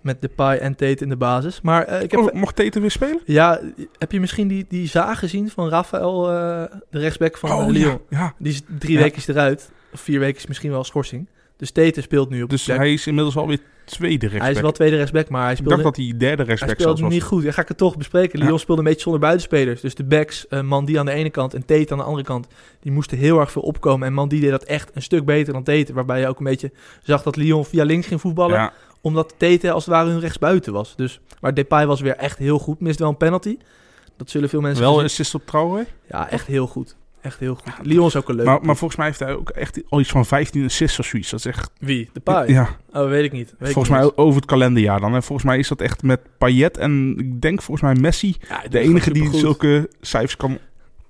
Met 0.00 0.20
Depay 0.20 0.58
en 0.58 0.74
Tate 0.74 1.02
in 1.02 1.08
de 1.08 1.16
basis. 1.16 1.60
Maar 1.60 1.84
eh, 1.84 2.02
ik 2.02 2.10
heb... 2.10 2.20
Oh, 2.20 2.32
mocht 2.32 2.56
Teten 2.56 2.80
weer 2.80 2.90
spelen? 2.90 3.20
Ja, 3.24 3.60
heb 3.98 4.12
je 4.12 4.20
misschien 4.20 4.48
die, 4.48 4.64
die 4.68 4.88
zaag 4.88 5.18
gezien 5.18 5.50
van 5.50 5.68
Rafael, 5.68 6.30
eh, 6.30 6.64
de 6.90 6.98
rechtsback 6.98 7.36
van 7.38 7.50
eh, 7.50 7.66
Lyon? 7.68 8.00
ja, 8.08 8.18
ja. 8.18 8.34
Die 8.38 8.52
is 8.52 8.62
drie 8.78 8.94
Ja. 8.96 9.02
weken 9.02 9.22
eruit. 9.26 9.70
Of 9.92 10.00
vier 10.00 10.18
weken 10.18 10.36
is 10.36 10.46
misschien 10.46 10.70
wel 10.70 10.84
schorsing. 10.84 11.28
Dus 11.62 11.70
Tate 11.70 12.00
speelt 12.00 12.30
nu 12.30 12.42
op 12.42 12.50
Dus 12.50 12.66
hij 12.66 12.92
is 12.92 13.06
inmiddels 13.06 13.36
alweer 13.36 13.58
tweede 13.84 14.18
rechtsback. 14.18 14.42
Hij 14.42 14.50
is 14.50 14.60
wel 14.60 14.72
tweede 14.72 14.96
rechtsback, 14.96 15.28
maar 15.28 15.42
hij 15.42 15.50
ik 15.50 15.56
speelde, 15.56 15.82
dacht 15.82 15.96
dat 15.96 16.04
hij 16.04 16.14
derde 16.16 16.36
hij 16.36 16.44
rechtsback 16.44 16.58
speelde 16.58 16.82
zelfs 16.82 17.00
nog 17.00 17.10
was. 17.10 17.18
niet 17.18 17.28
goed. 17.28 17.42
Ja, 17.42 17.52
ga 17.52 17.62
ik 17.62 17.68
het 17.68 17.76
toch 17.76 17.96
bespreken. 17.96 18.38
Ja. 18.38 18.44
Lyon 18.44 18.58
speelde 18.58 18.80
een 18.80 18.86
beetje 18.86 19.02
zonder 19.02 19.20
buitenspelers. 19.20 19.80
Dus 19.80 19.94
de 19.94 20.04
backs, 20.04 20.48
eh 20.48 20.60
Mandy 20.60 20.98
aan 20.98 21.06
de 21.06 21.12
ene 21.12 21.30
kant 21.30 21.54
en 21.54 21.64
Tate 21.64 21.92
aan 21.92 21.98
de 21.98 22.04
andere 22.04 22.24
kant, 22.24 22.46
die 22.80 22.92
moesten 22.92 23.18
heel 23.18 23.40
erg 23.40 23.52
veel 23.52 23.62
opkomen. 23.62 24.06
En 24.06 24.12
Mandy 24.12 24.40
deed 24.40 24.50
dat 24.50 24.62
echt 24.64 24.90
een 24.94 25.02
stuk 25.02 25.24
beter 25.24 25.52
dan 25.52 25.62
Tate. 25.62 25.92
Waarbij 25.92 26.20
je 26.20 26.28
ook 26.28 26.38
een 26.38 26.44
beetje 26.44 26.72
zag 27.02 27.22
dat 27.22 27.36
Lyon 27.36 27.64
via 27.64 27.84
links 27.84 28.06
ging 28.06 28.20
voetballen. 28.20 28.56
Ja, 28.56 28.72
Omdat 29.00 29.34
Tate 29.36 29.70
als 29.70 29.84
het 29.84 29.94
ware 29.94 30.10
hun 30.10 30.20
rechtsbuiten 30.20 30.72
was. 30.72 30.96
Dus, 30.96 31.20
maar 31.40 31.54
Depay 31.54 31.86
was 31.86 32.00
weer 32.00 32.16
echt 32.16 32.38
heel 32.38 32.58
goed. 32.58 32.80
Mist 32.80 32.98
wel 32.98 33.08
een 33.08 33.16
penalty. 33.16 33.56
Dat 34.16 34.30
zullen 34.30 34.48
veel 34.48 34.60
mensen... 34.60 34.84
wel 34.84 34.98
een 34.98 35.04
assist 35.04 35.34
op 35.34 35.46
Traoré. 35.46 35.86
Ja, 36.08 36.30
echt 36.30 36.46
heel 36.46 36.66
goed. 36.66 36.96
Echt 37.22 37.38
heel 37.38 37.54
goed. 37.54 37.72
Lyon 37.86 38.06
is 38.06 38.16
ook 38.16 38.28
een 38.28 38.34
leuke 38.34 38.50
Maar, 38.50 38.60
maar 38.62 38.76
volgens 38.76 38.98
mij 38.98 39.06
heeft 39.06 39.18
hij 39.18 39.34
ook 39.34 39.50
echt 39.50 39.80
al 39.88 40.00
iets 40.00 40.10
van 40.10 40.26
15 40.26 40.64
assists 40.64 40.98
of 40.98 41.06
zoiets. 41.06 41.30
Dat 41.30 41.38
is 41.38 41.46
echt... 41.46 41.70
Wie? 41.78 42.10
Depay? 42.12 42.48
Ja, 42.48 42.68
Oh, 42.92 43.08
weet 43.08 43.24
ik 43.24 43.32
niet. 43.32 43.54
Weet 43.58 43.72
volgens 43.72 43.94
mij 43.94 44.16
over 44.16 44.36
het 44.36 44.44
kalenderjaar 44.50 45.00
dan. 45.00 45.14
En 45.14 45.22
volgens 45.22 45.46
mij 45.48 45.58
is 45.58 45.68
dat 45.68 45.80
echt 45.80 46.02
met 46.02 46.20
Payet 46.38 46.76
en 46.76 47.14
ik 47.18 47.40
denk 47.40 47.62
volgens 47.62 47.92
mij 47.92 48.02
Messi 48.02 48.36
Ja, 48.48 48.62
de 48.68 48.78
enige 48.78 49.12
die 49.12 49.36
zulke 49.38 49.88
cijfers 50.00 50.36
kan 50.36 50.58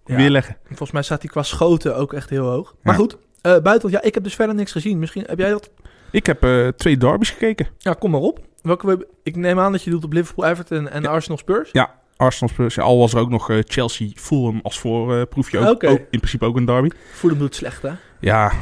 Ja, 0.05 0.17
weerleggen. 0.17 0.57
Volgens 0.67 0.91
mij 0.91 1.03
staat 1.03 1.23
hij 1.23 1.31
qua 1.31 1.43
schoten 1.43 1.97
ook 1.97 2.13
echt 2.13 2.31
heel 2.31 2.47
hoog. 2.47 2.75
Maar 2.83 2.95
Ja. 2.95 3.01
goed, 3.01 3.17
eh 3.41 3.59
buiten, 3.59 3.91
ja, 3.91 4.03
ik 4.03 4.15
heb 4.15 4.23
dus 4.25 4.35
verder 4.35 4.55
niks 4.55 4.73
gezien. 4.73 4.99
Misschien 4.99 5.25
heb 5.27 5.39
jij 5.39 5.51
dat? 5.51 5.71
Ik 6.11 6.27
heb 6.27 6.43
eh, 6.45 6.69
twee 6.69 6.97
derbies 6.97 7.31
gekeken. 7.31 7.67
Ja, 7.79 7.93
kom 7.93 8.11
maar 8.11 8.21
op. 8.21 8.41
Welke 8.63 8.87
we, 8.87 9.07
ik 9.23 9.37
neem 9.37 9.59
aan 9.59 9.73
dat 9.73 9.83
je 9.83 9.91
doet 9.91 10.05
op 10.05 10.13
Liverpool, 10.13 10.47
Everton 10.47 10.89
en. 10.89 11.07
Arsenal 11.07 11.39
Spurs. 11.39 11.69
Ja, 11.73 11.95
Arsenal 12.23 12.49
Spurs. 12.49 12.75
Ja, 12.75 12.83
al 12.83 12.99
was 12.99 13.15
er 13.15 13.21
ook 13.21 13.31
nog 13.31 13.51
eh, 13.51 13.59
Chelsea 13.67 14.09
Fulham 14.15 14.61
als 14.63 14.79
voorproefje. 14.79 15.59
ook, 15.59 15.69
Oké. 15.75 15.89
ook 15.89 15.99
in 15.99 16.19
principe 16.19 16.45
ook 16.45 16.57
een 16.57 16.65
derby. 16.65 16.89
Fulham 17.13 17.39
doet 17.39 17.55
slecht, 17.55 17.83
hè? 17.83 17.91
Ja, 18.21 18.53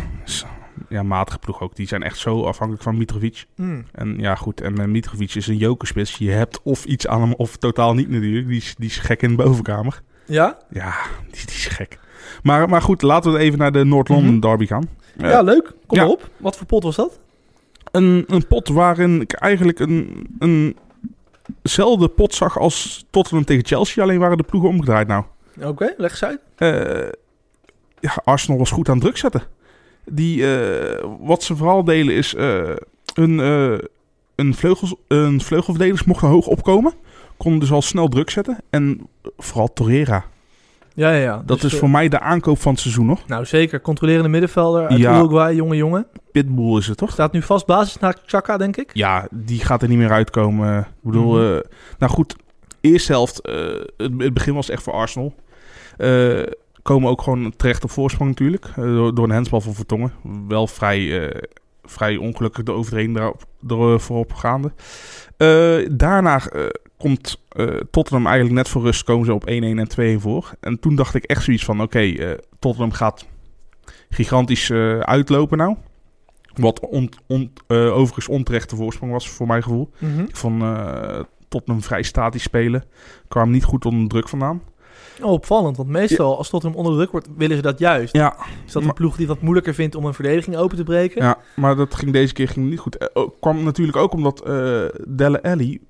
ja, 0.88 1.02
matige 1.02 1.38
ploeg 1.38 1.60
ook. 1.60 1.76
Die 1.76 1.86
zijn 1.86 2.02
echt 2.02 2.18
zo 2.18 2.44
afhankelijk 2.44 2.82
van 2.84 2.98
Mitrovic. 2.98 3.44
Hmm. 3.54 3.84
En 3.92 4.18
ja, 4.18 4.34
goed. 4.34 4.60
En 4.60 4.78
eh, 4.78 4.86
Mitrovic 4.86 5.34
is 5.34 5.46
een 5.46 5.56
jokerspits. 5.56 6.16
Je 6.16 6.30
hebt 6.30 6.60
of 6.62 6.84
iets 6.84 7.06
aan 7.06 7.20
hem 7.20 7.34
of 7.34 7.56
totaal 7.56 7.94
niet 7.94 8.08
natuurlijk. 8.10 8.48
Die 8.48 8.56
is, 8.56 8.74
die 8.78 8.88
is 8.88 8.98
gek 8.98 9.22
in 9.22 9.36
de 9.36 9.42
bovenkamer. 9.42 10.02
Ja? 10.26 10.58
Ja, 10.70 10.94
die, 11.30 11.46
die 11.46 11.54
is 11.54 11.66
gek. 11.66 11.98
Maar, 12.42 12.68
maar 12.68 12.82
goed, 12.82 13.02
laten 13.02 13.32
we 13.32 13.38
even 13.38 13.58
naar 13.58 13.72
de 13.72 13.84
Noord-London 13.84 14.30
Mhm. 14.30 14.40
derby 14.40 14.66
gaan. 14.66 14.88
Eh, 15.16 15.30
ja, 15.30 15.42
leuk. 15.42 15.72
Kom 15.86 15.98
ja. 15.98 16.06
op. 16.06 16.30
Wat 16.36 16.56
voor 16.56 16.66
pot 16.66 16.82
was 16.82 16.96
dat? 16.96 17.18
een, 17.90 18.24
een 18.26 18.46
pot 18.46 18.68
waarin 18.68 19.20
ik 19.20 19.32
eigenlijk 19.32 19.78
een, 19.78 20.26
een 20.38 20.76
eenzelfde 21.62 22.08
pot 22.08 22.34
zag 22.34 22.58
als 22.58 23.04
Tottenham 23.10 23.44
tegen 23.44 23.66
Chelsea. 23.66 24.02
Alleen 24.02 24.18
waren 24.18 24.36
de 24.36 24.42
ploegen 24.42 24.70
omgedraaid 24.70 25.08
nou. 25.08 25.24
Oké, 25.62 25.94
leg 25.96 26.10
eens 26.10 26.24
uit. 26.24 26.40
Eh, 26.56 27.12
ja, 28.00 28.22
Arsenal 28.24 28.58
was 28.58 28.70
goed 28.70 28.88
aan 28.88 29.00
druk 29.00 29.16
zetten. 29.16 29.42
Die, 30.04 30.56
eh, 30.56 31.04
wat 31.20 31.42
ze 31.42 31.56
vooral 31.56 31.84
delen 31.84 32.14
is 32.14 32.34
eh 32.34 32.74
hun, 33.14 33.38
een, 34.34 34.54
vleugels, 34.54 34.94
een 35.08 35.40
vleugelverdedigers 35.40 36.04
mochten 36.04 36.28
hoog 36.28 36.46
opkomen. 36.46 36.92
Konden 37.36 37.60
dus 37.60 37.72
al 37.72 37.82
snel 37.82 38.08
druk 38.08 38.30
zetten. 38.30 38.58
En 38.70 39.08
vooral 39.36 39.72
Torreira. 39.72 40.24
Ja, 41.00 41.10
ja, 41.12 41.20
ja. 41.22 41.42
Dat 41.46 41.56
Dus, 41.60 41.64
is 41.66 41.72
eh, 41.72 41.78
voor 41.78 41.90
mij 41.90 42.08
de 42.08 42.20
aankoop 42.20 42.58
van 42.60 42.72
het 42.72 42.80
seizoen 42.80 43.06
nog. 43.06 43.26
Nou, 43.26 43.44
zeker. 43.44 43.80
Controlerende 43.80 44.28
middenvelder 44.28 44.88
uit 44.88 44.98
Ja. 44.98 45.16
Uruguay, 45.18 45.54
jonge 45.54 45.76
jongen. 45.76 46.06
Pitbull 46.32 46.76
is 46.78 46.86
het 46.86 46.96
toch? 46.96 47.10
Staat 47.10 47.32
nu 47.32 47.42
vast 47.42 47.66
basis 47.66 47.98
naar 47.98 48.16
Chaka, 48.26 48.56
denk 48.56 48.76
ik. 48.76 48.90
Ja, 48.92 49.28
die 49.30 49.60
gaat 49.64 49.82
er 49.82 49.88
niet 49.88 49.98
meer 49.98 50.10
uitkomen. 50.12 50.78
Ik 50.80 50.86
bedoel, 51.02 51.32
Mhm. 51.36 51.54
eh, 51.56 51.60
nou 51.98 52.12
goed. 52.12 52.36
eerste 52.80 53.12
helft, 53.12 53.40
eh, 53.40 53.54
het, 53.96 54.12
het 54.18 54.34
begin 54.34 54.54
was 54.54 54.70
echt 54.70 54.82
voor 54.82 54.92
Arsenal. 54.92 55.34
Eh, 55.96 56.42
komen 56.82 57.10
ook 57.10 57.22
gewoon 57.22 57.52
terecht 57.56 57.84
op 57.84 57.90
voorsprong 57.90 58.30
natuurlijk. 58.30 58.66
door, 58.76 59.14
door 59.14 59.24
een 59.24 59.30
handsbal 59.34 59.60
van 59.60 59.74
Vertongen. 59.74 60.12
Wel 60.48 60.66
vrij, 60.66 61.32
vrij 61.84 62.16
ongelukkig 62.16 62.64
de 62.64 62.72
overheen 62.72 63.12
daarop, 63.12 63.42
er 63.68 64.00
voorop 64.00 64.32
gaande. 64.32 64.72
Eh, 65.36 65.88
daarna 65.90 66.40
komt 66.98 67.39
eh, 67.50 67.66
Tottenham 67.90 68.26
eigenlijk 68.26 68.56
net 68.56 68.68
voor 68.68 68.82
rust. 68.82 69.02
Komen 69.02 69.26
ze 69.26 69.34
op 69.34 69.48
1-1 69.48 69.52
en 69.52 70.18
2-1 70.18 70.20
voor. 70.20 70.50
En 70.60 70.80
toen 70.80 70.94
dacht 70.94 71.14
ik 71.14 71.24
echt 71.24 71.44
zoiets 71.44 71.64
van... 71.64 71.82
Oké, 71.82 72.00
eh, 72.00 72.30
Tottenham 72.58 72.92
gaat 72.92 73.26
gigantisch 74.10 74.70
eh, 74.70 74.98
uitlopen 74.98 75.58
nou. 75.58 75.76
Wat 76.54 76.80
on, 76.80 77.10
on, 77.26 77.52
overigens 77.68 78.28
onterechte 78.28 78.76
voorsprong 78.76 79.12
was 79.12 79.28
voor 79.28 79.46
mijn 79.46 79.62
gevoel. 79.62 79.90
Mhm. 79.98 80.20
Ik 80.20 80.36
vond 80.36 80.62
Tottenham 81.48 81.82
vrij 81.82 82.02
statisch 82.02 82.42
spelen. 82.42 82.84
Kwam 83.28 83.50
niet 83.50 83.64
goed 83.64 83.84
onder 83.84 84.08
druk 84.08 84.28
vandaan. 84.28 84.62
Oh, 85.22 85.32
opvallend, 85.32 85.76
want 85.76 85.88
meestal 85.88 86.36
als 86.36 86.48
Tottenham 86.48 86.78
onder 86.78 86.94
druk 86.94 87.10
wordt, 87.10 87.28
willen 87.36 87.56
ze 87.56 87.62
dat 87.62 87.78
juist. 87.78 88.14
Ja, 88.16 88.36
Is 88.66 88.72
dat 88.72 88.84
een 88.84 88.92
ploeg 88.92 89.16
die 89.16 89.26
wat 89.26 89.40
moeilijker 89.40 89.74
vindt 89.74 89.94
om 89.94 90.04
een 90.04 90.14
verdediging 90.14 90.56
open 90.56 90.76
te 90.76 90.82
breken? 90.82 91.22
ja 91.22 91.38
maar 91.56 91.76
dat 91.76 91.94
ging 91.94 92.12
deze 92.12 92.32
keer 92.32 92.48
ging 92.48 92.70
niet 92.70 92.78
goed. 92.78 93.10
Kwam 93.40 93.62
natuurlijk 93.62 93.96
ook 93.96 94.12
omdat 94.12 94.42
Delle 95.08 95.42
Alli 95.42 95.80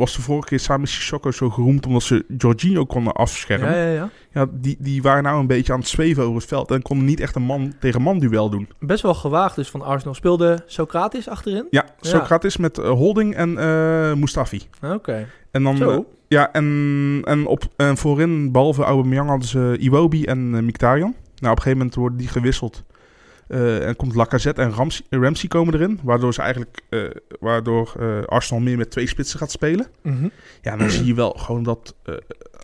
was 0.00 0.16
de 0.16 0.22
vorige 0.22 0.48
keer 0.48 0.60
samen 0.60 0.80
met 0.80 0.90
Sissoko 0.90 1.30
zo 1.30 1.50
geroemd 1.50 1.86
omdat 1.86 2.02
ze 2.02 2.24
Jorginho 2.38 2.84
konden 2.84 3.12
afschermen. 3.12 3.68
ja, 3.70 3.82
Ja, 3.82 3.90
ja, 3.92 4.10
ja. 4.32 4.46
die, 4.52 4.76
die 4.78 5.02
waren 5.02 5.22
nou 5.22 5.40
een 5.40 5.46
beetje 5.46 5.72
aan 5.72 5.78
het 5.78 5.88
zweven 5.88 6.22
over 6.22 6.34
het 6.34 6.44
veld 6.44 6.70
en 6.70 6.82
konden 6.82 7.06
niet 7.06 7.20
echt 7.20 7.34
een 7.34 7.42
man 7.42 7.72
tegen 7.80 8.02
man 8.02 8.18
duel 8.18 8.50
doen. 8.50 8.68
Best 8.78 9.02
wel 9.02 9.14
gewaagd 9.14 9.56
dus 9.56 9.68
van 9.70 9.82
Arsenal. 9.82 10.14
Speelde 10.14 10.58
Socrates 10.66 11.28
achterin? 11.28 11.66
Ja, 11.70 11.84
Socrates 12.00 12.56
met 12.56 12.78
eh, 12.78 12.90
Holding 12.90 13.34
en 13.34 13.58
eh 13.58 14.12
Mustafi. 14.14 14.62
Oké. 14.82 15.26
En 15.50 15.62
dan 15.62 15.76
Zo. 15.76 15.90
eh, 15.90 15.98
ja, 16.28 16.52
en, 16.52 17.20
en, 17.24 17.46
op, 17.46 17.62
en 17.76 17.96
voorin, 17.96 18.52
behalve 18.52 18.82
Aubameyang, 18.82 19.28
hadden 19.28 19.48
ze 19.48 19.76
Iwobi 19.80 20.24
en 20.24 20.50
Mkhitaryan. 20.64 21.14
Nou, 21.36 21.52
op 21.52 21.56
een 21.58 21.62
gegeven 21.62 21.78
moment 21.78 21.94
worden 21.94 22.18
die 22.18 22.28
gewisseld. 22.28 22.82
Eh, 23.50 23.86
en 23.86 23.96
komt 23.96 24.14
Lacazette 24.14 24.62
en 24.62 24.72
Ramsey, 24.72 25.06
Ramsey 25.10 25.48
komen 25.48 25.74
erin. 25.74 26.00
Waardoor, 26.02 26.34
ze 26.34 26.42
eigenlijk, 26.42 26.80
eh, 26.88 27.02
waardoor 27.40 27.92
eh, 28.00 28.22
Arsenal 28.22 28.62
meer 28.62 28.76
met 28.76 28.90
twee 28.90 29.06
spitsen 29.06 29.38
gaat 29.38 29.50
spelen. 29.50 29.86
Mhm. 30.02 30.28
Ja, 30.62 30.76
dan 30.76 30.90
zie 30.90 31.04
je 31.04 31.14
wel 31.14 31.30
gewoon 31.30 31.62
dat 31.62 31.94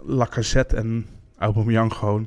Lacazette 0.04 0.76
en 0.76 1.06
Aubameyang 1.38 1.92
gewoon... 1.92 2.26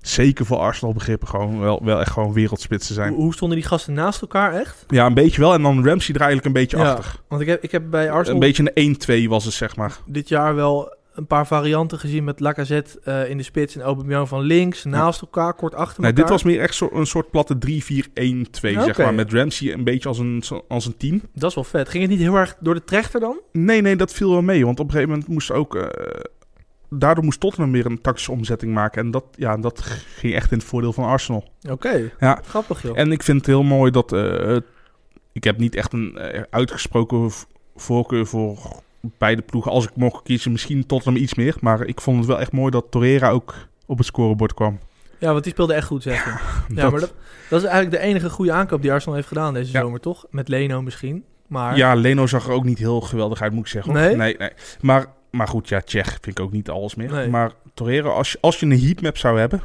Zeker 0.00 0.46
voor 0.46 0.56
Arsenal 0.58 0.94
begrippen 0.94 1.28
gewoon 1.28 1.60
wel, 1.60 1.84
wel 1.84 2.00
echt 2.00 2.10
gewoon 2.10 2.32
wereldspitsen 2.32 2.94
zijn. 2.94 3.12
Hoe, 3.12 3.22
hoe 3.22 3.32
stonden 3.34 3.58
die 3.58 3.66
gasten 3.66 3.92
naast 3.94 4.20
elkaar 4.20 4.52
echt? 4.54 4.84
Ja, 4.88 5.06
een 5.06 5.14
beetje 5.14 5.40
wel. 5.40 5.54
En 5.54 5.62
dan 5.62 5.84
Ramsey 5.84 6.14
er 6.14 6.20
eigenlijk 6.20 6.46
een 6.46 6.60
beetje 6.62 6.76
Ja. 6.76 6.92
achter. 6.92 7.20
Want 7.28 7.40
ik 7.42 7.48
heb, 7.48 7.62
ik 7.62 7.70
heb 7.70 7.90
bij 7.90 8.10
Arsenal 8.10 8.34
Een 8.34 8.46
beetje 8.46 8.70
een 8.74 9.24
1-2 9.26 9.28
was 9.28 9.44
het, 9.44 9.54
zeg 9.54 9.76
maar. 9.76 9.98
dit 10.06 10.28
jaar 10.28 10.54
wel 10.54 10.94
een 11.20 11.26
paar 11.26 11.46
varianten 11.46 11.98
gezien 11.98 12.24
met 12.24 12.40
Lacazette 12.40 13.00
eh, 13.04 13.30
in 13.30 13.36
de 13.36 13.42
spits 13.42 13.76
en 13.76 13.82
Aubameyang 13.82 14.28
van 14.28 14.40
links, 14.40 14.84
naast 14.84 15.20
elkaar, 15.20 15.54
kort 15.54 15.74
achter 15.74 16.00
Nee, 16.02 16.10
elkaar. 16.10 16.24
dit 16.26 16.32
was 16.34 16.42
meer 16.52 16.60
echt 16.60 16.74
zo, 16.74 16.88
een 16.92 17.06
soort 17.06 17.30
platte 17.30 17.54
3-4-1-2, 17.54 17.70
zeg 18.60 18.98
maar. 18.98 19.14
Met 19.14 19.32
Ramsey 19.32 19.72
een 19.72 19.84
beetje 19.84 20.08
als 20.08 20.18
een, 20.18 20.42
als 20.68 20.86
een 20.86 20.96
team. 20.96 21.20
Dat 21.34 21.48
is 21.48 21.54
wel 21.54 21.64
vet. 21.64 21.88
Ging 21.88 22.02
het 22.02 22.12
niet 22.12 22.20
heel 22.20 22.34
erg 22.34 22.56
door 22.60 22.74
de 22.74 22.84
trechter 22.84 23.20
dan? 23.20 23.40
Nee, 23.52 23.80
nee, 23.80 23.96
dat 23.96 24.12
viel 24.12 24.30
wel 24.30 24.42
mee. 24.42 24.64
Want 24.64 24.80
op 24.80 24.84
een 24.86 24.92
gegeven 24.92 25.12
moment 25.12 25.28
moest 25.28 25.50
ook... 25.50 25.74
eh, 25.76 26.20
daardoor 26.90 27.24
moest 27.24 27.40
Tottenham 27.40 27.72
weer 27.72 27.86
een 27.86 28.00
tactische 28.00 28.32
omzetting 28.32 28.72
maken. 28.74 29.02
En 29.02 29.10
dat, 29.10 29.24
ja, 29.36 29.56
dat 29.56 29.80
ging 30.16 30.34
echt 30.34 30.52
in 30.52 30.58
het 30.58 30.66
voordeel 30.66 30.92
van 30.92 31.04
Arsenal. 31.04 31.48
Oké, 31.70 32.10
Ja. 32.20 32.40
grappig 32.44 32.82
joh. 32.82 32.98
En 32.98 33.12
ik 33.12 33.22
vind 33.22 33.36
het 33.36 33.46
heel 33.46 33.62
mooi 33.62 33.90
dat... 33.90 34.12
eh, 34.12 34.56
ik 35.32 35.44
heb 35.44 35.58
niet 35.58 35.74
echt 35.74 35.92
een 35.92 36.18
uitgesproken 36.50 37.30
voorkeur 37.76 38.26
voor 38.26 38.58
beide 39.18 39.42
ploegen. 39.42 39.70
Als 39.70 39.84
ik 39.84 39.90
mocht 39.94 40.22
kiezen, 40.22 40.52
misschien 40.52 40.86
Tottenham 40.86 41.22
iets 41.22 41.34
meer. 41.34 41.56
Maar 41.60 41.84
ik 41.86 42.00
vond 42.00 42.18
het 42.18 42.26
wel 42.26 42.40
echt 42.40 42.52
mooi 42.52 42.70
dat 42.70 42.86
Torreira 42.90 43.30
ook 43.30 43.54
op 43.86 43.98
het 43.98 44.06
scorebord 44.06 44.54
kwam. 44.54 44.78
Ja, 45.18 45.32
want 45.32 45.44
die 45.44 45.52
speelde 45.52 45.74
echt 45.74 45.86
goed, 45.86 46.02
zeg 46.02 46.24
je. 46.24 46.30
Ja, 46.74 46.82
Dat- 46.82 46.90
maar 46.90 47.00
dat, 47.00 47.14
dat 47.48 47.62
is 47.62 47.68
eigenlijk 47.68 48.02
de 48.02 48.08
enige 48.08 48.30
goede 48.30 48.52
aankoop 48.52 48.82
die 48.82 48.92
Arsenal 48.92 49.14
heeft 49.14 49.28
gedaan 49.28 49.54
deze 49.54 49.72
Ja. 49.72 49.80
zomer, 49.80 50.00
toch? 50.00 50.26
Met 50.30 50.48
Leno 50.48 50.82
misschien. 50.82 51.24
Maar 51.46 51.76
Ja, 51.76 51.94
Leno 51.94 52.26
zag 52.26 52.46
er 52.46 52.52
ook 52.52 52.64
niet 52.64 52.78
heel 52.78 53.00
geweldig 53.00 53.42
uit, 53.42 53.52
moet 53.52 53.64
ik 53.64 53.70
zeggen. 53.70 53.92
Nee? 53.92 54.16
Nee, 54.16 54.36
nee. 54.38 54.50
Maar, 54.80 55.06
maar 55.30 55.48
goed, 55.48 55.68
ja, 55.68 55.80
Tsjech 55.80 56.08
vind 56.20 56.38
ik 56.38 56.40
ook 56.40 56.52
niet 56.52 56.70
alles 56.70 56.94
meer. 56.94 57.10
Nee. 57.12 57.28
Maar 57.28 57.52
Torreira, 57.74 58.08
als 58.08 58.32
je, 58.32 58.38
als 58.40 58.60
je 58.60 58.66
een 58.66 58.80
heatmap 58.82 59.16
zou 59.16 59.38
hebben... 59.38 59.62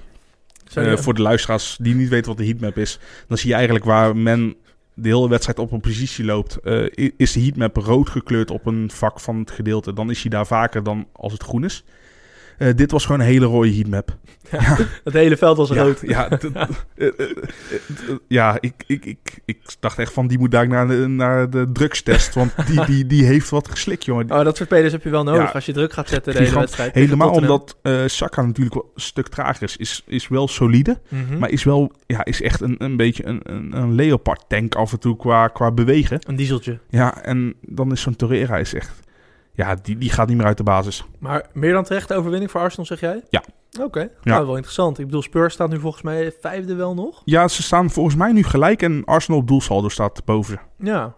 zou 0.68 0.86
eh, 0.88 0.98
voor 0.98 1.14
de 1.14 1.22
luisteraars 1.22 1.78
die 1.82 1.96
niet 1.96 2.10
weten 2.10 2.28
wat 2.28 2.38
de 2.38 2.46
heatmap 2.46 2.78
is... 2.78 3.00
dan 3.28 3.38
zie 3.38 3.48
je 3.50 3.56
eigenlijk 3.56 3.86
waar 3.86 4.16
men 4.18 4.56
de 4.96 5.08
hele 5.08 5.30
wedstrijd 5.30 5.60
op 5.60 5.72
een 5.72 5.82
positie 5.82 6.26
loopt... 6.26 6.60
eh, 6.60 7.10
is 7.18 7.32
de 7.32 7.42
heatmap 7.42 7.78
rood 7.78 8.10
gekleurd 8.10 8.52
op 8.52 8.66
een 8.66 8.92
vak 8.92 9.20
van 9.20 9.40
het 9.40 9.52
gedeelte. 9.52 9.94
Dan 9.94 10.10
is 10.10 10.22
hij 10.22 10.30
daar 10.30 10.48
vaker 10.48 10.84
dan 10.84 11.08
als 11.14 11.34
het 11.34 11.44
groen 11.44 11.64
is. 11.64 11.84
Eh, 12.58 12.70
dit 12.76 12.92
was 12.92 13.06
gewoon 13.06 13.20
een 13.22 13.26
hele 13.28 13.46
rode 13.46 13.74
heatmap. 13.76 14.18
het 15.04 15.14
hele 15.14 15.38
veld 15.38 15.58
was 15.58 15.70
Ja, 15.70 15.82
rood. 15.84 16.00
ja, 16.02 16.30
eh, 16.30 17.08
eh, 17.08 17.08
ja 18.28 18.58
ik, 18.60 18.74
ik, 18.88 19.06
ik, 19.06 19.18
ik 19.46 19.58
dacht 19.80 20.00
echt 20.00 20.14
van 20.14 20.28
die 20.28 20.38
moet 20.40 20.52
daar 20.52 20.68
naar 20.68 20.88
de, 20.88 21.08
naar 21.08 21.50
de 21.50 21.70
drugstest. 21.74 22.34
Want 22.34 22.54
die, 22.68 22.86
die, 22.86 23.06
die 23.08 23.26
heeft 23.26 23.50
wat 23.50 23.70
geslikt, 23.70 24.06
jongen. 24.06 24.32
Oh, 24.32 24.44
dat 24.44 24.58
soort 24.58 24.70
spelers 24.70 24.92
heb 24.92 25.04
je 25.04 25.10
wel 25.10 25.24
nodig 25.24 25.42
Ja. 25.44 25.50
als 25.50 25.66
je 25.66 25.74
druk 25.74 25.94
gaat 25.94 26.10
zetten 26.10 26.34
de 26.34 26.40
hele 26.40 26.60
wedstrijd. 26.60 26.94
Helemaal 26.94 27.30
omdat 27.32 27.78
eh 27.82 28.04
Saka 28.06 28.42
natuurlijk 28.42 28.76
wel 28.76 28.92
een 28.96 29.02
stuk 29.02 29.28
trager 29.28 29.64
is. 29.64 29.78
Is, 29.78 30.04
is 30.08 30.28
wel 30.28 30.48
solide, 30.48 31.00
Mhm. 31.10 31.38
maar 31.38 31.50
is 31.50 31.64
wel 31.64 31.92
ja, 32.06 32.26
is 32.26 32.42
echt 32.42 32.62
een, 32.62 32.76
een 32.78 32.98
beetje 32.98 33.26
een, 33.26 33.40
een, 33.44 33.78
een 33.78 33.94
leopard 33.96 34.44
tank 34.48 34.76
af 34.76 34.92
en 34.92 35.00
toe 35.00 35.18
qua, 35.18 35.48
qua 35.48 35.72
bewegen. 35.72 36.20
Een 36.28 36.36
dieseltje. 36.36 36.80
Ja, 36.90 37.24
en 37.24 37.54
dan 37.62 37.92
is 37.92 38.02
zo'n 38.02 38.16
Torreira 38.16 38.58
is 38.58 38.74
echt... 38.74 39.04
Ja, 39.56 39.76
die, 39.82 39.98
die 39.98 40.10
gaat 40.10 40.28
niet 40.28 40.38
meer 40.38 40.46
uit 40.46 40.58
de 40.58 40.64
basis. 40.64 41.06
Maar 41.20 41.46
meer 41.54 41.74
dan 41.74 41.84
terecht 41.84 42.14
overwinning 42.14 42.52
voor 42.52 42.62
Arsenal, 42.62 42.86
zeg 42.86 43.00
jij? 43.00 43.22
Ja. 43.30 43.44
Oké, 43.82 44.10
nou 44.24 44.46
wel 44.46 44.56
interessant. 44.56 45.00
Ik 45.00 45.06
bedoel, 45.06 45.22
Spurs 45.22 45.54
staat 45.54 45.70
nu 45.70 45.80
volgens 45.80 46.04
mij 46.04 46.34
vijfde 46.42 46.76
wel 46.76 46.94
nog. 46.94 47.22
Ja, 47.26 47.48
ze 47.48 47.64
staan 47.64 47.90
volgens 47.90 48.16
mij 48.16 48.32
nu 48.32 48.44
gelijk 48.44 48.82
en 48.82 49.02
Arsenal 49.06 49.40
op 49.40 49.48
doelsaldo 49.48 49.90
staat 49.90 50.26
boven. 50.26 50.60
Ja. 50.78 51.14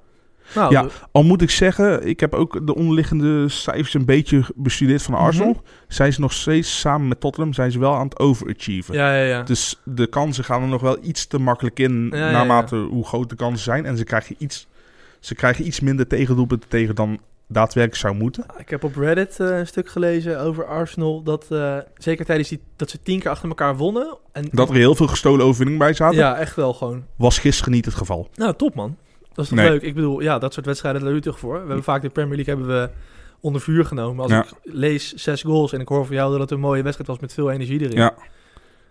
Nou, 0.56 0.72
Ja. 0.72 0.88
Al 1.12 1.24
moet 1.24 1.42
ik 1.42 1.50
zeggen, 1.50 2.08
ik 2.08 2.20
heb 2.20 2.34
ook 2.34 2.68
de 2.68 2.76
onderliggende 2.76 3.50
cijfers 3.50 3.94
een 3.94 4.06
beetje 4.06 4.44
bestudeerd 4.56 5.02
van 5.02 5.14
Arsenal. 5.14 5.50
Mhm. 5.52 5.60
Zijn 5.88 6.14
ze 6.14 6.22
nog 6.22 6.34
steeds 6.34 6.80
samen 6.80 7.08
met 7.08 7.20
Tottenham, 7.20 7.54
zijn 7.54 7.72
ze 7.72 7.80
wel 7.80 7.96
aan 7.96 8.08
het 8.08 8.20
overachieven. 8.20 8.94
ja, 8.96 9.16
ja, 9.16 9.24
ja. 9.24 9.44
Dus 9.44 9.82
de 9.84 10.08
kansen 10.08 10.44
gaan 10.44 10.62
er 10.62 10.68
nog 10.68 10.82
wel 10.82 10.98
iets 11.02 11.28
te 11.28 11.40
makkelijk 11.40 11.80
in, 11.80 12.08
Ja, 12.12 12.18
ja, 12.18 12.32
naarmate 12.32 12.76
hoe 12.76 13.06
groot 13.06 13.30
de 13.30 13.36
kansen 13.36 13.64
zijn. 13.64 13.86
En 13.86 13.98
ze 13.98 14.04
krijgen 14.04 14.36
iets, 14.40 14.68
ze 15.20 15.36
krijgen 15.36 15.68
iets 15.68 15.80
minder 15.80 16.08
tegendoelpunten 16.08 16.70
tegen 16.70 16.96
dan 16.96 17.20
daadwerkelijk 17.48 18.02
zou 18.02 18.16
moeten. 18.16 18.46
Ik 18.58 18.70
heb 18.70 18.84
op 18.84 18.96
Reddit 18.96 19.40
eh, 19.40 19.58
een 19.58 19.68
stuk 19.68 19.90
gelezen 19.90 20.40
over 20.40 20.66
Arsenal. 20.66 21.24
Dat 21.24 21.46
eh, 21.52 21.78
zeker 21.98 22.26
tijdens 22.26 22.50
die 22.50 22.62
dat 22.76 22.90
ze 22.90 23.02
tien 23.04 23.20
keer 23.20 23.30
achter 23.30 23.50
elkaar 23.50 23.76
wonnen. 23.78 24.18
En, 24.32 24.48
Dat 24.52 24.70
er 24.70 24.76
heel 24.76 24.96
veel 24.96 25.08
gestolen 25.08 25.46
overwinningen 25.46 25.80
bij 25.80 25.94
zaten, 25.94 26.18
Ja, 26.18 26.36
echt 26.38 26.56
wel 26.56 26.74
gewoon. 26.74 27.06
was 27.16 27.40
gisteren 27.40 27.72
niet 27.74 27.86
het 27.86 27.94
geval. 27.94 28.30
Nou, 28.36 28.54
top 28.56 28.76
man. 28.76 28.98
Dat 29.34 29.44
is 29.46 29.52
toch 29.52 29.60
Nee. 29.60 29.70
leuk? 29.70 29.82
Ik 29.82 29.96
bedoel, 29.96 30.20
ja, 30.20 30.40
dat 30.40 30.54
soort 30.54 30.66
wedstrijden 30.66 31.02
daar 31.02 31.10
doe 31.10 31.20
je 31.20 31.26
toch 31.26 31.40
voor. 31.40 31.54
We 31.54 31.58
hebben 31.66 31.84
vaak 31.84 32.02
de 32.02 32.10
Premier 32.10 32.36
League 32.36 32.56
hebben 32.56 32.82
we 32.82 32.90
onder 33.40 33.62
vuur 33.62 33.86
genomen. 33.86 34.24
Als 34.24 34.32
Ja. 34.32 34.44
ik 34.44 34.54
lees 34.64 35.14
zes 35.14 35.42
goals 35.42 35.74
en 35.74 35.80
ik 35.80 35.88
hoor 35.88 36.06
van 36.06 36.16
jou 36.16 36.32
dat 36.32 36.40
het 36.40 36.52
een 36.52 36.60
mooie 36.60 36.82
wedstrijd 36.84 37.10
was 37.10 37.20
met 37.20 37.34
veel 37.34 37.52
energie 37.52 37.80
erin. 37.82 37.98
Ja. 37.98 38.14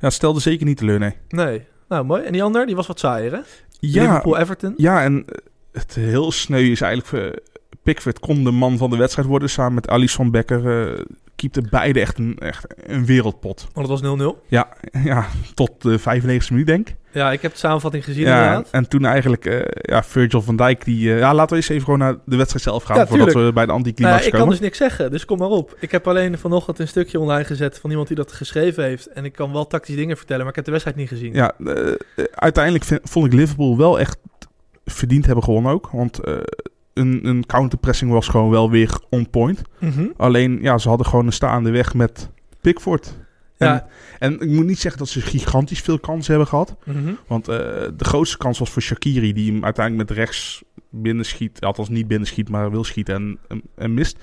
Ja, 0.01 0.11
stelde 0.11 0.41
zeker 0.41 0.67
niet 0.67 0.77
teleur, 0.77 0.99
nee. 0.99 1.15
Nee. 1.29 1.67
Nou, 1.89 2.05
mooi. 2.05 2.23
En 2.23 2.33
die 2.33 2.43
ander, 2.43 2.67
die 2.67 2.77
was 2.77 2.87
wat 2.87 2.99
saaier, 2.99 3.33
hè? 3.33 3.39
Ja, 3.79 4.03
Liverpool-Everton. 4.03 4.75
ja 4.77 5.03
en 5.03 5.25
eh, 5.27 5.39
het 5.73 5.95
heel 5.95 6.33
sneu 6.33 6.71
is 6.71 6.81
eigenlijk... 6.81 7.41
Pickford 7.87 8.19
kon 8.19 8.45
de 8.45 8.51
man 8.51 8.77
van 8.79 8.91
de 8.91 8.97
wedstrijd 8.97 9.29
worden 9.29 9.51
samen 9.51 9.75
met 9.75 9.89
Alisson 9.89 10.31
Becker. 10.31 10.89
eh 10.97 11.01
keepte 11.37 11.63
beide 11.71 12.01
echt 12.01 12.19
een, 12.19 12.39
echt 12.39 12.67
een 12.87 13.07
wereldpot. 13.07 13.67
Want 13.73 13.89
het 13.89 14.01
was 14.01 14.19
0-0. 14.35 14.47
Ja, 14.49 14.69
ja, 15.05 15.27
tot 15.55 15.83
de 15.83 15.99
95e 16.01 16.49
minuut 16.51 16.67
denk 16.67 16.89
ik. 16.89 16.97
Ja, 17.13 17.33
ik 17.33 17.43
heb 17.43 17.53
de 17.53 17.59
samenvatting 17.59 18.05
gezien 18.05 18.25
Ja, 18.25 18.39
en, 18.39 18.47
inderdaad. 18.47 18.71
en 18.73 18.89
toen 18.89 19.05
eigenlijk, 19.05 19.45
eh, 19.47 19.61
ja, 19.73 20.03
Virgil 20.03 20.43
van 20.43 20.57
Dijk, 20.57 20.85
die... 20.85 21.13
eh, 21.13 21.19
ja, 21.19 21.35
laten 21.35 21.51
we 21.51 21.57
eens 21.57 21.69
even 21.69 21.85
gewoon 21.85 21.99
naar 21.99 22.15
de 22.25 22.37
wedstrijd 22.37 22.65
zelf 22.65 22.83
gaan, 22.83 22.97
Ja, 22.97 23.07
voordat 23.07 23.33
we 23.33 23.41
bij 23.41 23.51
de 23.53 23.53
Nou, 23.67 23.71
anticlimax 23.71 24.19
ja, 24.19 24.25
ik 24.25 24.31
kan 24.31 24.41
komen. 24.41 24.55
dus 24.55 24.63
niks 24.65 24.79
zeggen, 24.79 25.11
dus 25.11 25.25
kom 25.25 25.39
maar 25.39 25.49
op. 25.49 25.77
Ik 25.81 25.91
heb 25.91 26.09
alleen 26.09 26.39
vanochtend 26.39 26.79
een 26.79 26.89
stukje 26.89 27.21
online 27.21 27.45
gezet 27.45 27.79
van 27.79 27.91
iemand 27.91 28.09
die 28.09 28.17
dat 28.17 28.33
geschreven 28.33 28.85
heeft. 28.85 29.07
En 29.07 29.25
ik 29.25 29.33
kan 29.33 29.53
wel 29.53 29.67
tactische 29.67 30.01
dingen 30.01 30.17
vertellen, 30.17 30.41
maar 30.41 30.51
ik 30.51 30.57
heb 30.57 30.65
de 30.65 30.71
wedstrijd 30.71 30.97
niet 30.99 31.09
gezien. 31.09 31.33
Ja, 31.35 31.53
uiteindelijk 32.35 32.85
vind- 32.85 33.01
vond 33.05 33.27
ik 33.27 33.33
Liverpool 33.33 33.77
wel 33.77 33.99
echt 34.01 34.19
verdiend 34.85 35.27
hebben 35.27 35.45
gewonnen 35.45 35.73
ook. 35.73 35.89
Want 35.93 36.21
een, 36.99 37.27
een 37.27 37.47
counterpressing 37.47 38.11
was 38.11 38.29
gewoon 38.29 38.51
wel 38.51 38.71
weer 38.71 38.99
on 39.11 39.31
point. 39.31 39.63
Mhm. 39.81 40.07
Alleen, 40.17 40.59
ja, 40.63 40.79
ze 40.79 40.89
hadden 40.89 41.07
gewoon 41.07 41.27
een 41.27 41.33
staande 41.33 41.71
weg 41.71 41.95
met 41.95 42.31
Pickford. 42.61 43.17
En, 43.57 43.69
Ja. 43.69 43.87
en 44.19 44.41
ik 44.41 44.49
moet 44.49 44.65
niet 44.67 44.79
zeggen 44.79 44.99
dat 45.01 45.09
ze 45.09 45.21
gigantisch 45.21 45.81
veel 45.81 45.99
kansen 45.99 46.31
hebben 46.31 46.49
gehad. 46.49 46.77
Mhm. 46.85 47.13
Want 47.27 47.49
eh, 47.49 47.57
de 47.97 48.05
grootste 48.05 48.37
kans 48.37 48.59
was 48.59 48.71
voor 48.71 48.83
Shakiri, 48.83 49.33
die 49.33 49.53
hem 49.53 49.65
uiteindelijk 49.65 50.09
met 50.09 50.19
rechts 50.19 50.63
binnenschiet. 50.91 51.61
Althans 51.61 51.89
niet 51.89 52.09
binnenschiet, 52.09 52.49
maar 52.49 52.71
wil 52.71 52.85
schieten 52.85 53.15
en, 53.15 53.39
en, 53.49 53.63
en 53.75 53.95
mist. 53.95 54.19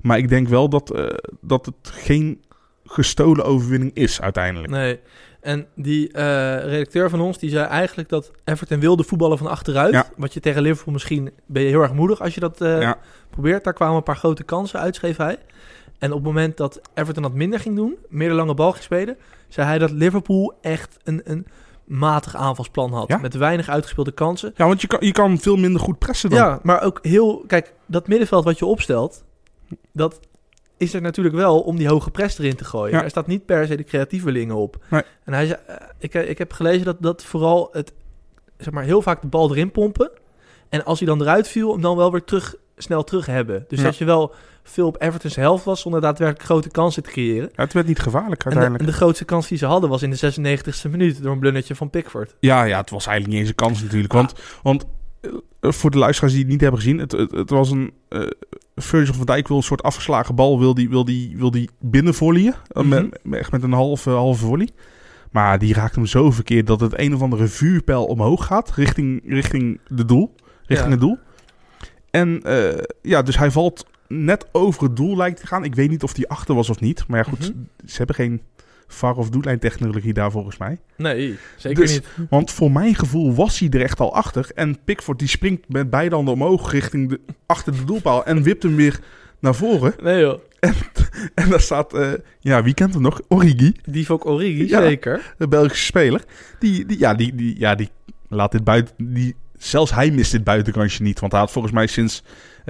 Maar 0.00 0.18
ik 0.18 0.28
denk 0.28 0.48
wel 0.48 0.68
dat, 0.68 0.90
eh, 0.94 1.06
dat 1.40 1.66
het 1.66 1.74
geen 1.82 2.42
gestolen 2.84 3.44
overwinning 3.44 3.94
is 3.94 4.20
uiteindelijk. 4.20 4.72
Nee. 4.72 5.00
En 5.40 5.66
die 5.74 6.12
eh, 6.12 6.24
redacteur 6.64 7.10
van 7.10 7.20
ons, 7.20 7.38
die 7.38 7.50
zei 7.50 7.66
eigenlijk 7.66 8.08
dat 8.08 8.30
Everton 8.44 8.80
wilde 8.80 9.04
voetballen 9.04 9.38
van 9.38 9.46
achteruit. 9.46 9.92
Ja. 9.92 10.06
Wat 10.16 10.34
je 10.34 10.40
tegen 10.40 10.62
Liverpool 10.62 10.92
misschien 10.92 11.30
ben 11.46 11.62
je 11.62 11.68
heel 11.68 11.80
erg 11.82 11.92
moedig 11.92 12.20
als 12.20 12.34
je 12.34 12.40
dat 12.40 12.60
eh, 12.60 12.80
Ja. 12.80 12.98
probeert. 13.30 13.64
Daar 13.64 13.72
kwamen 13.72 13.96
een 13.96 14.02
paar 14.02 14.16
grote 14.16 14.42
kansen 14.42 14.80
uit, 14.80 14.94
schreef 14.94 15.16
hij. 15.16 15.38
En 15.98 16.10
op 16.10 16.16
het 16.16 16.26
moment 16.26 16.56
dat 16.56 16.80
Everton 16.94 17.22
dat 17.22 17.32
minder 17.34 17.60
ging 17.60 17.76
doen, 17.76 17.96
meer 18.08 18.28
de 18.28 18.34
lange 18.34 18.54
bal 18.54 18.72
ging 18.72 18.84
spelen, 18.84 19.16
zei 19.48 19.66
hij 19.66 19.78
dat 19.78 19.90
Liverpool 19.90 20.58
echt 20.60 20.96
een, 21.04 21.20
een 21.24 21.46
matig 21.84 22.36
aanvalsplan 22.36 22.92
had. 22.92 23.08
Ja? 23.08 23.18
Met 23.18 23.34
weinig 23.34 23.68
uitgespeelde 23.68 24.12
kansen. 24.12 24.52
Ja, 24.56 24.66
want 24.66 24.80
je 24.80 24.86
kan, 24.86 24.98
je 25.02 25.12
kan 25.12 25.38
veel 25.38 25.56
minder 25.56 25.80
goed 25.80 25.98
pressen 25.98 26.30
dan. 26.30 26.38
Ja, 26.38 26.60
maar 26.62 26.82
ook 26.82 26.98
heel... 27.02 27.44
Kijk, 27.46 27.72
dat 27.86 28.08
middenveld 28.08 28.44
wat 28.44 28.58
je 28.58 28.66
opstelt, 28.66 29.24
dat 29.92 30.20
is 30.78 30.94
er 30.94 31.00
natuurlijk 31.00 31.36
wel 31.36 31.60
om 31.60 31.76
die 31.76 31.88
hoge 31.88 32.10
press 32.10 32.38
erin 32.38 32.56
te 32.56 32.64
gooien. 32.64 32.96
Ja. 32.96 33.02
Er 33.04 33.10
staat 33.10 33.26
niet 33.26 33.46
per 33.46 33.66
se 33.66 33.76
de 33.76 33.84
creatievelingen 33.84 34.56
op. 34.56 34.76
Nee. 34.90 35.02
En 35.24 35.32
hij 35.32 35.46
zei, 35.46 35.58
eh, 35.66 35.74
ik, 35.98 36.14
ik 36.14 36.38
heb 36.38 36.52
gelezen 36.52 36.84
dat, 36.84 36.96
dat 37.00 37.24
vooral 37.24 37.68
het, 37.72 37.92
zeg 38.58 38.72
maar, 38.72 38.84
heel 38.84 39.02
vaak 39.02 39.20
de 39.22 39.28
bal 39.28 39.50
erin 39.50 39.70
pompen. 39.70 40.10
En 40.68 40.84
als 40.84 40.98
hij 40.98 41.08
dan 41.08 41.20
eruit 41.20 41.48
viel, 41.48 41.72
hem 41.72 41.80
dan 41.82 41.96
wel 41.96 42.10
weer 42.12 42.24
terug, 42.24 42.54
snel 42.76 43.04
terug 43.04 43.26
hebben. 43.26 43.64
Dus 43.68 43.78
Ja. 43.78 43.84
dat 43.84 43.96
je 43.96 44.04
wel 44.04 44.32
veel 44.62 44.86
op 44.86 45.02
Everton's 45.02 45.36
helft 45.36 45.64
was, 45.64 45.80
zonder 45.80 46.00
daadwerkelijk 46.00 46.44
grote 46.44 46.68
kansen 46.70 47.02
te 47.02 47.10
creëren. 47.10 47.48
Ja, 47.56 47.62
het 47.62 47.72
werd 47.72 47.86
niet 47.86 47.98
gevaarlijk 47.98 48.44
En 48.44 48.50
de, 48.50 48.56
uiteindelijk. 48.56 48.84
en 48.84 48.90
de 48.90 48.96
grootste 48.96 49.24
kans 49.24 49.48
die 49.48 49.58
ze 49.58 49.66
hadden 49.66 49.90
was 49.90 50.02
in 50.02 50.10
de 50.10 50.32
96e 50.32 50.90
minuut 50.90 51.22
door 51.22 51.32
een 51.32 51.38
blundertje 51.38 51.74
van 51.74 51.90
Pickford. 51.90 52.34
Ja, 52.40 52.62
ja, 52.64 52.80
het 52.80 52.90
was 52.90 53.06
eigenlijk 53.06 53.28
niet 53.28 53.40
eens 53.40 53.48
een 53.48 53.66
kans 53.66 53.82
natuurlijk. 53.82 54.12
Want, 54.12 54.32
want 54.62 54.82
eh, 54.82 54.88
voor 55.60 55.90
de 55.90 55.98
luisteraars 55.98 56.32
die 56.34 56.42
het 56.42 56.50
niet 56.52 56.60
hebben 56.60 56.80
gezien, 56.80 56.98
het, 56.98 57.12
het, 57.12 57.30
het 57.30 57.50
was 57.50 57.70
een. 57.70 57.92
eh 58.08 58.26
Virgil 58.76 59.14
van 59.14 59.26
Dijk 59.26 59.48
wil 59.48 59.56
een 59.56 59.62
soort 59.62 59.82
afgeslagen 59.82 60.34
bal, 60.34 60.58
wil 60.58 60.74
die, 60.74 60.88
wil 60.88 61.04
die, 61.04 61.36
wil 61.36 61.50
die 61.50 61.68
binnenvolleyen. 61.80 62.54
Eh, 62.68 62.82
Mhm. 62.82 62.88
met, 62.88 63.18
met- 63.22 63.38
echt 63.40 63.52
met 63.52 63.62
een 63.62 63.72
halve, 63.72 64.10
halve 64.10 64.44
volley. 64.44 64.68
Maar 65.30 65.58
die 65.58 65.74
raakt 65.74 65.94
hem 65.94 66.06
zo 66.06 66.30
verkeerd 66.30 66.66
dat 66.66 66.80
het 66.80 66.98
een 66.98 67.14
of 67.14 67.22
andere 67.22 67.46
vuurpijl 67.46 68.04
omhoog 68.04 68.46
gaat 68.46 68.70
richting, 68.74 69.22
richting 69.26 69.80
de 69.88 70.04
doel. 70.04 70.34
Richting 70.66 70.84
Ja. 70.84 70.90
het 70.90 71.00
doel. 71.00 71.18
En 72.10 72.42
eh, 72.42 72.78
ja, 73.02 73.22
dus 73.22 73.38
hij 73.38 73.50
valt 73.50 73.86
net 74.08 74.46
over 74.52 74.82
het 74.82 74.96
doel 74.96 75.16
lijkt 75.16 75.40
te 75.40 75.46
gaan. 75.46 75.64
Ik 75.64 75.74
weet 75.74 75.90
niet 75.90 76.02
of 76.02 76.12
die 76.12 76.28
achter 76.28 76.54
was 76.54 76.70
of 76.70 76.80
niet. 76.80 77.04
Maar 77.08 77.18
ja, 77.18 77.24
goed, 77.30 77.38
Mhm. 77.54 77.58
ze 77.86 77.96
hebben 77.96 78.16
geen 78.16 78.40
VAR 78.88 79.16
of 79.16 79.30
doellijntechnologie 79.30 80.12
daar 80.12 80.30
volgens 80.30 80.56
mij. 80.56 80.78
Nee, 80.96 81.36
zeker 81.56 81.82
Dus- 81.82 81.92
niet. 81.92 82.06
Want 82.30 82.50
voor 82.50 82.72
mijn 82.72 82.94
gevoel 82.94 83.34
was 83.34 83.58
hij 83.58 83.68
er 83.70 83.82
echt 83.82 84.00
al 84.00 84.14
achter. 84.14 84.50
En 84.54 84.78
Pickford 84.84 85.18
die 85.18 85.28
springt 85.28 85.68
met 85.68 85.90
beide 85.90 86.14
handen 86.14 86.34
omhoog 86.34 86.72
richting 86.72 87.08
de, 87.08 87.20
achter 87.46 87.72
de 87.72 87.84
doelpaal. 87.84 88.24
En 88.24 88.42
wipt 88.42 88.62
hem 88.62 88.76
weer 88.76 89.00
naar 89.40 89.54
voren. 89.54 89.94
Nee 90.02 90.20
joh, 90.20 90.38
En 91.34 91.48
daar 91.50 91.60
staat, 91.60 91.94
eh, 91.94 92.12
ja, 92.40 92.62
wie 92.62 92.74
kent 92.74 92.92
hem 92.94 93.02
nog? 93.02 93.20
Origi, 93.28 93.72
Divock 93.84 94.26
Origi, 94.26 94.68
Ja. 94.68 94.80
zeker. 94.82 95.34
de 95.38 95.48
Belgische 95.48 95.84
speler. 95.84 96.24
Die, 96.58 96.86
die, 96.86 96.98
ja, 96.98 97.14
die, 97.14 97.34
die, 97.34 97.58
ja, 97.58 97.74
die 97.74 97.88
laat 98.28 98.52
dit 98.52 98.64
buiten... 98.64 98.94
Die, 98.96 99.34
zelfs 99.58 99.94
hij 99.94 100.10
mist 100.10 100.32
dit 100.32 100.44
buitenkansje 100.44 101.02
niet. 101.02 101.20
Want 101.20 101.32
hij 101.32 101.40
had 101.40 101.50
volgens 101.50 101.74
mij 101.74 101.86
sinds 101.86 102.22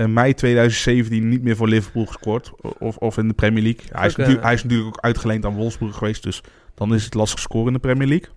mei 0.06 0.34
2017 0.34 1.28
niet 1.28 1.42
meer 1.42 1.56
voor 1.56 1.68
Liverpool 1.68 2.06
gescoord. 2.06 2.52
Of, 2.78 2.96
of 2.96 3.16
in 3.16 3.28
de 3.28 3.34
Premier 3.34 3.62
League. 3.62 3.84
Hij 3.90 4.06
is, 4.06 4.14
eh, 4.14 4.42
hij 4.42 4.54
is 4.54 4.62
natuurlijk 4.62 4.88
ook 4.88 5.04
uitgeleend 5.04 5.44
aan 5.44 5.54
Wolfsburg 5.54 5.96
geweest. 5.96 6.22
Dus 6.22 6.42
dan 6.74 6.94
is 6.94 7.04
het 7.04 7.14
lastig 7.14 7.40
scoren 7.40 7.66
in 7.66 7.72
de 7.72 7.78
Premier 7.78 8.08
League. 8.08 8.28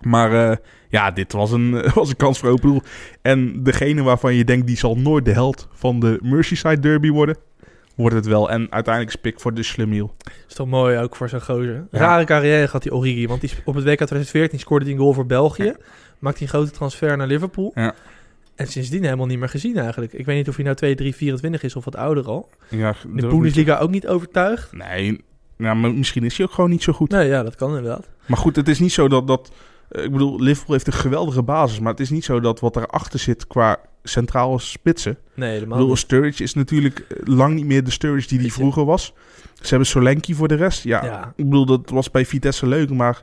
Maar 0.00 0.50
eh, 0.50 0.56
ja, 0.88 1.10
dit 1.10 1.32
was 1.32 1.52
een, 1.52 1.70
was 1.94 2.08
een 2.08 2.16
kans 2.16 2.38
voor 2.38 2.48
open 2.48 2.68
doel. 2.68 2.82
En 3.22 3.62
degene 3.62 4.02
waarvan 4.02 4.34
je 4.34 4.44
denkt, 4.44 4.66
die 4.66 4.76
zal 4.76 4.96
nooit 4.96 5.24
de 5.24 5.32
held 5.32 5.68
van 5.72 6.00
de 6.00 6.18
Merseyside 6.22 6.78
Derby 6.78 7.10
worden, 7.10 7.36
wordt 7.94 8.14
het 8.14 8.26
wel. 8.26 8.50
En 8.50 8.66
uiteindelijk 8.70 9.14
is 9.14 9.20
Pickford 9.20 9.56
de 9.56 9.62
slimiel. 9.62 10.14
Is 10.48 10.54
toch 10.54 10.66
mooi 10.66 10.98
ook 10.98 11.16
voor 11.16 11.28
zo'n 11.28 11.42
gozer. 11.42 11.86
Ja. 11.90 11.98
Rare 11.98 12.24
carrière 12.24 12.66
had 12.66 12.82
die 12.82 12.94
Origi. 12.94 13.26
Want 13.26 13.40
die, 13.40 13.50
op 13.64 13.74
het 13.74 13.84
WK 13.84 13.96
2014 13.96 14.58
scoorde 14.58 14.84
hij 14.84 14.94
een 14.94 15.00
goal 15.00 15.12
voor 15.12 15.26
België. 15.26 15.64
Ja. 15.64 15.76
Maakte 16.18 16.38
hij 16.38 16.46
een 16.46 16.54
grote 16.54 16.70
transfer 16.70 17.16
naar 17.16 17.26
Liverpool. 17.26 17.72
Ja. 17.74 17.94
En 18.60 18.66
sindsdien 18.66 19.04
helemaal 19.04 19.26
niet 19.26 19.38
meer 19.38 19.48
gezien 19.48 19.76
eigenlijk. 19.76 20.12
Ik 20.12 20.26
weet 20.26 20.36
niet 20.36 20.48
of 20.48 20.54
hij 20.54 20.64
nou 20.64 20.76
2, 20.76 20.94
3, 20.94 21.14
24 21.14 21.62
is 21.62 21.76
of 21.76 21.84
wat 21.84 21.96
ouder 21.96 22.24
al. 22.26 22.48
Ja, 22.68 22.94
De 23.14 23.26
Bundesliga 23.26 23.78
ook 23.78 23.90
niet 23.90 24.06
overtuigd. 24.06 24.72
Nee, 24.72 25.20
nou, 25.56 25.76
maar 25.76 25.94
misschien 25.94 26.24
is 26.24 26.36
hij 26.36 26.46
ook 26.46 26.52
gewoon 26.52 26.70
niet 26.70 26.82
zo 26.82 26.92
goed. 26.92 27.10
Nee, 27.10 27.28
ja, 27.28 27.42
dat 27.42 27.56
kan 27.56 27.68
inderdaad. 27.68 28.08
Maar 28.26 28.38
goed, 28.38 28.56
het 28.56 28.68
is 28.68 28.78
niet 28.78 28.92
zo 28.92 29.08
dat... 29.08 29.26
dat 29.26 29.52
eh, 29.88 30.04
ik 30.04 30.12
bedoel, 30.12 30.40
Liverpool 30.40 30.74
heeft 30.74 30.86
een 30.86 30.92
geweldige 30.92 31.42
basis. 31.42 31.80
Maar 31.80 31.90
het 31.90 32.00
is 32.00 32.10
niet 32.10 32.24
zo 32.24 32.40
dat 32.40 32.60
wat 32.60 32.76
erachter 32.76 33.18
zit 33.18 33.46
qua 33.46 33.78
centrale 34.02 34.58
spitsen... 34.58 35.18
Nee, 35.34 35.60
Ik 35.60 35.68
bedoel, 35.68 35.88
niet. 35.88 35.98
Sturridge 35.98 36.42
is 36.42 36.54
natuurlijk 36.54 36.98
eh, 36.98 37.16
lang 37.24 37.54
niet 37.54 37.66
meer 37.66 37.84
de 37.84 37.90
Sturridge 37.90 38.28
die 38.28 38.40
hij 38.40 38.50
vroeger 38.50 38.84
was. 38.84 39.12
Ze 39.60 39.68
hebben 39.68 39.86
Solanke 39.86 40.34
voor 40.34 40.48
de 40.48 40.54
rest. 40.54 40.84
Ja, 40.84 41.04
Ja. 41.04 41.32
ik 41.36 41.44
bedoel, 41.44 41.66
dat 41.66 41.90
was 41.90 42.10
bij 42.10 42.26
Vitesse 42.26 42.66
leuk, 42.66 42.90
maar... 42.90 43.22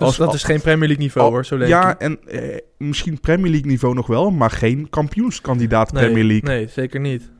Dat, 0.00 0.10
is, 0.10 0.16
dat 0.16 0.34
is 0.34 0.42
geen 0.42 0.60
Premier 0.60 0.86
League 0.88 1.04
niveau 1.04 1.26
al- 1.26 1.32
hoor, 1.32 1.44
zo 1.44 1.56
leuk. 1.56 1.68
Ja, 1.68 1.98
en 1.98 2.18
eh, 2.26 2.56
misschien 2.76 3.20
Premier 3.20 3.50
League 3.50 3.70
niveau 3.70 3.94
nog 3.94 4.06
wel, 4.06 4.30
maar 4.30 4.50
geen 4.50 4.88
kampioenskandidaat 4.90 5.92
nee, 5.92 6.04
Premier 6.04 6.24
League. 6.24 6.48
Nee, 6.48 6.68
zeker 6.68 7.00
niet. 7.00 7.30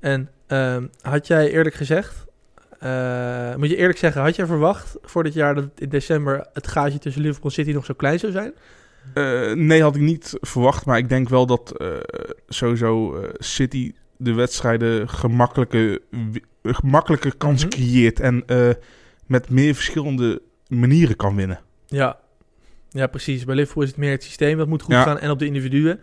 En 0.00 0.28
ehm, 0.46 0.86
had 1.00 1.26
jij 1.26 1.50
eerlijk 1.50 1.74
gezegd... 1.74 2.24
eh, 2.78 3.54
moet 3.56 3.68
je 3.70 3.76
eerlijk 3.76 3.98
zeggen, 3.98 4.22
had 4.22 4.36
jij 4.36 4.46
verwacht 4.46 4.96
voor 5.02 5.22
dit 5.24 5.34
jaar 5.34 5.54
dat 5.54 5.68
in 5.78 5.88
december 5.88 6.46
het 6.52 6.66
gaatje 6.68 6.98
tussen 6.98 7.22
Liverpool 7.22 7.50
en 7.50 7.56
City 7.56 7.70
nog 7.72 7.84
zo 7.84 7.94
klein 7.94 8.18
zou 8.18 8.32
zijn? 8.32 8.52
Eh, 9.14 9.52
nee, 9.52 9.82
had 9.82 9.94
ik 9.94 10.00
niet 10.02 10.36
verwacht, 10.40 10.84
maar 10.86 10.98
ik 10.98 11.08
denk 11.08 11.28
wel 11.28 11.46
dat 11.46 11.72
eh, 11.76 11.88
sowieso 12.48 13.20
City 13.38 13.92
de 14.16 14.32
wedstrijden 14.32 15.08
gemakkelijke, 15.08 16.00
gemakkelijke 16.62 17.36
kans 17.36 17.60
Mhm. 17.64 17.70
creëert 17.70 18.20
en 18.20 18.44
met 19.26 19.50
meer 19.50 19.74
verschillende 19.74 20.42
manieren 20.68 21.16
kan 21.16 21.36
winnen. 21.36 21.60
Ja. 21.90 22.18
ja, 22.90 23.06
precies. 23.06 23.44
Bij 23.44 23.54
Liverpool 23.54 23.82
is 23.82 23.88
het 23.88 23.98
meer 23.98 24.10
het 24.10 24.22
systeem 24.22 24.58
dat 24.58 24.68
moet 24.68 24.82
goed 24.82 24.94
Ja. 24.94 25.02
gaan 25.02 25.18
en 25.18 25.30
op 25.30 25.38
de 25.38 25.46
individuen. 25.46 26.00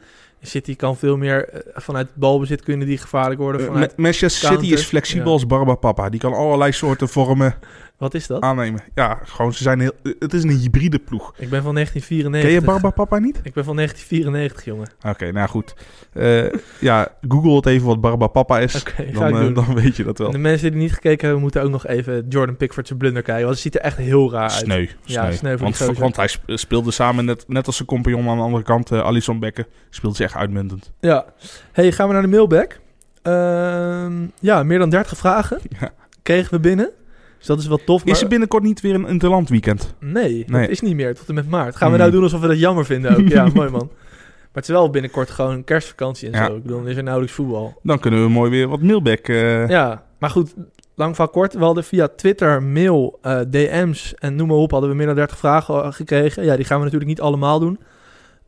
City 0.47 0.75
kan 0.75 0.97
veel 0.97 1.17
meer 1.17 1.49
eh, 1.49 1.59
vanuit 1.75 2.07
balbezit 2.13 2.61
kunnen 2.63 2.87
die 2.87 2.97
gevaarlijk 2.97 3.39
worden. 3.39 3.67
Eh, 3.67 3.73
Ma- 3.73 3.87
Manchester 3.95 4.49
City 4.51 4.73
is 4.73 4.83
flexibel 4.85 5.25
ja. 5.25 5.31
als 5.31 5.45
Barba 5.45 5.75
Papa. 5.75 6.09
Die 6.09 6.19
kan 6.19 6.33
allerlei 6.33 6.71
soorten 6.71 7.09
vormen 7.09 7.55
wat 7.97 8.13
is 8.13 8.27
dat? 8.27 8.41
aannemen. 8.41 8.81
Ja, 8.95 9.19
gewoon 9.23 9.53
ze 9.53 9.63
zijn 9.63 9.79
heel. 9.79 9.91
Het 10.19 10.33
is 10.33 10.43
een 10.43 10.49
hybride 10.49 10.99
ploeg. 10.99 11.33
Ik 11.37 11.49
ben 11.49 11.63
van 11.63 11.73
1994. 11.73 12.41
Ken 12.41 12.51
je 12.51 12.61
Barba 12.61 12.89
Papa 12.89 13.19
niet? 13.19 13.39
Ik 13.43 13.53
ben 13.53 13.63
van 13.63 13.75
1994, 13.75 14.65
jongen. 14.65 14.89
Oké, 15.13 15.31
nou 15.31 15.49
goed. 15.49 15.75
Eh, 16.13 16.45
ja, 16.79 17.07
google 17.27 17.55
het 17.55 17.65
even 17.65 17.87
wat 17.87 18.01
Barba 18.01 18.27
Papa 18.27 18.59
is. 18.59 18.83
Dan, 19.13 19.37
eh, 19.37 19.53
dan 19.53 19.73
weet 19.75 19.95
je 19.95 20.03
dat 20.03 20.17
wel. 20.17 20.27
En 20.27 20.33
de 20.33 20.39
mensen 20.39 20.71
die 20.71 20.79
niet 20.81 20.93
gekeken 20.93 21.21
hebben, 21.23 21.41
moeten 21.41 21.61
ook 21.63 21.71
nog 21.71 21.87
even 21.87 22.25
Jordan 22.29 22.57
Pickford 22.57 22.87
zijn 22.87 22.99
blunder 22.99 23.21
kijken. 23.21 23.43
Want 23.43 23.53
het 23.55 23.63
ziet 23.63 23.75
er 23.75 23.81
echt 23.81 23.97
heel 23.97 24.31
raar 24.31 24.41
uit. 24.49 24.51
Sneu. 24.51 24.87
Ja, 25.03 25.31
sneu. 25.31 25.57
want, 25.57 25.77
want 25.77 26.15
hij 26.15 26.27
sp- 26.27 26.41
speelde 26.45 26.91
samen, 26.91 27.25
net, 27.25 27.43
net 27.47 27.65
als 27.65 27.75
zijn 27.75 27.87
compagnon 27.87 28.29
aan 28.29 28.37
de 28.37 28.43
andere 28.43 28.63
kant, 28.63 28.91
eh 28.91 29.01
Alisson 29.01 29.39
Becker, 29.39 29.67
speelde 29.89 30.15
ze 30.15 30.23
echt 30.23 30.35
uitmuntend. 30.37 30.91
Ja. 30.99 31.25
Hey, 31.71 31.91
gaan 31.91 32.07
we 32.07 32.13
naar 32.13 32.21
de 32.21 32.27
mailback. 32.27 32.79
Ehm, 33.21 34.13
ja, 34.39 34.63
meer 34.63 34.79
dan 34.79 34.89
30 34.89 35.17
vragen 35.17 35.59
Ja. 35.79 35.91
kregen 36.23 36.51
we 36.53 36.59
binnen. 36.59 36.89
Dus 37.37 37.45
dat 37.47 37.59
is 37.59 37.67
wel 37.67 37.77
tof. 37.85 38.05
Maar... 38.05 38.13
Is 38.13 38.21
er 38.21 38.27
binnenkort 38.27 38.63
niet 38.63 38.81
weer 38.81 38.93
een 38.95 39.07
interland 39.07 39.49
weekend? 39.49 39.93
Nee, 39.99 40.43
Nee. 40.47 40.61
dat 40.61 40.69
is 40.69 40.81
niet 40.81 40.95
meer. 40.95 41.15
Tot 41.15 41.27
en 41.29 41.35
met 41.35 41.49
maart. 41.49 41.75
Gaan 41.75 41.87
we 41.91 41.93
Hmm. 41.93 41.97
nou 41.97 42.11
doen 42.11 42.23
alsof 42.23 42.41
we 42.41 42.47
dat 42.47 42.59
jammer 42.59 42.85
vinden 42.85 43.17
ook? 43.17 43.27
Ja, 43.27 43.43
mooi 43.53 43.69
man. 43.69 43.89
Maar 43.91 44.65
het 44.65 44.75
is 44.75 44.81
wel 44.81 44.89
binnenkort 44.89 45.29
gewoon 45.29 45.63
kerstvakantie 45.63 46.29
en 46.31 46.39
Ja. 46.39 46.45
zo. 46.45 46.55
Ik 46.55 46.61
bedoel, 46.61 46.77
dan 46.77 46.87
is 46.87 46.95
er 46.97 47.03
nauwelijks 47.03 47.35
voetbal. 47.35 47.79
Dan 47.83 47.99
kunnen 47.99 48.23
we 48.23 48.29
mooi 48.29 48.49
weer 48.51 48.67
wat 48.67 48.81
mailback. 48.81 49.27
eh, 49.27 49.67
Ja, 49.69 50.03
maar 50.19 50.29
goed, 50.29 50.53
lang 50.95 51.15
van 51.15 51.29
kort. 51.29 51.53
We 51.53 51.63
hadden 51.63 51.83
via 51.83 52.07
Twitter, 52.07 52.63
mail, 52.63 53.19
eh, 53.21 53.39
DM's 53.49 54.13
en 54.17 54.35
noem 54.35 54.47
maar 54.47 54.57
op... 54.57 54.71
hadden 54.71 54.89
we 54.89 54.95
meer 54.95 55.05
dan 55.05 55.15
30 55.15 55.37
vragen 55.37 55.93
gekregen. 55.93 56.43
Ja, 56.43 56.55
die 56.55 56.65
gaan 56.65 56.77
we 56.77 56.83
natuurlijk 56.83 57.09
niet 57.09 57.21
allemaal 57.21 57.59
doen. 57.59 57.79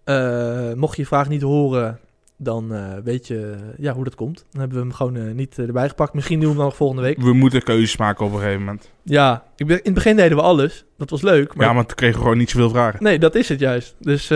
Eh, 0.09 0.73
mocht 0.75 0.95
je 0.95 1.01
je 1.01 1.07
vraag 1.07 1.29
niet 1.29 1.41
horen, 1.41 1.99
dan 2.37 2.73
eh, 2.73 2.81
weet 3.03 3.27
je 3.27 3.55
ja, 3.77 3.93
hoe 3.93 4.03
dat 4.03 4.15
komt. 4.15 4.45
Dan 4.51 4.59
hebben 4.59 4.77
we 4.77 4.83
hem 4.83 4.93
gewoon 4.93 5.15
eh, 5.15 5.33
niet 5.33 5.57
erbij 5.57 5.89
gepakt. 5.89 6.13
Misschien 6.13 6.39
doen 6.39 6.43
we 6.43 6.49
hem 6.49 6.57
dan 6.57 6.65
nog 6.67 6.75
volgende 6.75 7.01
week. 7.01 7.21
We 7.21 7.33
moeten 7.33 7.63
keuzes 7.63 7.97
maken 7.97 8.25
op 8.25 8.31
een 8.33 8.39
gegeven 8.39 8.59
moment. 8.59 8.89
Ja, 9.03 9.43
ik 9.55 9.67
ben, 9.67 9.75
in 9.77 9.81
het 9.83 9.93
begin 9.93 10.15
deden 10.15 10.37
we 10.37 10.43
alles. 10.43 10.85
Dat 10.97 11.09
was 11.09 11.21
leuk. 11.21 11.55
Maar 11.55 11.67
ja, 11.67 11.73
maar 11.73 11.85
toen 11.85 11.95
kregen 11.95 12.15
we 12.15 12.21
gewoon 12.21 12.37
niet 12.37 12.49
zoveel 12.49 12.69
vragen. 12.69 13.03
Nee, 13.03 13.19
dat 13.19 13.35
is 13.35 13.49
het 13.49 13.59
juist. 13.59 13.95
Dus 13.99 14.31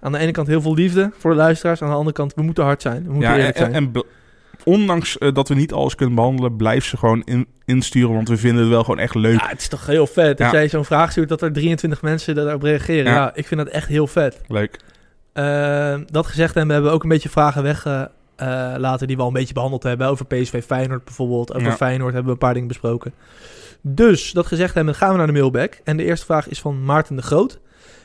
aan 0.00 0.12
de 0.12 0.18
ene 0.18 0.30
kant 0.30 0.46
heel 0.46 0.60
veel 0.60 0.74
liefde 0.74 1.10
voor 1.18 1.30
de 1.30 1.36
luisteraars. 1.36 1.82
Aan 1.82 1.88
de 1.88 1.94
andere 1.94 2.16
kant, 2.16 2.34
we 2.34 2.42
moeten 2.42 2.64
hard 2.64 2.82
zijn. 2.82 3.04
We 3.04 3.12
moeten 3.12 3.28
Ja, 3.28 3.34
en, 3.34 3.38
eerlijk 3.38 3.56
zijn. 3.56 3.72
en, 3.74 3.92
ondanks 4.64 5.16
dat 5.32 5.48
we 5.48 5.54
niet 5.54 5.72
alles 5.72 5.94
kunnen 5.94 6.14
behandelen, 6.14 6.56
blijf 6.56 6.84
ze 6.84 6.96
gewoon 6.96 7.22
in, 7.24 7.46
insturen, 7.64 8.14
want 8.14 8.28
we 8.28 8.36
vinden 8.36 8.60
het 8.62 8.70
wel 8.70 8.84
gewoon 8.84 8.98
echt 8.98 9.14
leuk. 9.14 9.40
ja, 9.40 9.48
het 9.48 9.60
is 9.60 9.68
toch 9.68 9.86
heel 9.86 10.06
vet. 10.06 10.40
Als 10.40 10.50
Ja. 10.52 10.58
jij 10.58 10.68
zo'n 10.68 10.84
vraag 10.84 11.10
stuurt, 11.10 11.28
dat 11.28 11.42
er 11.42 11.52
23 11.52 12.02
mensen 12.02 12.34
daarop 12.34 12.62
reageren. 12.62 13.04
Ja. 13.04 13.14
Ja. 13.14 13.34
ik 13.34 13.46
vind 13.46 13.60
dat 13.64 13.68
echt 13.72 13.88
heel 13.88 14.06
vet. 14.06 14.40
Leuk. 14.48 14.78
Eh, 15.34 16.00
dat 16.06 16.26
gezegd 16.26 16.54
hebben, 16.54 16.72
hebben 16.72 16.90
we 16.90 16.96
ook 16.96 17.02
een 17.02 17.08
beetje 17.08 17.28
vragen 17.28 17.62
weggelaten 17.62 19.06
die 19.06 19.16
we 19.16 19.22
al 19.22 19.28
een 19.28 19.34
beetje 19.34 19.54
behandeld 19.54 19.82
hebben. 19.82 20.06
Over 20.06 20.26
PSV 20.26 20.64
Feyenoord 20.64 21.04
bijvoorbeeld. 21.04 21.54
Over 21.54 21.68
Ja. 21.68 21.76
Feyenoord 21.76 22.12
hebben 22.12 22.26
we 22.26 22.32
een 22.32 22.46
paar 22.46 22.52
dingen 22.54 22.68
besproken. 22.68 23.14
Dus, 23.80 24.32
dat 24.32 24.46
gezegd 24.46 24.74
hebben, 24.74 24.94
gaan 24.94 25.10
we 25.10 25.16
naar 25.16 25.26
de 25.26 25.32
mailback. 25.32 25.80
En 25.84 25.96
de 25.96 26.04
eerste 26.04 26.26
vraag 26.26 26.48
is 26.48 26.60
van 26.60 26.84
Maarten 26.84 27.16
de 27.16 27.22
Groot. 27.22 27.60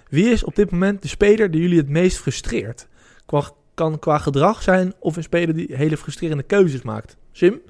Wie 0.09 0.29
is 0.29 0.43
op 0.43 0.55
dit 0.55 0.71
moment 0.71 1.01
de 1.01 1.07
speler 1.07 1.51
die 1.51 1.61
jullie 1.61 1.77
het 1.77 1.89
meest 1.89 2.17
frustreert? 2.17 2.87
Qua, 3.25 3.43
kan 3.73 3.99
qua 3.99 4.17
gedrag 4.17 4.61
zijn 4.61 4.93
of 4.99 5.15
een 5.15 5.23
speler 5.23 5.55
die 5.55 5.75
hele 5.75 5.97
frustrerende 5.97 6.43
keuzes 6.43 6.81
maakt. 6.81 7.17
Sim? 7.31 7.61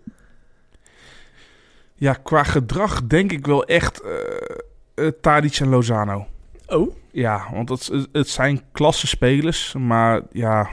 Ja, 1.95 2.13
qua 2.13 2.43
gedrag 2.43 3.03
denk 3.03 3.31
ik 3.31 3.45
wel 3.45 3.65
echt 3.65 4.01
eh 4.01 4.09
eh, 4.99 5.07
Tadic 5.21 5.59
en 5.59 5.69
Lozano. 5.69 6.27
Oh, 6.69 6.95
Ja, 7.11 7.47
want 7.53 7.69
het, 7.69 8.07
het 8.11 8.29
zijn 8.29 8.61
klasse 8.71 9.07
spelers, 9.07 9.73
maar 9.77 10.21
ja, 10.31 10.69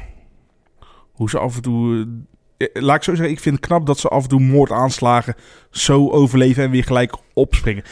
hoe 1.13 1.31
ze 1.31 1.39
af 1.39 1.57
en 1.57 1.63
toe 1.63 2.09
eh, 2.57 2.69
laat 2.83 2.97
ik 2.97 3.03
zo 3.03 3.15
zeggen, 3.15 3.35
ik 3.35 3.41
vind 3.41 3.57
het 3.57 3.67
knap 3.67 3.87
dat 3.87 3.99
ze 3.99 4.09
af 4.09 4.23
en 4.23 4.29
toe 4.29 4.41
moordaanslagen 4.41 5.35
zo 5.71 6.11
overleven 6.11 6.65
en 6.65 6.71
weer 6.71 6.85
gelijk 6.85 7.15
opspringen. 7.35 7.85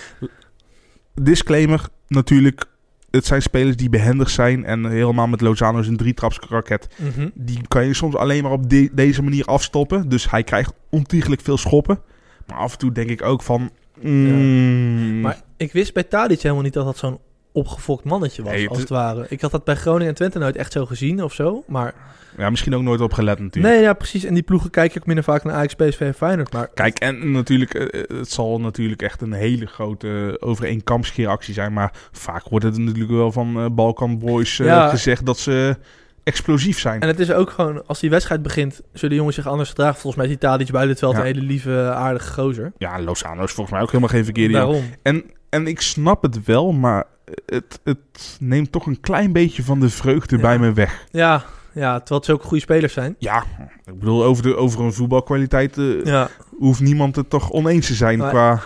Disclaimer, 1.14 1.88
natuurlijk, 2.08 2.64
het 3.10 3.26
zijn 3.26 3.42
spelers 3.42 3.76
die 3.76 3.88
behendig 3.88 4.30
zijn 4.30 4.64
en 4.64 4.84
helemaal 4.90 5.26
met 5.26 5.40
Lozano 5.40 5.82
zijn 5.82 5.96
drietrapsraket. 5.96 6.88
Mhm. 6.98 7.28
Die 7.34 7.58
kan 7.68 7.86
je 7.86 7.94
soms 7.94 8.14
alleen 8.16 8.42
maar 8.42 8.52
op 8.52 8.70
de- 8.70 8.90
deze 8.92 9.22
manier 9.22 9.44
afstoppen. 9.44 10.08
Dus 10.08 10.30
hij 10.30 10.42
krijgt 10.42 10.72
ontiegelijk 10.90 11.40
veel 11.40 11.56
schoppen. 11.58 12.00
Maar 12.46 12.56
af 12.58 12.72
en 12.72 12.78
toe 12.78 12.92
denk 12.92 13.10
ik 13.10 13.22
ook 13.22 13.42
van... 13.42 13.70
mm, 14.02 15.20
Maar 15.20 15.42
ik 15.56 15.72
wist 15.72 15.94
bij 15.94 16.02
Tadic 16.02 16.40
helemaal 16.40 16.62
niet 16.62 16.72
dat 16.72 16.84
dat 16.84 16.96
zo'n 16.98 17.18
opgefokt 17.54 18.04
mannetje 18.04 18.42
was, 18.42 18.52
Nee, 18.52 18.68
als 18.68 18.78
het 18.78 18.88
ware. 18.88 19.26
Ik 19.28 19.40
had 19.40 19.50
dat 19.50 19.64
bij 19.64 19.74
Groningen 19.74 20.08
en 20.08 20.14
Twente 20.14 20.38
nooit 20.38 20.56
echt 20.56 20.72
zo 20.72 20.86
gezien 20.86 21.22
of 21.22 21.32
zo. 21.32 21.64
Maar 21.66 21.94
ja, 22.36 22.50
misschien 22.50 22.74
ook 22.74 22.82
nooit 22.82 23.00
op 23.00 23.12
gelet 23.12 23.38
natuurlijk. 23.38 23.74
nee, 23.74 23.82
ja, 23.82 23.92
precies. 23.92 24.24
En 24.24 24.34
die 24.34 24.42
ploegen 24.42 24.70
kijk 24.70 24.94
ook 24.98 25.06
minder 25.06 25.24
vaak 25.24 25.44
naar 25.44 25.54
Ajax, 25.54 25.74
PSV 25.74 26.00
en 26.00 26.14
Feyenoord. 26.14 26.52
Maar 26.52 26.68
Kijk, 26.74 26.98
en 26.98 27.32
natuurlijk, 27.32 27.74
eh, 27.74 28.00
eh, 28.02 28.18
het 28.18 28.30
zal 28.30 28.60
natuurlijk 28.60 29.02
echt 29.02 29.20
een 29.22 29.32
hele 29.32 29.66
grote 29.66 30.06
uh, 30.06 30.48
over 30.48 30.64
één 30.64 30.82
kam 30.84 31.02
actie 31.26 31.54
zijn. 31.54 31.72
Maar 31.72 31.92
vaak 32.12 32.48
wordt 32.48 32.64
het 32.64 32.78
natuurlijk 32.78 33.10
wel 33.10 33.32
van 33.32 33.56
eh, 33.56 33.66
Balkan 33.72 34.18
Boys 34.18 34.58
eh, 34.58 34.66
Ja. 34.66 34.88
gezegd 34.88 35.26
dat 35.26 35.38
ze 35.38 35.76
explosief 36.24 36.78
zijn. 36.78 37.00
En 37.00 37.08
het 37.08 37.18
is 37.20 37.32
ook 37.32 37.50
gewoon, 37.50 37.86
als 37.86 38.00
die 38.00 38.10
wedstrijd 38.10 38.42
begint, 38.42 38.80
zullen 38.92 39.16
jongens 39.16 39.36
zich 39.36 39.46
anders 39.46 39.68
gedragen. 39.68 40.00
Volgens 40.00 40.16
mij 40.16 40.24
is 40.24 40.30
die 40.30 40.48
Tadic 40.48 40.70
buiten 40.70 40.90
het 40.90 40.98
veld 40.98 41.12
Ja. 41.12 41.18
een 41.18 41.24
hele 41.24 41.40
lieve, 41.40 41.92
aardige 41.94 42.32
gozer. 42.32 42.72
Ja, 42.78 43.00
Lozano 43.00 43.42
is 43.44 43.52
volgens 43.52 43.70
mij 43.70 43.80
ook 43.80 43.88
helemaal 43.88 44.08
geen 44.08 44.24
verkeerde. 44.24 44.52
Daarom. 44.54 44.84
En, 45.02 45.24
en 45.54 45.66
ik 45.66 45.80
snap 45.80 46.22
het 46.22 46.44
wel, 46.44 46.72
maar 46.72 47.04
het, 47.46 47.80
het 47.84 48.36
neemt 48.40 48.72
toch 48.72 48.86
een 48.86 49.00
klein 49.00 49.32
beetje 49.32 49.62
van 49.64 49.80
de 49.80 49.88
vreugde 49.88 50.36
Ja. 50.36 50.42
bij 50.42 50.58
me 50.58 50.72
weg. 50.72 51.06
Ja, 51.10 51.44
ja, 51.72 51.96
terwijl 51.98 52.16
het 52.20 52.24
zulke 52.24 52.44
goede 52.46 52.62
spelers 52.62 52.92
zijn. 52.92 53.14
Ja, 53.18 53.44
ik 53.84 53.98
bedoel, 53.98 54.24
over, 54.24 54.42
de, 54.42 54.56
over 54.56 54.80
een 54.80 54.92
voetbalkwaliteit 54.92 55.78
eh, 55.78 56.04
Ja, 56.04 56.28
hoeft 56.58 56.80
niemand 56.80 57.16
het 57.16 57.30
toch 57.30 57.50
oneens 57.50 57.86
te 57.86 57.94
zijn 57.94 58.18
Maar- 58.18 58.30
qua... 58.30 58.60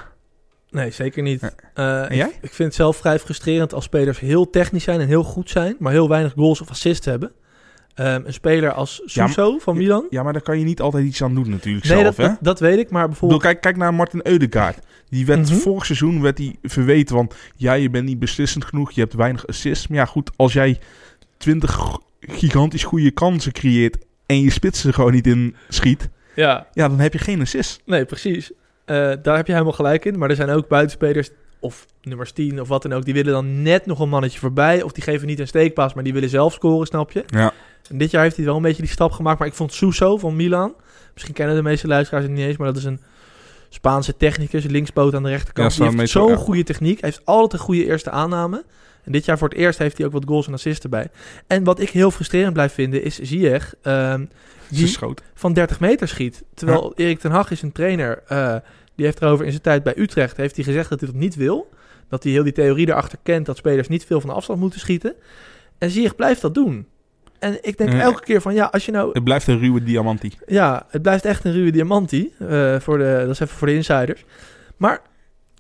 nee, 0.71 0.91
zeker 0.91 1.23
niet. 1.23 1.55
Eh, 1.75 2.11
En 2.11 2.17
jij? 2.17 2.27
Ik, 2.29 2.35
ik 2.41 2.53
vind 2.53 2.69
het 2.69 2.75
zelf 2.75 2.97
vrij 2.97 3.19
frustrerend 3.19 3.75
als 3.75 3.85
spelers 3.85 4.21
heel 4.21 4.51
technisch 4.51 4.85
zijn 4.85 5.01
en 5.01 5.07
heel 5.07 5.25
goed 5.25 5.51
zijn, 5.51 5.77
maar 5.79 5.93
heel 5.93 6.09
weinig 6.09 6.33
goals 6.33 6.61
of 6.61 6.71
assists 6.71 7.07
hebben. 7.07 7.33
Ehm, 7.99 8.23
een 8.25 8.33
speler 8.33 8.73
als 8.73 9.03
Ja, 9.05 9.23
maar- 9.25 9.33
Suso 9.33 9.59
van 9.59 9.77
Milan. 9.77 10.07
Ja, 10.11 10.23
maar 10.23 10.33
daar 10.33 10.43
kan 10.43 10.59
je 10.59 10.65
niet 10.65 10.81
altijd 10.81 11.05
iets 11.07 11.23
aan 11.23 11.35
doen 11.35 11.51
natuurlijk 11.51 11.85
Nee, 11.85 11.99
zelf, 12.01 12.15
dat, 12.15 12.27
hè? 12.27 12.33
dat, 12.33 12.39
dat 12.41 12.61
weet 12.61 12.79
ik, 12.79 12.79
maar 12.79 12.85
Ik 12.85 12.91
bedoel, 12.91 13.09
bijvoorbeeld... 13.09 13.43
kijk, 13.43 13.61
kijk 13.61 13.77
naar 13.77 13.95
Martin 13.95 14.21
Eudegaard. 14.23 14.79
Die 15.09 15.27
werd 15.27 15.51
Mhm. 15.51 15.55
vorig 15.59 15.87
seizoen 15.87 16.23
werd 16.23 16.39
hij 16.39 16.57
verweten 16.63 17.17
van... 17.17 17.31
Ja, 17.57 17.73
je 17.73 17.91
bent 17.91 18.05
niet 18.05 18.19
beslissend 18.19 18.65
genoeg. 18.65 18.91
Je 18.93 19.01
hebt 19.01 19.15
weinig 19.15 19.47
assists. 19.47 19.89
Maar 19.89 19.99
ja, 19.99 20.05
goed, 20.05 20.31
als 20.37 20.53
jij 20.53 20.79
20 21.37 21.99
gigantisch 22.21 22.85
goede 22.85 23.11
kansen 23.11 23.53
creëert... 23.53 23.97
en 24.27 24.41
je 24.41 24.51
spits 24.51 24.85
er 24.85 24.95
gewoon 24.95 25.13
niet 25.13 25.27
in 25.27 25.57
schiet... 25.69 26.09
Ja, 26.35 26.67
Ja, 26.73 26.89
dan 26.89 26.99
heb 26.99 27.13
je 27.13 27.19
geen 27.19 27.41
assist. 27.41 27.83
nee, 27.87 28.05
precies. 28.05 28.53
Eh, 28.85 29.13
daar 29.23 29.37
heb 29.37 29.47
je 29.47 29.53
helemaal 29.53 29.73
gelijk 29.73 30.05
in. 30.05 30.19
Maar 30.19 30.31
er 30.31 30.37
zijn 30.37 30.51
ook 30.51 30.69
buitenspelers, 30.69 31.31
of 31.61 31.87
nummers 32.03 32.33
10 32.33 32.61
of 32.61 32.69
wat 32.69 32.83
dan 32.83 32.93
ook... 32.93 33.05
die 33.05 33.15
willen 33.15 33.33
dan 33.33 33.63
net 33.63 33.87
nog 33.87 33.99
een 33.99 34.09
mannetje 34.09 34.39
voorbij. 34.39 34.83
Of 34.83 34.93
die 34.93 35.03
geven 35.03 35.27
niet 35.27 35.39
een 35.39 35.47
steekpaas, 35.47 35.95
maar 35.95 36.05
die 36.05 36.13
willen 36.13 36.29
zelf 36.29 36.53
scoren, 36.53 36.87
snap 36.87 37.11
je? 37.13 37.25
Ja. 37.27 37.53
En 37.91 37.99
dit 37.99 38.11
jaar 38.11 38.23
heeft 38.23 38.37
hij 38.37 38.45
wel 38.45 38.57
een 38.57 38.63
beetje 38.63 38.83
die 38.83 38.91
stap 38.91 39.13
gemaakt. 39.13 39.39
Maar 39.39 39.49
ik 39.49 39.55
vond 39.55 39.73
Suso 39.73 40.17
van 40.17 40.37
Milan... 40.37 40.75
Misschien 41.13 41.35
kennen 41.35 41.57
de 41.57 41.63
meeste 41.63 41.87
luisteraars 41.87 42.25
het 42.25 42.35
niet 42.35 42.45
eens... 42.45 42.57
maar 42.57 42.67
dat 42.67 42.77
is 42.77 42.85
een 42.85 43.01
Spaanse 43.69 44.17
technicus, 44.17 44.65
linkspoot 44.65 45.15
aan 45.15 45.23
de 45.23 45.29
rechterkant. 45.29 45.77
die 45.77 45.89
heeft 45.97 46.11
zo'n 46.11 46.37
goede 46.37 46.63
techniek. 46.63 47.01
Hij 47.01 47.11
heeft 47.11 47.27
altijd 47.27 47.53
een 47.53 47.67
goede 47.67 47.85
eerste 47.85 48.11
aanname. 48.11 48.65
En 49.05 49.13
dit 49.13 49.25
jaar 49.25 49.39
voor 49.39 49.49
het 49.49 49.59
eerst 49.59 49.79
heeft 49.79 49.97
hij 49.97 50.07
ook 50.07 50.13
wat 50.13 50.25
goals 50.27 50.47
en 50.47 50.53
assists 50.53 50.85
erbij. 50.85 51.09
En 51.47 51.65
wat 51.65 51.81
ik 51.81 51.91
heel 51.91 52.11
frustrerend 52.11 52.53
blijf 52.53 52.73
vinden 52.73 53.03
is 53.03 53.19
Ziyech... 53.19 53.75
Ze 53.83 54.27
die 54.69 54.87
schoot. 54.87 55.23
van 55.35 55.53
30 55.53 55.81
meter 55.81 56.09
schiet. 56.09 56.43
Terwijl 56.55 56.93
Erik 56.97 57.19
ten 57.19 57.31
Hag 57.31 57.51
is 57.51 57.63
een 57.63 57.73
trainer... 57.73 58.23
eh, 58.27 58.57
die 58.99 59.07
heeft 59.07 59.23
erover 59.23 59.45
in 59.45 59.51
zijn 59.51 59.63
tijd 59.63 59.83
bij 59.83 59.93
Utrecht... 59.99 60.37
heeft 60.37 60.55
hij 60.57 60.65
gezegd 60.65 60.89
dat 60.89 61.01
hij 61.01 61.09
dat 61.11 61.19
niet 61.19 61.35
wil. 61.35 61.71
Dat 62.09 62.23
hij 62.23 62.33
heel 62.33 62.43
die 62.43 62.53
theorie 62.53 62.89
erachter 62.89 63.19
kent... 63.23 63.47
dat 63.47 63.57
spelers 63.57 63.89
niet 63.89 64.05
veel 64.05 64.21
van 64.21 64.31
de 64.31 64.37
afstand 64.37 64.61
moeten 64.61 64.81
schieten. 64.81 65.15
En 65.79 65.91
Ziyech 65.91 66.17
blijft 66.17 66.41
dat 66.41 66.55
doen. 66.55 66.87
En 67.39 67.59
ik 67.61 67.79
denk 67.79 67.93
Ja. 67.93 68.01
elke 68.01 68.21
keer 68.21 68.41
van... 68.41 68.55
ja, 68.55 68.65
als 68.65 68.87
je 68.87 68.93
nou 68.93 69.11
Het 69.13 69.25
blijft 69.25 69.47
een 69.47 69.59
ruwe 69.59 69.83
diamantie. 69.83 70.33
ja, 70.47 70.87
het 70.89 71.03
blijft 71.03 71.25
echt 71.25 71.45
een 71.45 71.53
ruwe 71.53 71.71
diamantie. 71.71 72.35
eh, 72.39 72.81
voor 72.81 72.99
de, 72.99 73.15
dat 73.21 73.29
is 73.31 73.41
even 73.41 73.57
voor 73.57 73.67
de 73.67 73.75
insiders. 73.75 74.25
Maar 74.77 75.01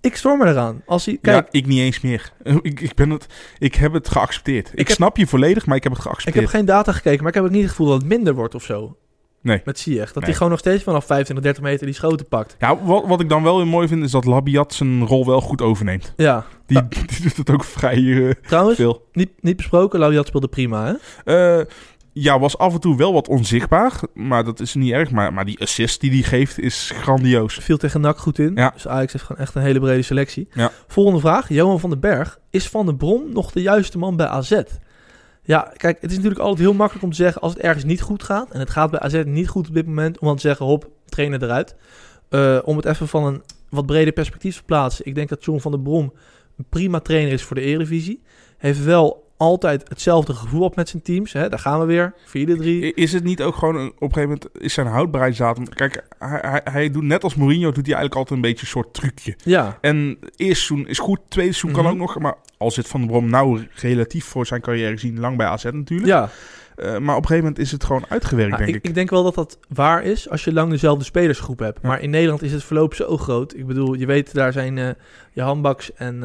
ik 0.00 0.16
storm 0.16 0.38
me 0.38 0.46
eraan. 0.46 0.82
Als 0.86 1.06
hij, 1.06 1.18
kijk, 1.22 1.44
ja, 1.44 1.58
ik 1.58 1.66
niet 1.66 1.78
eens 1.80 2.00
meer. 2.00 2.32
Ik, 2.62 2.80
ik, 2.80 2.94
ben 2.94 3.10
het, 3.10 3.26
ik 3.58 3.74
heb 3.74 3.92
het 3.92 4.08
geaccepteerd. 4.08 4.70
Ik, 4.72 4.78
heb- 4.88 4.96
snap 4.96 5.16
je 5.16 5.26
volledig, 5.26 5.66
maar 5.66 5.76
ik 5.76 5.82
heb 5.82 5.92
het 5.92 6.00
ik 6.00 6.06
geaccepteerd. 6.08 6.44
heb 6.44 6.54
geen 6.54 6.64
data 6.64 6.92
gekeken, 6.92 7.18
maar 7.18 7.28
ik 7.28 7.34
heb 7.34 7.44
ook 7.44 7.50
niet 7.50 7.60
het 7.62 7.70
gevoel 7.70 7.86
dat 7.88 7.98
het 7.98 8.08
minder 8.08 8.34
wordt 8.34 8.54
of 8.54 8.62
zo. 8.64 8.96
Nee. 9.48 9.60
Met 9.64 9.78
Ziyech. 9.78 10.06
Dat 10.06 10.14
Nee. 10.14 10.24
hij 10.24 10.32
gewoon 10.34 10.50
nog 10.50 10.58
steeds 10.58 10.82
vanaf 10.82 11.04
25, 11.06 11.44
30 11.44 11.62
meter 11.62 11.86
die 11.86 11.94
schoten 11.94 12.26
pakt. 12.28 12.56
Ja, 12.58 12.82
wat, 12.82 13.06
wat 13.06 13.20
ik 13.20 13.28
dan 13.28 13.42
wel 13.42 13.56
weer 13.56 13.66
mooi 13.66 13.88
vind, 13.88 14.04
is 14.04 14.10
dat 14.10 14.24
Labiat 14.24 14.74
zijn 14.74 15.06
rol 15.06 15.26
wel 15.26 15.40
goed 15.40 15.62
overneemt. 15.62 16.12
Ja, 16.16 16.44
Die, 16.66 16.82
doet 17.22 17.36
het 17.36 17.50
ook 17.50 17.64
vrij 17.64 18.26
eh, 18.28 18.30
trouwens, 18.46 18.76
veel. 18.76 19.08
niet, 19.12 19.30
niet 19.40 19.56
besproken. 19.56 19.98
Laudiat 19.98 20.26
speelde 20.26 20.48
prima, 20.48 20.98
hè? 21.24 21.58
Eh, 21.60 21.64
ja, 22.12 22.38
was 22.38 22.58
af 22.58 22.74
en 22.74 22.80
toe 22.80 22.96
wel 22.96 23.12
wat 23.12 23.28
onzichtbaar, 23.28 24.00
maar 24.14 24.44
dat 24.44 24.60
is 24.60 24.74
niet 24.74 24.92
erg. 24.92 25.10
Maar, 25.10 25.32
maar 25.32 25.44
die 25.44 25.60
assist 25.60 26.00
die 26.00 26.10
hij 26.10 26.22
geeft 26.22 26.58
is 26.58 26.92
grandioos. 26.94 27.54
Viel 27.54 27.76
tegen 27.76 28.00
NAC 28.00 28.18
goed 28.18 28.38
in. 28.38 28.52
Ja. 28.54 28.70
Dus 28.74 28.88
Ajax 28.88 29.12
heeft 29.12 29.24
gewoon 29.24 29.42
echt 29.42 29.54
een 29.54 29.62
hele 29.62 29.80
brede 29.80 30.02
selectie. 30.02 30.48
Ja. 30.52 30.70
Volgende 30.86 31.20
vraag. 31.20 31.48
Johan 31.48 31.80
van 31.80 31.90
den 31.90 32.00
Berg. 32.00 32.38
Is 32.50 32.68
Van 32.68 32.86
den 32.86 32.96
Brom 32.96 33.32
nog 33.32 33.52
de 33.52 33.62
juiste 33.62 33.98
man 33.98 34.16
bij 34.16 34.26
AZ? 34.26 34.60
Ja, 35.48 35.72
kijk, 35.76 36.00
het 36.00 36.10
is 36.10 36.16
natuurlijk 36.16 36.42
altijd 36.42 36.60
heel 36.60 36.74
makkelijk 36.74 37.04
om 37.04 37.10
te 37.10 37.16
zeggen 37.16 37.42
als 37.42 37.52
het 37.52 37.62
ergens 37.62 37.84
niet 37.84 38.00
goed 38.00 38.22
gaat. 38.22 38.50
En 38.50 38.60
het 38.60 38.70
gaat 38.70 38.90
bij 38.90 39.00
AZ 39.00 39.22
niet 39.24 39.48
goed 39.48 39.68
op 39.68 39.74
dit 39.74 39.86
moment. 39.86 40.18
Om 40.18 40.26
dan 40.26 40.36
te 40.36 40.42
zeggen, 40.42 40.66
hop, 40.66 40.90
trainer 41.04 41.42
eruit. 41.42 41.76
Eh, 42.28 42.58
om 42.64 42.76
het 42.76 42.84
even 42.84 43.08
van 43.08 43.24
een 43.24 43.42
wat 43.68 43.86
breder 43.86 44.12
perspectief 44.12 44.56
te 44.56 44.62
plaatsen. 44.62 45.06
Ik 45.06 45.14
denk 45.14 45.28
dat 45.28 45.44
John 45.44 45.60
van 45.60 45.72
den 45.72 45.82
Brom 45.82 46.12
een 46.56 46.64
prima 46.68 47.00
trainer 47.00 47.32
is 47.32 47.42
voor 47.42 47.56
de 47.56 47.62
Eredivisie. 47.62 48.22
Heeft 48.58 48.84
wel 48.84 49.27
altijd 49.38 49.88
hetzelfde 49.88 50.34
gevoel 50.34 50.62
op 50.62 50.76
met 50.76 50.88
zijn 50.88 51.02
teams. 51.02 51.32
Hè? 51.32 51.48
Daar 51.48 51.58
gaan 51.58 51.80
we 51.80 51.86
weer. 51.86 52.14
4-3. 52.26 52.30
I- 52.84 52.92
Is 52.94 53.12
het 53.12 53.24
niet 53.24 53.42
ook 53.42 53.54
gewoon, 53.54 53.76
een- 53.76 53.86
op 53.88 54.02
een 54.02 54.12
gegeven 54.12 54.28
moment 54.28 54.48
is 54.62 54.72
zijn 54.74 54.86
houdbaarheidsdatum... 54.86 55.68
Kijk, 55.68 56.04
hij, 56.18 56.38
hij, 56.42 56.60
hij 56.64 56.90
doet 56.90 57.02
net 57.02 57.24
als 57.24 57.34
Mourinho, 57.34 57.64
doet 57.72 57.86
hij 57.86 57.94
eigenlijk 57.94 58.14
altijd 58.14 58.34
een 58.36 58.48
beetje 58.48 58.60
een 58.62 58.70
soort 58.72 58.94
trucje. 58.94 59.34
Ja, 59.44 59.78
En 59.80 60.18
eerste 60.36 60.64
seizoen 60.64 60.88
is 60.88 60.98
goed, 60.98 61.20
tweede 61.28 61.52
seizoen 61.52 61.82
kan 61.82 61.82
Mhm. 61.92 61.92
ook 62.02 62.08
nog. 62.08 62.18
Maar 62.18 62.34
al 62.58 62.70
zit 62.70 62.88
Van 62.88 63.00
der 63.00 63.08
Brom 63.10 63.30
nou 63.30 63.66
relatief 63.74 64.24
voor 64.24 64.46
zijn 64.46 64.60
carrière 64.60 64.92
gezien 64.92 65.20
lang 65.20 65.36
bij 65.36 65.46
AZ 65.46 65.64
natuurlijk. 65.64 66.08
ja. 66.08 66.28
Eh, 66.76 66.84
maar 66.84 67.16
op 67.16 67.22
een 67.22 67.28
gegeven 67.28 67.36
moment 67.38 67.58
is 67.58 67.72
het 67.72 67.84
gewoon 67.84 68.04
uitgewerkt, 68.08 68.56
denk 68.56 68.68
ik, 68.68 68.74
ik. 68.74 68.84
ik 68.84 68.94
denk 68.94 69.10
wel 69.10 69.22
dat 69.22 69.34
dat 69.34 69.58
waar 69.68 70.02
is 70.02 70.30
als 70.30 70.44
je 70.44 70.52
lang 70.52 70.70
dezelfde 70.70 71.04
spelersgroep 71.04 71.58
hebt. 71.58 71.78
Ja. 71.82 71.88
Maar 71.88 72.00
in 72.00 72.10
Nederland 72.10 72.42
is 72.42 72.52
het 72.52 72.64
verloop 72.64 72.94
zo 72.94 73.16
groot. 73.16 73.54
Ik 73.56 73.66
bedoel, 73.66 73.94
je 73.94 74.06
weet, 74.06 74.34
daar 74.34 74.52
zijn 74.52 74.78
eh 74.78 74.88
je 75.32 75.42
handbaks 75.42 75.92
en, 75.94 76.22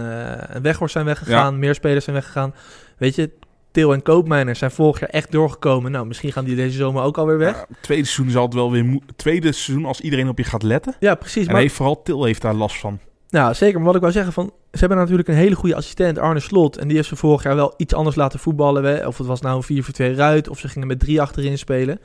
en 0.50 0.62
Weghorst 0.62 0.94
zijn 0.94 1.06
weggegaan. 1.06 1.60
Meer 1.60 1.76
spelers 1.76 2.04
zijn 2.04 2.16
weggegaan. 2.16 2.54
Weet 2.98 3.16
je, 3.16 3.30
Til 3.72 3.94
en 3.94 4.02
Koopmeiners 4.02 4.60
zijn 4.60 4.72
vorig 4.72 5.00
jaar 5.00 5.10
echt 5.10 5.32
doorgekomen. 5.32 5.92
Nou, 5.92 6.06
misschien 6.06 6.32
gaan 6.32 6.46
die 6.46 6.56
deze 6.56 6.78
zomer 6.78 7.04
ook 7.04 7.18
alweer 7.18 7.38
weg. 7.38 7.56
Ja, 7.56 7.76
tweede 7.82 8.06
seizoen 8.06 8.32
zal 8.34 8.46
het 8.46 8.54
wel 8.54 8.72
weer 8.72 9.00
Tweede 9.16 9.52
seizoen 9.52 9.86
als 9.86 10.02
iedereen 10.02 10.30
op 10.30 10.38
je 10.38 10.44
gaat 10.44 10.64
letten. 10.64 10.96
Ja, 11.00 11.16
precies. 11.16 11.46
En 11.46 11.52
Maar, 11.52 11.62
heeft, 11.62 11.76
vooral 11.76 12.02
Til 12.02 12.24
heeft 12.24 12.42
daar 12.42 12.54
last 12.54 12.80
van. 12.80 13.00
nou, 13.30 13.54
zeker. 13.54 13.76
Maar 13.76 13.86
wat 13.86 13.96
ik 13.96 14.02
wou 14.02 14.14
zeggen, 14.14 14.34
van, 14.34 14.52
ze 14.72 14.80
hebben 14.80 14.98
natuurlijk 14.98 15.28
een 15.28 15.36
hele 15.36 15.56
goede 15.56 15.76
assistent, 15.76 16.18
Arne 16.18 16.40
Slot. 16.40 16.78
En 16.78 16.88
die 16.88 16.96
heeft 16.96 17.08
ze 17.08 17.16
vorig 17.16 17.44
jaar 17.44 17.56
wel 17.56 17.74
iets 17.78 17.94
anders 17.94 18.16
laten 18.16 18.40
voetballen. 18.40 18.84
Hè. 18.84 19.08
Of 19.08 19.18
het 19.18 19.28
was 19.28 19.42
nou 19.42 19.56
een 19.56 19.64
4 19.64 19.84
voor 19.84 19.94
2 19.94 20.14
ruit, 20.16 20.50
of 20.50 20.60
ze 20.60 20.68
gingen 20.68 20.88
met 20.88 21.00
drie 21.00 21.22
achterin 21.22 21.58
spelen. 21.58 22.00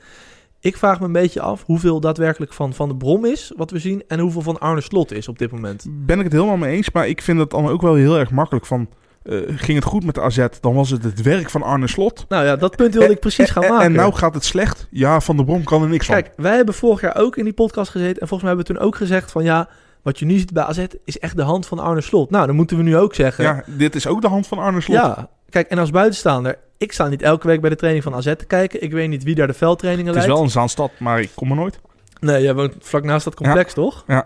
Ik 0.59 0.77
vraag 0.77 0.99
me 0.99 1.05
een 1.05 1.11
beetje 1.11 1.41
af 1.41 1.63
hoeveel 1.65 1.99
daadwerkelijk 1.99 2.53
van 2.53 2.73
Van 2.73 2.89
de 2.89 2.95
Brom 2.95 3.25
is, 3.25 3.51
wat 3.55 3.71
we 3.71 3.79
zien, 3.79 4.03
en 4.07 4.19
hoeveel 4.19 4.41
van 4.41 4.59
Arne 4.59 4.81
Slot 4.81 5.11
is 5.11 5.27
op 5.27 5.37
dit 5.39 5.51
moment. 5.51 5.85
Ben 5.89 6.17
ik 6.17 6.23
het 6.23 6.33
helemaal 6.33 6.57
mee 6.57 6.75
eens. 6.75 6.91
Maar 6.91 7.07
ik 7.07 7.21
vind 7.21 7.39
het 7.39 7.49
dan 7.49 7.67
ook 7.67 7.81
wel 7.81 7.93
heel 7.95 8.17
erg 8.17 8.31
makkelijk 8.31 8.65
van... 8.65 8.89
eh, 9.23 9.37
ging 9.47 9.77
het 9.77 9.83
goed 9.87 10.05
met 10.05 10.15
de 10.15 10.21
AZ, 10.21 10.45
dan 10.61 10.73
was 10.73 10.89
het 10.89 11.03
het 11.03 11.21
werk 11.21 11.49
van 11.49 11.63
Arne 11.63 11.87
Slot. 11.87 12.25
Nou 12.29 12.45
ja, 12.45 12.55
dat 12.55 12.75
punt 12.75 12.93
wilde 12.93 13.11
ik 13.13 13.19
precies 13.19 13.49
gaan 13.49 13.63
En- 13.63 13.69
maken. 13.69 13.85
En 13.85 13.91
nou 13.91 14.13
gaat 14.13 14.33
het 14.33 14.45
slecht. 14.45 14.87
Ja, 14.91 15.19
Van 15.21 15.35
der 15.35 15.45
Brom 15.45 15.63
kan 15.63 15.81
er 15.83 15.89
niks 15.89 16.05
van. 16.05 16.15
Kijk, 16.15 16.31
wij 16.35 16.55
hebben 16.55 16.73
vorig 16.73 17.01
jaar 17.01 17.17
ook 17.17 17.37
in 17.37 17.43
die 17.43 17.53
podcast 17.53 17.91
gezeten. 17.91 18.21
En 18.21 18.27
volgens 18.27 18.41
mij 18.41 18.49
hebben 18.49 18.67
we 18.67 18.73
toen 18.79 18.87
ook 18.87 18.95
gezegd 18.95 19.31
van 19.31 19.43
ja, 19.43 19.69
wat 20.01 20.19
je 20.19 20.25
nu 20.25 20.37
ziet 20.37 20.53
bij 20.53 20.63
AZ 20.63 20.85
is 21.05 21.19
echt 21.19 21.35
de 21.35 21.41
hand 21.43 21.67
van 21.67 21.79
Arne 21.79 22.01
Slot. 22.01 22.29
Nou, 22.29 22.45
dan 22.45 22.55
moeten 22.55 22.77
we 22.77 22.83
nu 22.83 22.97
ook 22.97 23.15
zeggen. 23.15 23.43
Ja, 23.43 23.63
dit 23.65 23.95
is 23.95 24.07
ook 24.07 24.21
de 24.21 24.27
hand 24.27 24.47
van 24.47 24.57
Arne 24.59 24.81
Slot. 24.81 24.97
Ja, 24.97 25.29
kijk, 25.49 25.67
en 25.69 25.77
als 25.77 25.89
buitenstaander, 25.89 26.57
ik 26.77 26.91
sta 26.91 27.07
niet 27.07 27.21
elke 27.21 27.47
week 27.47 27.61
bij 27.61 27.69
de 27.69 27.75
training 27.75 28.03
van 28.03 28.15
AZ 28.15 28.33
te 28.37 28.45
kijken. 28.47 28.81
Ik 28.83 28.91
weet 28.91 29.09
niet 29.09 29.23
wie 29.23 29.35
daar 29.35 29.47
de 29.47 29.53
veldtrainingen 29.53 30.07
Het 30.13 30.15
is 30.21 30.21
leidt. 30.21 30.37
wel 30.37 30.43
een 30.47 30.53
Zaanstad, 30.53 30.91
maar 30.99 31.19
ik 31.21 31.31
kom 31.35 31.49
er 31.49 31.55
nooit. 31.55 31.79
Nee, 32.19 32.41
jij 32.43 32.53
woont 32.53 32.75
vlak 32.79 33.03
naast 33.03 33.23
dat 33.25 33.35
complex, 33.35 33.73
toch? 33.73 34.03
Ja. 34.07 34.25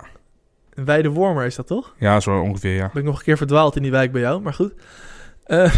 Weide 0.76 1.10
Wormer 1.10 1.46
is 1.46 1.56
dat 1.56 1.68
toch? 1.68 1.94
Ja, 1.98 2.20
zo 2.20 2.40
ongeveer, 2.40 2.76
ja. 2.76 2.90
Ben 2.94 3.02
ik 3.02 3.08
nog 3.08 3.18
een 3.18 3.24
keer 3.24 3.38
verdwaald 3.38 3.76
in 3.76 3.82
die 3.82 3.92
wijk 3.92 4.12
bij 4.12 4.22
jou, 4.22 4.42
maar 4.42 4.54
goed. 4.54 4.74
Eh, 5.44 5.74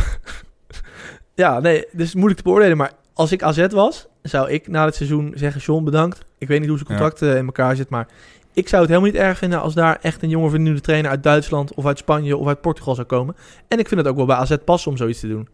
ja, 1.35 1.59
nee, 1.59 1.85
dus 1.91 2.13
moeilijk 2.13 2.37
te 2.37 2.43
beoordelen. 2.43 2.77
Maar 2.77 2.91
als 3.13 3.31
ik 3.31 3.43
AZ 3.43 3.67
was, 3.69 4.07
zou 4.21 4.49
ik 4.49 4.67
na 4.67 4.85
het 4.85 4.95
seizoen 4.95 5.31
zeggen... 5.35 5.61
John, 5.61 5.83
bedankt. 5.83 6.25
Ik 6.37 6.47
weet 6.47 6.59
niet 6.59 6.69
hoe 6.69 6.77
zijn 6.77 6.89
Ja. 6.91 6.97
contract 6.97 7.21
in 7.37 7.45
elkaar 7.45 7.75
zit, 7.75 7.89
maar... 7.89 8.07
Ik 8.53 8.67
zou 8.67 8.81
het 8.81 8.91
helemaal 8.91 9.11
niet 9.11 9.21
erg 9.21 9.37
vinden 9.37 9.61
als 9.61 9.73
daar 9.73 9.97
echt 10.01 10.23
een 10.23 10.29
jonge 10.29 10.49
vernieuwde 10.49 10.81
trainer 10.81 11.11
uit 11.11 11.23
Duitsland 11.23 11.73
of 11.73 11.85
uit 11.85 11.97
Spanje 11.97 12.37
of 12.37 12.47
uit 12.47 12.61
Portugal 12.61 12.95
zou 12.95 13.07
komen. 13.07 13.35
En 13.67 13.79
ik 13.79 13.87
vind 13.87 13.99
het 13.99 14.09
ook 14.09 14.15
wel 14.15 14.25
bij 14.25 14.35
AZ 14.35 14.55
passen 14.65 14.91
om 14.91 14.97
zoiets 14.97 15.19
te 15.19 15.27
doen. 15.27 15.47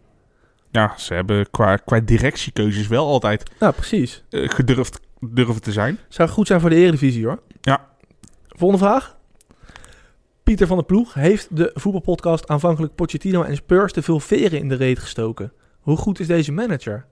Ja, 0.71 0.93
ze 0.97 1.13
hebben 1.13 1.49
qua, 1.49 1.75
qua 1.75 1.99
directiekeuzes 1.99 2.87
wel 2.87 3.07
altijd 3.07 3.51
Nou, 3.59 3.73
precies. 3.73 4.23
eh, 4.29 4.49
gedurfd 4.49 4.99
durven 5.19 5.61
te 5.61 5.71
zijn. 5.71 5.99
Zou 6.09 6.29
goed 6.29 6.47
zijn 6.47 6.59
voor 6.61 6.69
de 6.69 6.75
Eredivisie 6.75 7.25
hoor. 7.25 7.39
Ja. 7.61 7.85
Volgende 8.47 8.85
vraag. 8.85 9.15
Pieter 10.43 10.67
van 10.67 10.77
der 10.77 10.85
Ploeg 10.85 11.13
heeft 11.13 11.47
de 11.57 11.71
voetbalpodcast 11.73 12.47
aanvankelijk 12.47 12.95
Pochettino 12.95 13.41
en 13.43 13.55
Spurs 13.55 13.91
te 13.93 14.01
veel 14.01 14.19
veren 14.19 14.59
in 14.59 14.69
de 14.69 14.75
reet 14.75 14.99
gestoken. 14.99 15.51
Hoe 15.79 15.97
goed 15.97 16.19
is 16.19 16.27
deze 16.27 16.51
manager? 16.51 17.05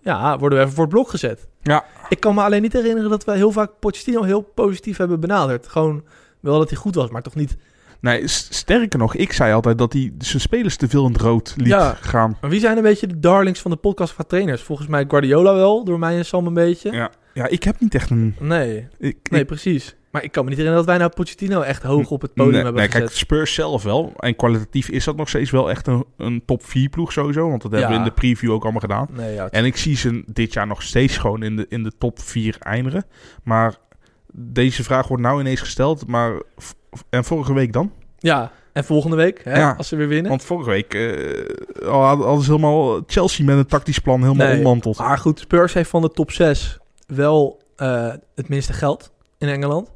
Ja, 0.00 0.38
worden 0.38 0.58
we 0.58 0.64
even 0.64 0.76
voor 0.76 0.84
het 0.84 0.92
blok 0.94 1.08
gezet. 1.08 1.46
Ja. 1.62 1.84
Ik 2.08 2.20
kan 2.20 2.34
me 2.34 2.42
alleen 2.42 2.62
niet 2.62 2.72
herinneren 2.72 3.10
dat 3.10 3.24
we 3.24 3.32
heel 3.32 3.50
vaak 3.52 3.70
Pochettino 3.80 4.22
heel 4.22 4.40
positief 4.42 4.96
hebben 4.96 5.20
benaderd. 5.20 5.66
Gewoon 5.68 6.04
wel 6.40 6.58
dat 6.58 6.70
hij 6.70 6.78
goed 6.78 6.94
was, 6.94 7.10
maar 7.10 7.22
toch 7.22 7.34
niet. 7.34 7.56
Nee, 8.00 8.26
sterker 8.28 8.98
nog, 8.98 9.14
ik 9.14 9.32
zei 9.32 9.52
altijd 9.52 9.78
dat 9.78 9.92
hij 9.92 10.12
zijn 10.18 10.40
spelers 10.40 10.76
te 10.76 10.88
veel 10.88 11.06
in 11.06 11.12
het 11.12 11.20
rood 11.20 11.54
liet 11.56 11.66
Ja. 11.66 11.94
gaan. 12.00 12.36
Maar 12.40 12.50
wie 12.50 12.60
zijn 12.60 12.76
een 12.76 12.82
beetje 12.82 13.06
de 13.06 13.20
darlings 13.20 13.60
van 13.60 13.70
de 13.70 13.76
podcast 13.76 14.12
van 14.12 14.26
trainers? 14.26 14.62
Volgens 14.62 14.88
mij 14.88 15.04
Guardiola 15.08 15.54
wel, 15.54 15.84
door 15.84 15.98
mij 15.98 16.16
en 16.16 16.24
Sam 16.24 16.46
een 16.46 16.54
beetje. 16.54 16.92
Ja. 16.92 17.10
ja, 17.34 17.46
ik 17.46 17.62
heb 17.62 17.80
niet 17.80 17.94
echt 17.94 18.10
een... 18.10 18.34
Nee, 18.40 18.88
Ik, 18.98 19.16
nee, 19.30 19.40
ik- 19.40 19.46
precies. 19.46 19.96
Maar 20.14 20.22
ik 20.24 20.32
kan 20.32 20.44
me 20.44 20.48
niet 20.50 20.58
herinneren 20.58 20.86
dat 20.86 20.96
wij 20.96 21.06
nou 21.06 21.16
Pochettino 21.16 21.60
echt 21.60 21.82
hoog 21.82 22.10
op 22.10 22.20
het 22.22 22.34
podium 22.34 22.52
nee, 22.52 22.62
hebben 22.62 22.80
nee, 22.80 22.90
gezet. 22.90 23.04
kijk, 23.06 23.16
Spurs 23.16 23.54
zelf 23.54 23.82
wel. 23.82 24.12
En 24.18 24.36
kwalitatief 24.36 24.88
is 24.88 25.04
dat 25.04 25.16
nog 25.16 25.28
steeds 25.28 25.50
wel 25.50 25.70
echt 25.70 25.86
een, 25.86 26.04
een 26.16 26.42
top 26.46 26.64
4 26.64 26.88
ploeg 26.88 27.12
sowieso. 27.12 27.48
Want 27.48 27.62
dat 27.62 27.70
hebben 27.70 27.90
we 27.90 27.96
in 27.96 28.02
de 28.04 28.10
preview 28.10 28.52
ook 28.52 28.62
allemaal 28.62 28.80
gedaan. 28.80 29.08
Nee, 29.12 29.34
ja, 29.34 29.48
En 29.50 29.64
ik 29.64 29.76
zie 29.76 29.96
ze 29.96 30.22
dit 30.26 30.52
jaar 30.52 30.66
nog 30.66 30.82
steeds 30.82 31.16
gewoon 31.16 31.42
in 31.42 31.56
de, 31.56 31.66
in 31.68 31.82
de 31.82 31.92
top 31.98 32.20
4 32.20 32.56
eindigen. 32.60 33.04
Maar 33.42 33.74
deze 34.32 34.84
vraag 34.84 35.08
wordt 35.08 35.22
nou 35.22 35.40
ineens 35.40 35.60
gesteld. 35.60 36.06
Maar 36.06 36.42
en 37.10 37.24
vorige 37.24 37.54
week 37.54 37.72
dan? 37.72 37.92
ja, 38.18 38.52
en 38.72 38.84
volgende 38.84 39.16
week, 39.16 39.40
hè, 39.44 39.58
Ja. 39.58 39.74
als 39.78 39.88
ze 39.88 39.96
weer 39.96 40.08
winnen. 40.08 40.28
Want 40.30 40.42
vorige 40.44 40.70
week 40.70 40.94
eh, 40.94 41.90
hadden 41.90 42.42
ze 42.42 42.50
helemaal 42.50 43.02
Chelsea 43.06 43.44
met 43.44 43.56
een 43.56 43.66
tactisch 43.66 43.98
plan 43.98 44.22
helemaal 44.22 44.46
Nee. 44.46 44.54
ontmanteld. 44.56 44.98
Maar 44.98 45.18
goed, 45.18 45.38
Spurs 45.40 45.72
heeft 45.74 45.90
van 45.90 46.02
de 46.02 46.10
top 46.10 46.30
6 46.30 46.78
wel 47.06 47.62
eh, 47.76 48.12
het 48.34 48.48
minste 48.48 48.72
geld 48.72 49.12
in 49.38 49.48
Engeland. 49.48 49.92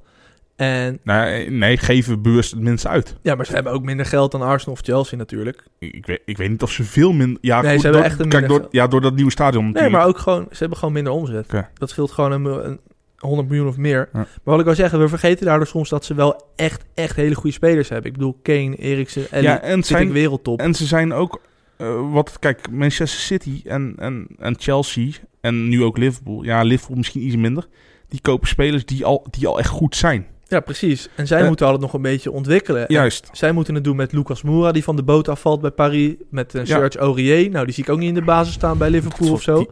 En 0.59 0.99
Nee, 1.05 1.51
nee, 1.51 1.77
geven 1.77 2.23
bewust 2.23 2.51
het 2.51 2.61
minste 2.61 2.89
uit. 2.89 3.17
ja, 3.23 3.35
maar 3.35 3.47
ze 3.47 3.53
hebben 3.53 3.73
ook 3.73 3.83
minder 3.83 4.07
geld 4.07 4.31
dan 4.33 4.43
Arsenal 4.43 4.75
of 4.75 4.81
Chelsea 4.85 5.19
natuurlijk. 5.19 5.65
Ik, 5.79 6.07
weet, 6.07 6.21
ik 6.25 6.37
weet 6.37 6.51
niet 6.51 6.63
of 6.63 6.71
ze 6.71 6.85
veel 6.85 7.13
minder... 7.13 7.39
Ja, 7.41 7.61
Nee, 7.61 7.71
goed, 7.73 7.81
ze 7.81 7.87
hebben 7.87 8.03
door, 8.03 8.11
echt 8.11 8.21
een 8.21 8.29
kijk, 8.29 8.43
minder 8.43 8.61
door, 8.61 8.69
ja, 8.73 8.87
door 8.87 9.01
dat 9.01 9.15
nieuwe 9.15 9.31
stadion 9.31 9.63
Nee, 9.65 9.73
natuurlijk. 9.73 9.97
maar 10.03 10.07
ook 10.07 10.19
gewoon, 10.19 10.47
ze 10.51 10.57
hebben 10.59 10.79
gewoon 10.79 10.95
minder 10.95 11.13
omzet. 11.13 11.47
Dat 11.75 11.91
scheelt 11.91 12.11
gewoon 12.11 12.33
een, 12.33 12.45
een 12.69 12.81
100 13.19 13.49
miljoen 13.49 13.69
of 13.69 13.77
meer. 13.77 14.09
Ja. 14.13 14.19
Maar 14.19 14.29
wat 14.43 14.59
ik 14.59 14.65
wil 14.65 14.75
zeggen, 14.75 14.99
we 15.01 15.09
vergeten 15.09 15.47
daardoor 15.47 15.67
soms 15.67 15.89
dat 15.89 16.05
ze 16.05 16.15
wel 16.15 16.43
echt, 16.57 16.85
echt 16.95 17.17
hele 17.17 17.35
goede 17.35 17.53
spelers 17.53 17.89
hebben. 17.89 18.11
Ik 18.11 18.17
bedoel, 18.17 18.39
Kane, 18.43 18.77
Eriksen, 18.77 19.31
Ellie, 19.31 19.49
Ja, 19.49 19.61
en 19.61 19.83
zijn- 19.83 20.07
ik 20.07 20.13
wereldtop. 20.13 20.61
En 20.61 20.75
ze 20.75 20.87
zijn 20.87 21.13
ook... 21.13 21.41
eh, 21.77 22.13
wat, 22.13 22.37
kijk, 22.39 22.71
Manchester 22.71 23.21
City 23.21 23.63
en, 23.65 23.95
en, 23.99 24.27
en 24.39 24.55
Chelsea 24.59 25.11
en 25.41 25.69
nu 25.69 25.83
ook 25.85 25.99
Liverpool. 25.99 26.43
Ja, 26.43 26.63
Liverpool 26.63 26.97
misschien 26.97 27.27
iets 27.27 27.37
minder. 27.37 27.67
Die 28.09 28.21
kopen 28.21 28.49
spelers 28.49 28.85
die 28.85 29.05
al, 29.05 29.27
die 29.31 29.47
al 29.47 29.59
echt 29.59 29.69
goed 29.69 29.97
zijn. 29.97 30.27
Ja, 30.49 30.61
precies. 30.61 31.09
En 31.15 31.27
zij 31.27 31.41
Eh, 31.41 31.47
moeten 31.47 31.67
altijd 31.67 31.85
nog 31.85 31.93
een 31.95 32.03
beetje 32.03 32.31
ontwikkelen. 32.33 32.89
En 32.89 32.95
Juist. 32.95 33.29
Zij 33.33 33.53
moeten 33.53 33.75
het 33.75 33.85
doen 33.85 33.97
met 33.97 34.13
Lucas 34.13 34.43
Moura, 34.43 34.73
die 34.73 34.85
van 34.85 34.97
de 34.97 35.03
boot 35.03 35.29
afvalt 35.29 35.61
bij 35.61 35.71
Paris. 35.71 36.15
Met 36.31 36.55
een 36.55 36.61
Ja. 36.61 36.67
Serge 36.79 36.99
Aurier. 36.99 37.51
Nou, 37.51 37.65
die 37.65 37.75
zie 37.75 37.85
ik 37.85 37.91
ook 37.91 37.99
niet 37.99 38.09
in 38.09 38.15
de 38.15 38.23
basis 38.23 38.55
staan 38.55 38.79
bij 38.79 38.91
Liverpool 38.91 39.33
of 39.33 39.43
zo. 39.43 39.59
Die- 39.59 39.69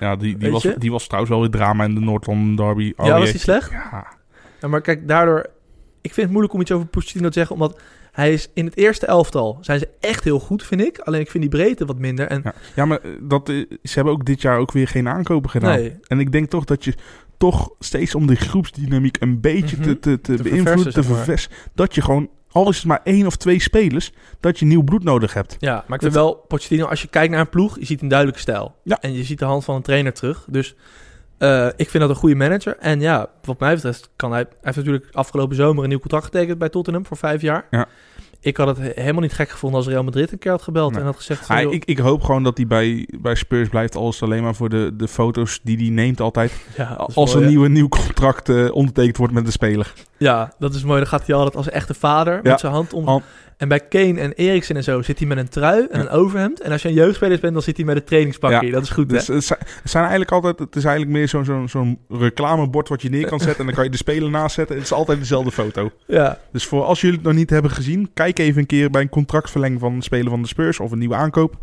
Ja, 0.00 0.16
die, 0.16 0.36
die, 0.36 0.50
was, 0.50 0.66
die 0.78 0.90
was 0.90 1.04
trouwens 1.04 1.32
wel 1.32 1.40
weer 1.42 1.50
drama 1.50 1.84
in 1.84 1.94
de 1.94 2.00
Noord-London 2.00 2.56
derby. 2.56 2.92
Oh, 2.96 3.06
ja, 3.06 3.12
was 3.12 3.22
jee. 3.22 3.32
die 3.32 3.40
slecht? 3.40 3.70
Ja, 3.70 4.06
Ja, 4.60 4.68
maar 4.68 4.80
kijk, 4.80 5.08
daardoor... 5.08 5.46
Ik 6.00 6.12
vind 6.12 6.16
het 6.16 6.30
moeilijk 6.30 6.54
om 6.54 6.60
iets 6.60 6.72
over 6.72 6.86
Pochettino 6.86 7.26
te 7.28 7.32
zeggen, 7.38 7.54
omdat 7.54 7.80
hij 8.12 8.32
is 8.32 8.50
in 8.54 8.64
het 8.64 8.76
eerste 8.76 9.06
elftal 9.06 9.58
zijn 9.60 9.78
ze 9.78 9.88
echt 10.00 10.24
heel 10.24 10.38
goed, 10.40 10.62
vind 10.62 10.80
ik. 10.80 10.98
Alleen 10.98 11.20
ik 11.20 11.30
vind 11.30 11.42
die 11.42 11.52
breedte 11.60 11.84
wat 11.84 11.98
minder. 11.98 12.26
En 12.26 12.40
Ja. 12.44 12.54
ja 12.74 12.84
maar 12.84 12.98
eh, 13.00 13.10
dat, 13.22 13.48
eh, 13.48 13.54
ze 13.82 13.94
hebben 13.94 14.12
ook 14.12 14.24
dit 14.24 14.42
jaar 14.42 14.58
ook 14.58 14.72
weer 14.72 14.88
geen 14.88 15.08
aankopen 15.08 15.50
gedaan. 15.50 15.78
nee, 15.78 15.96
En 16.06 16.20
ik 16.20 16.32
denk 16.32 16.50
toch 16.50 16.64
dat 16.64 16.84
je 16.84 16.94
toch 17.38 17.70
steeds 17.78 18.14
om 18.14 18.26
de 18.26 18.34
groepsdynamiek 18.34 19.16
een 19.20 19.40
beetje 19.40 19.76
Mhm. 19.76 19.84
te, 19.84 19.98
te, 19.98 20.20
te, 20.20 20.34
Te 20.36 20.42
beïnvloeden, 20.42 20.62
verversen, 20.64 20.92
te 20.92 21.00
zeg 21.02 21.08
maar. 21.10 21.16
verversen. 21.16 21.50
Dat 21.74 21.94
je 21.94 22.02
gewoon, 22.02 22.28
al 22.50 22.68
is 22.68 22.76
het 22.76 22.86
maar 22.86 23.00
één 23.04 23.26
of 23.26 23.36
twee 23.36 23.60
spelers, 23.60 24.12
dat 24.40 24.58
je 24.58 24.64
nieuw 24.64 24.82
bloed 24.82 25.04
nodig 25.04 25.34
hebt. 25.34 25.56
Ja, 25.58 25.84
maar 25.86 25.94
ik 25.96 26.00
vind 26.02 26.14
wel, 26.14 26.34
Pochettino, 26.48 26.86
als 26.86 27.02
je 27.02 27.08
kijkt 27.08 27.30
naar 27.30 27.40
een 27.40 27.48
ploeg, 27.48 27.78
je 27.78 27.84
ziet 27.86 28.02
een 28.02 28.08
duidelijke 28.08 28.40
stijl. 28.42 28.74
Ja. 28.82 28.98
En 29.00 29.12
je 29.12 29.24
ziet 29.24 29.38
de 29.38 29.44
hand 29.44 29.64
van 29.64 29.74
een 29.74 29.82
trainer 29.82 30.12
terug. 30.12 30.46
Dus 30.50 30.74
eh, 31.38 31.66
ik 31.76 31.90
vind 31.90 32.02
dat 32.02 32.10
een 32.10 32.16
goede 32.16 32.34
manager. 32.34 32.76
En 32.78 33.00
ja, 33.00 33.28
wat 33.42 33.60
mij 33.60 33.74
betreft 33.74 34.10
kan 34.16 34.30
hij... 34.32 34.40
Hij 34.40 34.56
heeft 34.60 34.76
natuurlijk 34.76 35.08
afgelopen 35.12 35.56
zomer 35.56 35.82
een 35.82 35.88
nieuw 35.88 35.98
contract 35.98 36.24
getekend 36.24 36.58
bij 36.58 36.68
Tottenham 36.68 37.06
voor 37.06 37.16
vijf 37.16 37.42
jaar. 37.42 37.66
Ja. 37.70 37.86
Ik 38.46 38.56
had 38.56 38.66
het 38.66 38.76
he- 38.78 38.92
helemaal 38.94 39.22
niet 39.22 39.32
gek 39.32 39.48
gevonden 39.50 39.78
als 39.78 39.88
Real 39.88 40.04
Madrid 40.04 40.32
een 40.32 40.38
keer 40.38 40.50
had 40.50 40.62
gebeld 40.62 40.90
Nee. 40.90 41.00
en 41.00 41.06
had 41.06 41.16
gezegd... 41.16 41.46
van, 41.46 41.58
ik, 41.72 41.84
ik 41.84 41.98
hoop 41.98 42.22
gewoon 42.22 42.42
dat 42.42 42.56
hij 42.56 42.66
bij, 42.66 43.08
bij 43.20 43.34
Spurs 43.34 43.68
blijft, 43.68 43.96
al 43.96 44.08
is 44.08 44.14
het 44.14 44.22
alleen 44.22 44.42
maar 44.42 44.54
voor 44.54 44.68
de, 44.68 44.90
de 44.96 45.08
foto's 45.08 45.60
die 45.62 45.76
hij 45.76 45.88
neemt 45.88 46.20
altijd. 46.20 46.52
ja, 46.76 46.84
Als 46.84 47.14
mooi, 47.34 47.44
een 47.44 47.48
nieuwe, 47.50 47.68
nieuw 47.68 47.88
contract 47.88 48.48
eh, 48.48 48.74
ondertekend 48.74 49.16
wordt 49.16 49.32
met 49.32 49.44
de 49.44 49.50
speler. 49.50 49.92
Ja, 50.16 50.52
dat 50.58 50.74
is 50.74 50.84
mooi. 50.84 50.98
Dan 50.98 51.08
gaat 51.08 51.26
hij 51.26 51.36
altijd 51.36 51.56
als 51.56 51.68
echte 51.70 51.94
vader 51.94 52.34
Ja. 52.34 52.50
met 52.50 52.60
zijn 52.60 52.72
hand 52.72 52.92
om. 52.92 53.04
Hand- 53.06 53.24
En 53.56 53.68
bij 53.68 53.80
Kane 53.80 54.20
en 54.20 54.32
Eriksen 54.32 54.76
en 54.76 54.84
zo 54.84 55.02
zit 55.02 55.18
hij 55.18 55.28
met 55.28 55.38
een 55.38 55.48
trui 55.48 55.86
en 55.90 56.00
een 56.00 56.08
overhemd. 56.08 56.60
En 56.60 56.72
als 56.72 56.82
je 56.82 56.88
een 56.88 56.94
jeugdspeler 56.94 57.40
bent, 57.40 57.52
dan 57.52 57.62
zit 57.62 57.76
hij 57.76 57.86
met 57.86 57.96
een 57.96 58.04
trainingspakje. 58.04 58.66
Ja. 58.66 58.72
Dat 58.72 58.82
is 58.82 58.90
goed, 58.90 59.08
Dus 59.08 59.26
hè? 59.26 59.34
het 59.34 59.44
zijn, 59.44 59.58
het 59.82 59.90
zijn 59.90 60.02
eigenlijk 60.02 60.32
altijd, 60.32 60.58
het 60.58 60.76
is 60.76 60.84
eigenlijk 60.84 61.16
meer 61.16 61.28
zo'n 61.28 61.44
zo'n 61.44 61.68
zo'n 61.68 61.98
reclamebord 62.08 62.88
wat 62.88 63.02
je 63.02 63.08
neer 63.10 63.26
kan 63.26 63.40
zetten. 63.40 63.58
En 63.60 63.66
dan 63.66 63.74
kan 63.74 63.84
je 63.84 63.90
de 63.90 63.96
speler 63.96 64.30
naast 64.30 64.54
zetten. 64.54 64.76
Het 64.76 64.84
is 64.84 64.92
altijd 64.92 65.18
dezelfde 65.18 65.50
foto. 65.52 65.90
Ja, 66.06 66.38
Dus 66.52 66.64
voor 66.66 66.82
als 66.84 67.00
jullie 67.00 67.16
het 67.16 67.26
nog 67.26 67.34
niet 67.34 67.50
hebben 67.50 67.70
gezien, 67.70 68.10
kijk 68.14 68.38
even 68.38 68.60
een 68.60 68.66
keer 68.66 68.90
bij 68.90 69.02
een 69.02 69.08
contractverlenging 69.08 69.80
van 69.80 69.92
een 69.92 70.02
speler 70.02 70.30
van 70.30 70.42
de 70.42 70.48
Spurs 70.48 70.80
of 70.80 70.90
een 70.90 70.98
nieuwe 70.98 71.14
aankoop. 71.14 71.56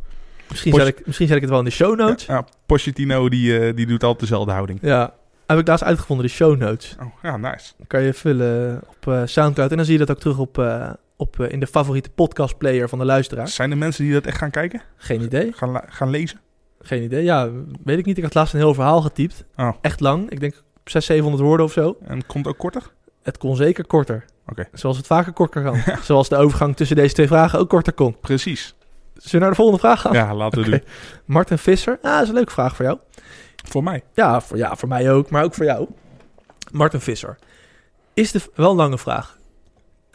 misschien, 0.49 0.71
Poch- 0.71 0.81
zet 0.81 0.89
ik, 0.99 1.05
misschien 1.05 1.27
zet 1.27 1.35
ik 1.35 1.41
het 1.41 1.51
wel 1.51 1.59
in 1.59 1.65
de 1.65 1.71
show 1.71 1.97
notes. 1.97 2.25
Ja, 2.25 2.33
ja, 2.33 2.45
Pochettino 2.65 3.29
die, 3.29 3.59
eh, 3.59 3.75
die 3.75 3.85
doet 3.85 4.03
altijd 4.03 4.19
dezelfde 4.29 4.51
houding. 4.51 4.79
Ja, 4.81 5.13
heb 5.47 5.59
ik 5.59 5.67
laatst 5.67 5.83
uitgevonden, 5.85 6.25
de 6.25 6.31
show 6.31 6.57
notes. 6.57 6.95
Oh, 6.99 7.07
ja, 7.23 7.37
nice. 7.37 7.73
kan 7.87 8.01
je 8.03 8.13
vullen 8.13 8.81
op 8.87 9.13
eh, 9.13 9.21
Soundcloud. 9.25 9.69
En 9.71 9.75
dan 9.77 9.85
zie 9.85 9.93
je 9.99 10.05
dat 10.05 10.11
ook 10.15 10.21
terug 10.21 10.37
op, 10.37 10.57
eh, 10.57 10.89
op, 11.23 11.39
eh, 11.39 11.51
in 11.51 11.59
de 11.59 11.67
favoriete 11.67 12.09
podcastplayer 12.09 12.89
van 12.89 12.99
de 12.99 13.05
luisteraar. 13.05 13.47
Zijn 13.47 13.71
er 13.71 13.77
mensen 13.77 14.03
die 14.03 14.13
dat 14.13 14.25
echt 14.25 14.37
gaan 14.37 14.51
kijken? 14.51 14.81
Geen 14.95 15.21
idee. 15.21 15.51
Gaan, 15.51 15.81
gaan 15.87 16.09
lezen? 16.09 16.39
Geen 16.79 17.03
idee. 17.03 17.23
Ja, 17.23 17.49
weet 17.83 17.97
ik 17.97 18.05
niet. 18.05 18.17
Ik 18.17 18.23
had 18.23 18.33
laatst 18.33 18.53
een 18.53 18.59
heel 18.59 18.73
verhaal 18.73 19.01
getypt. 19.01 19.43
Oh. 19.55 19.71
Echt 19.81 19.99
lang. 19.99 20.29
Ik 20.29 20.39
denk 20.39 20.53
600, 20.53 21.05
700 21.05 21.43
woorden 21.43 21.65
of 21.65 21.71
zo. 21.71 21.97
En 22.05 22.25
komt 22.25 22.47
ook 22.47 22.57
korter? 22.57 22.91
Het 23.21 23.37
kon 23.37 23.55
zeker 23.55 23.85
korter. 23.85 24.25
Oké. 24.47 24.67
Zoals 24.73 24.97
het 24.97 25.07
vaker 25.07 25.33
korter 25.33 25.63
kan. 25.63 25.77
Zoals 26.09 26.29
de 26.29 26.35
overgang 26.35 26.75
tussen 26.75 26.95
deze 26.95 27.13
twee 27.13 27.27
vragen 27.27 27.59
ook 27.59 27.69
korter 27.69 27.93
kon. 27.93 28.19
Precies. 28.19 28.75
Zullen 29.13 29.31
we 29.31 29.39
naar 29.39 29.49
de 29.49 29.55
volgende 29.55 29.79
vraag 29.79 30.01
gaan? 30.01 30.13
Ja, 30.13 30.35
laten 30.35 30.63
we 30.63 30.69
doen. 30.69 30.83
Martin 31.25 31.57
Visser. 31.57 31.99
Ah, 32.01 32.13
dat 32.13 32.21
is 32.21 32.27
een 32.27 32.33
leuke 32.33 32.51
vraag 32.51 32.75
voor 32.75 32.85
jou. 32.85 32.97
Voor 33.69 33.83
mij. 33.83 34.03
Ja 34.13 34.41
voor, 34.41 34.57
ja, 34.57 34.75
voor 34.75 34.87
mij 34.87 35.11
ook, 35.11 35.29
maar 35.29 35.43
ook 35.43 35.53
voor 35.53 35.65
jou. 35.65 35.87
Martin 36.71 36.99
Visser. 37.01 37.37
Is 38.13 38.31
de... 38.31 38.41
Wel 38.55 38.69
een 38.69 38.75
lange 38.75 38.97
vraag. 38.97 39.37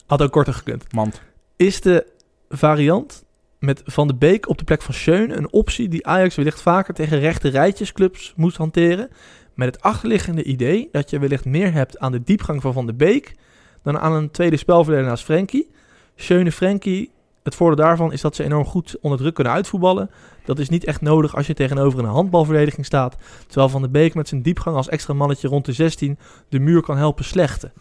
Had 0.09 0.23
ook 0.23 0.33
korter 0.33 0.55
gekund. 0.55 0.93
Mand. 0.93 1.21
Is 1.57 1.81
de 1.81 2.07
variant 2.49 3.25
met 3.59 3.83
Van 3.85 4.07
de 4.07 4.15
Beek 4.15 4.49
op 4.49 4.59
de 4.59 4.65
plek 4.65 4.83
van 4.83 4.95
Schöne 4.95 5.35
een 5.35 5.53
optie 5.53 5.89
die 5.89 6.07
Ajax 6.07 6.35
wellicht 6.35 6.63
vaker 6.63 6.95
tegen 6.95 7.19
rechte 7.19 7.49
rijtjesclubs 7.49 8.33
moest 8.37 8.57
hanteren? 8.57 9.09
Met 9.55 9.75
het 9.75 9.83
achterliggende 9.83 10.43
idee 10.43 10.89
dat 10.93 11.11
je 11.11 11.19
wellicht 11.19 11.45
meer 11.45 11.73
hebt 11.73 11.99
aan 11.99 12.13
de 12.13 12.23
diepgang 12.23 12.63
van 12.63 12.73
Van 12.73 12.87
de 12.87 12.95
Beek 12.95 13.35
dan 13.83 13.99
aan 13.99 14.13
een 14.13 14.31
tweede 14.31 14.57
spelverdeler 14.57 15.07
naast 15.07 15.25
Frenkie. 15.25 15.71
Schöne 16.17 16.53
Frenkie, 16.53 17.11
het 17.43 17.55
voordeel 17.55 17.85
daarvan 17.85 18.13
is 18.13 18.21
dat 18.21 18.35
ze 18.35 18.45
enorm 18.45 18.65
goed 18.65 18.97
onder 19.01 19.19
druk 19.19 19.35
kunnen 19.35 19.53
uitvoetballen. 19.53 20.11
Dat 20.45 20.59
is 20.59 20.69
niet 20.69 20.85
echt 20.85 21.01
nodig 21.01 21.37
als 21.37 21.47
je 21.47 21.55
tegenover 21.55 21.99
een 21.99 22.05
handbalverdediging 22.05 22.87
staat. 22.87 23.17
Terwijl 23.47 23.69
Van 23.69 23.83
de 23.83 23.89
Beek 23.89 24.15
met 24.15 24.29
zijn 24.29 24.43
diepgang 24.43 24.77
als 24.77 24.89
extra 24.89 25.15
mannetje 25.15 25.49
rond 25.49 25.65
de 25.65 25.73
16 25.73 26.19
de 26.49 26.59
muur 26.59 26.83
kan 26.83 26.97
helpen 26.97 27.25
slechten. 27.25 27.73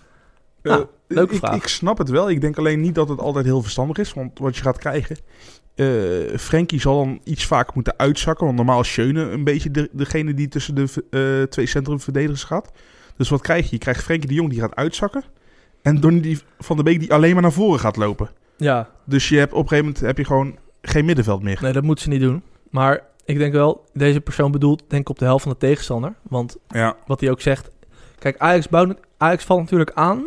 Nou, 0.62 0.86
leuke 1.08 1.34
ik, 1.34 1.40
vraag. 1.40 1.56
ik 1.56 1.68
snap 1.68 1.98
het 1.98 2.10
wel. 2.10 2.30
Ik 2.30 2.42
denk 2.42 2.58
alleen 2.58 2.80
niet 2.82 2.96
dat 2.96 3.10
het 3.10 3.20
altijd 3.20 3.46
heel 3.46 3.62
verstandig 3.62 3.98
is. 3.98 4.14
Want 4.14 4.40
wat 4.40 4.56
je 4.56 4.62
gaat 4.62 4.78
krijgen... 4.78 5.18
eh 5.76 5.86
Frenkie 6.38 6.80
zal 6.80 6.98
dan 6.98 7.20
iets 7.24 7.46
vaker 7.46 7.72
moeten 7.74 7.94
uitzakken. 7.98 8.46
Want 8.46 8.58
normaal 8.58 8.80
is 8.80 8.92
Schöne 8.92 9.22
een 9.22 9.44
beetje 9.44 9.72
de, 9.72 9.90
degene 9.92 10.34
die 10.34 10.48
tussen 10.48 10.76
de 10.76 10.88
eh, 11.10 11.50
twee 11.50 11.66
centrumverdedigers 11.66 12.44
gaat. 12.44 12.72
Dus 13.18 13.30
wat 13.30 13.42
krijg 13.42 13.66
je? 13.66 13.72
Je 13.72 13.78
krijgt 13.78 14.04
Frenkie 14.04 14.28
de 14.28 14.34
Jong 14.34 14.50
die 14.50 14.60
gaat 14.60 14.76
uitzakken. 14.76 15.24
En 15.82 16.00
Donny 16.00 16.22
die 16.22 16.40
Van 16.60 16.78
de 16.78 16.84
Beek 16.84 17.00
die 17.00 17.14
alleen 17.14 17.34
maar 17.34 17.42
naar 17.42 17.52
voren 17.52 17.80
gaat 17.80 17.96
lopen. 17.98 18.30
Ja, 18.58 18.90
Dus 19.06 19.30
je 19.30 19.38
hebt 19.38 19.54
op 19.54 19.62
een 19.62 19.68
gegeven 19.68 19.86
moment 19.86 20.06
heb 20.06 20.18
je 20.18 20.26
gewoon 20.26 20.58
geen 20.82 21.06
middenveld 21.06 21.44
meer. 21.44 21.58
Nee, 21.62 21.74
dat 21.74 21.84
moet 21.84 22.00
ze 22.00 22.10
niet 22.10 22.22
doen. 22.22 22.44
Maar 22.70 23.02
ik 23.26 23.38
denk 23.38 23.54
wel, 23.54 23.86
deze 23.94 24.22
persoon 24.22 24.52
bedoelt 24.52 24.84
denk 24.88 25.02
ik 25.02 25.10
op 25.10 25.20
de 25.20 25.26
helft 25.26 25.44
van 25.44 25.52
de 25.52 25.58
tegenstander. 25.58 26.14
Want 26.22 26.58
Ja, 26.68 26.96
wat 27.06 27.20
hij 27.20 27.30
ook 27.30 27.42
zegt... 27.42 27.70
Kijk, 28.20 28.38
Ajax, 28.38 28.70
bouwt, 28.70 29.00
Ajax 29.18 29.44
valt 29.44 29.60
natuurlijk 29.60 29.92
aan 29.94 30.24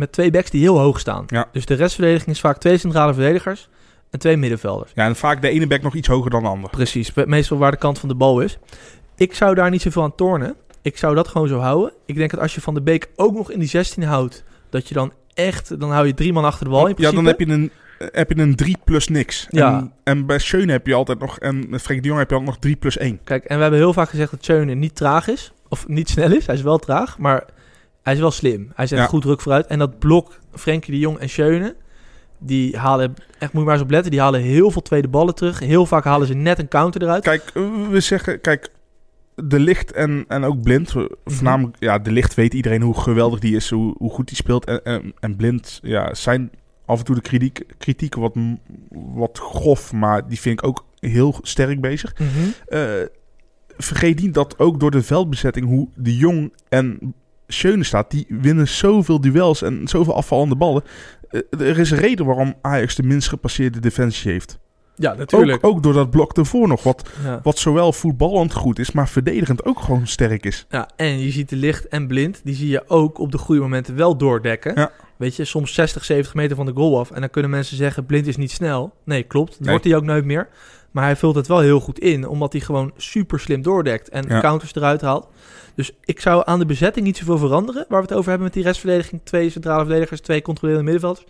met 0.00 0.12
twee 0.12 0.30
backs 0.30 0.50
die 0.50 0.60
heel 0.60 0.78
hoog 0.78 1.00
staan. 1.00 1.24
Ja. 1.26 1.48
Dus 1.52 1.66
de 1.66 1.74
restverdediging 1.74 2.30
is 2.30 2.40
vaak 2.40 2.58
twee 2.58 2.78
centrale 2.78 3.14
verdedigers 3.14 3.68
en 4.10 4.18
twee 4.18 4.36
middenvelders. 4.36 4.92
ja 4.94 5.04
en 5.04 5.16
vaak 5.16 5.42
de 5.42 5.48
ene 5.48 5.66
back 5.66 5.82
nog 5.82 5.94
iets 5.94 6.08
hoger 6.08 6.30
dan 6.30 6.42
de 6.42 6.48
ander. 6.48 6.70
Precies, 6.70 7.12
meestal 7.14 7.58
waar 7.58 7.70
de 7.70 7.76
kant 7.76 7.98
van 7.98 8.08
de 8.08 8.14
bal 8.14 8.40
is. 8.40 8.58
Ik 9.16 9.34
zou 9.34 9.54
daar 9.54 9.70
niet 9.70 9.82
zoveel 9.82 10.02
aan 10.02 10.14
tornen. 10.14 10.56
Ik 10.82 10.96
zou 10.96 11.14
dat 11.14 11.28
gewoon 11.28 11.48
zo 11.48 11.58
houden. 11.58 11.92
Ik 12.06 12.16
denk 12.16 12.30
dat 12.30 12.40
als 12.40 12.54
je 12.54 12.60
Van 12.60 12.74
de 12.74 12.80
Beek 12.80 13.08
ook 13.16 13.34
nog 13.34 13.50
in 13.50 13.58
die 13.58 13.68
16 13.68 14.02
houdt... 14.02 14.44
dat 14.70 14.88
je 14.88 14.94
dan 14.94 15.12
echt... 15.34 15.80
dan 15.80 15.90
hou 15.90 16.06
je 16.06 16.14
drie 16.14 16.32
man 16.32 16.44
achter 16.44 16.64
de 16.64 16.70
bal 16.70 16.86
in 16.86 16.88
ja, 16.88 16.94
principe. 16.94 17.16
dan 17.16 17.26
heb 17.26 17.40
je 17.40 17.46
een, 17.46 17.70
heb 18.12 18.30
je 18.30 18.42
een 18.42 18.56
3 18.56 18.76
plus 18.84 19.08
niks. 19.08 19.46
Ja. 19.50 19.78
En, 19.78 19.92
en 20.04 20.26
bij 20.26 20.38
Schöne 20.38 20.72
heb 20.72 20.86
je 20.86 20.94
altijd 20.94 21.18
nog... 21.18 21.38
En 21.38 21.70
met 21.70 21.82
Frenkie 21.82 22.02
de 22.02 22.08
Jong 22.08 22.18
heb 22.20 22.30
je 22.30 22.36
altijd 22.36 22.52
nog 22.52 22.62
3 22.62 22.76
plus 22.76 22.96
1. 22.96 23.20
Kijk, 23.24 23.44
en 23.44 23.56
we 23.56 23.62
hebben 23.62 23.80
heel 23.80 23.92
vaak 23.92 24.08
gezegd 24.08 24.30
dat 24.30 24.44
Schöne 24.44 24.74
niet 24.74 24.96
traag 24.96 25.28
is. 25.28 25.52
of 25.68 25.88
niet 25.88 26.08
snel 26.08 26.32
is. 26.32 26.46
Hij 26.46 26.54
is 26.54 26.62
wel 26.62 26.78
traag, 26.78 27.18
maar 27.18 27.44
hij 28.10 28.18
is 28.18 28.24
wel 28.24 28.30
slim. 28.30 28.70
Hij 28.74 28.86
zet 28.86 28.98
Ja. 28.98 29.06
goed 29.06 29.22
druk 29.22 29.40
vooruit. 29.40 29.66
En 29.66 29.78
dat 29.78 29.98
blok 29.98 30.40
Frenkie 30.54 30.92
de 30.92 30.98
Jong 30.98 31.18
en 31.18 31.28
Schöne, 31.28 31.76
die 32.38 32.76
halen, 32.76 33.14
echt 33.38 33.52
moet 33.52 33.60
je 33.62 33.66
maar 33.68 33.74
eens 33.74 33.82
op 33.84 33.90
letten, 33.90 34.10
die 34.10 34.20
halen 34.20 34.40
heel 34.40 34.70
veel 34.70 34.82
tweede 34.82 35.08
ballen 35.08 35.34
terug. 35.34 35.58
Heel 35.58 35.86
vaak 35.86 36.04
halen 36.04 36.26
ze 36.26 36.34
net 36.34 36.58
een 36.58 36.68
counter 36.68 37.02
eruit. 37.02 37.22
Kijk, 37.22 37.50
eh, 37.54 37.62
we 37.88 38.00
zeggen, 38.00 38.40
kijk, 38.40 38.68
de 39.34 39.58
licht 39.58 39.92
en, 39.92 40.24
en 40.28 40.44
ook 40.44 40.62
blind. 40.62 40.94
eh, 40.96 41.04
Voornamelijk, 41.24 41.76
ja, 41.78 41.98
de 41.98 42.10
licht 42.12 42.34
weet 42.34 42.54
iedereen 42.54 42.82
hoe 42.82 43.00
geweldig 43.00 43.38
die 43.40 43.56
is, 43.56 43.70
hoe, 43.70 43.94
hoe 43.98 44.10
goed 44.10 44.26
die 44.28 44.36
speelt. 44.36 44.64
En, 44.64 44.84
en, 44.84 45.12
en 45.20 45.36
blind, 45.36 45.80
ja, 45.82 46.14
zijn 46.14 46.50
af 46.86 46.98
en 46.98 47.04
toe 47.04 47.14
de 47.14 47.20
kritiek, 47.20 47.62
kritieken 47.78 48.20
wat, 48.20 48.34
wat 48.90 49.38
grof, 49.42 49.92
maar 49.92 50.28
die 50.28 50.40
vind 50.40 50.58
ik 50.60 50.66
ook 50.66 50.84
heel 50.98 51.38
sterk 51.42 51.80
bezig. 51.80 52.14
Mhm. 52.18 52.28
Eh, 52.66 52.90
vergeet 53.76 54.20
niet 54.20 54.34
dat 54.34 54.58
ook 54.58 54.80
door 54.80 54.90
de 54.90 55.02
veldbezetting, 55.02 55.66
hoe 55.66 55.88
de 55.94 56.16
Jong 56.16 56.52
en 56.68 57.14
Schöne 57.52 57.84
staat, 57.84 58.10
die 58.10 58.26
winnen 58.28 58.68
zoveel 58.68 59.20
duels 59.20 59.62
en 59.62 59.80
zoveel 59.88 60.14
afvallende 60.16 60.56
ballen. 60.56 60.82
Eh, 61.30 61.40
er 61.60 61.78
is 61.78 61.90
een 61.90 61.98
reden 61.98 62.26
waarom 62.26 62.54
Ajax 62.62 62.94
de 62.94 63.02
minst 63.02 63.28
gepasseerde 63.28 63.80
defensie 63.80 64.32
heeft. 64.32 64.58
Ja, 64.96 65.14
natuurlijk. 65.14 65.64
Ook, 65.64 65.74
ook 65.76 65.82
door 65.82 65.92
dat 65.92 66.10
blok 66.10 66.36
ervoor 66.36 66.68
nog, 66.68 66.82
wat 66.82 67.08
Ja. 67.24 67.40
wat 67.42 67.58
zowel 67.58 67.92
voetballend 67.92 68.52
goed 68.54 68.78
is, 68.78 68.92
maar 68.92 69.08
verdedigend 69.08 69.64
ook 69.64 69.80
gewoon 69.80 70.06
sterk 70.06 70.46
is. 70.46 70.66
Ja, 70.70 70.88
en 70.96 71.18
je 71.20 71.30
ziet 71.30 71.48
de 71.48 71.56
licht 71.56 71.88
en 71.88 72.06
blind, 72.06 72.40
die 72.44 72.54
zie 72.54 72.68
je 72.68 72.88
ook 72.88 73.18
op 73.18 73.32
de 73.32 73.38
goede 73.38 73.60
momenten 73.60 73.96
wel 73.96 74.16
doordekken. 74.16 74.72
Ja. 74.74 74.90
Weet 75.16 75.36
je, 75.36 75.44
soms 75.44 75.74
60, 75.74 76.04
70 76.04 76.34
meter 76.34 76.56
van 76.56 76.66
de 76.66 76.72
goal 76.74 76.98
af. 76.98 77.10
En 77.10 77.20
dan 77.20 77.30
kunnen 77.30 77.50
mensen 77.50 77.76
zeggen, 77.76 78.06
blind 78.06 78.26
is 78.26 78.36
niet 78.36 78.50
snel. 78.50 78.92
Nee, 79.04 79.22
klopt. 79.22 79.50
Dat 79.50 79.60
Nee. 79.60 79.70
wordt 79.70 79.84
hij 79.84 79.96
ook 79.96 80.04
nooit 80.04 80.24
meer. 80.24 80.48
Maar 80.90 81.04
hij 81.04 81.16
vult 81.16 81.34
het 81.34 81.46
wel 81.46 81.58
heel 81.60 81.80
goed 81.80 81.98
in, 81.98 82.28
omdat 82.28 82.52
hij 82.52 82.60
gewoon 82.60 82.92
super 82.96 83.40
slim 83.40 83.62
doordekt 83.62 84.08
en 84.08 84.24
Ja. 84.28 84.40
counters 84.40 84.74
eruit 84.74 85.00
haalt. 85.00 85.28
Dus 85.74 85.92
ik 86.04 86.20
zou 86.20 86.42
aan 86.44 86.58
de 86.58 86.66
bezetting 86.66 87.06
niet 87.06 87.16
zoveel 87.16 87.38
veranderen, 87.38 87.84
waar 87.88 88.00
we 88.02 88.06
het 88.08 88.16
over 88.16 88.28
hebben 88.28 88.44
met 88.46 88.54
die 88.56 88.62
restverdediging. 88.64 89.20
Twee 89.24 89.50
centrale 89.50 89.84
verdedigers, 89.84 90.20
twee 90.20 90.42
controlerende 90.42 90.90
middenvelders. 90.90 91.26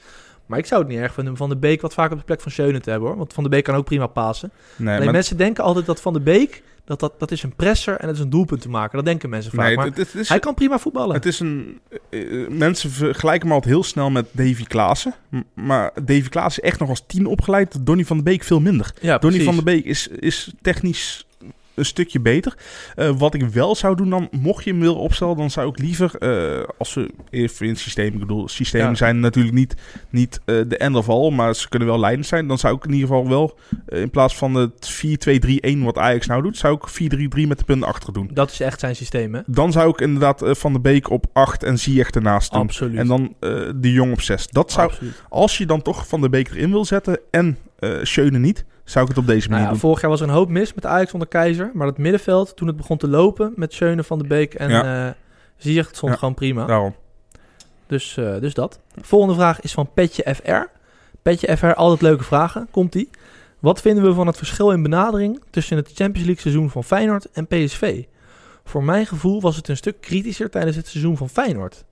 Maar 0.50 0.58
ik 0.58 0.66
zou 0.66 0.80
het 0.82 0.90
niet 0.90 1.00
erg 1.00 1.12
vinden 1.14 1.32
om 1.32 1.38
Van 1.38 1.48
de 1.48 1.56
Beek 1.56 1.80
wat 1.80 1.94
vaker 1.94 2.12
op 2.12 2.18
de 2.18 2.24
plek 2.24 2.40
van 2.40 2.50
Schöne 2.52 2.80
te 2.80 2.90
hebben 2.90 3.08
hoor. 3.08 3.18
Want 3.18 3.32
Van 3.32 3.42
de 3.42 3.48
Beek 3.50 3.64
kan 3.64 3.74
ook 3.74 3.84
prima 3.84 4.06
pasen. 4.06 4.50
Nee, 4.76 4.96
Alleen 4.98 5.12
mensen 5.12 5.36
denken 5.36 5.64
altijd 5.64 5.86
dat 5.86 6.00
Van 6.00 6.12
de 6.12 6.20
Beek, 6.20 6.62
dat, 6.84 7.00
dat, 7.00 7.12
dat 7.18 7.30
is 7.30 7.42
een 7.42 7.54
presser 7.56 7.96
en 7.96 8.06
dat 8.06 8.16
is 8.16 8.22
een 8.22 8.30
doelpunt 8.30 8.60
te 8.60 8.68
maken. 8.68 8.96
Dat 8.96 9.04
denken 9.04 9.30
mensen 9.30 9.52
vaak. 9.52 9.66
nee, 9.66 9.76
maar 9.76 9.84
het, 9.86 9.96
het 9.96 10.14
is, 10.14 10.28
hij 10.28 10.38
kan 10.38 10.54
prima 10.54 10.78
voetballen. 10.78 11.14
het 11.14 11.26
is 11.26 11.40
een... 11.40 11.80
eh, 12.10 12.42
eh, 12.42 12.48
mensen 12.48 12.90
vergelijken 12.90 13.46
hem 13.46 13.52
altijd 13.56 13.74
heel 13.74 13.84
snel 13.84 14.10
met 14.10 14.26
Davy 14.32 14.64
Klaassen. 14.64 15.14
Maar 15.54 15.90
Davy 16.04 16.28
Klaassen 16.28 16.62
is 16.62 16.68
echt 16.68 16.80
nog 16.80 16.88
als 16.88 17.04
tien 17.06 17.26
opgeleid. 17.26 17.86
Donny 17.86 18.04
van 18.04 18.16
de 18.16 18.22
Beek 18.22 18.42
veel 18.42 18.60
minder. 18.60 18.92
ja, 19.00 19.18
Donny 19.18 19.42
van 19.42 19.56
de 19.56 19.62
Beek 19.62 19.84
is, 19.84 20.08
is 20.08 20.52
technisch 20.62 21.26
een 21.74 21.84
stukje 21.84 22.20
beter. 22.20 22.54
Eh, 22.96 23.10
wat 23.18 23.34
ik 23.34 23.42
wel 23.44 23.74
zou 23.74 23.96
doen 23.96 24.10
dan, 24.10 24.28
mocht 24.30 24.64
je 24.64 24.70
hem 24.70 24.80
willen 24.80 24.96
opstellen, 24.96 25.36
dan 25.36 25.50
zou 25.50 25.68
ik 25.68 25.78
liever, 25.78 26.14
eh, 26.14 26.68
als 26.78 26.94
we 26.94 27.10
even 27.30 27.66
in 27.66 27.72
het 27.72 27.80
systeem, 27.80 28.12
ik 28.12 28.18
bedoel, 28.18 28.48
systemen 28.48 28.88
Ja. 28.88 28.94
zijn 28.94 29.20
natuurlijk 29.20 29.54
niet, 29.54 29.74
niet 30.10 30.40
eh, 30.44 30.56
de 30.68 30.76
end 30.76 30.96
of 30.96 31.08
all, 31.08 31.30
maar 31.30 31.54
ze 31.54 31.68
kunnen 31.68 31.88
wel 31.88 31.98
leidend 32.00 32.26
zijn. 32.26 32.46
Dan 32.46 32.58
zou 32.58 32.76
ik 32.76 32.84
in 32.84 32.92
ieder 32.92 33.08
geval 33.08 33.28
wel, 33.28 33.58
eh, 33.86 34.00
in 34.00 34.10
plaats 34.10 34.36
van 34.36 34.54
het 34.54 34.88
4-2-3-1 34.88 35.82
wat 35.84 35.98
Ajax 35.98 36.26
nou 36.26 36.42
doet, 36.42 36.56
zou 36.56 36.74
ik 36.74 36.88
4-3-3 36.88 37.46
met 37.46 37.58
de 37.58 37.64
punten 37.64 37.88
achter 37.88 38.12
doen. 38.12 38.30
Dat 38.32 38.50
is 38.50 38.60
echt 38.60 38.80
zijn 38.80 38.96
systeem, 38.96 39.34
hè? 39.34 39.40
Dan 39.46 39.72
zou 39.72 39.90
ik 39.90 40.00
inderdaad 40.00 40.42
eh, 40.42 40.54
Van 40.54 40.72
de 40.72 40.80
Beek 40.80 41.10
op 41.10 41.26
8 41.32 41.62
en 41.62 41.78
Ziyech 41.78 42.10
ernaast 42.10 42.52
doen. 42.52 42.60
Absoluut. 42.60 42.98
En 42.98 43.06
dan 43.06 43.34
eh, 43.40 43.50
de 43.76 43.92
Jong 43.92 44.12
op 44.12 44.20
6. 44.20 44.46
Dat 44.46 44.72
zou, 44.72 44.88
Absoluut. 44.88 45.22
als 45.28 45.58
je 45.58 45.66
dan 45.66 45.82
toch 45.82 46.06
Van 46.08 46.20
de 46.20 46.28
Beek 46.28 46.48
erin 46.50 46.70
wil 46.70 46.84
zetten 46.84 47.18
en 47.30 47.58
eh 47.78 47.98
Schöne 48.02 48.38
niet, 48.38 48.64
zou 48.90 49.04
ik 49.04 49.10
het 49.10 49.18
op 49.20 49.26
deze 49.26 49.40
Nou 49.40 49.50
manier 49.50 49.64
ja, 49.66 49.70
doen. 49.70 49.80
vorig 49.80 50.00
jaar 50.00 50.10
was 50.10 50.20
er 50.20 50.28
een 50.28 50.34
hoop 50.34 50.48
mis 50.48 50.74
met 50.74 50.86
Ajax 50.86 51.12
onder 51.12 51.28
Keizer. 51.28 51.70
Maar 51.74 51.86
dat 51.86 51.98
middenveld, 51.98 52.56
toen 52.56 52.66
het 52.66 52.76
begon 52.76 52.96
te 52.96 53.08
lopen 53.08 53.52
met 53.56 53.72
Schöne 53.72 54.02
van 54.04 54.18
de 54.18 54.26
Beek 54.26 54.54
en 54.54 54.70
Ja. 54.70 55.06
eh 55.06 55.12
het 55.76 55.96
stond 55.96 56.12
Ja. 56.12 56.18
gewoon 56.18 56.34
prima. 56.34 56.64
Daarom. 56.66 56.94
Dus, 57.86 58.16
eh, 58.16 58.38
dus 58.40 58.54
dat. 58.54 58.80
Volgende 59.00 59.34
vraag 59.34 59.60
is 59.60 59.72
van 59.72 59.92
Petje 59.94 60.34
FR. 60.34 60.62
Petje 61.22 61.56
FR, 61.56 61.66
altijd 61.74 62.00
leuke 62.00 62.24
vragen. 62.24 62.68
Komt-ie. 62.70 63.10
Wat 63.58 63.80
vinden 63.80 64.04
we 64.04 64.12
van 64.12 64.26
het 64.26 64.36
verschil 64.36 64.70
in 64.70 64.82
benadering 64.82 65.42
tussen 65.50 65.76
het 65.76 65.86
Champions 65.94 66.26
League 66.26 66.40
seizoen 66.42 66.70
van 66.70 66.84
Feyenoord 66.84 67.30
en 67.32 67.46
PSV? 67.46 68.04
Voor 68.64 68.84
mijn 68.84 69.06
gevoel 69.06 69.40
was 69.40 69.56
het 69.56 69.68
een 69.68 69.76
stuk 69.76 70.00
kritischer 70.00 70.50
tijdens 70.50 70.76
het 70.76 70.86
seizoen 70.88 71.16
van 71.16 71.28
Feyenoord. 71.28 71.84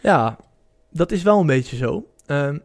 Ja, 0.00 0.36
dat 0.90 1.12
is 1.12 1.22
wel 1.22 1.40
een 1.40 1.46
beetje 1.46 1.76
zo. 1.76 2.06
Ehm, 2.26 2.58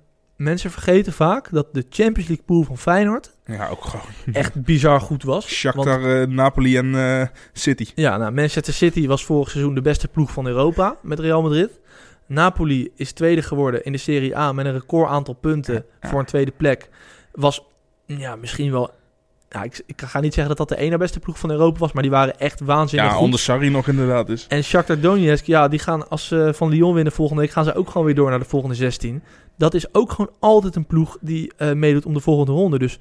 mensen 0.44 0.72
vergeten 0.72 1.14
vaak 1.14 1.48
dat 1.52 1.68
de 1.74 1.86
Champions 1.90 2.28
League 2.30 2.46
pool 2.46 2.64
van 2.64 2.78
Feyenoord 2.78 3.36
Ja, 3.46 3.68
ook 3.68 3.84
gewoon. 3.86 4.06
echt 4.34 4.64
bizar 4.64 5.02
goed 5.02 5.24
was. 5.24 5.44
Want- 5.44 5.54
Shakhtar, 5.88 6.22
eh, 6.22 6.28
Napoli 6.28 6.78
en 6.78 6.96
eh, 6.96 7.28
City. 7.54 7.88
ja, 7.96 8.18
nou, 8.18 8.32
Manchester 8.32 8.74
City 8.74 9.08
was 9.08 9.26
vorig 9.26 9.50
seizoen 9.50 9.76
de 9.76 9.82
beste 9.82 10.08
ploeg 10.08 10.32
van 10.32 10.48
Europa 10.48 10.96
met 11.02 11.20
Real 11.20 11.42
Madrid. 11.42 11.70
Napoli 12.28 12.92
is 12.96 13.12
tweede 13.12 13.42
geworden 13.42 13.84
in 13.84 13.92
de 13.92 13.98
Serie 13.98 14.38
A 14.38 14.52
met 14.54 14.66
een 14.66 14.72
record 14.74 15.10
aantal 15.10 15.34
punten 15.34 15.86
Ja. 16.02 16.10
voor 16.10 16.20
een 16.20 16.26
tweede 16.26 16.52
plek. 16.58 16.90
Was 17.32 17.64
ja, 18.06 18.36
misschien 18.36 18.72
wel... 18.72 18.92
Ja, 19.50 19.64
ik, 19.64 19.82
ik 19.86 20.02
ga 20.02 20.20
niet 20.20 20.34
zeggen 20.34 20.56
dat 20.58 20.68
dat 20.68 20.78
de 20.78 20.84
ene 20.84 20.98
beste 20.98 21.20
ploeg 21.20 21.40
van 21.40 21.52
Europa 21.52 21.80
was, 21.80 21.92
maar 21.92 22.02
die 22.04 22.12
waren 22.12 22.40
echt 22.40 22.60
waanzinnig 22.60 23.08
Ja, 23.10 23.14
goed. 23.16 23.24
onder 23.24 23.40
Sarri 23.40 23.70
nog 23.70 23.88
inderdaad 23.88 24.28
dus. 24.28 24.48
En 24.48 24.64
Shakhtar 24.64 25.00
Donetsk, 25.00 25.46
ja, 25.46 25.68
die 25.68 25.80
gaan 25.80 26.10
als 26.10 26.28
ze 26.28 26.52
van 26.56 26.70
Lyon 26.70 26.94
winnen 26.94 27.14
volgende 27.14 27.42
week, 27.42 27.52
gaan 27.52 27.64
ze 27.64 27.76
ook 27.76 27.90
gewoon 27.90 28.06
weer 28.06 28.16
door 28.16 28.30
naar 28.30 28.40
de 28.40 28.46
volgende 28.46 28.76
16. 28.76 29.24
Dat 29.58 29.74
is 29.74 29.94
ook 29.94 30.12
gewoon 30.12 30.32
altijd 30.40 30.76
een 30.76 30.86
ploeg 30.86 31.18
die 31.22 31.52
eh, 31.58 31.72
meedoet 31.74 32.06
om 32.06 32.14
de 32.14 32.20
volgende 32.20 32.52
ronde. 32.52 32.80
Dus 32.80 33.00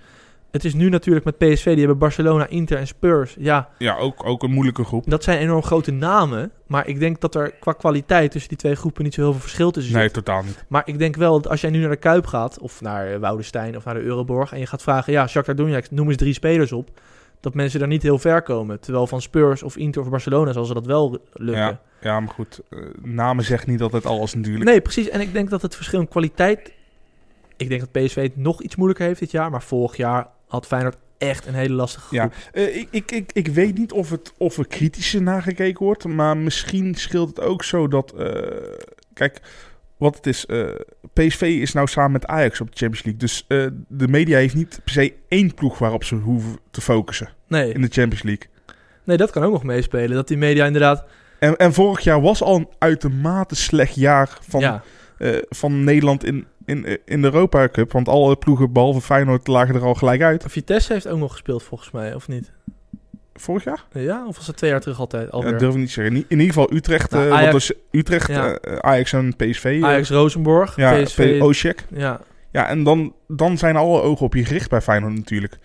het 0.50 0.64
is 0.64 0.74
nu 0.74 0.88
natuurlijk 0.88 1.24
met 1.24 1.38
PSV, 1.38 1.64
die 1.64 1.78
hebben 1.78 1.98
Barcelona, 1.98 2.46
Inter 2.46 2.78
en 2.78 2.86
Spurs. 2.86 3.36
Ja, 3.38 3.68
Ja, 3.78 3.96
ook, 3.96 4.26
ook 4.26 4.42
een 4.42 4.50
moeilijke 4.50 4.84
groep. 4.84 5.05
dat 5.11 5.24
zijn 5.24 5.38
enorm 5.38 5.62
grote 5.62 5.90
namen. 5.90 6.50
Maar 6.66 6.86
ik 6.88 6.98
denk 6.98 7.20
dat 7.20 7.34
er 7.34 7.50
qua 7.50 7.72
kwaliteit 7.72 8.30
tussen 8.30 8.48
die 8.48 8.59
twee 8.59 8.74
groepen 8.74 9.05
niet 9.05 9.14
zo 9.14 9.20
heel 9.20 9.30
veel 9.32 9.40
verschil 9.40 9.70
tussen 9.70 9.92
Nee, 9.94 10.03
zit. 10.03 10.12
totaal 10.12 10.42
niet. 10.42 10.64
Maar 10.68 10.82
ik 10.84 10.98
denk 10.98 11.16
wel 11.16 11.40
dat 11.40 11.50
als 11.50 11.61
jij 11.61 11.70
nu 11.70 11.78
naar 11.80 11.90
de 11.90 11.96
Kuip 11.96 12.26
gaat, 12.26 12.59
of 12.59 12.80
naar 12.80 13.20
Woudenstein 13.20 13.76
of 13.76 13.84
naar 13.84 13.94
de 13.94 14.00
Euroborg, 14.00 14.53
en 14.53 14.59
je 14.59 14.66
gaat 14.66 14.82
vragen, 14.82 15.12
ja, 15.12 15.26
Shakhtar 15.26 15.55
Donetsk, 15.57 15.90
noem 15.90 16.09
eens 16.09 16.16
drie 16.16 16.32
spelers 16.34 16.72
op, 16.72 16.90
dat 17.43 17.55
mensen 17.55 17.78
daar 17.78 17.88
niet 17.88 18.03
heel 18.03 18.18
ver 18.18 18.43
komen. 18.43 18.80
Terwijl 18.80 19.07
van 19.07 19.22
Spurs 19.22 19.62
of 19.62 19.76
Inter 19.76 20.03
of 20.03 20.09
Barcelona 20.09 20.53
zal 20.53 20.64
ze 20.64 20.74
dat 20.74 20.86
wel 20.86 21.11
lukken. 21.32 21.62
Ja, 21.64 21.80
ja, 22.01 22.20
maar 22.20 22.32
goed. 22.32 22.61
eh, 22.70 22.78
namen 23.03 23.45
zeggen 23.45 23.70
niet 23.70 23.80
altijd 23.80 24.07
alles 24.07 24.34
natuurlijk. 24.34 24.64
Nee, 24.64 24.80
precies. 24.80 25.09
En 25.09 25.20
ik 25.20 25.32
denk 25.32 25.51
dat 25.51 25.62
het 25.62 25.76
verschil 25.76 26.01
in 26.01 26.09
kwaliteit... 26.09 26.72
Ik 27.57 27.68
denk 27.68 27.80
dat 27.80 27.93
PSV 28.05 28.22
het 28.22 28.36
nog 28.36 28.62
iets 28.62 28.76
moeilijker 28.76 29.07
heeft 29.07 29.20
dit 29.20 29.30
jaar. 29.30 29.51
Maar 29.51 29.62
vorig 29.62 29.97
jaar 29.97 30.26
had 30.49 30.66
Feyenoord 30.66 30.97
echt 31.18 31.47
een 31.47 31.55
hele 31.55 31.74
lastige 31.74 32.07
groep. 32.07 32.18
Ja, 32.18 32.30
eh, 32.53 32.76
ik, 32.76 32.88
ik, 32.90 33.11
ik, 33.11 33.30
ik 33.32 33.49
weet 33.49 33.78
niet 33.78 33.93
of, 33.93 34.11
het, 34.11 34.32
of 34.36 34.59
er 34.59 34.66
kritischer 34.66 35.22
nagekeken 35.22 35.84
wordt. 35.84 36.05
Maar 36.05 36.36
misschien 36.36 36.95
scheelt 36.95 37.28
het 37.28 37.40
ook 37.40 37.64
zo 37.64 37.88
dat... 37.88 38.12
eh, 38.12 38.28
kijk, 39.14 39.40
wat 40.03 40.16
het 40.16 40.26
is... 40.26 40.46
eh, 40.46 40.68
PSV 41.12 41.42
is 41.42 41.72
nou 41.72 41.86
samen 41.86 42.12
met 42.12 42.26
Ajax 42.26 42.61
op 42.61 42.70
de 42.70 42.76
Champions 42.76 43.05
League. 43.05 43.20
Dus 43.20 43.44
eh, 43.48 43.66
de 43.88 44.09
media 44.09 44.38
heeft 44.38 44.55
niet 44.55 44.80
per 44.84 44.92
se 44.92 45.14
één 45.28 45.55
ploeg 45.55 45.78
waarop 45.78 46.05
ze 46.05 46.14
hoeven 46.14 46.59
te 46.70 46.80
focussen 46.80 47.28
Nee, 47.48 47.72
in 47.72 47.80
de 47.80 47.88
Champions 47.90 48.22
League. 48.22 48.46
nee, 49.05 49.16
dat 49.16 49.30
kan 49.30 49.42
ook 49.42 49.53
nog 49.53 49.64
meespelen. 49.64 50.16
Dat 50.16 50.28
die 50.28 50.36
media 50.36 50.66
inderdaad... 50.66 51.05
En, 51.38 51.57
en 51.57 51.72
vorig 51.72 52.00
jaar 52.00 52.20
was 52.20 52.42
al 52.42 52.57
een 52.57 52.68
uitermate 52.78 53.55
slecht 53.55 53.94
jaar 53.94 54.38
van, 54.48 54.61
ja, 54.61 54.82
eh, 55.18 55.36
van 55.48 55.84
Nederland 55.84 56.24
in, 56.24 56.46
in, 56.64 56.98
in 57.05 57.22
de 57.22 57.26
Europa 57.32 57.68
Cup. 57.68 57.92
Want 57.92 58.09
alle 58.09 58.36
ploegen, 58.36 58.72
behalve 58.72 59.00
Feyenoord, 59.00 59.46
lagen 59.46 59.74
er 59.74 59.82
al 59.84 59.94
gelijk 59.94 60.22
uit. 60.22 60.44
Vitesse 60.48 60.92
heeft 60.92 61.09
ook 61.09 61.18
nog 61.18 61.30
gespeeld 61.32 61.62
volgens 61.62 61.90
mij, 61.90 62.14
of 62.14 62.28
niet? 62.28 62.53
Vorig 63.43 63.64
jaar? 63.64 63.84
Ja, 63.93 64.26
of 64.26 64.36
was 64.36 64.47
het 64.47 64.57
twee 64.57 64.70
jaar 64.70 64.80
terug 64.80 64.99
altijd 64.99 65.24
Ja, 65.24 65.30
alweer? 65.30 65.51
dat 65.51 65.61
durf 65.61 65.72
ik 65.72 65.78
niet 65.78 65.86
te 65.86 65.93
zeggen. 65.93 66.14
In, 66.16 66.24
in 66.28 66.38
ieder 66.40 66.55
geval 66.55 66.72
Utrecht. 66.72 67.11
Nou, 67.11 67.26
eh, 67.26 67.32
Ajax- 67.32 67.53
was 67.53 67.72
Utrecht, 67.90 68.28
Ja. 68.28 68.55
eh, 68.55 68.76
Ajax 68.76 69.12
en 69.12 69.36
PSV. 69.36 69.64
eh, 69.64 69.84
Ajax 69.84 70.11
Rosenborg, 70.11 70.76
ja, 70.76 71.03
PSV... 71.03 71.38
Oshek. 71.43 71.84
ja, 71.95 72.20
Ja, 72.53 72.68
en 72.68 72.82
dan, 72.82 73.14
dan 73.28 73.59
zijn 73.59 73.76
alle 73.76 74.01
ogen 74.01 74.26
op 74.26 74.34
je 74.34 74.45
gericht 74.45 74.70
bij 74.70 74.80
Feyenoord 74.80 75.14
natuurlijk. 75.14 75.59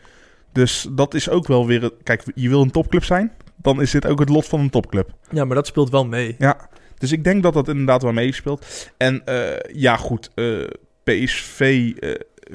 Dus 0.51 0.87
dat 0.91 1.13
is 1.13 1.29
ook 1.29 1.47
wel 1.47 1.67
weer... 1.67 1.91
Kijk, 2.03 2.23
je 2.35 2.49
wil 2.49 2.61
een 2.61 2.71
topclub 2.71 3.03
zijn, 3.03 3.31
dan 3.55 3.81
is 3.81 3.91
dit 3.91 4.05
ook 4.07 4.19
het 4.19 4.29
lot 4.29 4.45
van 4.47 4.59
een 4.59 4.69
topclub. 4.69 5.09
ja, 5.31 5.45
maar 5.45 5.55
dat 5.55 5.67
speelt 5.67 5.89
wel 5.89 6.05
mee. 6.05 6.35
Ja, 6.37 6.69
dus 6.97 7.11
ik 7.11 7.23
denk 7.23 7.43
dat 7.43 7.53
dat 7.53 7.67
inderdaad 7.67 8.01
wel 8.01 8.13
meespeelt. 8.13 8.89
En 8.97 9.23
ja, 9.73 9.95
goed, 9.95 10.31
PSV 11.03 11.91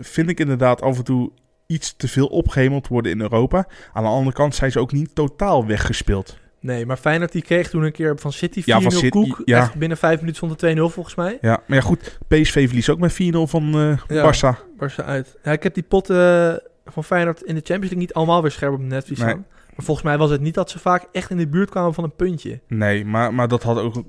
vind 0.01 0.29
ik 0.31 0.41
inderdaad 0.41 0.83
af 0.83 0.99
en 0.99 1.05
toe 1.05 1.31
iets 1.67 1.97
te 1.97 2.09
veel 2.09 2.27
opgehemeld 2.27 2.89
worden 2.89 3.13
in 3.13 3.21
Europa. 3.21 3.67
Aan 3.93 4.03
de 4.03 4.09
andere 4.09 4.37
kant 4.37 4.55
zijn 4.55 4.71
ze 4.73 4.79
ook 4.79 4.93
niet 4.93 5.15
totaal 5.15 5.67
weggespeeld. 5.67 6.41
Nee, 6.61 6.87
maar 6.87 6.97
Feyenoord 6.97 7.33
die 7.33 7.43
kreeg 7.43 7.69
toen 7.71 7.83
een 7.83 7.93
keer 7.93 8.19
van 8.19 8.33
City 8.33 8.61
4-0 8.61 8.65
Ja, 8.65 8.81
van 8.81 8.93
City, 8.93 9.09
koek. 9.09 9.43
ja. 9.45 9.59
Echt 9.59 9.75
binnen 9.75 9.99
vijf 9.99 10.17
minuten 10.21 10.37
stond 10.37 10.61
het 10.61 10.77
2-0 10.79 10.81
volgens 10.93 11.15
mij. 11.15 11.39
Ja, 11.41 11.63
maar 11.67 11.77
ja 11.79 11.85
goed, 11.85 12.19
PSV 12.29 12.67
verliest 12.67 12.89
ook 12.89 12.99
met 12.99 13.13
4-0 13.13 13.17
van 13.47 13.75
eh 13.75 13.99
Ja. 14.17 14.33
Barça. 14.33 14.77
Barca 14.79 15.03
uit. 15.03 15.37
Ja, 15.43 15.53
ik 15.53 15.63
heb 15.63 15.75
die 15.75 15.83
potten 15.83 16.63
van 16.87 17.05
Feyenoord 17.05 17.43
in 17.43 17.55
de 17.55 17.61
Champions 17.65 17.81
League 17.81 17.99
niet 17.99 18.13
allemaal 18.15 18.43
weer 18.43 18.51
scherp 18.51 18.73
op 18.75 18.81
netvlies 18.81 19.19
Nee. 19.19 19.29
staan. 19.29 19.47
Maar 19.77 19.85
volgens 19.85 20.07
mij 20.07 20.19
was 20.19 20.31
het 20.31 20.41
niet 20.41 20.55
dat 20.55 20.71
ze 20.71 20.79
vaak 20.79 21.07
echt 21.13 21.31
in 21.31 21.37
de 21.37 21.49
buurt 21.49 21.71
kwamen 21.71 21.95
van 21.95 22.05
een 22.05 22.15
puntje. 22.17 22.61
Nee, 22.69 23.05
maar, 23.05 23.35
maar, 23.35 23.49
dat 23.49 23.63
had 23.63 23.79
ook, 23.79 24.03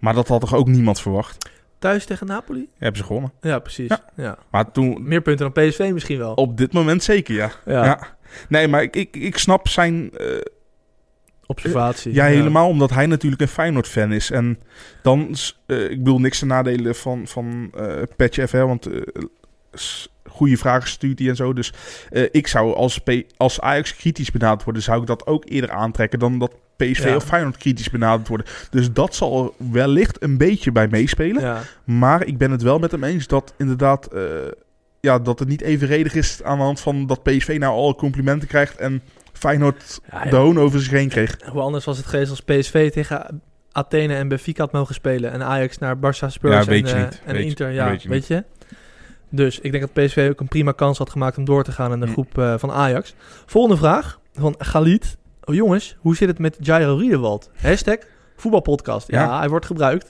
maar 0.00 0.14
dat 0.14 0.28
had 0.28 0.40
toch 0.40 0.54
ook 0.54 0.68
niemand 0.68 1.00
verwacht? 1.00 1.50
Thuis 1.78 2.04
tegen 2.04 2.26
Napoli? 2.26 2.68
Hebben 2.78 3.00
ze 3.00 3.06
gewonnen. 3.06 3.32
Ja, 3.40 3.58
precies. 3.58 3.88
Ja. 3.88 4.04
Ja. 4.16 4.38
Maar 4.50 4.70
toen, 4.72 5.08
Meer 5.08 5.22
punten 5.22 5.52
dan 5.52 5.68
PSV 5.68 5.90
misschien 5.92 6.18
wel. 6.18 6.32
op 6.34 6.56
dit 6.56 6.72
moment 6.72 7.02
zeker, 7.02 7.34
ja. 7.34 7.50
Ja. 7.64 7.84
Ja. 7.84 8.16
Nee, 8.48 8.68
maar 8.68 8.82
ik, 8.82 8.96
ik, 8.96 9.16
ik 9.16 9.38
snap 9.38 9.68
zijn 9.68 10.10
eh, 10.12 10.26
Observatie. 11.46 12.14
Ja, 12.14 12.24
helemaal 12.24 12.68
omdat 12.68 12.90
hij 12.90 13.06
natuurlijk 13.06 13.42
een 13.42 13.48
Feyenoord-fan 13.48 14.12
is. 14.12 14.30
En 14.30 14.58
dan, 15.02 15.34
eh, 15.66 15.90
ik 15.90 15.98
bedoel 15.98 16.20
niks 16.20 16.38
te 16.38 16.46
nadelen 16.46 16.94
van, 16.94 17.26
van 17.26 17.70
eh 17.76 18.02
Patch 18.16 18.48
FR, 18.48 18.56
want 18.56 18.88
goede 20.28 20.56
vragen 20.56 20.88
stuurt 20.88 21.18
hij 21.18 21.28
en 21.28 21.36
zo. 21.36 21.52
Dus 21.52 21.72
eh, 22.10 22.22
ik 22.30 22.46
zou 22.46 22.74
als, 22.74 22.98
P 22.98 23.10
als 23.36 23.60
Ajax 23.60 23.96
kritisch 23.96 24.30
benaderd 24.30 24.64
worden, 24.64 24.82
zou 24.82 25.00
ik 25.00 25.06
dat 25.06 25.26
ook 25.26 25.44
eerder 25.48 25.70
aantrekken 25.70 26.18
dan 26.18 26.38
dat 26.38 26.52
PSV 26.76 27.04
Ja. 27.04 27.16
of 27.16 27.24
Feyenoord 27.24 27.56
kritisch 27.56 27.90
benaderd 27.90 28.28
worden. 28.28 28.46
Dus 28.70 28.92
dat 28.92 29.14
zal 29.14 29.54
wellicht 29.72 30.22
een 30.22 30.38
beetje 30.38 30.72
bij 30.72 30.88
meespelen. 30.88 31.42
Ja. 31.42 31.62
Maar 31.84 32.26
ik 32.26 32.38
ben 32.38 32.50
het 32.50 32.62
wel 32.62 32.78
met 32.78 32.90
hem 32.90 33.04
eens 33.04 33.26
dat 33.26 33.54
inderdaad... 33.58 34.06
eh, 34.06 34.20
ja, 35.00 35.18
dat 35.18 35.38
het 35.38 35.48
niet 35.48 35.60
evenredig 35.62 36.14
is 36.14 36.42
aan 36.42 36.56
de 36.58 36.64
hand 36.64 36.80
van 36.80 37.06
dat 37.06 37.22
PSV 37.22 37.56
nou 37.60 37.74
alle 37.74 37.94
complimenten 37.94 38.48
krijgt 38.48 38.76
en 38.76 39.02
Feyenoord 39.32 40.00
Ja, 40.10 40.24
de 40.24 40.36
hoon 40.36 40.58
over 40.58 40.80
zich 40.80 40.90
heen 40.92 41.08
kreeg. 41.08 41.36
Hoe 41.50 41.60
anders 41.60 41.84
was 41.84 41.96
het 41.96 42.06
geweest 42.06 42.30
als 42.30 42.40
PSV 42.42 42.90
tegen 42.92 43.42
Athene 43.72 44.14
en 44.14 44.28
Benfica 44.28 44.62
had 44.62 44.72
mogen 44.72 44.94
spelen. 44.94 45.32
En 45.32 45.42
Ajax 45.42 45.78
naar 45.78 45.96
Barça 45.96 46.26
Spurs 46.26 46.54
Ja, 46.54 46.60
en, 46.60 46.66
en 46.66 46.66
Weet 46.66 47.42
je- 47.42 47.44
Inter. 47.48 47.70
Ja, 47.70 47.88
weet 47.90 48.02
je 48.02 48.08
weet 48.08 48.26
je. 48.26 48.44
Dus 49.30 49.60
ik 49.60 49.72
denk 49.72 49.92
dat 49.92 50.04
PSV 50.04 50.28
ook 50.30 50.40
een 50.40 50.48
prima 50.48 50.72
kans 50.72 50.98
had 50.98 51.10
gemaakt 51.10 51.38
om 51.38 51.44
door 51.44 51.64
te 51.64 51.72
gaan 51.72 51.92
in 51.92 52.00
de 52.00 52.06
groep 52.06 52.38
eh, 52.38 52.54
van 52.58 52.70
Ajax. 52.70 53.14
Volgende 53.46 53.76
vraag 53.76 54.20
van 54.34 54.54
Galit. 54.58 55.16
Oh 55.44 55.54
jongens, 55.54 55.96
hoe 55.98 56.16
zit 56.16 56.28
het 56.28 56.38
met 56.38 56.56
Jairo 56.60 56.96
Riedewald? 56.96 57.50
Hashtag 57.60 57.96
voetbalpodcast. 58.36 59.10
Ja, 59.10 59.22
Ja. 59.22 59.38
hij 59.38 59.48
wordt 59.48 59.66
gebruikt 59.66 60.08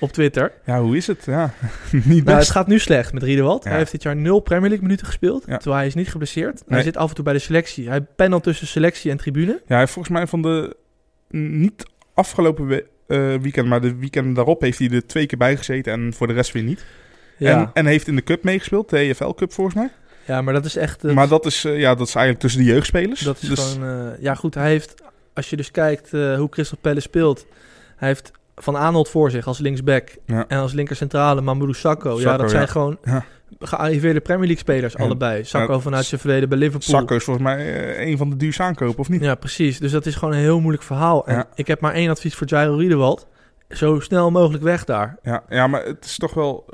op 0.00 0.12
Twitter. 0.12 0.52
Ja, 0.64 0.80
hoe 0.80 0.96
is 0.96 1.06
het? 1.06 1.24
Ja, 1.24 1.52
niet 1.90 2.24
Nou, 2.24 2.38
het 2.38 2.50
gaat 2.50 2.66
nu 2.66 2.78
slecht 2.78 3.12
met 3.12 3.22
Riedewald. 3.22 3.64
Ja. 3.64 3.68
Hij 3.70 3.78
heeft 3.78 3.90
dit 3.92 4.02
jaar 4.02 4.16
nul 4.16 4.40
Premier 4.40 4.68
League 4.68 4.82
minuten 4.86 5.06
gespeeld. 5.06 5.44
Ja. 5.46 5.56
Terwijl 5.56 5.76
hij 5.76 5.86
is 5.86 5.94
niet 5.94 6.08
geblesseerd. 6.08 6.62
Hij 6.66 6.82
zit 6.82 6.96
af 6.96 7.08
en 7.08 7.14
toe 7.14 7.24
bij 7.24 7.32
de 7.32 7.38
selectie. 7.38 7.88
Hij 7.88 8.00
pendelt 8.00 8.42
tussen 8.42 8.66
selectie 8.66 9.10
en 9.10 9.16
tribune. 9.16 9.52
Ja, 9.52 9.62
hij 9.66 9.78
heeft 9.78 9.92
volgens 9.92 10.14
mij 10.14 10.26
van 10.26 10.42
de... 10.42 10.76
Niet 11.30 11.86
afgelopen 12.14 12.66
we- 12.66 12.86
eh, 13.06 13.18
weekend, 13.40 13.68
maar 13.68 13.80
de 13.80 13.94
weekend 13.96 14.34
daarop 14.36 14.60
heeft 14.60 14.78
hij 14.78 14.90
er 14.90 15.06
twee 15.06 15.26
keer 15.26 15.38
bij 15.38 15.56
gezeten 15.56 15.92
en 15.92 16.12
voor 16.14 16.26
de 16.26 16.32
rest 16.32 16.52
weer 16.52 16.62
niet. 16.62 16.84
Ja, 17.36 17.60
En, 17.60 17.70
en 17.74 17.86
heeft 17.86 18.06
in 18.08 18.16
de 18.16 18.22
cup 18.22 18.42
meegespeeld, 18.44 18.88
de 18.90 18.98
EFL 18.98 19.30
Cup 19.30 19.52
volgens 19.52 19.76
mij. 19.76 19.90
ja 20.24 20.42
maar 20.42 20.54
dat 20.54 20.64
is 20.64 20.76
echt... 20.76 21.02
maar 21.02 21.28
dat 21.28 21.46
is, 21.46 21.64
eh, 21.64 21.78
ja, 21.78 21.94
dat 21.94 22.06
is 22.08 22.14
eigenlijk 22.14 22.44
tussen 22.44 22.60
de 22.64 22.66
jeugdspelers. 22.72 23.20
Dat 23.20 23.42
is 23.42 23.48
Dus- 23.48 23.72
gewoon... 23.72 23.88
eh, 24.12 24.22
ja, 24.22 24.34
goed, 24.34 24.54
hij 24.54 24.68
heeft... 24.68 24.94
Als 25.34 25.50
je 25.50 25.56
dus 25.56 25.70
kijkt 25.70 26.12
eh, 26.12 26.36
hoe 26.36 26.48
Crystal 26.48 26.78
Palace 26.80 27.00
speelt... 27.00 27.46
Hij 27.96 28.08
heeft 28.08 28.30
Van 28.56 28.76
Aanholt 28.76 29.08
voor 29.08 29.30
zich 29.30 29.46
als 29.46 29.58
linksback. 29.58 30.08
Ja. 30.26 30.44
En 30.48 30.58
als 30.58 30.72
linker 30.72 30.96
centrale 30.96 31.40
Mamadou 31.40 31.74
Sakho. 31.74 32.14
ja, 32.16 32.20
Sakho, 32.22 32.36
dat 32.38 32.50
zijn 32.50 32.62
ja. 32.62 32.68
gewoon 32.68 32.98
Ja. 33.04 33.24
gearriveerde 33.58 34.20
Premier 34.20 34.44
League 34.46 34.58
spelers 34.62 34.92
Ja. 34.92 35.04
allebei. 35.04 35.44
Sakho 35.44 35.72
Ja. 35.72 35.78
vanuit 35.80 36.04
zijn 36.04 36.20
verleden 36.20 36.48
bij 36.48 36.58
Liverpool. 36.58 36.88
Sakko 36.98 37.14
is 37.14 37.24
volgens 37.24 37.46
mij 37.46 37.98
een 38.06 38.16
van 38.16 38.30
de 38.30 38.36
duurste 38.36 38.62
aankopen, 38.62 38.98
of 38.98 39.08
niet? 39.08 39.20
Ja, 39.22 39.34
precies. 39.34 39.78
Dus 39.78 39.92
dat 39.92 40.06
is 40.06 40.14
gewoon 40.14 40.34
een 40.34 40.40
heel 40.40 40.60
moeilijk 40.60 40.82
verhaal. 40.84 41.26
En 41.26 41.34
Ja. 41.34 41.48
ik 41.54 41.66
heb 41.66 41.80
maar 41.80 41.92
één 41.92 42.10
advies 42.10 42.34
voor 42.34 42.46
Jairo 42.46 42.76
Riedewald. 42.76 43.26
Zo 43.68 44.00
snel 44.00 44.30
mogelijk 44.30 44.62
weg 44.64 44.84
daar. 44.84 45.16
Ja, 45.22 45.42
ja, 45.48 45.66
maar 45.66 45.84
het 45.84 46.04
is 46.04 46.16
toch 46.18 46.34
wel... 46.34 46.64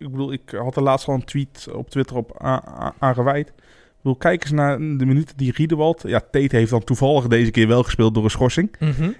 ik 0.00 0.10
bedoel, 0.10 0.32
ik 0.32 0.50
had 0.50 0.76
er 0.76 0.82
laatst 0.82 1.08
al 1.08 1.14
een 1.14 1.24
tweet 1.24 1.68
op 1.72 1.90
Twitter 1.90 2.16
op 2.16 2.42
a- 2.44 2.62
a- 2.80 2.94
aangewijd. 2.98 3.48
Ik 3.48 3.54
bedoel, 4.02 4.16
kijk 4.16 4.42
eens 4.42 4.52
naar 4.52 4.78
de 4.78 5.06
minuten 5.06 5.36
die 5.36 5.52
Riedewald... 5.56 6.02
Ja, 6.06 6.20
Tate 6.20 6.56
heeft 6.56 6.70
dan 6.70 6.84
toevallig 6.84 7.26
deze 7.26 7.50
keer 7.50 7.68
wel 7.68 7.82
gespeeld 7.82 8.14
door 8.14 8.24
een 8.24 8.30
schorsing. 8.30 8.70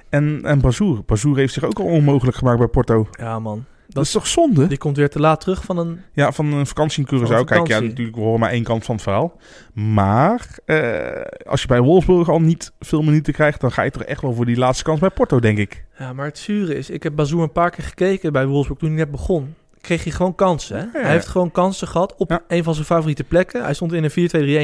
En, 0.08 0.40
en 0.42 0.60
Bazoer. 0.60 1.02
Bazoer 1.06 1.36
heeft 1.36 1.52
zich 1.52 1.64
ook 1.64 1.78
al 1.78 1.84
onmogelijk 1.84 2.36
gemaakt 2.36 2.58
bij 2.58 2.66
Porto. 2.66 3.06
Ja, 3.18 3.38
man. 3.38 3.64
Dat, 3.88 4.04
is 4.04 4.10
toch 4.10 4.26
zonde? 4.26 4.66
Die 4.66 4.78
komt 4.78 4.96
weer 4.96 5.10
te 5.10 5.20
laat 5.20 5.40
terug 5.40 5.64
van 5.64 5.78
een... 5.78 6.00
Ja, 6.12 6.32
van 6.32 6.52
een 6.52 6.66
vakantie 6.66 7.06
in 7.06 7.18
Curaçao. 7.18 7.44
Kijk, 7.44 7.66
ja, 7.66 7.80
natuurlijk, 7.80 8.16
we 8.16 8.22
horen 8.22 8.40
maar 8.40 8.50
één 8.50 8.62
kant 8.62 8.84
van 8.84 8.94
het 8.94 9.04
verhaal. 9.04 9.36
Maar 9.74 10.58
eh, 10.64 11.46
als 11.50 11.60
je 11.60 11.66
bij 11.66 11.80
Wolfsburg 11.80 12.28
al 12.28 12.40
niet 12.40 12.72
veel 12.80 13.02
minuten 13.02 13.32
krijgt... 13.32 13.60
dan 13.60 13.72
ga 13.72 13.82
je 13.82 13.90
toch 13.90 14.02
echt 14.02 14.22
wel 14.22 14.32
voor 14.34 14.46
die 14.46 14.56
laatste 14.56 14.84
kans 14.84 15.00
bij 15.00 15.10
Porto, 15.10 15.40
denk 15.40 15.58
ik. 15.58 15.84
Ja, 15.98 16.12
maar 16.12 16.26
het 16.26 16.38
zure 16.38 16.74
is... 16.74 16.90
Ik 16.90 17.02
heb 17.02 17.14
Bazoer 17.14 17.42
een 17.42 17.52
paar 17.52 17.70
keer 17.70 17.84
gekeken 17.84 18.32
bij 18.32 18.46
Wolfsburg 18.46 18.78
toen 18.78 18.88
hij 18.88 18.98
net 18.98 19.10
begon. 19.10 19.54
Kreeg 19.80 20.02
hij 20.04 20.12
gewoon 20.12 20.34
kansen. 20.34 20.76
Hè? 20.76 20.82
Ja. 20.98 21.04
Hij 21.04 21.10
heeft 21.10 21.26
gewoon 21.28 21.50
kansen 21.50 21.88
gehad 21.88 22.14
op 22.16 22.30
Ja. 22.30 22.40
een 22.48 22.64
van 22.64 22.74
zijn 22.74 22.86
favoriete 22.86 23.24
plekken. 23.24 23.62
Hij 23.64 23.74
stond 23.74 23.92
in 23.92 24.04
een 24.04 24.10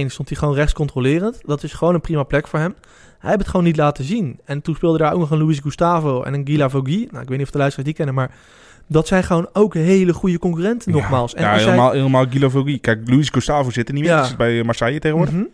4-2-3-1. 0.07 0.11
Stond 0.12 0.29
hij 0.29 0.39
gewoon 0.39 0.55
rechts 0.55 0.73
controlerend. 0.73 1.39
Dat 1.45 1.62
is 1.62 1.73
gewoon 1.73 1.95
een 1.95 2.01
prima 2.01 2.23
plek 2.23 2.47
voor 2.49 2.59
hem. 2.59 2.75
Hij 3.19 3.29
heeft 3.31 3.39
het 3.41 3.49
gewoon 3.51 3.67
niet 3.67 3.77
laten 3.77 4.05
zien. 4.05 4.41
En 4.45 4.62
toen 4.62 4.75
speelde 4.75 4.99
daar 4.99 5.12
ook 5.12 5.19
nog 5.21 5.31
een 5.31 5.43
Luis 5.43 5.59
Gustavo 5.59 6.23
en 6.23 6.35
een 6.35 6.47
Gila 6.47 6.69
Vogui. 6.71 7.09
Nou, 7.11 7.23
ik 7.23 7.29
weet 7.29 7.39
niet 7.39 7.47
of 7.47 7.53
de 7.53 7.59
luisteraars 7.59 7.89
die 7.89 7.97
kennen, 7.97 8.14
maar... 8.14 8.31
Dat 8.89 9.07
zijn 9.07 9.25
gewoon 9.25 9.49
ook 9.53 9.75
hele 9.75 10.12
goede 10.12 10.39
concurrenten, 10.39 10.93
nogmaals. 10.93 11.33
Ja, 11.33 11.53
als 11.53 11.62
jij- 11.62 11.71
helemaal, 11.71 11.93
helemaal 11.93 12.25
Guido 12.29 12.49
Vogui. 12.49 12.81
Kijk, 12.81 13.01
Luis 13.11 13.29
Gustavo 13.29 13.71
zit 13.71 13.89
er 13.89 13.95
niet 13.95 14.03
meer. 14.03 14.12
Ja. 14.12 14.25
Zit 14.25 14.37
bij 14.37 14.62
Marseille 14.62 14.99
tegenwoordig. 14.99 15.35
Mhm. 15.35 15.45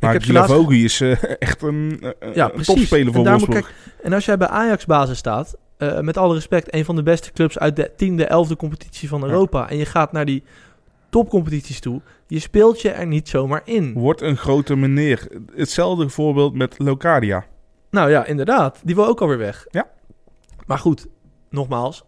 Maar 0.00 0.24
laatst- 0.28 0.52
Vogui 0.52 0.84
is 0.84 1.00
eh, 1.00 1.16
echt 1.38 1.62
een, 1.62 1.98
eh, 2.20 2.34
Ja, 2.34 2.44
een 2.44 2.50
precies. 2.50 2.74
topspeler 2.74 3.12
voor 3.12 3.24
En 3.26 3.30
Wolfsburg. 3.30 3.72
En 4.02 4.12
als 4.12 4.24
jij 4.24 4.36
bij 4.36 4.48
Ajax 4.48 4.84
basis 4.86 5.18
staat, 5.18 5.54
eh, 5.76 6.00
met 6.00 6.16
alle 6.16 6.34
respect, 6.34 6.74
een 6.74 6.84
van 6.84 6.96
de 6.96 7.02
beste 7.02 7.32
clubs 7.32 7.58
uit 7.58 7.76
de 7.76 7.90
tiende, 7.96 8.26
elfde 8.26 8.56
competitie 8.56 9.08
van 9.08 9.20
Ja. 9.20 9.26
Europa. 9.26 9.70
En 9.70 9.76
je 9.76 9.86
gaat 9.86 10.12
naar 10.12 10.24
die 10.24 10.42
topcompetities 11.08 11.80
toe. 11.80 12.00
Je 12.26 12.38
speelt 12.38 12.80
je 12.80 12.90
er 12.90 13.06
niet 13.06 13.28
zomaar 13.28 13.62
in. 13.64 13.92
Wordt 13.92 14.20
een 14.20 14.36
grote 14.36 14.76
meneer. 14.76 15.28
Hetzelfde 15.54 16.08
voorbeeld 16.08 16.54
met 16.54 16.74
Locadia. 16.78 17.46
Nou 17.90 18.10
ja, 18.10 18.24
inderdaad. 18.24 18.80
Die 18.84 18.94
wil 18.94 19.06
ook 19.06 19.20
alweer 19.20 19.38
weg. 19.38 19.66
Ja. 19.70 19.86
Maar 20.66 20.78
goed, 20.78 21.06
nogmaals. 21.50 22.04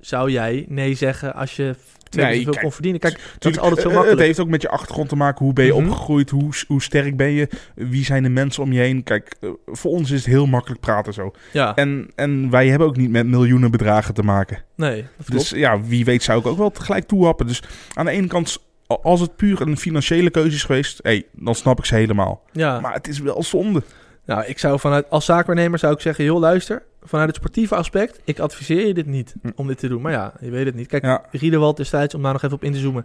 Zou 0.00 0.30
jij 0.30 0.64
nee 0.68 0.94
zeggen 0.94 1.34
als 1.34 1.56
je 1.56 1.74
twee 2.12 2.24
Nee, 2.26 2.42
zoveel 2.42 2.60
kon 2.62 2.72
verdienen? 2.72 3.00
Kijk, 3.00 3.14
dat 3.14 3.22
is 3.24 3.36
Tuurlijk, 3.38 3.62
altijd 3.62 3.80
zo 3.80 3.88
eh, 3.88 3.94
makkelijk. 3.94 4.18
Het 4.18 4.26
heeft 4.28 4.40
ook 4.40 4.48
met 4.52 4.62
je 4.62 4.68
achtergrond 4.68 5.08
te 5.08 5.16
maken. 5.16 5.44
Hoe 5.44 5.54
ben 5.54 5.64
je 5.64 5.72
Mhm. 5.72 5.82
opgegroeid? 5.82 6.30
Hoe, 6.30 6.50
hoe 6.66 6.82
sterk 6.82 7.16
ben 7.16 7.30
je? 7.30 7.48
Wie 7.74 8.04
zijn 8.04 8.22
de 8.22 8.28
mensen 8.28 8.62
om 8.62 8.72
je 8.72 8.80
heen? 8.80 9.02
Kijk, 9.02 9.34
eh, 9.40 9.50
voor 9.66 9.90
ons 9.90 10.10
is 10.10 10.18
het 10.24 10.28
heel 10.34 10.46
makkelijk 10.46 10.80
praten 10.80 11.12
zo. 11.12 11.32
Ja, 11.52 11.74
En, 11.76 12.10
en 12.14 12.50
wij 12.50 12.68
hebben 12.68 12.88
ook 12.88 12.96
niet 12.96 13.10
met 13.10 13.26
miljoenen 13.26 13.70
bedragen 13.70 14.14
te 14.14 14.22
maken. 14.22 14.58
nee, 14.76 15.04
dat 15.16 15.26
klopt. 15.26 15.50
Dus 15.50 15.58
ja, 15.58 15.80
wie 15.80 16.04
weet 16.04 16.22
zou 16.22 16.40
ik 16.40 16.46
ook 16.46 16.58
wel 16.58 16.70
tegelijk 16.70 17.06
toehappen. 17.06 17.46
Dus 17.46 17.62
aan 17.94 18.04
de 18.04 18.10
ene 18.10 18.26
kant, 18.26 18.58
als 18.86 19.20
het 19.20 19.36
puur 19.36 19.60
een 19.60 19.76
financiële 19.76 20.30
keuze 20.30 20.56
is 20.56 20.64
geweest, 20.64 20.98
hey, 21.02 21.26
dan 21.32 21.54
snap 21.54 21.78
ik 21.78 21.84
ze 21.84 21.94
helemaal. 21.94 22.42
ja. 22.52 22.80
Maar 22.80 22.92
het 22.92 23.08
is 23.08 23.18
wel 23.18 23.42
zonde. 23.42 23.82
Nou, 24.26 24.44
ik 24.46 24.58
zou 24.58 24.78
vanuit, 24.78 25.10
als 25.10 25.24
zaakwaarnemer 25.24 25.78
zou 25.78 25.92
ik 25.94 26.00
zeggen, 26.00 26.24
joh, 26.24 26.40
luister, 26.40 26.82
vanuit 27.02 27.28
het 27.28 27.36
sportieve 27.36 27.74
aspect, 27.74 28.20
ik 28.24 28.38
adviseer 28.38 28.86
je 28.86 28.94
dit 28.94 29.06
niet 29.06 29.34
Hm. 29.42 29.50
om 29.54 29.66
dit 29.66 29.78
te 29.78 29.88
doen. 29.88 30.02
Maar 30.02 30.12
ja, 30.12 30.32
je 30.40 30.50
weet 30.50 30.66
het 30.66 30.74
niet. 30.74 30.86
Kijk, 30.86 31.04
Ja, 31.04 31.22
Riedewald 31.30 31.76
destijds, 31.76 32.14
om 32.14 32.22
daar 32.22 32.32
nog 32.32 32.42
even 32.42 32.56
op 32.56 32.64
in 32.64 32.72
te 32.72 32.78
zoomen, 32.78 33.02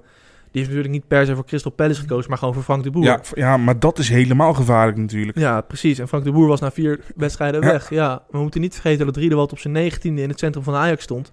die 0.51 0.61
heeft 0.61 0.67
natuurlijk 0.67 0.93
niet 0.93 1.07
per 1.07 1.25
se 1.25 1.35
voor 1.35 1.45
Crystal 1.45 1.71
Palace 1.71 1.99
gekozen, 2.01 2.29
maar 2.29 2.37
gewoon 2.37 2.53
voor 2.53 2.63
Frank 2.63 2.83
de 2.83 2.91
Boer. 2.91 3.03
ja, 3.03 3.21
ja, 3.33 3.57
maar 3.57 3.79
dat 3.79 3.97
is 3.99 4.09
helemaal 4.09 4.53
gevaarlijk 4.53 4.97
natuurlijk. 4.97 5.37
Ja, 5.37 5.61
precies. 5.61 5.99
En 5.99 6.07
Frank 6.07 6.23
de 6.23 6.31
Boer 6.31 6.47
was 6.47 6.59
na 6.59 6.71
vier 6.71 6.99
wedstrijden 7.15 7.61
Ja. 7.61 7.67
weg. 7.71 7.89
Ja, 7.89 8.23
we 8.31 8.37
moeten 8.37 8.61
niet 8.61 8.73
vergeten 8.73 9.05
dat 9.05 9.15
Riedewald 9.17 9.51
op 9.51 9.59
zijn 9.59 9.73
negentiende 9.73 10.21
in 10.21 10.29
het 10.29 10.39
centrum 10.39 10.63
van 10.63 10.75
Ajax 10.75 11.03
stond. 11.03 11.31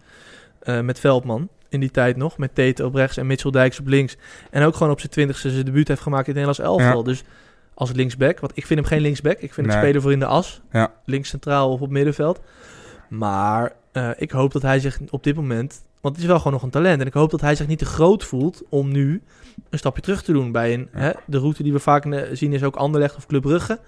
eh, 0.61 0.81
met 0.81 1.01
Veldman 1.01 1.49
in 1.69 1.81
die 1.81 1.91
tijd 1.91 2.17
nog. 2.17 2.39
Met 2.39 2.55
Tete 2.55 2.85
op 2.85 2.95
rechts 2.95 3.17
en 3.17 3.27
Mitchell 3.27 3.51
Dijks 3.51 3.81
op 3.81 3.87
links. 3.87 4.17
En 4.51 4.65
ook 4.65 4.75
gewoon 4.75 4.93
op 4.93 4.99
zijn 5.01 5.13
twintigste 5.13 5.51
zijn 5.51 5.65
debuut 5.65 5.89
heeft 5.89 6.01
gemaakt 6.01 6.29
in 6.29 6.37
het 6.37 6.47
Nederlands 6.47 6.83
elftal. 6.83 7.03
Dus 7.03 7.23
als 7.75 7.93
linksback, 7.93 8.41
want 8.41 8.53
ik 8.55 8.67
vind 8.67 8.81
hem 8.81 8.89
geen 8.89 9.01
linksback. 9.01 9.39
Ik 9.39 9.55
vind 9.55 9.67
hem 9.67 9.79
speler 9.79 10.03
voor 10.03 10.13
in 10.13 10.19
de 10.19 10.27
as. 10.27 10.61
Ja. 10.73 10.93
Links 11.05 11.29
centraal 11.29 11.71
of 11.73 11.81
op 11.81 11.91
middenveld. 11.91 12.41
Maar 13.09 13.73
eh, 13.93 14.11
ik 14.17 14.31
hoop 14.31 14.53
dat 14.53 14.63
hij 14.63 14.81
zich 14.81 15.01
op 15.11 15.23
dit 15.25 15.35
moment... 15.37 15.83
Want 16.01 16.17
het 16.17 16.25
is 16.25 16.31
wel 16.31 16.39
gewoon 16.39 16.53
nog 16.53 16.63
een 16.63 16.71
talent. 16.71 17.01
En 17.01 17.07
ik 17.07 17.13
hoop 17.13 17.31
dat 17.31 17.41
hij 17.41 17.55
zich 17.55 17.67
niet 17.67 17.79
te 17.79 17.85
groot 17.85 18.25
voelt 18.25 18.63
om 18.69 18.93
nu 18.93 19.23
een 19.71 19.79
stapje 19.79 20.03
terug 20.03 20.23
te 20.23 20.33
doen. 20.33 20.53
Bij 20.53 20.75
een, 20.75 20.89
Ja. 20.93 20.99
hè, 21.01 21.11
de 21.27 21.39
route 21.39 21.63
die 21.63 21.73
we 21.73 21.79
vaak 21.79 22.05
eh, 22.05 22.23
zien 22.33 22.53
is 22.53 22.63
ook 22.63 22.77
Anderlecht 22.77 23.17
of 23.17 23.27
Club 23.27 23.43
Brugge. 23.43 23.79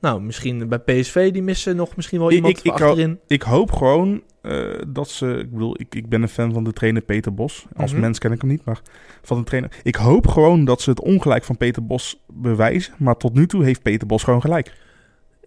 Nou, 0.00 0.20
misschien 0.22 0.68
bij 0.68 0.78
PSV, 0.78 1.32
die 1.32 1.42
missen 1.42 1.76
nog 1.76 1.96
misschien 1.96 2.18
wel 2.18 2.28
Ik- 2.30 2.34
iemand 2.36 2.58
ik- 2.58 2.64
ik 2.64 2.72
achterin. 2.72 3.18
Ik 3.26 3.42
hoop 3.42 3.72
gewoon 3.72 4.22
eh, 4.42 4.64
dat 4.88 5.08
ze... 5.10 5.26
Ik 5.38 5.50
bedoel, 5.50 5.80
ik, 5.80 5.94
ik 5.94 6.08
ben 6.08 6.22
een 6.22 6.28
fan 6.28 6.52
van 6.52 6.64
de 6.64 6.72
trainer 6.72 7.02
Peter 7.02 7.34
Bos. 7.34 7.66
Als 7.76 7.92
Mhm. 7.92 8.00
mens 8.00 8.18
ken 8.18 8.32
ik 8.32 8.40
hem 8.40 8.50
niet, 8.50 8.64
maar 8.64 8.80
van 9.22 9.38
de 9.38 9.44
trainer. 9.44 9.70
Ik 9.82 9.94
hoop 9.94 10.26
gewoon 10.26 10.64
dat 10.64 10.80
ze 10.80 10.90
het 10.90 11.00
ongelijk 11.00 11.44
van 11.44 11.56
Peter 11.56 11.86
Bos 11.86 12.20
bewijzen. 12.26 12.94
Maar 12.98 13.16
tot 13.16 13.34
nu 13.34 13.46
toe 13.46 13.64
heeft 13.64 13.82
Peter 13.82 14.06
Bos 14.06 14.22
gewoon 14.22 14.40
gelijk. 14.40 14.72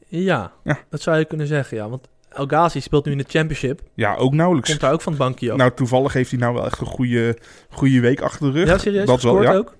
Ja, 0.08 0.52
Ja. 0.64 0.80
dat 0.90 1.02
zou 1.02 1.18
je 1.18 1.26
kunnen 1.26 1.48
zeggen, 1.48 1.78
ja. 1.78 1.90
Want 1.90 2.08
El 2.30 2.46
Ghazi 2.46 2.80
speelt 2.82 3.06
nu 3.06 3.12
in 3.12 3.18
de 3.18 3.26
Championship. 3.28 3.82
Ja, 3.94 4.16
ook 4.16 4.34
nauwelijks. 4.34 4.70
Komt 4.70 4.82
daar 4.82 4.94
ook 4.94 5.02
van 5.02 5.12
het 5.14 5.22
bankje. 5.22 5.56
Nou, 5.56 5.72
toevallig 5.76 6.14
heeft 6.14 6.30
hij 6.32 6.40
nou 6.40 6.54
wel 6.54 6.66
echt 6.66 6.80
een 6.80 6.88
goede, 6.88 7.38
goede 7.70 8.00
week 8.00 8.22
achter 8.22 8.54
de 8.54 8.60
rug. 8.60 8.68
ja, 8.68 8.78
serieus? 8.78 9.06
dat 9.06 9.22
wel, 9.22 9.42
ja. 9.44 9.54
ook? 9.54 9.76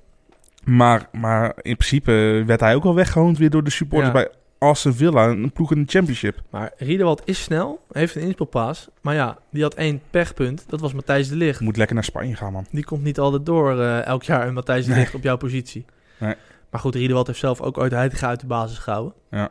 Maar, 0.64 1.10
maar 1.12 1.46
in 1.62 1.76
principe 1.78 2.44
werd 2.46 2.60
hij 2.60 2.76
ook 2.76 2.84
wel 2.84 2.96
weggehoond 2.96 3.38
weer 3.38 3.50
door 3.50 3.64
de 3.64 3.70
supporters 3.70 4.14
Ja. 4.14 4.14
bij 4.14 4.30
Aston 4.58 4.94
Villa. 4.94 5.28
Een 5.28 5.52
ploeg 5.52 5.72
in 5.72 5.82
de 5.84 5.92
championship. 5.92 6.42
Maar 6.50 6.72
Riedewald 6.78 7.22
is 7.26 7.44
snel, 7.44 7.86
heeft 7.92 8.16
een 8.16 8.22
inspelpaas. 8.22 8.88
Maar 9.02 9.16
ja, 9.16 9.38
die 9.50 9.64
had 9.64 9.74
één 9.74 10.02
pechpunt. 10.10 10.66
Dat 10.68 10.80
was 10.80 10.94
Matthijs 10.94 11.30
de 11.30 11.36
Ligt. 11.36 11.60
Moet 11.60 11.78
lekker 11.78 11.96
naar 11.96 12.04
Spanje 12.04 12.36
gaan, 12.36 12.52
man. 12.52 12.66
Die 12.72 12.84
komt 12.84 13.04
niet 13.04 13.20
altijd 13.20 13.46
door 13.46 13.82
eh, 13.82 14.06
elk 14.06 14.24
jaar 14.24 14.48
een 14.48 14.54
Matthijs 14.54 14.86
de 14.86 14.92
Nee. 14.92 15.00
Ligt 15.00 15.14
op 15.14 15.24
jouw 15.24 15.38
positie. 15.38 15.86
Nee. 16.20 16.36
Maar 16.70 16.80
goed, 16.80 16.96
Riedewald 16.96 17.28
heeft 17.28 17.40
zelf 17.40 17.62
ook 17.62 17.78
ooit 17.78 17.92
Heitinga 17.92 18.28
uit 18.28 18.40
de 18.40 18.48
basis 18.48 18.78
gehouden. 18.78 19.14
Ja. 19.32 19.50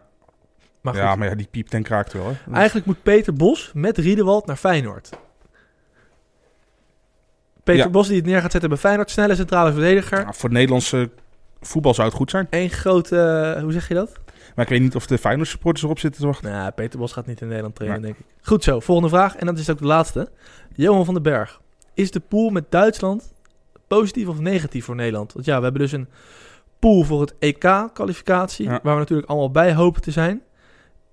Maar 0.80 0.94
goed, 0.94 1.02
ja, 1.02 1.16
maar 1.16 1.28
ja, 1.28 1.34
die 1.34 1.48
piept 1.50 1.74
en 1.74 1.82
kraakt 1.82 2.12
wel. 2.12 2.26
Hè. 2.26 2.52
eigenlijk 2.52 2.86
moet 2.86 3.02
Peter 3.02 3.34
Bos 3.34 3.70
met 3.74 3.98
Riedewald 3.98 4.46
naar 4.46 4.56
Feyenoord. 4.56 5.10
Peter 7.64 7.84
Ja. 7.84 7.90
Bos 7.90 8.06
die 8.06 8.16
het 8.16 8.26
neer 8.26 8.40
gaat 8.40 8.52
zetten 8.52 8.70
bij 8.70 8.78
Feyenoord. 8.78 9.10
Snelle 9.10 9.34
centrale 9.34 9.72
verdediger. 9.72 10.20
Ja, 10.20 10.32
voor 10.32 10.50
Nederlandse 10.50 11.10
voetbal 11.60 11.94
zou 11.94 12.08
het 12.08 12.16
goed 12.16 12.30
zijn. 12.30 12.46
Eén 12.50 12.70
grote, 12.70 13.20
eh, 13.56 13.62
hoe 13.62 13.72
zeg 13.72 13.88
je 13.88 13.94
dat? 13.94 14.12
Maar 14.54 14.64
ik 14.64 14.70
weet 14.70 14.80
niet 14.80 14.94
of 14.94 15.06
de 15.06 15.18
Feyenoord 15.18 15.48
supporters 15.48 15.84
erop 15.84 15.98
zitten 15.98 16.20
te 16.20 16.26
wachten. 16.26 16.50
Nou, 16.50 16.70
Peter 16.70 16.98
Bos 16.98 17.12
gaat 17.12 17.26
niet 17.26 17.40
in 17.40 17.46
Nederland 17.46 17.74
trainen, 17.74 18.02
denk 18.02 18.16
ik. 18.18 18.24
Goed 18.42 18.64
zo, 18.64 18.80
volgende 18.80 19.10
vraag. 19.10 19.36
En 19.36 19.46
dat 19.46 19.58
is 19.58 19.70
ook 19.70 19.78
de 19.78 19.86
laatste. 19.86 20.28
Johan 20.74 21.04
van 21.04 21.14
den 21.14 21.22
Berg. 21.22 21.60
Is 21.94 22.10
de 22.10 22.20
pool 22.20 22.50
met 22.50 22.70
Duitsland 22.70 23.32
positief 23.86 24.28
of 24.28 24.38
negatief 24.38 24.84
voor 24.84 24.94
Nederland? 24.94 25.32
Want 25.32 25.46
ja, 25.46 25.56
we 25.56 25.62
hebben 25.62 25.80
dus 25.82 25.92
een 25.92 26.08
pool 26.78 27.02
voor 27.02 27.20
het 27.20 27.34
EK-kwalificatie, 27.38 28.64
Ja. 28.66 28.80
waar 28.82 28.92
we 28.94 29.00
natuurlijk 29.00 29.28
allemaal 29.28 29.50
bij 29.50 29.74
hopen 29.74 30.02
te 30.02 30.10
zijn. 30.10 30.42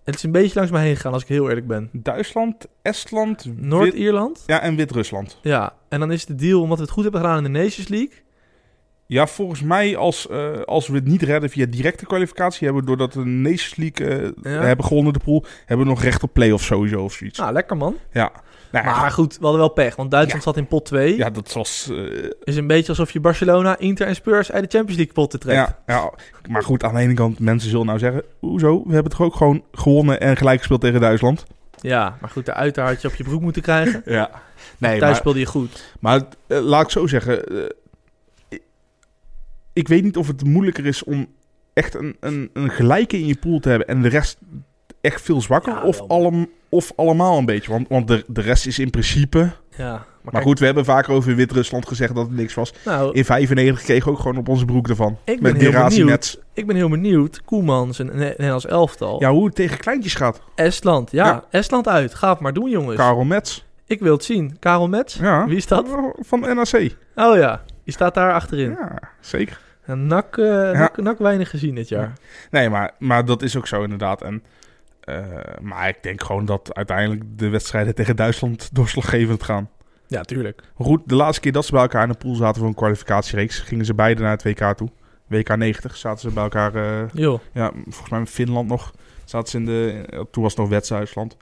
Het 0.03 0.15
is 0.15 0.23
een 0.23 0.31
beetje 0.31 0.55
langs 0.55 0.71
me 0.71 0.79
heen 0.79 0.95
gegaan, 0.95 1.13
als 1.13 1.21
ik 1.21 1.27
heel 1.27 1.47
eerlijk 1.49 1.67
ben. 1.67 1.89
Duitsland, 1.91 2.67
Estland, 2.81 3.45
Noord-Ierland. 3.55 4.43
ja, 4.45 4.61
en 4.61 4.75
Wit-Rusland. 4.75 5.39
Ja, 5.41 5.73
en 5.89 5.99
dan 5.99 6.11
is 6.11 6.25
de 6.25 6.35
deal, 6.35 6.61
omdat 6.61 6.77
we 6.77 6.83
het 6.83 6.91
goed 6.91 7.03
hebben 7.03 7.21
gedaan 7.21 7.37
in 7.45 7.53
de 7.53 7.59
Nations 7.59 7.87
League. 7.87 8.22
Ja, 9.05 9.27
volgens 9.27 9.61
mij 9.61 9.97
als, 9.97 10.27
eh, 10.27 10.51
als 10.65 10.87
we 10.87 10.95
het 10.95 11.05
niet 11.05 11.21
redden 11.21 11.49
via 11.49 11.65
directe 11.65 12.05
kwalificatie... 12.05 12.65
hebben 12.65 12.81
we 12.83 12.89
doordat 12.89 13.13
we 13.13 13.23
de 13.23 13.29
Nations 13.29 13.75
League 13.75 14.07
eh, 14.07 14.29
Ja. 14.53 14.61
hebben 14.61 14.85
gewonnen 14.85 15.13
de 15.13 15.19
pool... 15.19 15.45
hebben 15.65 15.85
we 15.85 15.91
nog 15.91 16.03
recht 16.03 16.23
op 16.23 16.33
play-off 16.33 16.63
sowieso 16.63 17.03
of 17.03 17.13
zoiets. 17.13 17.39
Nou, 17.39 17.53
lekker 17.53 17.77
man. 17.77 17.97
Ja. 18.11 18.31
Nou, 18.71 18.85
ja, 18.85 18.99
Maar 18.99 19.11
goed, 19.11 19.33
we 19.33 19.41
hadden 19.41 19.59
wel 19.59 19.69
pech, 19.69 19.95
want 19.95 20.11
Duitsland 20.11 20.43
zat 20.43 20.57
in 20.57 20.67
pot 20.67 20.85
2. 20.85 21.17
ja, 21.17 21.29
dat 21.29 21.53
was... 21.53 21.89
eh, 21.91 22.29
Is 22.43 22.55
een 22.55 22.67
beetje 22.67 22.87
alsof 22.89 23.11
je 23.11 23.19
Barcelona, 23.19 23.77
Inter 23.77 24.07
en 24.07 24.15
Spurs 24.15 24.51
uit 24.51 24.63
de 24.63 24.77
Champions 24.77 24.95
League 24.97 25.13
potten 25.13 25.39
trekt. 25.39 25.57
ja, 25.57 25.79
ja, 25.95 26.11
maar 26.49 26.63
goed, 26.63 26.83
aan 26.83 26.93
de 26.93 26.99
ene 27.01 27.13
kant, 27.13 27.39
mensen 27.39 27.69
zullen 27.69 27.85
nou 27.85 27.99
zeggen... 27.99 28.23
Hoezo? 28.39 28.83
We 28.87 28.93
hebben 28.93 29.11
toch 29.11 29.21
ook 29.21 29.35
gewoon 29.35 29.63
gewonnen 29.71 30.19
en 30.19 30.37
gelijk 30.37 30.57
gespeeld 30.57 30.81
tegen 30.81 30.99
Duitsland? 31.01 31.45
Ja, 31.81 32.17
maar 32.21 32.29
goed, 32.29 32.45
de 32.45 32.53
uiter 32.53 32.83
had 32.83 33.01
je 33.01 33.07
op 33.07 33.15
je 33.15 33.23
broek 33.23 33.41
moeten 33.41 33.61
krijgen. 33.61 34.01
Ja. 34.05 34.29
Nee, 34.77 34.91
Thuis 34.99 35.01
maar, 35.11 35.15
speelde 35.15 35.39
je 35.39 35.45
goed. 35.45 35.83
maar 35.99 36.21
laat 36.47 36.83
ik 36.83 36.89
zo 36.89 37.07
zeggen... 37.07 37.43
ik, 39.73 39.87
weet 39.87 40.03
niet 40.03 40.17
of 40.17 40.27
het 40.27 40.43
moeilijker 40.43 40.85
is 40.85 41.03
om 41.03 41.27
echt 41.73 41.95
een, 41.95 42.17
een, 42.19 42.49
een 42.53 42.69
gelijke 42.69 43.17
in 43.17 43.25
je 43.27 43.37
pool 43.37 43.59
te 43.59 43.69
hebben... 43.69 43.87
en 43.87 44.01
de 44.01 44.09
rest 44.09 44.37
echt 45.01 45.21
veel 45.21 45.41
zwakker, 45.41 45.73
Ja, 45.73 45.83
of, 45.83 46.01
allem, 46.07 46.49
of 46.69 46.91
allemaal 46.95 47.37
een 47.37 47.45
beetje. 47.45 47.71
Want, 47.71 47.87
want 47.87 48.07
de, 48.07 48.23
de 48.27 48.41
rest 48.41 48.65
is 48.65 48.79
in 48.79 48.89
principe... 48.89 49.51
Ja, 49.77 49.91
maar, 49.91 50.05
Maar 50.21 50.33
kijk, 50.33 50.43
goed, 50.45 50.59
we 50.59 50.65
hebben 50.65 50.85
vaker 50.85 51.13
over 51.13 51.35
Wit-Rusland 51.35 51.87
gezegd 51.87 52.15
dat 52.15 52.27
het 52.27 52.35
niks 52.35 52.53
was. 52.53 52.73
nou, 52.85 53.13
In 53.13 53.25
95 53.25 53.83
kregen 53.83 54.05
we 54.05 54.11
ook 54.11 54.19
gewoon 54.19 54.37
op 54.37 54.47
onze 54.49 54.65
broek 54.65 54.87
ervan. 54.89 55.17
ik 55.23 55.39
ben, 55.41 55.51
Met 55.51 55.61
heel 55.61 55.71
Gerasi 55.71 55.99
benieuwd, 55.99 56.41
ik 56.53 56.67
ben 56.67 56.75
heel 56.75 56.89
benieuwd. 56.89 57.41
Koemans 57.45 57.99
en 57.99 58.05
Ne- 58.05 58.13
Nederlands 58.13 58.65
elftal. 58.65 59.19
Ja, 59.21 59.31
hoe 59.31 59.45
het 59.45 59.55
tegen 59.55 59.77
kleintjes 59.77 60.15
gaat. 60.15 60.41
Estland, 60.55 61.11
ja, 61.11 61.25
Ja. 61.25 61.43
Estland 61.49 61.87
uit. 61.87 62.13
Ga 62.15 62.29
het 62.29 62.39
maar 62.39 62.53
doen, 62.53 62.69
jongens. 62.69 62.95
Karel 62.97 63.23
Mets. 63.23 63.65
Ik 63.87 63.99
wil 63.99 64.13
het 64.13 64.23
zien. 64.23 64.59
Karel 64.59 64.87
Mets? 64.87 65.13
Ja. 65.13 65.45
Wie 65.47 65.55
is 65.57 65.67
dat? 65.67 65.87
Van 66.19 66.39
NAC. 66.39 66.95
Oh 67.15 67.37
ja, 67.37 67.61
die 67.83 67.93
staat 67.93 68.13
daar 68.13 68.33
achterin. 68.33 68.69
Ja, 68.69 68.99
zeker. 69.19 69.59
Eh, 69.85 69.95
NAC, 69.95 70.37
NAC 70.95 71.17
weinig 71.17 71.49
gezien 71.49 71.75
dit 71.75 71.89
jaar. 71.89 72.13
Nee, 72.51 72.69
maar, 72.69 72.91
maar 72.99 73.25
dat 73.25 73.41
is 73.41 73.57
ook 73.57 73.67
zo 73.67 73.83
inderdaad. 73.83 74.21
En, 74.21 74.43
eh, 74.99 75.25
maar 75.61 75.87
ik 75.87 76.03
denk 76.03 76.23
gewoon 76.23 76.45
dat 76.45 76.73
uiteindelijk 76.73 77.37
de 77.37 77.49
wedstrijden 77.49 77.95
tegen 77.95 78.15
Duitsland 78.15 78.75
doorslaggevend 78.75 79.43
gaan. 79.43 79.69
Ja, 80.07 80.21
tuurlijk. 80.21 80.61
Goed, 80.75 81.01
de 81.05 81.15
laatste 81.15 81.41
keer 81.41 81.51
dat 81.51 81.65
ze 81.65 81.71
bij 81.71 81.81
elkaar 81.81 82.03
in 82.03 82.11
de 82.11 82.17
pool 82.17 82.35
zaten 82.35 82.59
voor 82.59 82.69
een 82.69 82.75
kwalificatiereeks... 82.75 83.59
gingen 83.59 83.85
ze 83.85 83.93
beide 83.93 84.21
naar 84.21 84.31
het 84.31 84.43
WK 84.43 84.73
toe. 84.73 84.89
WK 85.27 85.55
90 85.55 85.97
zaten 85.97 86.19
ze 86.19 86.33
bij 86.33 86.43
elkaar... 86.43 86.75
eh. 86.75 87.09
Ja, 87.53 87.71
volgens 87.83 88.09
mij 88.09 88.19
in 88.19 88.27
Finland 88.27 88.67
nog. 88.67 88.93
Zaten 89.25 89.49
ze 89.49 89.57
in 89.57 89.65
de, 89.65 90.05
toen 90.31 90.43
was 90.43 90.51
het 90.51 90.61
nog 90.61 90.69
West-Duitsland. 90.69 91.37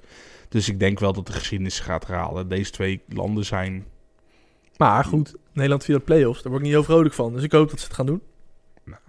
Dus 0.50 0.70
ik 0.70 0.80
denk 0.80 1.00
wel 1.00 1.14
dat 1.14 1.26
de 1.26 1.34
geschiedenis 1.34 1.80
gaat 1.80 2.08
herhalen. 2.08 2.48
Deze 2.48 2.72
twee 2.72 3.02
landen 3.08 3.46
zijn... 3.46 3.86
Maar 4.78 5.04
goed, 5.04 5.36
Nederland 5.54 5.84
via 5.84 5.96
de 5.98 6.04
play-offs. 6.04 6.42
Daar 6.42 6.52
word 6.52 6.64
ik 6.64 6.70
niet 6.70 6.78
heel 6.78 6.86
vrolijk 6.88 7.14
van. 7.14 7.34
Dus 7.34 7.44
ik 7.44 7.52
hoop 7.52 7.70
dat 7.70 7.80
ze 7.80 7.86
het 7.86 7.94
gaan 7.96 8.06
doen. 8.06 8.22
Nou, 8.84 9.00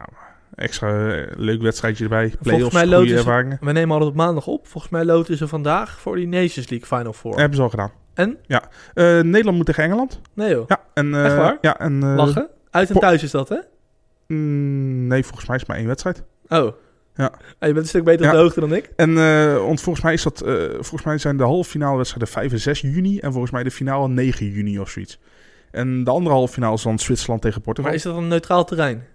extra 0.55 1.11
eh, 1.15 1.27
leuk 1.37 1.63
wedstrijdje 1.63 2.05
erbij. 2.05 2.25
Volgens 2.27 2.49
Playoffs, 2.49 2.73
mij 2.75 2.83
goede 2.83 2.97
loten 2.97 3.11
ze- 3.11 3.17
ervaringen. 3.17 3.59
We 3.61 3.73
nemen 3.73 3.91
altijd 3.93 4.11
op 4.11 4.17
maandag 4.17 4.47
op. 4.47 4.67
Volgens 4.67 4.93
mij 4.93 5.05
loten 5.05 5.37
ze 5.37 5.49
vandaag 5.49 6.01
voor 6.01 6.17
die 6.17 6.27
Nations 6.29 6.69
League 6.69 6.87
Final 6.99 7.13
Four. 7.13 7.39
Hebben 7.39 7.57
ze 7.57 7.63
al 7.63 7.69
gedaan. 7.71 7.91
En? 8.15 8.39
Ja. 8.47 8.63
Eh, 8.95 9.05
Nederland 9.21 9.57
moet 9.57 9.67
tegen 9.67 9.85
Engeland. 9.85 10.21
Nee 10.35 10.51
joh. 10.51 10.65
Ja. 10.69 10.81
En, 10.95 11.15
eh, 11.15 11.25
Echt 11.25 11.37
waar? 11.37 11.59
Ja. 11.61 11.79
En, 11.79 12.03
eh, 12.03 12.15
Lachen? 12.17 12.49
Uit 12.71 12.91
en 12.91 12.99
thuis 13.01 13.23
is 13.23 13.31
dat, 13.31 13.49
hè? 13.49 13.57
mm, 14.27 15.07
nee, 15.07 15.23
volgens 15.25 15.47
mij 15.47 15.55
is 15.57 15.61
het 15.63 15.71
maar 15.71 15.79
één 15.81 15.87
wedstrijd. 15.87 16.23
Oh. 16.49 16.73
Ja. 17.15 17.25
Ah, 17.59 17.69
je 17.69 17.73
bent 17.73 17.77
een 17.77 17.87
stuk 17.87 18.05
beter 18.05 18.27
op 18.27 18.33
de 18.33 18.39
hoogte 18.39 18.61
dan 18.61 18.75
ik. 18.75 18.91
En 18.97 19.15
want 19.67 19.81
volgens 19.81 20.05
mij 20.05 20.13
is 20.13 20.23
dat... 20.23 20.39
volgens 20.73 21.03
mij 21.03 21.19
zijn 21.19 21.37
de 21.37 21.43
halve 21.43 21.71
finale 21.71 21.97
wedstrijden 21.97 22.29
5 22.33 22.53
en 22.53 22.61
6 22.61 22.81
juni. 22.81 23.19
En 23.19 23.31
volgens 23.33 23.53
mij 23.53 23.63
de 23.63 23.71
finale 23.71 24.09
9 24.09 24.47
juni 24.51 24.79
of 24.79 24.91
zoiets. 24.91 25.19
En 25.73 26.05
de 26.05 26.11
andere 26.11 26.35
halve 26.35 26.53
finale 26.53 26.75
is 26.75 26.83
dan 26.83 26.99
Zwitserland 26.99 27.43
tegen 27.43 27.61
Portugal. 27.61 27.91
Maar 27.91 27.99
is 28.01 28.05
dat 28.07 28.17
een 28.17 28.29
neutraal 28.29 28.65
terrein? 28.65 29.07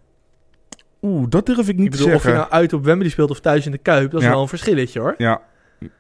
Oeh, 1.02 1.26
dat 1.30 1.46
durf 1.46 1.68
ik 1.70 1.76
niet 1.78 1.86
ik 1.86 1.92
bedoel, 1.92 2.08
te 2.08 2.14
of 2.16 2.22
je 2.24 2.28
zeggen. 2.30 2.48
nou 2.50 2.62
uit 2.62 2.74
op 2.74 2.84
Wembley 2.84 3.10
speelt 3.10 3.30
of 3.30 3.40
thuis 3.40 3.66
in 3.66 3.72
de 3.72 3.78
Kuip, 3.78 4.12
dat 4.12 4.20
is 4.20 4.26
Ja. 4.28 4.32
wel 4.34 4.42
een 4.42 4.48
verschilletje 4.48 5.00
hoor. 5.00 5.14
Ja, 5.18 5.42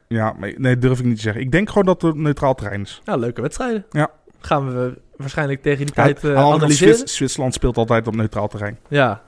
ja 0.07 0.33
maar, 0.39 0.53
nee, 0.57 0.77
durf 0.77 0.99
ik 0.99 1.05
niet 1.05 1.15
te 1.15 1.21
zeggen. 1.21 1.41
Ik 1.41 1.51
denk 1.51 1.67
gewoon 1.69 1.85
dat 1.85 2.01
het 2.01 2.15
een 2.15 2.21
neutraal 2.21 2.55
terrein 2.55 2.81
is. 2.81 3.01
Ja, 3.03 3.15
leuke 3.15 3.41
wedstrijden. 3.41 3.85
Ja. 3.91 4.09
Gaan 4.39 4.73
we 4.73 4.97
waarschijnlijk 5.15 5.61
tegen 5.61 5.85
die 5.85 5.95
Ja, 5.95 6.03
tijd 6.03 6.19
kant, 6.19 6.35
analyseren. 6.35 6.95
Zwits- 6.95 7.15
Zwitserland 7.15 7.53
speelt 7.53 7.77
altijd 7.77 8.07
op 8.07 8.15
neutraal 8.15 8.47
terrein. 8.47 8.77
Ja. 8.87 9.21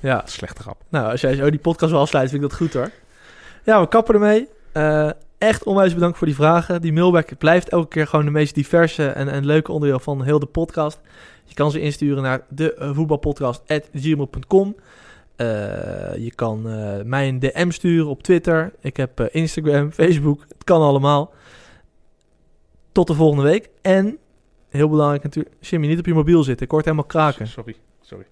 Ja. 0.00 0.22
Slechte 0.26 0.62
grap. 0.62 0.82
Nou, 0.88 1.10
als 1.10 1.20
jij 1.20 1.34
zo 1.34 1.50
die 1.50 1.60
podcast 1.60 1.90
wil 1.90 2.00
afsluiten, 2.00 2.32
vind 2.38 2.44
ik 2.52 2.58
dat 2.58 2.68
goed 2.68 2.74
hoor. 2.82 2.90
Ja, 3.64 3.80
we 3.80 3.88
kappen 3.88 4.14
ermee. 4.14 4.48
Eh, 4.72 5.10
echt 5.40 5.64
onwijs 5.64 5.94
bedankt 5.94 6.18
voor 6.18 6.26
die 6.26 6.36
vragen. 6.36 6.80
Die 6.80 6.92
mailback 6.92 7.38
blijft 7.38 7.68
elke 7.68 7.88
keer 7.88 8.06
gewoon 8.06 8.24
de 8.24 8.30
meest 8.30 8.54
diverse 8.54 9.08
en, 9.08 9.28
en 9.28 9.46
leuke 9.46 9.72
onderdeel 9.72 9.98
van 9.98 10.22
heel 10.22 10.38
de 10.38 10.46
podcast. 10.46 11.00
Je 11.44 11.54
kan 11.54 11.70
ze 11.70 11.80
insturen 11.80 12.22
naar 12.22 12.42
de 12.48 12.74
eh, 12.74 12.90
voetbalpodcast.gmail.com. 12.94 14.76
Je 16.16 16.32
kan 16.34 16.68
eh, 16.68 17.02
mij 17.04 17.28
een 17.28 17.38
DM 17.38 17.70
sturen 17.70 18.08
op 18.08 18.22
Twitter. 18.22 18.72
Ik 18.80 18.96
heb 18.96 19.20
eh, 19.20 19.26
Instagram, 19.30 19.92
Facebook. 20.02 20.44
Het 20.48 20.64
kan 20.64 20.82
allemaal. 20.82 21.32
Tot 22.92 23.06
de 23.06 23.14
volgende 23.14 23.44
week. 23.44 23.68
En, 23.82 24.18
heel 24.68 24.88
belangrijk 24.88 25.22
natuurlijk, 25.22 25.54
Jimmy, 25.60 25.86
niet 25.86 25.98
op 25.98 26.06
je 26.06 26.14
mobiel 26.14 26.42
zitten. 26.42 26.64
Ik 26.64 26.70
hoor 26.70 26.80
het 26.80 26.88
helemaal 26.88 27.10
kraken. 27.10 27.46
Sorry, 27.46 27.76
sorry. 28.00 28.26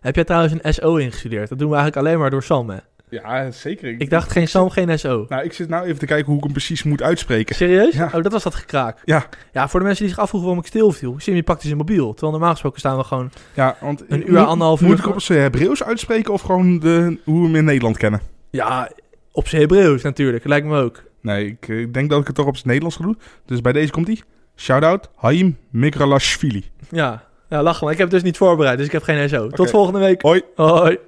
Heb 0.00 0.14
jij 0.14 0.24
trouwens 0.24 0.54
een 0.60 0.74
SO 0.74 0.96
ingestudeerd? 0.96 1.48
Dat 1.48 1.58
doen 1.58 1.70
we 1.70 1.76
eigenlijk 1.76 2.06
alleen 2.06 2.18
maar 2.20 2.30
door 2.30 2.42
Sam, 2.42 2.70
hè? 2.70 2.78
Ja, 3.08 3.50
zeker. 3.50 3.94
Ik 3.98 4.10
dacht 4.10 4.32
geen 4.32 4.48
Sam, 4.48 4.70
geen 4.70 4.98
SO. 4.98 5.26
Nou, 5.28 5.44
ik 5.44 5.52
zit 5.52 5.68
nou 5.68 5.84
even 5.84 5.98
te 5.98 6.06
kijken 6.06 6.26
hoe 6.26 6.36
ik 6.36 6.42
hem 6.42 6.52
precies 6.52 6.82
moet 6.82 7.02
uitspreken. 7.02 7.54
Serieus? 7.54 7.94
Ja. 7.94 8.10
Oh, 8.14 8.22
dat 8.22 8.32
was 8.32 8.42
dat 8.42 8.54
gekraak. 8.54 8.98
Ja. 9.04 9.26
Ja, 9.52 9.68
voor 9.68 9.80
de 9.80 9.86
mensen 9.86 10.04
die 10.04 10.14
zich 10.14 10.22
afvroegen 10.22 10.48
waarom 10.48 10.64
ik 10.64 10.70
stilviel. 10.70 11.16
Jimmy 11.16 11.42
pakte 11.42 11.66
zijn 11.66 11.78
mobiel. 11.78 12.10
Terwijl 12.10 12.32
normaal 12.32 12.50
gesproken 12.50 12.78
staan 12.78 12.96
we 12.96 13.04
gewoon... 13.04 13.30
Ja, 13.54 13.76
want 13.80 14.04
Een 14.08 14.30
uur, 14.30 14.38
anderhalf 14.38 14.80
uur 14.80 14.86
Moet 14.86 14.98
ik 14.98 15.06
op 15.06 15.20
zijn 15.20 15.40
Hebreeuws 15.40 15.82
uitspreken 15.82 16.32
of 16.32 16.40
gewoon 16.40 16.78
de, 16.78 17.18
hoe 17.24 17.40
we 17.40 17.46
hem 17.46 17.56
in 17.56 17.64
Nederland 17.64 17.96
kennen? 17.96 18.20
Ja, 18.50 18.90
op 19.32 19.48
zijn 19.48 19.60
Hebreeuws 19.60 20.02
natuurlijk. 20.02 20.44
Lijkt 20.44 20.66
me 20.66 20.80
ook. 20.80 21.02
Nee, 21.20 21.46
ik 21.46 21.68
eh, 21.68 21.92
denk 21.92 22.10
dat 22.10 22.20
ik 22.20 22.26
het 22.26 22.36
toch 22.36 22.46
op 22.46 22.54
het 22.54 22.64
Nederlands 22.64 22.96
ga 22.96 23.02
doen. 23.02 23.18
Dus 23.46 23.60
bij 23.60 23.72
deze 23.72 23.92
komt 23.92 24.06
hij. 24.06 24.20
Shout-out, 24.56 25.10
Haim 25.14 25.56
Mikralashvili. 25.70 26.70
Ja. 26.90 27.24
ja, 27.48 27.62
lach 27.62 27.82
maar. 27.82 27.92
Ik 27.92 27.98
heb 27.98 28.06
het 28.06 28.16
dus 28.16 28.26
niet 28.26 28.36
voorbereid, 28.36 28.76
dus 28.78 28.86
ik 28.86 28.92
heb 28.92 29.02
geen 29.02 29.28
SO. 29.28 29.48
Tot 29.48 29.70
volgende 29.70 29.98
week. 29.98 30.22
Hoi. 30.22 30.42
Hoi. 30.54 30.98